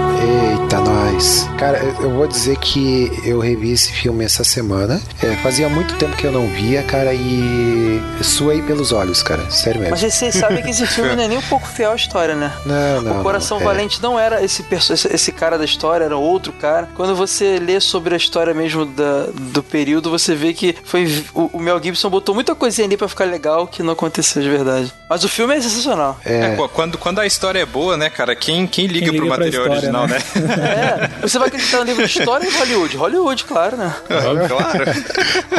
Eita, 0.62 0.80
nós. 0.82 1.50
Cara, 1.58 1.80
eu 1.80 2.12
vou 2.12 2.28
dizer 2.28 2.58
que 2.58 3.12
eu 3.26 3.40
revi 3.40 3.72
esse 3.72 3.92
filme 3.92 4.24
essa 4.24 4.44
semana. 4.44 5.02
É, 5.24 5.36
fazia 5.38 5.68
muito 5.68 5.96
tempo 5.96 6.16
que 6.16 6.28
eu 6.28 6.32
não 6.32 6.46
via, 6.48 6.84
cara, 6.84 7.12
e 7.12 8.00
suei 8.22 8.62
pelos 8.62 8.92
olhos, 8.92 9.24
cara. 9.24 9.50
Sério 9.50 9.82
mesmo. 9.82 9.98
Mas 10.00 10.14
vocês 10.14 10.36
sabem 10.36 10.62
que 10.62 10.70
esse 10.70 10.86
filme 10.86 11.14
não 11.18 11.24
é 11.24 11.28
nem 11.28 11.40
um 11.40 11.42
pouco 11.44 11.68
fiel 11.68 11.92
à 11.94 11.96
história, 11.96 12.36
né? 12.36 12.52
Não, 12.68 13.02
não. 13.02 13.20
o 13.20 13.24
Coração 13.24 13.58
não, 13.60 13.64
é. 13.66 13.74
Valente 13.74 14.00
não 14.00 14.20
era 14.20 14.44
esse, 14.46 14.62
perso- 14.62 14.94
esse, 14.94 15.08
esse 15.12 15.32
cara 15.32 15.58
da 15.58 15.66
história, 15.66 16.06
era 16.06 16.16
outro 16.16 16.54
cara. 16.54 16.88
Quando 16.94 17.16
você 17.16 17.58
lê 17.58 17.80
sobre 17.80 18.14
a 18.14 18.18
história 18.18 18.54
mesmo 18.54 18.86
da, 18.86 19.26
do 19.34 19.64
período, 19.64 20.12
você 20.12 20.36
vê 20.36 20.54
que 20.54 20.76
foi 20.84 21.26
o, 21.34 21.50
o 21.54 21.60
Mel 21.60 21.82
Gibson 21.82 22.12
botou 22.12 22.36
muita 22.36 22.54
coisinha 22.54 22.86
ali 22.86 22.96
pra 22.96 23.08
ficar 23.08 23.26
legal 23.26 23.66
que 23.66 23.82
não 23.82 23.94
aconteceu 23.94 24.40
de 24.44 24.50
verdade. 24.52 24.94
Mas 25.08 25.24
o 25.24 25.30
filme 25.30 25.56
é 25.56 25.62
sensacional. 25.62 26.20
É, 26.26 26.56
pô, 26.56 26.68
quando, 26.68 26.98
quando 26.98 27.20
a 27.20 27.26
história 27.28 27.60
é 27.60 27.66
boa, 27.66 27.96
né, 27.96 28.10
cara? 28.10 28.36
Quem, 28.36 28.66
quem 28.66 28.88
liga 28.88 29.12
Quem 29.12 29.16
pro 29.20 29.26
liga 29.26 29.36
pra 29.36 29.46
material 29.46 29.64
história, 29.64 30.02
original, 30.02 30.08
né? 30.08 30.18
É, 31.22 31.28
você 31.28 31.38
vai 31.38 31.48
acreditar 31.48 31.78
no 31.80 31.84
livro 31.84 32.06
de 32.08 32.18
história 32.20 32.48
em 32.48 32.52
Hollywood? 32.52 32.98
Hollywood, 32.98 33.44
claro, 33.44 33.78
né? 33.78 33.96
claro. 34.48 34.86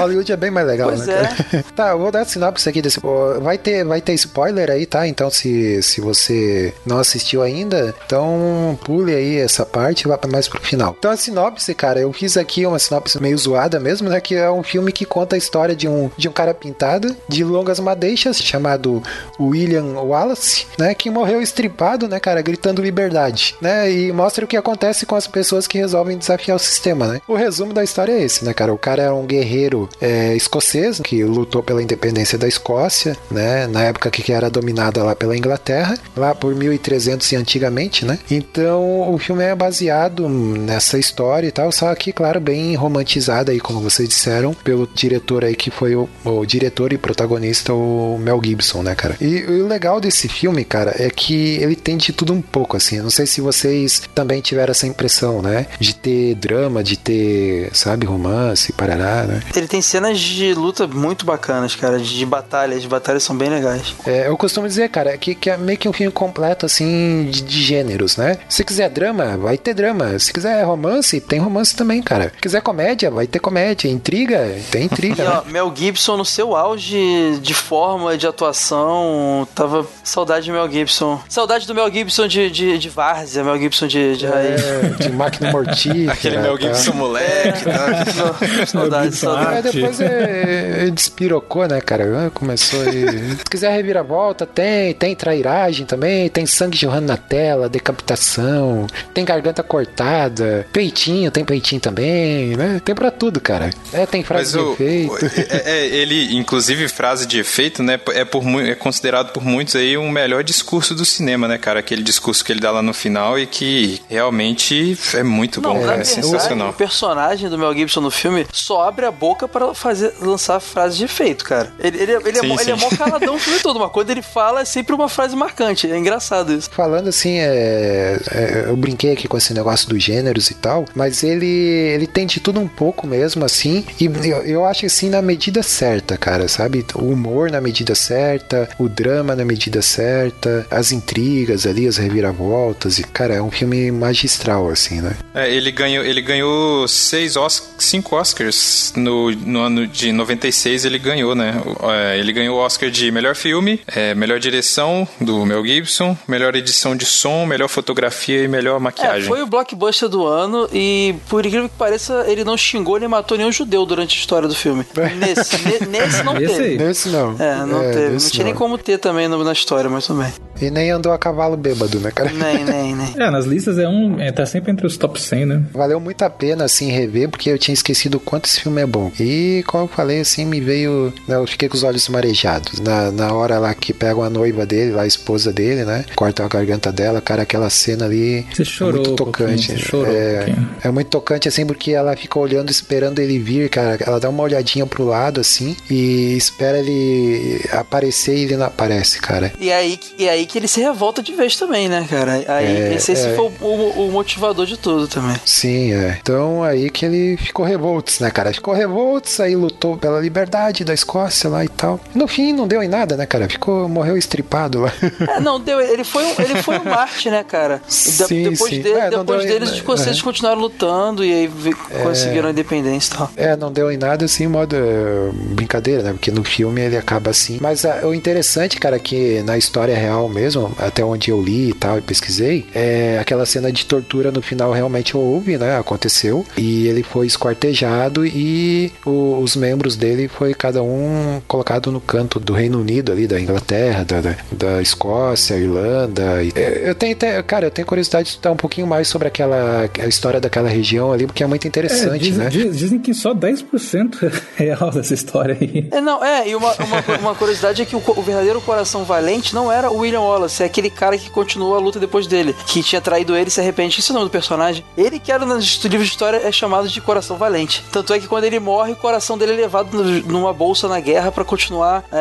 Hollywood 0.01 0.32
é 0.32 0.36
bem 0.36 0.51
mais 0.51 0.66
legal, 0.66 0.89
Pois 0.89 1.06
né, 1.06 1.14
cara? 1.51 1.64
Tá, 1.77 1.89
eu 1.90 1.98
vou 1.98 2.10
dar 2.10 2.23
a 2.23 2.24
sinopse 2.24 2.68
aqui 2.68 2.81
desse. 2.82 2.98
Vai 3.40 3.56
ter, 3.59 3.85
vai 3.85 4.01
ter 4.01 4.14
spoiler 4.14 4.70
aí, 4.70 4.85
tá? 4.86 5.06
Então, 5.06 5.31
se, 5.31 5.81
se 5.82 6.01
você 6.01 6.73
não 6.85 6.98
assistiu 6.98 7.43
ainda, 7.43 7.94
então 8.06 8.78
pule 8.85 9.14
aí 9.14 9.36
essa 9.39 9.64
parte 9.64 10.02
e 10.02 10.09
vá 10.09 10.16
pra- 10.18 10.31
mais 10.31 10.48
pro 10.48 10.60
final. 10.60 10.94
Então, 10.98 11.10
a 11.10 11.16
sinopse, 11.16 11.74
cara, 11.74 12.01
eu 12.01 12.12
fiz 12.12 12.36
aqui 12.36 12.66
uma 12.66 12.78
sinopse 12.78 13.20
meio 13.23 13.36
zoada 13.39 13.78
mesmo, 13.78 14.09
né? 14.09 14.20
Que 14.20 14.35
é 14.35 14.51
um 14.51 14.62
filme 14.62 14.90
que 14.90 15.05
conta 15.05 15.36
a 15.36 15.39
história 15.39 15.77
de 15.77 15.86
um, 15.86 16.10
de 16.16 16.28
um 16.28 16.32
cara 16.32 16.52
pintado 16.55 17.14
de 17.28 17.44
longas 17.44 17.78
madeixas 17.78 18.39
chamado 18.43 19.02
William 19.40 20.00
Wallace, 20.00 20.66
né? 20.78 20.94
Que 20.94 21.10
morreu 21.10 21.40
estripado, 21.40 22.08
né, 22.08 22.18
cara? 22.20 22.42
Gritando 22.42 22.82
liberdade, 22.82 23.54
né? 23.60 23.90
E 23.90 24.12
mostra 24.12 24.44
o 24.44 24.48
que 24.48 24.56
acontece 24.56 25.06
com 25.06 25.14
as 25.14 25.26
pessoas 25.26 25.66
que 25.66 25.78
resolvem 25.78 26.18
desafiar 26.18 26.56
o 26.56 26.60
sistema, 26.60 27.06
né? 27.06 27.20
O 27.26 27.34
resumo 27.34 27.72
da 27.72 27.84
história 27.84 28.12
é 28.12 28.22
esse, 28.22 28.44
né, 28.44 28.52
cara? 28.52 28.72
O 28.72 28.78
cara 28.78 29.02
é 29.02 29.10
um 29.10 29.26
guerreiro 29.26 29.88
é, 30.00 30.34
escocês 30.34 31.00
que 31.00 31.22
lutou 31.24 31.62
pela 31.62 31.82
independência 31.82 32.38
da 32.38 32.48
Escócia, 32.48 33.16
né? 33.30 33.66
Na 33.66 33.84
época 33.84 34.10
que 34.10 34.32
era 34.32 34.50
dominada 34.50 35.02
lá 35.02 35.14
pela 35.14 35.36
Inglaterra, 35.36 35.98
lá 36.16 36.34
por 36.34 36.54
1300 36.54 37.32
e 37.32 37.36
antigamente, 37.36 38.04
né? 38.04 38.18
Então 38.30 39.12
o 39.12 39.18
filme 39.18 39.44
é 39.44 39.54
baseado 39.54 40.28
nessa 40.28 40.98
história 40.98 41.46
e 41.46 41.52
tal, 41.52 41.70
só 41.72 41.94
que, 41.94 42.12
claro, 42.12 42.40
bem 42.40 42.74
romantizada 42.74 43.52
aí, 43.52 43.60
como 43.60 43.80
vocês 43.80 44.08
disseram, 44.08 44.54
pelo 44.54 44.86
diretor 44.86 45.44
aí 45.44 45.54
que 45.54 45.70
foi 45.70 45.94
o, 45.94 46.08
o 46.24 46.44
diretor 46.44 46.92
e 46.92 46.98
protagonista, 46.98 47.72
o 47.72 48.18
Mel 48.18 48.40
Gibson, 48.42 48.82
né, 48.82 48.94
cara? 48.94 49.16
E, 49.27 49.44
o 49.62 49.66
legal 49.66 50.01
desse 50.01 50.28
filme, 50.28 50.65
cara, 50.65 50.94
é 50.98 51.11
que 51.11 51.57
ele 51.57 51.74
tem 51.77 51.97
de 51.97 52.12
tudo 52.12 52.32
um 52.32 52.40
pouco, 52.43 52.77
assim. 52.77 52.97
Eu 52.97 53.03
Não 53.05 53.11
sei 53.11 53.27
se 53.27 53.40
vocês 53.40 54.03
também 54.15 54.40
tiveram 54.40 54.70
essa 54.70 54.86
impressão, 54.86 55.43
né? 55.43 55.66
De 55.81 55.94
ter 55.94 56.35
drama, 56.35 56.82
de 56.82 56.97
ter, 56.97 57.70
sabe, 57.73 58.07
romance, 58.07 58.73
parará, 58.73 59.24
né? 59.24 59.40
Ele 59.55 59.66
tem 59.66 59.81
cenas 59.82 60.19
de 60.19 60.55
luta 60.55 60.86
muito 60.86 61.24
bacanas, 61.27 61.74
cara, 61.74 61.98
de, 61.98 62.16
de 62.16 62.27
batalhas. 62.27 62.82
De 62.82 62.89
batalhas 62.89 63.23
são 63.23 63.36
bem 63.36 63.48
legais. 63.48 63.94
É, 64.07 64.28
eu 64.28 64.36
costumo 64.36 64.66
dizer, 64.69 64.89
cara, 64.90 65.16
que, 65.16 65.35
que 65.35 65.51
é 65.51 65.57
meio 65.57 65.78
que 65.78 65.89
um 65.89 65.93
filme 65.93 66.12
completo, 66.12 66.66
assim, 66.66 67.28
de, 67.31 67.43
de 67.43 67.62
gêneros, 67.62 68.16
né? 68.16 68.39
Se 68.48 68.65
quiser 68.65 68.89
drama, 68.90 69.36
vai 69.36 69.57
ter 69.59 69.74
drama. 69.74 70.19
Se 70.19 70.32
quiser 70.32 70.62
romance, 70.65 71.20
tem 71.20 71.39
romance 71.39 71.74
também, 71.74 72.03
cara. 72.03 72.32
Se 72.35 72.40
quiser 72.43 72.61
comédia, 72.62 73.11
vai 73.11 73.27
ter 73.27 73.39
comédia. 73.39 73.89
Intriga, 73.89 74.55
tem 74.70 74.85
intriga, 74.85 75.23
E, 75.23 75.27
né? 75.27 75.43
ó, 75.47 75.51
Mel 75.51 75.73
Gibson 75.74 76.16
no 76.16 76.24
seu 76.24 76.55
auge 76.55 77.39
de 77.40 77.55
forma, 77.55 78.16
de 78.16 78.27
atuação, 78.27 79.15
tava 79.55 79.86
saudade 80.02 80.44
de 80.47 80.52
Mel 80.52 80.70
Gibson. 80.70 81.20
Saudade 81.28 81.66
do 81.66 81.74
Mel 81.74 81.90
Gibson 81.93 82.26
de, 82.28 82.51
de, 82.51 82.78
de 82.78 82.88
Várzea, 82.88 83.43
Mel 83.44 83.59
Gibson 83.59 83.86
de, 83.86 84.16
de 84.16 84.26
raiz. 84.26 84.62
É, 84.62 84.80
de 85.02 85.10
máquina 85.12 85.51
mortífera. 85.51 86.12
Aquele 86.12 86.38
Mel 86.38 86.59
Gibson 86.60 86.93
tá? 86.93 86.97
moleque, 86.97 87.64
tá? 87.64 88.66
saudade, 88.66 89.16
saudade. 89.16 89.70
depois 89.70 90.01
é, 90.01 90.78
ele 90.82 90.90
despirocou, 90.90 91.66
né, 91.66 91.80
cara? 91.80 92.30
Começou 92.34 92.80
aí. 92.82 93.30
Se 93.36 93.44
quiser 93.51 93.72
reviravolta, 93.72 94.47
tem. 94.47 94.94
Tem 94.94 95.14
trairagem 95.14 95.86
também. 95.86 96.28
Tem 96.28 96.47
sangue 96.47 96.76
jorrando 96.76 97.06
na 97.09 97.16
tela, 97.16 97.68
decapitação. 97.68 98.86
Tem 99.12 99.24
garganta 99.24 99.62
cortada. 99.62 100.66
Peitinho, 100.72 101.30
tem 101.30 101.44
peitinho 101.44 101.80
também, 101.80 102.56
né? 102.56 102.80
Tem 102.84 102.94
pra 102.94 103.10
tudo, 103.10 103.40
cara. 103.40 103.70
É, 103.93 104.06
tem 104.06 104.22
frase 104.22 104.56
Mas 104.56 104.64
de 104.64 104.68
o, 104.68 104.72
efeito. 104.72 105.12
o- 105.12 105.26
é- 105.26 105.62
é- 105.64 105.86
ele, 105.86 106.36
inclusive, 106.36 106.88
frase 106.88 107.26
de 107.26 107.38
efeito, 107.38 107.82
né? 107.82 107.98
É, 108.14 108.24
por, 108.24 108.43
é 108.60 108.74
considerado 108.74 109.06
considerado 109.07 109.33
por 109.33 109.45
muitos 109.45 109.77
aí 109.77 109.97
um 109.97 110.11
melhor 110.11 110.43
discurso 110.43 110.93
do 110.95 111.05
cinema, 111.05 111.47
né, 111.47 111.57
cara? 111.59 111.78
Aquele 111.78 112.03
discurso 112.03 112.45
que 112.45 112.53
ele 112.53 112.59
dá 112.61 112.70
lá 112.73 112.83
no 112.83 112.93
final 112.93 113.39
e 113.39 113.47
que 113.47 114.01
realmente 114.09 114.99
é 115.15 115.23
muito 115.23 115.61
Não, 115.61 115.74
bom, 115.74 115.81
cara. 115.81 115.93
É 115.93 115.97
verdade, 116.05 116.09
sensacional. 116.09 116.70
O 116.70 116.73
personagem 116.73 117.49
do 117.49 117.57
Mel 117.57 117.73
Gibson 117.73 118.01
no 118.01 118.11
filme 118.11 118.47
só 118.53 118.89
abre 118.89 119.07
a 119.07 119.11
boca 119.12 119.47
pra 119.47 119.73
fazer, 119.74 120.12
lançar 120.20 120.59
frases 120.59 120.99
de 120.99 121.05
efeito, 121.05 121.45
cara. 121.45 121.73
Ele, 121.78 122.03
ele, 122.03 122.12
ele, 122.15 122.41
Sim, 122.41 122.47
é, 122.47 122.49
mó- 122.49 122.61
ele 122.61 122.73
é 122.73 122.77
sim. 122.77 122.81
mó 122.81 122.91
caladão 122.97 123.37
o 123.37 123.39
filme 123.39 123.61
todo, 123.61 123.78
mas 123.78 123.91
quando 123.93 124.11
ele 124.11 124.23
fala 124.23 124.61
é 124.62 124.65
sempre 124.65 124.93
uma 124.95 125.09
frase 125.09 125.37
marcante. 125.37 125.89
É 125.91 125.97
engraçado 125.97 126.53
isso. 126.53 126.69
Falando 126.73 127.09
assim, 127.09 127.39
é, 127.39 128.19
é, 128.33 128.65
eu 128.66 128.77
brinquei 128.77 129.12
aqui 129.12 129.28
com 129.28 129.37
esse 129.37 129.55
negócio 129.55 129.89
dos 129.89 130.03
gêneros 130.03 130.51
e 130.51 130.55
tal, 130.55 130.85
mas 130.97 131.23
ele, 131.23 131.47
ele 131.47 132.07
tem 132.09 132.27
de 132.27 132.41
tudo 132.41 132.59
um 132.59 132.66
pouco 132.69 133.07
mesmo, 133.07 133.45
assim, 133.45 133.85
e 134.01 134.07
eu, 134.07 134.43
eu 134.45 134.65
acho 134.66 134.85
assim 134.87 135.09
na 135.11 135.23
medida 135.23 135.62
certa, 135.62 136.16
cara, 136.16 136.49
sabe? 136.49 136.85
O 136.95 137.05
humor 137.12 137.51
na 137.53 137.61
medida 137.61 137.95
certa, 137.95 138.69
o 138.78 138.89
drama 138.97 139.36
na 139.36 139.44
medida 139.44 139.82
certa, 139.82 140.66
as 140.70 140.90
intrigas 140.93 141.66
ali, 141.66 141.86
as 141.86 141.97
reviravoltas, 141.98 142.98
e 142.98 143.02
cara, 143.05 143.35
é 143.35 143.43
um 143.43 143.51
filme 143.51 143.90
magistral, 143.90 144.68
assim, 144.70 145.01
né? 145.01 145.16
É, 145.35 145.52
ele 145.52 145.70
ganhou, 145.70 146.05
ele 146.05 146.20
ganhou 146.23 146.89
seis 146.89 147.36
Os 147.36 147.74
cinco 147.78 148.16
Oscars 148.16 148.93
no, 148.97 149.31
no 149.32 149.60
ano 149.60 149.86
de 149.86 150.12
96, 150.12 150.85
ele 150.85 150.98
ganhou, 150.98 151.35
né? 151.35 151.55
É, 151.82 152.18
ele 152.18 152.32
ganhou 152.32 152.56
o 152.59 152.60
Oscar 152.60 152.90
de 152.90 153.10
melhor 153.10 153.35
filme, 153.36 153.81
é, 153.86 154.14
melhor 154.14 154.39
direção 154.40 155.06
do 155.20 155.44
Mel 155.44 155.64
Gibson, 155.64 156.16
melhor 156.27 156.55
edição 156.56 156.97
de 156.97 157.05
som, 157.05 157.44
melhor 157.44 157.68
fotografia 157.68 158.43
e 158.43 158.48
melhor 158.48 158.77
É, 158.77 158.81
maquiagem. 158.81 159.28
foi 159.28 159.43
o 159.43 159.47
blockbuster 159.47 160.09
do 160.09 160.27
ano 160.27 160.68
e, 160.73 161.14
por 161.28 161.44
incrível 161.44 161.68
que 161.68 161.77
pareça, 161.77 162.24
ele 162.28 162.44
não 162.44 162.56
xingou 162.56 162.98
nem 162.98 163.09
matou 163.09 163.36
nenhum 163.36 163.52
judeu 163.52 163.85
durante 163.85 164.16
a 164.16 164.20
história 164.20 164.48
do 164.48 164.55
filme. 164.55 164.85
Nesse, 165.18 165.56
ne- 165.59 165.86
nesse 165.86 166.23
não 166.23 166.35
teve. 166.35 166.62
aí. 166.64 166.78
Nesse 166.78 167.09
não. 167.09 167.36
É, 167.39 167.66
não 167.66 167.82
É, 167.82 167.93
teve. 167.93 168.10
Não 168.12 168.18
tinha 168.31 168.44
nem 168.44 168.55
como 168.55 168.78
ter 168.86 168.98
também 168.98 169.26
na 169.26 169.52
história, 169.52 169.90
mas 169.90 170.04
bem. 170.14 170.45
E 170.61 170.70
nem 170.70 170.91
andou 170.91 171.12
a 171.12 171.19
cavalo 171.19 171.57
bêbado, 171.57 171.99
né, 172.01 172.11
cara? 172.11 172.31
Nem, 172.33 172.65
nem, 172.65 172.95
nem. 172.95 173.15
É, 173.16 173.31
nas 173.31 173.45
listas 173.47 173.78
é 173.78 173.89
um. 173.89 174.20
É, 174.20 174.31
tá 174.33 174.45
sempre 174.47 174.70
entre 174.73 174.87
os 174.87 174.97
top 174.97 175.20
100, 175.20 175.47
né? 175.47 175.62
Valeu 175.73 175.99
muito 176.01 176.23
a 176.23 176.31
pena, 176.31 176.65
assim, 176.65 176.91
rever, 176.91 177.28
porque 177.28 177.51
eu 177.51 177.59
tinha 177.59 177.74
esquecido 177.74 178.16
o 178.16 178.20
quanto 178.20 178.47
esse 178.47 178.61
filme 178.61 178.81
é 178.83 178.87
bom. 178.87 179.11
E, 179.20 179.62
como 179.66 179.85
eu 179.85 179.89
falei, 179.89 180.20
assim, 180.20 180.45
me 180.45 180.61
veio. 180.61 181.12
né, 181.28 181.37
eu 181.37 181.47
fiquei 181.47 181.69
com 181.69 181.77
os 181.77 181.83
olhos 181.83 182.09
marejados. 182.09 182.81
Na, 182.81 183.11
na 183.11 183.33
hora 183.33 183.59
lá 183.59 183.74
que 183.74 183.93
pegam 183.93 184.23
a 184.23 184.31
noiva 184.31 184.65
dele, 184.66 184.93
lá 184.93 185.03
a 185.03 185.07
esposa 185.07 185.53
dele, 185.53 185.85
né? 185.85 186.05
Cortam 186.15 186.47
a 186.47 186.49
garganta 186.49 186.91
dela, 186.93 187.20
cara, 187.20 187.43
aquela 187.43 187.70
cena 187.70 188.05
ali. 188.07 188.47
Você 188.55 188.65
chorou. 188.65 189.03
é 189.03 189.09
muito 189.09 189.12
um 189.12 189.16
tocante. 189.16 189.66
pouquinho, 189.69 189.78
Você 189.78 189.85
chorou. 189.85 190.12
um 190.12 190.16
é, 190.16 190.37
pouquinho. 190.37 190.69
é 190.83 190.91
muito 190.91 191.09
tocante, 191.09 191.49
assim, 191.49 191.66
porque 191.66 191.91
ela 191.93 192.16
fica 192.16 192.39
olhando, 192.39 192.70
esperando 192.70 193.19
ele 193.19 193.39
vir, 193.39 193.69
cara. 193.69 193.99
Ela 194.01 194.19
dá 194.20 194.28
uma 194.28 194.43
olhadinha 194.43 194.87
pro 194.87 195.05
lado, 195.05 195.41
assim, 195.41 195.77
e 195.91 196.37
espera 196.37 196.78
ele 196.78 197.61
aparecer 197.73 198.37
e 198.37 198.43
ele 198.45 198.57
não 198.57 198.66
aparece, 198.66 199.20
cara. 199.20 199.53
E 199.61 199.70
aí, 199.70 199.99
e 200.19 200.28
aí 200.28 200.45
que 200.47 200.59
ele 200.59 200.68
se 200.68 200.81
revolta 200.81 201.23
de 201.23 201.32
vez 201.35 201.56
também, 201.56 201.89
né, 201.89 202.06
cara? 202.09 202.32
Aí 202.48 202.66
É, 202.66 202.94
esse, 202.94 203.12
esse 203.12 203.27
é. 203.28 203.35
foi 203.35 203.51
o, 203.60 203.64
o- 203.66 204.09
o 204.09 204.12
motivador 204.12 204.66
de 204.66 204.77
tudo 204.77 205.06
também. 205.09 205.36
Sim, 205.44 205.93
é. 205.93 206.18
Então 206.20 206.62
aí 206.62 206.90
que 206.90 207.05
ele 207.05 207.36
ficou 207.36 207.64
revoltos, 207.64 208.20
né, 208.20 208.31
cara? 208.31 208.52
Ficou 208.52 208.74
revoltos, 208.74 209.40
aí 209.40 209.55
lutou 209.56 209.97
pela 209.97 210.20
liberdade 210.20 210.85
da 210.85 210.94
Escócia 210.94 211.48
lá 211.51 211.64
e 211.64 211.68
tal. 211.68 212.01
No 212.14 212.27
fim, 212.28 212.52
não 212.52 212.66
deu 212.66 212.82
em 212.82 212.89
nada, 212.89 213.16
né, 213.16 213.27
cara? 213.27 213.48
Ficou, 213.48 213.89
morreu 213.89 214.16
estripado 214.16 214.81
lá. 214.81 214.93
É, 215.36 215.40
não, 215.40 215.59
deu, 215.60 215.81
ele 215.81 216.05
foi 216.05 216.24
um, 216.24 216.35
ele 216.39 216.62
foi 216.62 216.78
um 216.78 216.85
Marte, 216.89 217.28
né, 217.31 217.43
cara? 217.44 217.81
Sim, 217.89 218.51
depois 218.51 218.74
sim. 218.74 218.82
dele- 218.82 218.98
É, 219.01 219.10
depois 219.10 219.44
deles, 219.44 219.70
os 219.70 219.77
escoceses 219.77 220.20
é. 220.20 220.23
continuaram 220.23 220.60
lutando 220.60 221.24
e 221.24 221.32
aí 221.32 221.47
vi- 221.47 221.74
conseguiram 222.02 222.48
a 222.48 222.51
independência 222.52 223.14
e 223.14 223.16
tal. 223.18 223.31
É, 223.36 223.56
não 223.56 223.70
deu 223.73 223.90
em 223.90 223.97
nada 223.97 224.24
assim, 224.24 224.47
modo 224.47 224.74
eh, 224.77 225.31
brincadeira, 225.55 226.02
né? 226.02 226.12
Porque 226.12 226.31
no 226.31 226.44
filme 226.44 226.81
ele 226.81 226.97
acaba 226.97 227.31
assim. 227.31 227.59
Mas 227.60 227.85
ah, 227.85 228.01
o 228.05 228.14
interessante, 228.14 228.78
cara, 228.78 228.98
que 228.98 229.43
na 229.43 229.56
história 229.59 229.97
real 229.97 230.28
mesmo, 230.36 230.70
até 230.78 231.04
onde 231.04 231.30
eu 231.30 231.40
li 231.42 231.70
e 231.70 231.74
tal, 231.74 231.98
e 231.98 232.00
pesquisei, 232.00 232.66
é 232.74 233.18
aquela 233.20 233.46
cena 233.46 233.72
de 233.72 233.84
tortura 233.86 234.30
no 234.30 234.42
final 234.42 234.70
realmente 234.72 235.16
houve, 235.16 235.56
né? 235.58 235.78
Aconteceu. 235.78 236.44
E 236.56 236.86
ele 236.86 237.02
foi 237.02 237.26
esquartejado 237.26 238.24
e 238.26 238.92
o- 239.04 239.38
os 239.40 239.56
membros 239.56 239.96
dele 239.96 240.28
foi 240.28 240.54
cada 240.54 240.82
um 240.82 241.40
colocado 241.48 241.90
no 241.90 242.00
canto 242.00 242.38
do 242.38 242.52
Reino 242.52 242.80
Unido 242.80 243.12
ali, 243.12 243.26
da 243.26 243.40
Inglaterra, 243.40 244.04
da, 244.04 244.20
da, 244.20 244.36
da 244.52 244.82
Escócia, 244.82 245.54
Irlanda. 245.56 246.42
E, 246.42 246.52
eh, 246.54 246.82
eu 246.90 246.94
tenho 246.94 247.14
até, 247.14 247.42
cara, 247.42 247.66
eu 247.66 247.70
tenho 247.70 247.86
curiosidade 247.86 248.24
de 248.24 248.30
estudar 248.32 248.52
um 248.52 248.56
pouquinho 248.56 248.86
mais 248.86 249.08
sobre 249.08 249.28
aquela 249.28 249.88
a 249.98 250.06
história 250.06 250.40
daquela 250.40 250.68
região 250.68 251.12
ali, 251.12 251.26
porque 251.26 251.42
é 251.42 251.46
muito 251.46 251.64
É, 251.64 251.68
interessante, 251.68 252.18
dizem, 252.22 252.38
né? 252.44 252.48
diz- 252.50 252.76
dizem 252.76 252.98
que 252.98 253.14
só 253.14 253.32
10% 253.34 254.30
é 254.58 254.62
real 254.64 254.90
dessa 254.90 255.14
história 255.14 255.56
aí. 255.60 255.88
É, 255.90 256.00
não, 256.00 256.22
é, 256.24 256.48
e 256.48 256.54
uma, 256.54 256.72
uma, 256.74 257.18
uma 257.20 257.34
curiosidade 257.34 257.82
é 257.82 257.84
que 257.84 257.96
o, 257.96 258.02
o 258.04 258.22
verdadeiro 258.22 258.60
coração 258.60 259.04
valente 259.04 259.54
não 259.54 259.70
era 259.70 259.90
o 259.90 259.98
William 259.98 260.20
Wallace, 260.27 260.62
é 260.62 260.66
aquele 260.66 260.90
cara 260.90 261.16
que 261.19 261.31
continuou 261.31 261.74
a 261.74 261.78
luta 261.78 261.98
depois 261.98 262.27
dele, 262.27 262.55
que 262.66 262.82
tinha 262.82 263.01
traído 263.01 263.36
ele 263.36 263.48
e 263.48 263.51
se 263.51 263.61
arrepende. 263.61 263.98
Esse 264.01 264.11
é 264.11 264.12
o 264.12 264.15
nome 264.15 264.28
do 264.28 264.32
personagem. 264.32 264.85
Ele 264.97 265.19
que 265.19 265.31
era 265.32 265.44
nos 265.47 265.77
livros 265.85 266.07
de 266.09 266.12
história 266.12 266.40
é 266.44 266.53
chamado 266.53 266.89
de 266.89 267.01
coração 267.01 267.36
valente. 267.36 267.85
Tanto 267.93 268.12
é 268.12 268.19
que 268.19 268.27
quando 268.28 268.44
ele 268.44 268.59
morre, 268.59 268.93
o 268.93 268.97
coração 268.97 269.36
dele 269.39 269.53
é 269.53 269.57
levado 269.57 269.93
no- 269.97 270.20
numa 270.23 270.53
bolsa 270.53 270.89
na 270.89 271.01
guerra 271.01 271.31
pra 271.32 271.44
continuar. 271.44 272.05
é, 272.12 272.16
é, 272.16 272.20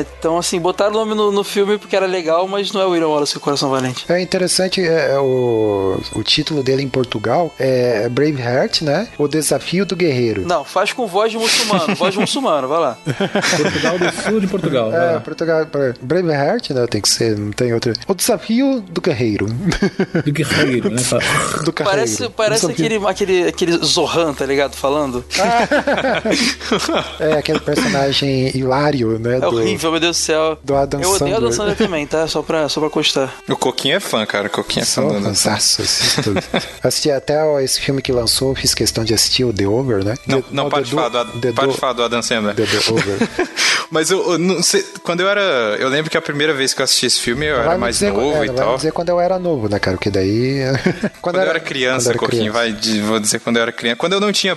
é, 0.00 0.06
então, 0.18 0.38
assim, 0.38 0.58
botaram 0.60 0.90
o 0.92 0.94
nome 0.94 1.14
no, 1.14 1.30
no 1.32 1.44
filme 1.44 1.78
porque 1.78 1.96
era 1.96 2.06
legal, 2.06 2.46
mas 2.48 2.72
não 2.72 2.80
é 2.80 2.86
o 2.86 2.90
William 2.90 3.08
Wallace 3.08 3.36
o 3.36 3.40
coração 3.40 3.70
valente. 3.70 4.04
É 4.08 4.20
interessante, 4.20 4.80
é, 4.80 5.12
é 5.12 5.18
o, 5.18 6.00
o 6.14 6.22
título 6.22 6.62
dele 6.62 6.82
em 6.82 6.88
Portugal 6.88 7.52
é 7.58 8.08
Braveheart, 8.08 8.82
né? 8.82 9.08
O 9.18 9.26
Desafio 9.28 9.84
do 9.86 9.96
Guerreiro. 9.96 10.46
Não, 10.46 10.64
faz 10.64 10.92
com 10.92 11.06
voz 11.06 11.30
de 11.32 11.38
muçulmano, 11.38 11.94
voz 11.94 12.12
de 12.14 12.20
muçulmano, 12.20 12.68
vai 12.68 12.80
lá. 12.80 12.98
Portugal 13.56 13.98
do 13.98 14.12
sul 14.22 14.40
de 14.40 14.46
Portugal. 14.46 14.92
É. 14.94 15.18
Portugal, 15.20 15.66
pra- 15.66 15.94
Braveheart, 16.00 16.70
né? 16.70 16.86
Tem 16.86 17.00
que 17.00 17.08
ser, 17.08 17.36
não 17.40 17.52
tem 17.52 17.72
outra. 17.74 17.92
O 18.06 18.14
Desafio 18.14 18.80
do 18.80 19.00
Guerreiro. 19.00 19.46
Do 20.24 20.32
guerreiro, 20.32 20.90
né? 20.90 21.00
do 21.64 21.72
Guerreiro. 21.72 21.84
Parece, 21.84 22.28
parece 22.30 22.66
aquele, 22.66 22.96
aquele, 23.06 23.48
aquele 23.48 23.78
Zohan, 23.84 24.32
tá 24.34 24.46
ligado? 24.46 24.74
Falando. 24.76 25.24
É, 27.18 27.32
aquele 27.34 27.60
personagem 27.60 28.56
hilário, 28.56 29.18
né? 29.18 29.38
É 29.40 29.46
horrível, 29.46 29.90
meu 29.90 30.00
Deus 30.00 30.16
do 30.16 30.20
céu. 30.20 30.58
do 30.62 30.74
Adam 30.76 31.00
Eu 31.00 31.10
odeio 31.12 31.34
o 31.34 31.36
Adam 31.36 31.52
Sandler. 31.52 31.76
Também, 31.76 32.06
tá? 32.06 32.26
Só 32.26 32.42
pra, 32.42 32.68
só 32.68 32.80
pra 32.80 32.90
constar. 32.90 33.34
O 33.48 33.56
Coquinho 33.56 33.96
é 33.96 34.00
fã, 34.00 34.24
cara. 34.26 34.46
O 34.48 34.50
Coquinho 34.50 34.82
é 34.82 34.86
fã 34.86 35.06
do 35.06 35.20
fanzaço, 35.20 35.82
assisti 35.82 36.22
tudo. 36.22 36.40
Assisti 36.82 37.10
até 37.10 37.42
ó, 37.44 37.60
esse 37.60 37.80
filme 37.80 38.00
que 38.02 38.12
lançou, 38.12 38.54
fiz 38.54 38.74
questão 38.74 39.04
de 39.04 39.12
assistir 39.14 39.44
o 39.44 39.52
The 39.52 39.66
Over, 39.66 40.04
né? 40.04 40.14
Não, 40.26 40.40
The- 40.42 40.48
não, 40.52 40.64
The 40.64 40.70
pode, 40.70 40.90
Do- 40.90 40.96
falar 40.96 41.08
do, 41.08 41.18
Ad- 41.18 41.40
The 41.40 41.52
pode 41.52 41.72
Do- 41.72 41.78
falar 41.78 41.92
do 41.92 42.02
Adam 42.04 42.22
Sandler. 42.22 42.54
The, 42.54 42.64
The 42.66 42.92
Over. 42.92 43.28
Mas 43.90 44.10
eu, 44.10 44.32
eu 44.32 44.38
não 44.38 44.62
sei, 44.62 44.84
quando 45.02 45.20
eu 45.20 45.28
era. 45.28 45.40
Eu 45.78 45.88
lembro 45.88 46.10
que 46.10 46.16
a 46.16 46.22
primeira 46.22 46.54
vez 46.54 46.72
que 46.72 46.80
eu 46.80 46.84
assisti 46.84 47.06
esse 47.06 47.20
filme 47.20 47.29
eu 47.30 47.56
Vai 47.56 47.66
era 47.66 47.78
mais 47.78 47.94
dizer, 47.96 48.12
novo 48.12 48.36
é, 48.42 48.44
e 48.44 48.48
não 48.48 48.54
vai 48.54 48.64
tal. 48.64 48.76
dizer 48.76 48.92
quando 48.92 49.08
eu 49.08 49.20
era 49.20 49.38
novo, 49.38 49.68
né, 49.68 49.78
cara? 49.78 49.96
Porque 49.96 50.10
daí. 50.10 50.60
Quando, 51.20 51.36
eu 51.36 51.42
era 51.42 51.60
criança, 51.60 52.04
quando 52.04 52.06
eu 52.06 52.10
era 52.10 52.18
Coquinho, 52.18 52.52
criança. 52.52 52.58
vai, 52.58 52.72
de- 52.72 53.00
vou 53.02 53.20
dizer 53.20 53.40
quando 53.40 53.56
eu 53.56 53.62
era 53.62 53.72
criança. 53.72 53.96
Quando 53.96 54.12
eu 54.14 54.20
não 54.20 54.32
tinha 54.32 54.56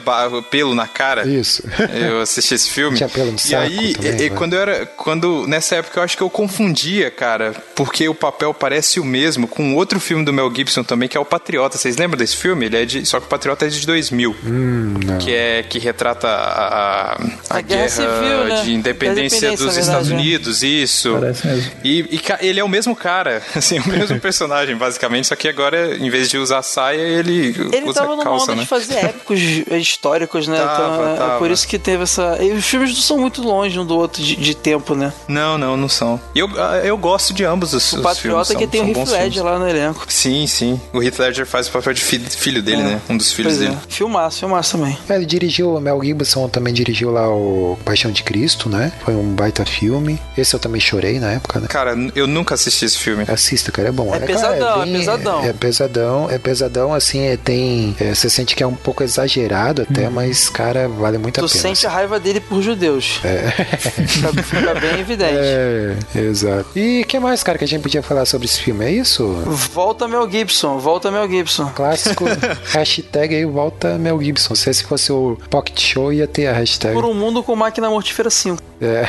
pelo 0.49 0.73
na 0.73 0.87
cara, 0.87 1.27
Isso. 1.27 1.63
eu 1.93 2.21
assisti 2.21 2.53
esse 2.53 2.69
filme. 2.69 2.95
Tinha 2.97 3.09
pelo 3.09 3.31
no 3.31 3.37
e 3.45 3.55
aí, 3.55 3.93
também, 3.95 4.11
e- 4.11 4.25
e 4.25 4.29
né? 4.29 4.35
quando 4.35 4.53
eu 4.53 4.59
era. 4.61 4.85
Quando, 4.85 5.45
nessa 5.47 5.75
época 5.75 5.99
eu 5.99 6.03
acho 6.03 6.15
que 6.15 6.23
eu 6.23 6.29
confundia, 6.29 7.11
cara, 7.11 7.53
porque 7.75 8.07
o 8.07 8.15
papel 8.15 8.53
parece 8.53 8.99
o 8.99 9.03
mesmo 9.05 9.47
com 9.47 9.75
outro 9.75 9.99
filme 9.99 10.23
do 10.23 10.31
Mel 10.31 10.51
Gibson 10.55 10.83
também, 10.83 11.09
que 11.09 11.17
é 11.17 11.19
o 11.19 11.25
Patriota. 11.25 11.77
Vocês 11.77 11.97
lembram 11.97 12.17
desse 12.17 12.37
filme? 12.37 12.65
Ele 12.65 12.77
é 12.77 12.85
de. 12.85 13.05
Só 13.05 13.19
que 13.19 13.25
o 13.25 13.29
Patriota 13.29 13.65
é 13.65 13.69
de 13.69 13.85
2000. 13.85 14.35
Hum, 14.45 14.93
não. 15.05 15.17
Que 15.17 15.33
é 15.33 15.63
que 15.63 15.79
retrata 15.79 16.27
a, 16.27 17.13
a, 17.13 17.17
A 17.49 17.61
guerra 17.61 17.81
guerra, 17.81 17.89
civil, 17.89 18.43
né? 18.45 18.61
de 18.63 18.73
independência 18.73 19.37
independência, 19.37 19.65
dos 19.65 19.75
na 19.75 19.81
Estados? 19.81 20.09
Unidos, 20.11 20.63
isso. 20.63 21.13
Parece 21.19 21.47
mesmo. 21.47 21.71
E, 21.83 21.99
e 22.11 22.17
ele 22.53 22.59
é 22.59 22.63
o 22.63 22.69
mesmo 22.69 22.95
cara, 22.95 23.41
assim, 23.55 23.79
o 23.79 23.87
mesmo 23.87 24.19
personagem, 24.21 24.75
basicamente, 24.75 25.27
só 25.27 25.35
que 25.35 25.47
agora, 25.47 25.95
em 25.97 26.09
vez 26.09 26.29
de 26.29 26.37
usar 26.37 26.61
saia, 26.61 27.01
ele, 27.01 27.55
Ele 27.71 27.85
usa 27.89 28.01
tava 28.01 28.17
calça, 28.23 28.43
onda 28.45 28.55
né? 28.55 28.61
de 28.61 28.67
fazer 28.67 28.93
épicos 29.05 29.39
históricos, 29.71 30.47
né? 30.47 30.57
Tava, 30.57 30.93
então, 30.93 31.07
é- 31.09 31.13
é 31.13 31.17
tava. 31.17 31.37
por 31.39 31.51
isso 31.51 31.67
que 31.67 31.77
teve 31.79 32.03
essa. 32.03 32.37
E 32.41 32.51
os 32.53 32.65
filmes 32.65 32.93
não 32.93 33.01
são 33.01 33.17
muito 33.17 33.41
longe 33.41 33.77
um 33.79 33.85
do 33.85 33.95
outro 33.97 34.21
de, 34.23 34.35
de 34.35 34.55
tempo, 34.55 34.95
né? 34.95 35.11
Não, 35.27 35.57
não, 35.57 35.75
não 35.77 35.89
são. 35.89 36.19
E 36.35 36.39
eu, 36.39 36.49
ah, 36.57 36.77
eu 36.83 36.97
gosto 36.97 37.33
de 37.33 37.43
ambos 37.43 37.73
os, 37.73 37.91
O 37.93 37.97
os 37.97 38.01
Patriota 38.01 38.45
filmes. 38.53 38.69
que 38.71 38.77
são- 38.77 38.85
tem 38.85 38.93
o 38.95 38.99
Heath 38.99 39.09
Ledger 39.09 39.33
filmes. 39.43 39.51
lá 39.51 39.59
no 39.59 39.67
elenco. 39.69 40.05
Sim, 40.07 40.47
sim. 40.47 40.79
O 40.93 41.01
Heath 41.01 41.19
Ledger 41.19 41.45
faz 41.45 41.67
o 41.67 41.71
papel 41.71 41.93
de 41.93 42.01
filho, 42.01 42.29
filho 42.29 42.61
dele, 42.61 42.81
É. 42.81 42.85
né? 42.85 43.01
Um 43.09 43.17
dos 43.17 43.31
filhos 43.33 43.53
Pois 43.57 43.59
dele. 43.67 43.77
é. 43.81 43.91
Filmaço, 43.93 44.39
filmaço 44.39 44.77
também. 44.77 44.97
É, 45.09 45.15
ele 45.15 45.25
dirigiu, 45.25 45.75
o 45.75 45.79
Mel 45.81 45.99
Gibson 46.03 46.47
também 46.49 46.73
dirigiu 46.73 47.11
lá 47.11 47.27
o 47.29 47.77
Paixão 47.85 48.11
de 48.11 48.23
Cristo, 48.23 48.69
né? 48.69 48.91
Foi 49.03 49.15
um 49.15 49.33
baita 49.33 49.65
filme. 49.65 50.19
Esse 50.37 50.53
eu 50.55 50.59
também 50.59 50.79
chorei 50.81 51.19
na 51.19 51.31
época, 51.31 51.59
né? 51.59 51.67
Cara, 51.67 51.95
eu 52.15 52.27
nunca 52.27 52.42
nunca 52.43 52.55
assisti 52.55 52.85
esse 52.85 52.97
filme. 52.97 53.23
Assista, 53.27 53.71
cara, 53.71 53.87
é 53.87 53.91
bom. 53.91 54.13
É 54.13 54.19
pesadão, 54.19 54.81
é 54.81 54.85
bem- 54.85 54.93
pesadão. 54.93 55.43
É, 55.43 55.53
pesadão, 55.53 56.29
é 56.29 56.37
pesadão, 56.37 56.93
assim, 56.93 57.21
é, 57.21 57.37
tem. 57.37 57.95
é, 57.99 58.13
você 58.13 58.29
sente 58.29 58.55
que 58.55 58.61
é 58.61 58.67
um 58.67 58.75
pouco 58.75 59.01
exagerado 59.03 59.83
até, 59.89 60.09
mas, 60.09 60.49
cara, 60.49 60.87
vale 60.89 61.17
muito 61.17 61.39
a 61.39 61.43
Tu 61.43 61.49
pena. 61.49 61.61
sente 61.61 61.87
a 61.87 61.89
raiva 61.89 62.19
dele 62.19 62.39
por 62.41 62.61
judeus. 62.61 63.19
É. 63.23 63.43
Fica, 64.13 64.43
fica 64.43 64.75
bem 64.75 64.99
evidente. 64.99 65.33
É, 65.35 65.95
exato. 66.15 66.67
E 66.77 67.01
o 67.01 67.05
que 67.07 67.17
mais, 67.19 67.41
cara, 67.43 67.57
que 67.57 67.63
a 67.63 67.67
gente 67.67 67.81
podia 67.81 68.01
falar 68.03 68.25
sobre 68.25 68.45
esse 68.45 68.59
filme? 68.59 68.85
É 68.85 68.91
isso? 68.91 69.25
Volta 69.73 70.07
Mel 70.07 70.29
Gibson, 70.29 70.77
volta 70.79 71.09
Mel 71.11 71.29
Gibson. 71.29 71.69
Clássico. 71.73 72.25
hashtag 72.65 73.35
aí, 73.35 73.45
volta 73.45 73.97
Mel 73.97 74.21
Gibson. 74.21 74.55
Se 74.55 74.69
esse 74.69 74.83
fosse 74.83 75.11
o 75.11 75.37
Pocket 75.49 75.79
Show, 75.79 76.11
ia 76.11 76.27
ter 76.27 76.47
a 76.47 76.53
hashtag. 76.53 76.93
Por 76.93 77.05
um 77.05 77.13
mundo 77.13 77.41
com 77.43 77.55
máquina 77.55 77.89
mortífera 77.89 78.29
5. 78.29 78.61
É. 78.81 79.03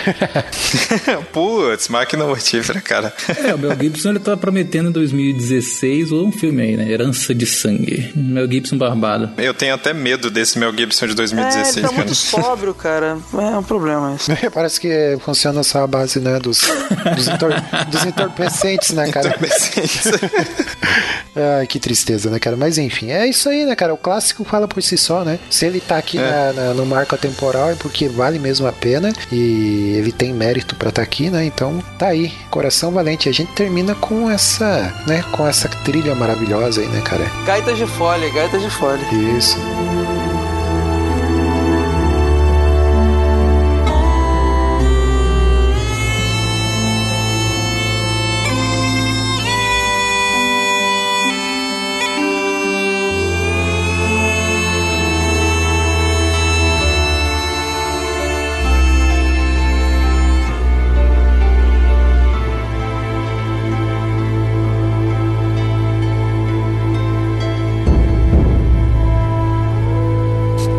Putz, 1.32 1.88
máquina 1.88 2.24
mortífera, 2.26 2.80
cara. 2.80 3.12
É, 3.44 3.54
o 3.54 3.58
Mel 3.58 3.76
Gibson 3.80 4.10
ele 4.10 4.18
tá 4.18 4.36
prometendo 4.36 4.88
em 4.88 4.92
2016 4.92 6.12
um 6.12 6.30
filme 6.32 6.62
aí, 6.62 6.76
né? 6.76 6.90
Herança 6.90 7.34
de 7.34 7.46
Sangue. 7.46 8.12
Mel 8.14 8.50
Gibson 8.50 8.76
barbado. 8.78 9.30
Eu 9.38 9.54
tenho 9.54 9.74
até 9.74 9.92
medo 9.92 10.30
desse 10.30 10.58
Mel 10.58 10.72
Gibson 10.76 11.06
de 11.06 11.12
É, 11.12 11.16
2016, 11.16 11.76
ele 11.76 11.82
tá 11.82 11.88
cara. 11.88 11.98
muito 12.04 12.14
sóbrio, 12.14 12.74
cara. 12.74 13.18
É 13.32 13.58
um 13.58 13.62
problema 13.62 14.14
isso. 14.16 14.30
Parece 14.52 14.80
que 14.80 15.16
funciona 15.24 15.62
só 15.62 15.82
a 15.84 15.86
base, 15.86 16.18
né, 16.20 16.38
dos, 16.38 16.60
dos, 17.16 17.28
entor- 17.28 17.54
dos 17.90 18.04
entorpecentes, 18.04 18.90
né, 18.90 19.10
cara? 19.10 19.34
Ai, 21.36 21.66
que 21.66 21.80
tristeza, 21.80 22.30
né, 22.30 22.38
cara? 22.38 22.56
Mas 22.56 22.78
enfim, 22.78 23.10
é 23.10 23.26
isso 23.26 23.48
aí, 23.48 23.64
né, 23.64 23.74
cara? 23.74 23.92
O 23.92 23.96
clássico 23.96 24.44
fala 24.44 24.68
por 24.68 24.82
si 24.82 24.96
só, 24.96 25.24
né? 25.24 25.38
Se 25.50 25.66
ele 25.66 25.80
tá 25.80 25.96
aqui 25.98 26.16
na- 26.18 26.52
na- 26.52 26.74
no 26.74 26.86
marco 26.86 27.16
temporal 27.16 27.70
é 27.70 27.74
porque 27.74 28.08
vale 28.08 28.38
mesmo 28.38 28.66
a 28.66 28.72
pena 28.72 29.12
e 29.32 29.94
ele 29.96 30.12
tem 30.12 30.32
mérito 30.32 30.76
pra 30.76 30.90
estar 30.90 31.02
aqui, 31.02 31.30
né? 31.30 31.44
Então 31.44 31.82
tá 31.98 32.08
aí, 32.08 32.32
Coração 32.50 32.92
Valente. 32.92 33.13
A 33.14 33.32
gente 33.32 33.52
termina 33.52 33.94
com 33.94 34.30
essa, 34.30 34.94
né, 35.06 35.24
com 35.32 35.46
essa 35.46 35.68
trilha 35.68 36.14
maravilhosa 36.14 36.80
aí, 36.80 36.88
né, 36.88 37.00
cara? 37.00 37.30
Gaitas 37.46 37.78
de 37.78 37.86
folha, 37.86 38.28
gaitas 38.32 38.60
de 38.60 38.70
folha. 38.70 39.02
Isso. 39.36 39.56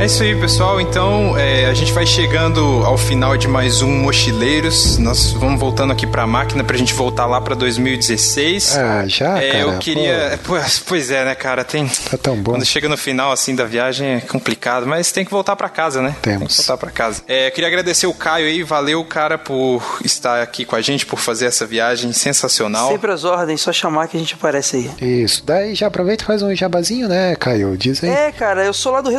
É 0.06 0.08
isso 0.08 0.22
aí, 0.22 0.40
pessoal. 0.40 0.80
Então, 0.80 1.36
é, 1.36 1.66
a 1.66 1.74
gente 1.74 1.92
vai 1.92 2.06
chegando 2.06 2.62
ao 2.86 2.96
final 2.96 3.36
de 3.36 3.48
mais 3.48 3.82
um 3.82 3.90
Mochileiros. 3.90 5.00
Nós 5.00 5.32
vamos 5.32 5.60
voltando 5.60 5.92
aqui 5.92 6.06
pra 6.06 6.28
máquina 6.28 6.64
pra 6.64 6.78
gente 6.78 6.94
voltar 6.94 7.26
lá 7.26 7.42
pra 7.42 7.56
2016. 7.56 8.78
Ah, 8.78 9.06
já, 9.08 9.40
É, 9.42 9.50
cara? 9.50 9.58
eu 9.64 9.80
queria. 9.80 10.40
Pois, 10.46 10.78
pois 10.78 11.10
é, 11.10 11.26
né, 11.26 11.34
cara? 11.34 11.64
Tem. 11.64 11.88
Tá 11.88 12.20
tão 12.20 12.36
bom. 12.36 12.52
Quando 12.52 12.64
chega 12.66 12.88
no 12.88 12.96
final, 12.96 13.32
assim, 13.32 13.56
da 13.56 13.66
viagem 13.66 14.08
é 14.18 14.22
complicado, 14.22 14.86
mas 14.86 15.12
tem 15.12 15.26
que 15.26 15.32
voltar 15.32 15.56
pra 15.56 15.70
casa, 15.70 16.04
né? 16.04 16.16
Tem 16.22 16.38
que 16.38 16.54
voltar 16.56 16.78
pra 16.78 16.92
casa. 16.92 17.24
É, 17.28 17.50
queria 17.50 17.68
agradecer 17.68 18.06
o 18.06 18.14
Caio 18.14 18.46
aí, 18.46 18.62
valeu, 18.62 19.04
cara, 19.06 19.40
por 19.40 19.82
estar 20.04 20.40
aqui 20.44 20.66
com 20.66 20.76
a 20.76 20.82
gente, 20.82 21.04
por 21.08 21.18
fazer 21.18 21.48
essa 21.48 21.66
viagem 21.66 22.14
sensacional. 22.14 22.92
Sempre 22.92 23.12
as 23.12 23.24
ordens, 23.24 23.60
só 23.60 23.74
chamar 23.74 24.08
que 24.08 24.18
a 24.18 24.20
gente 24.20 24.36
aparece 24.36 24.92
aí. 25.02 25.24
Isso. 25.24 25.42
Daí 25.44 25.74
já 25.74 25.88
aproveita 25.88 26.24
e 26.24 26.28
faz 26.28 26.44
um 26.44 26.54
jabazinho, 26.54 27.08
né, 27.08 27.36
Caio? 27.38 27.76
Diz 27.76 28.04
aí. 28.04 28.10
É, 28.12 28.32
cara, 28.32 28.64
eu 28.64 28.74
sou 28.74 28.92
lá 28.92 29.02
do 29.02 29.10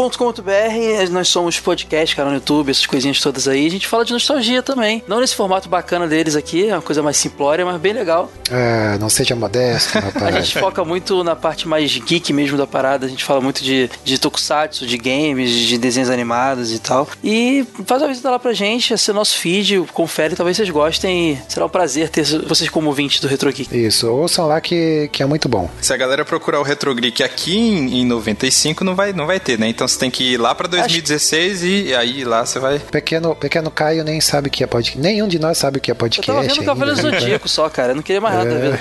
retrogeek.com.br, 0.00 1.10
nós 1.12 1.28
somos 1.28 1.60
podcast, 1.60 2.16
cara, 2.16 2.28
no 2.30 2.36
YouTube, 2.36 2.70
essas 2.70 2.86
coisinhas 2.86 3.20
todas 3.20 3.46
aí. 3.46 3.66
A 3.66 3.70
gente 3.70 3.86
fala 3.86 4.04
de 4.04 4.12
nostalgia 4.12 4.62
também. 4.62 5.02
Não 5.06 5.20
nesse 5.20 5.34
formato 5.34 5.68
bacana 5.68 6.06
deles 6.06 6.34
aqui, 6.36 6.68
é 6.68 6.74
uma 6.74 6.82
coisa 6.82 7.02
mais 7.02 7.16
simplória, 7.16 7.64
mas 7.66 7.78
bem 7.80 7.92
legal. 7.92 8.30
Ah, 8.50 8.96
não 8.98 9.10
seja 9.10 9.36
modesto, 9.36 9.96
A 9.98 10.00
rapaz. 10.00 10.34
gente 10.36 10.58
foca 10.58 10.84
muito 10.84 11.22
na 11.22 11.36
parte 11.36 11.68
mais 11.68 11.94
geek 11.94 12.32
mesmo 12.32 12.56
da 12.56 12.66
parada. 12.66 13.06
A 13.06 13.08
gente 13.08 13.24
fala 13.24 13.40
muito 13.40 13.62
de, 13.62 13.90
de 14.04 14.18
tokusatsu, 14.18 14.86
de 14.86 14.96
games, 14.96 15.50
de 15.50 15.76
desenhos 15.76 16.08
animados 16.08 16.72
e 16.72 16.78
tal. 16.78 17.06
E 17.22 17.66
faz 17.86 18.00
uma 18.00 18.08
visita 18.08 18.30
lá 18.30 18.38
pra 18.38 18.52
gente, 18.52 18.94
esse 18.94 19.10
é 19.10 19.12
o 19.12 19.16
nosso 19.16 19.36
feed, 19.38 19.84
confere, 19.92 20.34
talvez 20.34 20.56
vocês 20.56 20.70
gostem. 20.70 21.32
E 21.32 21.38
será 21.48 21.66
um 21.66 21.68
prazer 21.68 22.08
ter 22.08 22.24
vocês 22.46 22.70
como 22.70 22.88
ouvintes 22.88 23.20
do 23.20 23.28
Retro 23.28 23.52
Geek. 23.52 23.76
Isso, 23.76 24.08
ouçam 24.10 24.46
lá 24.46 24.60
que, 24.60 25.10
que 25.12 25.22
é 25.22 25.26
muito 25.26 25.48
bom. 25.48 25.68
Se 25.80 25.92
a 25.92 25.96
galera 25.96 26.24
procurar 26.24 26.60
o 26.60 26.62
Retro 26.62 26.94
Geek 26.94 27.22
aqui 27.22 27.56
em, 27.56 28.00
em 28.00 28.06
95, 28.06 28.84
não 28.84 28.94
vai, 28.94 29.12
não 29.12 29.26
vai 29.26 29.38
ter, 29.38 29.58
né? 29.58 29.68
Então 29.68 29.86
você 29.90 29.98
tem 29.98 30.10
que 30.10 30.32
ir 30.34 30.36
lá 30.38 30.54
pra 30.54 30.66
2016 30.68 31.62
e 31.62 31.94
aí 31.94 32.24
lá 32.24 32.44
você 32.46 32.58
vai. 32.58 32.78
Pequeno, 32.78 33.34
pequeno 33.34 33.70
Caio 33.70 34.04
nem 34.04 34.20
sabe 34.20 34.48
o 34.48 34.50
que 34.50 34.62
é 34.64 34.66
podcast. 34.66 34.98
Nenhum 35.00 35.28
de 35.28 35.38
nós 35.38 35.58
sabe 35.58 35.78
o 35.78 35.80
que 35.80 35.90
é 35.90 35.92
Eu 35.92 35.96
podcast. 35.96 36.26
tava 36.26 36.42
vendo 36.42 36.60
o 36.60 36.64
Cavaleiro 36.64 37.02
né? 37.02 37.18
Zodíaco 37.20 37.48
só, 37.48 37.68
cara. 37.68 37.92
Eu 37.92 37.96
não 37.96 38.02
queria 38.02 38.20
mais 38.20 38.34
nada 38.36 38.50
da 38.50 38.58
vida. 38.60 38.80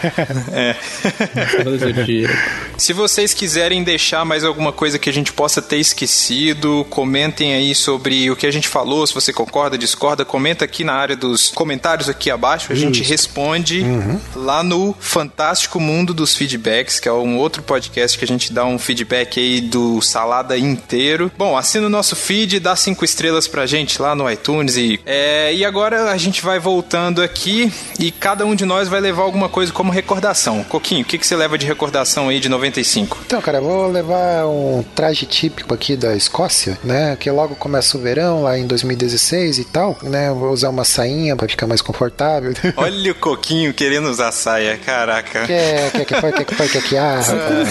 É. 0.54 0.76
Se 2.78 2.94
vocês 2.94 3.34
quiserem 3.34 3.84
deixar 3.84 4.24
mais 4.26 4.44
alguma 4.44 4.72
coisa 4.72 4.98
que 4.98 5.10
a 5.10 5.14
gente 5.14 5.34
possa 5.34 5.62
ter 5.62 5.78
esquecido, 5.78 6.86
comentem 6.90 7.54
aí 7.54 7.76
sobre 7.76 8.30
o 8.32 8.36
que 8.36 8.48
a 8.48 8.52
gente 8.52 8.68
falou, 8.68 9.06
se 9.06 9.14
você 9.14 9.34
concorda, 9.34 9.78
discorda, 9.78 10.24
comenta 10.24 10.64
aqui 10.66 10.84
na 10.84 10.94
área 10.94 11.16
dos 11.16 11.50
comentários 11.50 12.08
aqui 12.10 12.32
abaixo, 12.32 12.72
a 12.72 12.76
gente 12.76 13.02
Isso. 13.02 13.10
responde 13.12 13.82
Uhum. 13.82 14.20
lá 14.36 14.64
no 14.64 14.96
Fantástico 15.00 15.80
Mundo 15.80 16.14
dos 16.14 16.36
Feedbacks, 16.36 17.00
que 17.00 17.08
é 17.08 17.14
um 17.14 17.38
outro 17.38 17.62
podcast 17.64 18.18
que 18.18 18.24
a 18.24 18.28
gente 18.28 18.54
dá 18.54 18.66
um 18.66 18.80
feedback 18.80 19.40
aí 19.40 19.62
do 19.62 20.02
Salada 20.02 20.58
inteiro. 20.58 20.99
Bom, 21.38 21.58
assina 21.58 21.88
o 21.88 21.90
nosso 21.90 22.16
feed, 22.16 22.60
dá 22.60 22.76
cinco 22.76 23.06
estrelas 23.06 23.48
pra 23.48 23.66
gente 23.66 24.02
lá 24.02 24.14
no 24.14 24.30
iTunes 24.30 24.76
e 24.76 25.00
é, 25.06 25.54
e 25.54 25.64
agora 25.64 26.12
a 26.12 26.18
gente 26.18 26.42
vai 26.42 26.60
voltando 26.60 27.22
aqui 27.22 27.72
e 27.98 28.12
cada 28.12 28.46
um 28.46 28.54
de 28.54 28.66
nós 28.66 28.90
vai 28.90 29.00
levar 29.00 29.24
alguma 29.24 29.48
coisa 29.48 29.72
como 29.72 29.92
recordação. 29.92 30.64
Coquinho, 30.64 31.04
o 31.04 31.06
que, 31.06 31.18
que 31.18 31.26
você 31.26 31.36
leva 31.36 31.58
de 31.58 31.66
recordação 31.66 32.28
aí 32.28 32.40
de 32.40 32.50
95? 32.50 33.18
Então, 33.26 33.42
cara, 33.42 33.60
eu 33.60 33.64
vou 33.64 33.88
levar 33.90 34.46
um 34.48 34.84
traje 34.94 35.26
típico 35.26 35.74
aqui 35.74 35.96
da 35.96 36.16
Escócia, 36.16 36.78
né? 36.84 37.16
Que 37.18 37.32
logo 37.32 37.56
começa 37.56 37.98
o 37.98 38.02
verão, 38.02 38.44
lá 38.44 38.58
em 38.58 38.68
2016 38.68 39.60
e 39.60 39.64
tal, 39.66 39.98
né? 40.04 40.28
Eu 40.28 40.36
Vou 40.40 40.52
usar 40.52 40.70
uma 40.70 40.86
sainha 40.86 41.36
pra 41.36 41.48
ficar 41.48 41.68
mais 41.68 41.82
confortável. 41.82 42.54
Olha 42.78 43.12
o 43.12 43.16
Coquinho 43.16 43.74
querendo 43.74 44.10
usar 44.10 44.32
saia, 44.32 44.78
caraca. 44.78 45.46
Quer, 45.46 45.92
quer 45.92 46.06
que 46.06 46.16
foi, 46.16 46.32
quer 46.32 46.46
que 46.46 46.56
foi, 46.56 46.70
quer 46.70 46.82
que 46.82 46.98
ah, 46.98 47.20
rapaz. 47.20 47.70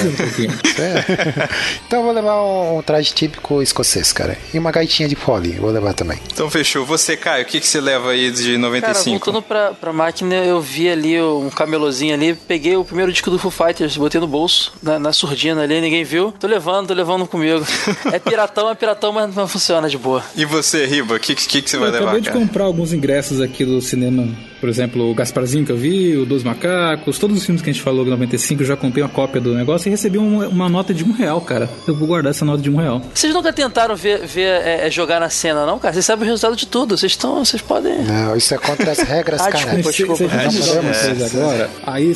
É. 0.78 1.48
Então 1.86 2.00
eu 2.00 2.04
vou 2.04 2.12
levar 2.12 2.42
um, 2.42 2.78
um 2.78 2.82
traje 2.82 3.12
típico 3.18 3.60
escocês, 3.60 4.12
cara. 4.12 4.36
E 4.54 4.58
uma 4.58 4.70
gaitinha 4.70 5.08
de 5.08 5.16
fole, 5.16 5.52
vou 5.52 5.70
levar 5.70 5.92
também. 5.92 6.18
Então 6.32 6.48
fechou. 6.48 6.86
Você, 6.86 7.16
Caio, 7.16 7.42
o 7.42 7.46
que, 7.46 7.58
que 7.60 7.66
você 7.66 7.80
leva 7.80 8.10
aí 8.10 8.30
de 8.30 8.44
Cara, 8.52 8.58
95? 8.58 9.10
voltando 9.24 9.42
pra, 9.42 9.72
pra 9.72 9.92
máquina, 9.92 10.34
eu 10.36 10.60
vi 10.60 10.88
ali 10.88 11.20
um 11.20 11.50
camelozinho 11.50 12.14
ali, 12.14 12.34
peguei 12.34 12.76
o 12.76 12.84
primeiro 12.84 13.12
disco 13.12 13.30
do 13.30 13.38
Foo 13.38 13.50
Fighters, 13.50 13.96
botei 13.96 14.20
no 14.20 14.26
bolso, 14.28 14.72
na, 14.82 14.98
na 14.98 15.12
surdina 15.12 15.62
ali, 15.62 15.80
ninguém 15.80 16.04
viu. 16.04 16.32
Tô 16.38 16.46
levando, 16.46 16.88
tô 16.88 16.94
levando 16.94 17.26
comigo. 17.26 17.64
É 18.12 18.18
piratão, 18.18 18.70
é 18.70 18.74
piratão, 18.74 19.12
mas 19.12 19.34
não 19.34 19.46
funciona 19.48 19.88
de 19.88 19.98
boa. 19.98 20.22
E 20.36 20.44
você, 20.44 20.86
Riba, 20.86 21.16
o 21.16 21.20
que, 21.20 21.34
que, 21.34 21.60
que 21.62 21.68
você 21.70 21.76
vai 21.76 21.88
eu 21.88 21.92
levar, 21.92 22.04
acabei 22.06 22.20
de 22.22 22.28
cara? 22.28 22.40
comprar 22.40 22.64
alguns 22.64 22.92
ingressos 22.92 23.40
aqui 23.40 23.64
do 23.64 23.80
cinema. 23.82 24.26
Por 24.60 24.68
exemplo, 24.68 25.10
o 25.10 25.14
Gasparzinho 25.14 25.64
que 25.64 25.70
eu 25.72 25.76
vi, 25.76 26.16
o 26.16 26.24
Dos 26.26 26.42
Macacos, 26.42 27.18
todos 27.18 27.36
os 27.36 27.44
filmes 27.44 27.62
que 27.62 27.70
a 27.70 27.72
gente 27.72 27.82
falou 27.82 28.04
em 28.06 28.10
95, 28.10 28.62
eu 28.62 28.66
já 28.66 28.76
comprei 28.76 29.02
uma 29.04 29.08
cópia 29.10 29.40
do 29.40 29.54
negócio 29.54 29.88
e 29.88 29.90
recebi 29.90 30.18
um- 30.18 30.46
uma 30.48 30.68
nota 30.68 30.92
de 30.94 31.04
um 31.04 31.12
real, 31.12 31.40
cara. 31.40 31.68
Eu 31.86 31.94
vou 31.94 32.08
guardar 32.08 32.30
essa 32.30 32.44
nota 32.44 32.60
de 32.62 32.70
um 32.70 32.76
real. 32.76 33.00
Vocês 33.14 33.32
nunca 33.34 33.52
tentaram 33.52 33.94
ver, 33.96 34.26
ver 34.26 34.42
é, 34.62 34.86
é, 34.86 34.90
jogar 34.90 35.20
na 35.20 35.28
cena, 35.30 35.64
não, 35.66 35.78
cara? 35.78 35.92
Vocês 35.94 36.04
sabem 36.04 36.24
o 36.24 36.26
resultado 36.26 36.56
de 36.56 36.66
tudo. 36.66 36.96
Vocês 36.96 37.12
estão. 37.12 37.44
Vocês 37.44 37.62
podem. 37.62 38.02
Não, 38.02 38.36
isso 38.36 38.54
é 38.54 38.58
contra 38.58 38.90
as 38.92 38.98
regras, 38.98 39.40
Ah, 39.48 39.50
cara. 39.50 39.76
desculpa, 39.82 39.92
Se, 39.92 40.28
se 40.28 40.34
a 40.36 40.48
gente 40.48 40.68
É, 40.68 40.72
é, 40.72 40.82
coisa 40.82 41.36
é. 41.36 41.40
agora, 41.40 41.70
aí, 41.86 42.10
A 42.10 42.14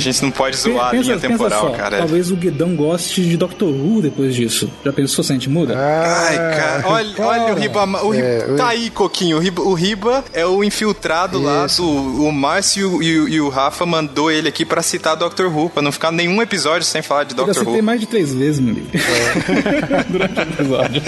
gente, 0.00 0.18
a 0.18 0.22
não 0.22 0.30
pode 0.30 0.56
zoar 0.56 0.86
a 0.88 0.90
pensa- 0.90 1.02
linha 1.02 1.14
pensa 1.16 1.28
temporal, 1.28 1.60
só, 1.60 1.70
cara. 1.70 1.98
Talvez 1.98 2.30
o 2.30 2.36
Guidão 2.36 2.74
goste 2.76 3.22
de 3.22 3.36
Doctor 3.36 3.68
Who 3.68 4.02
depois 4.02 4.34
disso. 4.34 4.70
Já 4.84 4.92
pensou 4.92 5.22
se 5.24 5.32
a 5.32 5.34
gente 5.34 5.48
muda? 5.48 5.74
Ai, 5.78 6.36
cara, 6.36 6.82
olha, 6.86 7.14
olha 7.18 7.54
o 7.54 7.58
Riba. 7.58 7.84
O 8.04 8.10
Riba 8.10 8.26
É, 8.26 8.54
tá 8.56 8.68
aí, 8.68 8.90
Coquinho. 8.90 9.36
O 9.36 9.40
Riba, 9.40 9.62
o 9.62 9.74
Riba 9.74 10.24
é 10.32 10.44
o 10.46 10.62
infiltrado 10.64 11.40
lá 11.40 11.66
do. 11.66 11.88
O 11.88 12.32
Márcio 12.32 13.02
e 13.02 13.18
o, 13.18 13.28
e 13.28 13.40
o 13.40 13.48
Rafa 13.48 13.84
mandou 13.86 14.30
ele 14.30 14.48
aqui 14.48 14.64
pra 14.64 14.82
citar 14.82 15.16
Dr. 15.16 15.46
Who, 15.46 15.70
pra 15.70 15.82
não 15.82 15.92
ficar 15.92 16.10
nenhum 16.12 16.40
episódio 16.42 16.86
sem 16.86 17.02
falar 17.02 17.24
de 17.24 17.36
Eu 17.36 17.46
já 17.46 17.52
Dr. 17.52 17.58
citei 17.60 17.74
Who. 17.76 17.82
mais 17.82 18.00
de 18.00 18.06
três 18.06 18.32
vezes, 18.34 18.60
meu 18.60 18.72
amigo. 18.74 18.88
Durante 20.18 20.38
o 20.38 20.42
episódio. 20.42 21.02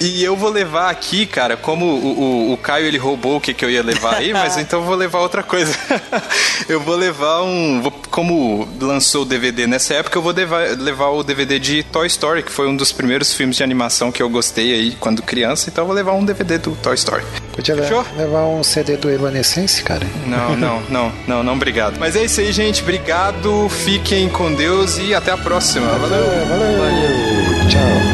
E 0.00 0.22
eu 0.24 0.36
vou 0.36 0.50
levar 0.50 0.90
aqui, 0.90 1.26
cara, 1.26 1.56
como 1.56 1.84
o, 1.86 2.20
o, 2.50 2.52
o 2.54 2.56
Caio 2.56 2.86
ele 2.86 2.98
roubou 2.98 3.36
o 3.36 3.40
que, 3.40 3.54
que 3.54 3.64
eu 3.64 3.70
ia 3.70 3.82
levar 3.84 4.16
aí, 4.16 4.32
mas 4.32 4.56
então 4.58 4.80
eu 4.80 4.84
vou 4.86 4.96
levar 4.96 5.20
outra 5.20 5.44
coisa. 5.44 5.72
eu 6.68 6.80
vou 6.80 6.96
levar 6.96 7.42
um. 7.42 7.80
vou- 7.80 7.92
como 8.10 8.68
lançou 8.80 9.22
o 9.22 9.24
DVD 9.24 9.66
nessa 9.66 9.94
época, 9.94 10.18
eu 10.18 10.22
vou 10.22 10.32
levar, 10.32 10.76
levar 10.76 11.08
o 11.10 11.22
DVD 11.22 11.58
de 11.60 11.82
Toy 11.84 12.06
Story, 12.08 12.42
que 12.42 12.50
foi 12.50 12.66
um 12.68 12.74
dos 12.76 12.90
primeiros 12.90 13.32
filmes 13.32 13.56
de 13.56 13.62
animação 13.62 14.10
que 14.10 14.20
eu 14.22 14.28
gostei 14.28 14.74
aí 14.74 14.96
quando 14.98 15.22
criança, 15.22 15.70
então 15.70 15.82
eu 15.82 15.86
vou 15.86 15.94
levar 15.94 16.12
um 16.14 16.24
DVD 16.24 16.58
do 16.58 16.72
Toy 16.82 16.94
Story. 16.94 17.22
Podia 17.54 17.76
Fechou? 17.76 18.04
levar 18.16 18.44
um 18.46 18.62
CD 18.64 18.96
do 18.96 19.08
Evanescence, 19.08 19.82
cara. 19.84 20.04
Não, 20.26 20.56
não, 20.56 20.82
não, 20.90 21.12
não, 21.28 21.42
não, 21.44 21.52
obrigado. 21.54 21.98
Mas 22.00 22.16
é 22.16 22.24
isso 22.24 22.40
aí, 22.40 22.52
gente. 22.52 22.82
Obrigado, 22.82 23.68
fiquem 23.68 24.28
com 24.28 24.52
Deus 24.52 24.98
e 24.98 25.14
até 25.14 25.30
a 25.30 25.38
próxima. 25.38 25.86
Valeu. 25.86 26.24
Valeu. 26.48 27.68
Tchau. 27.68 28.11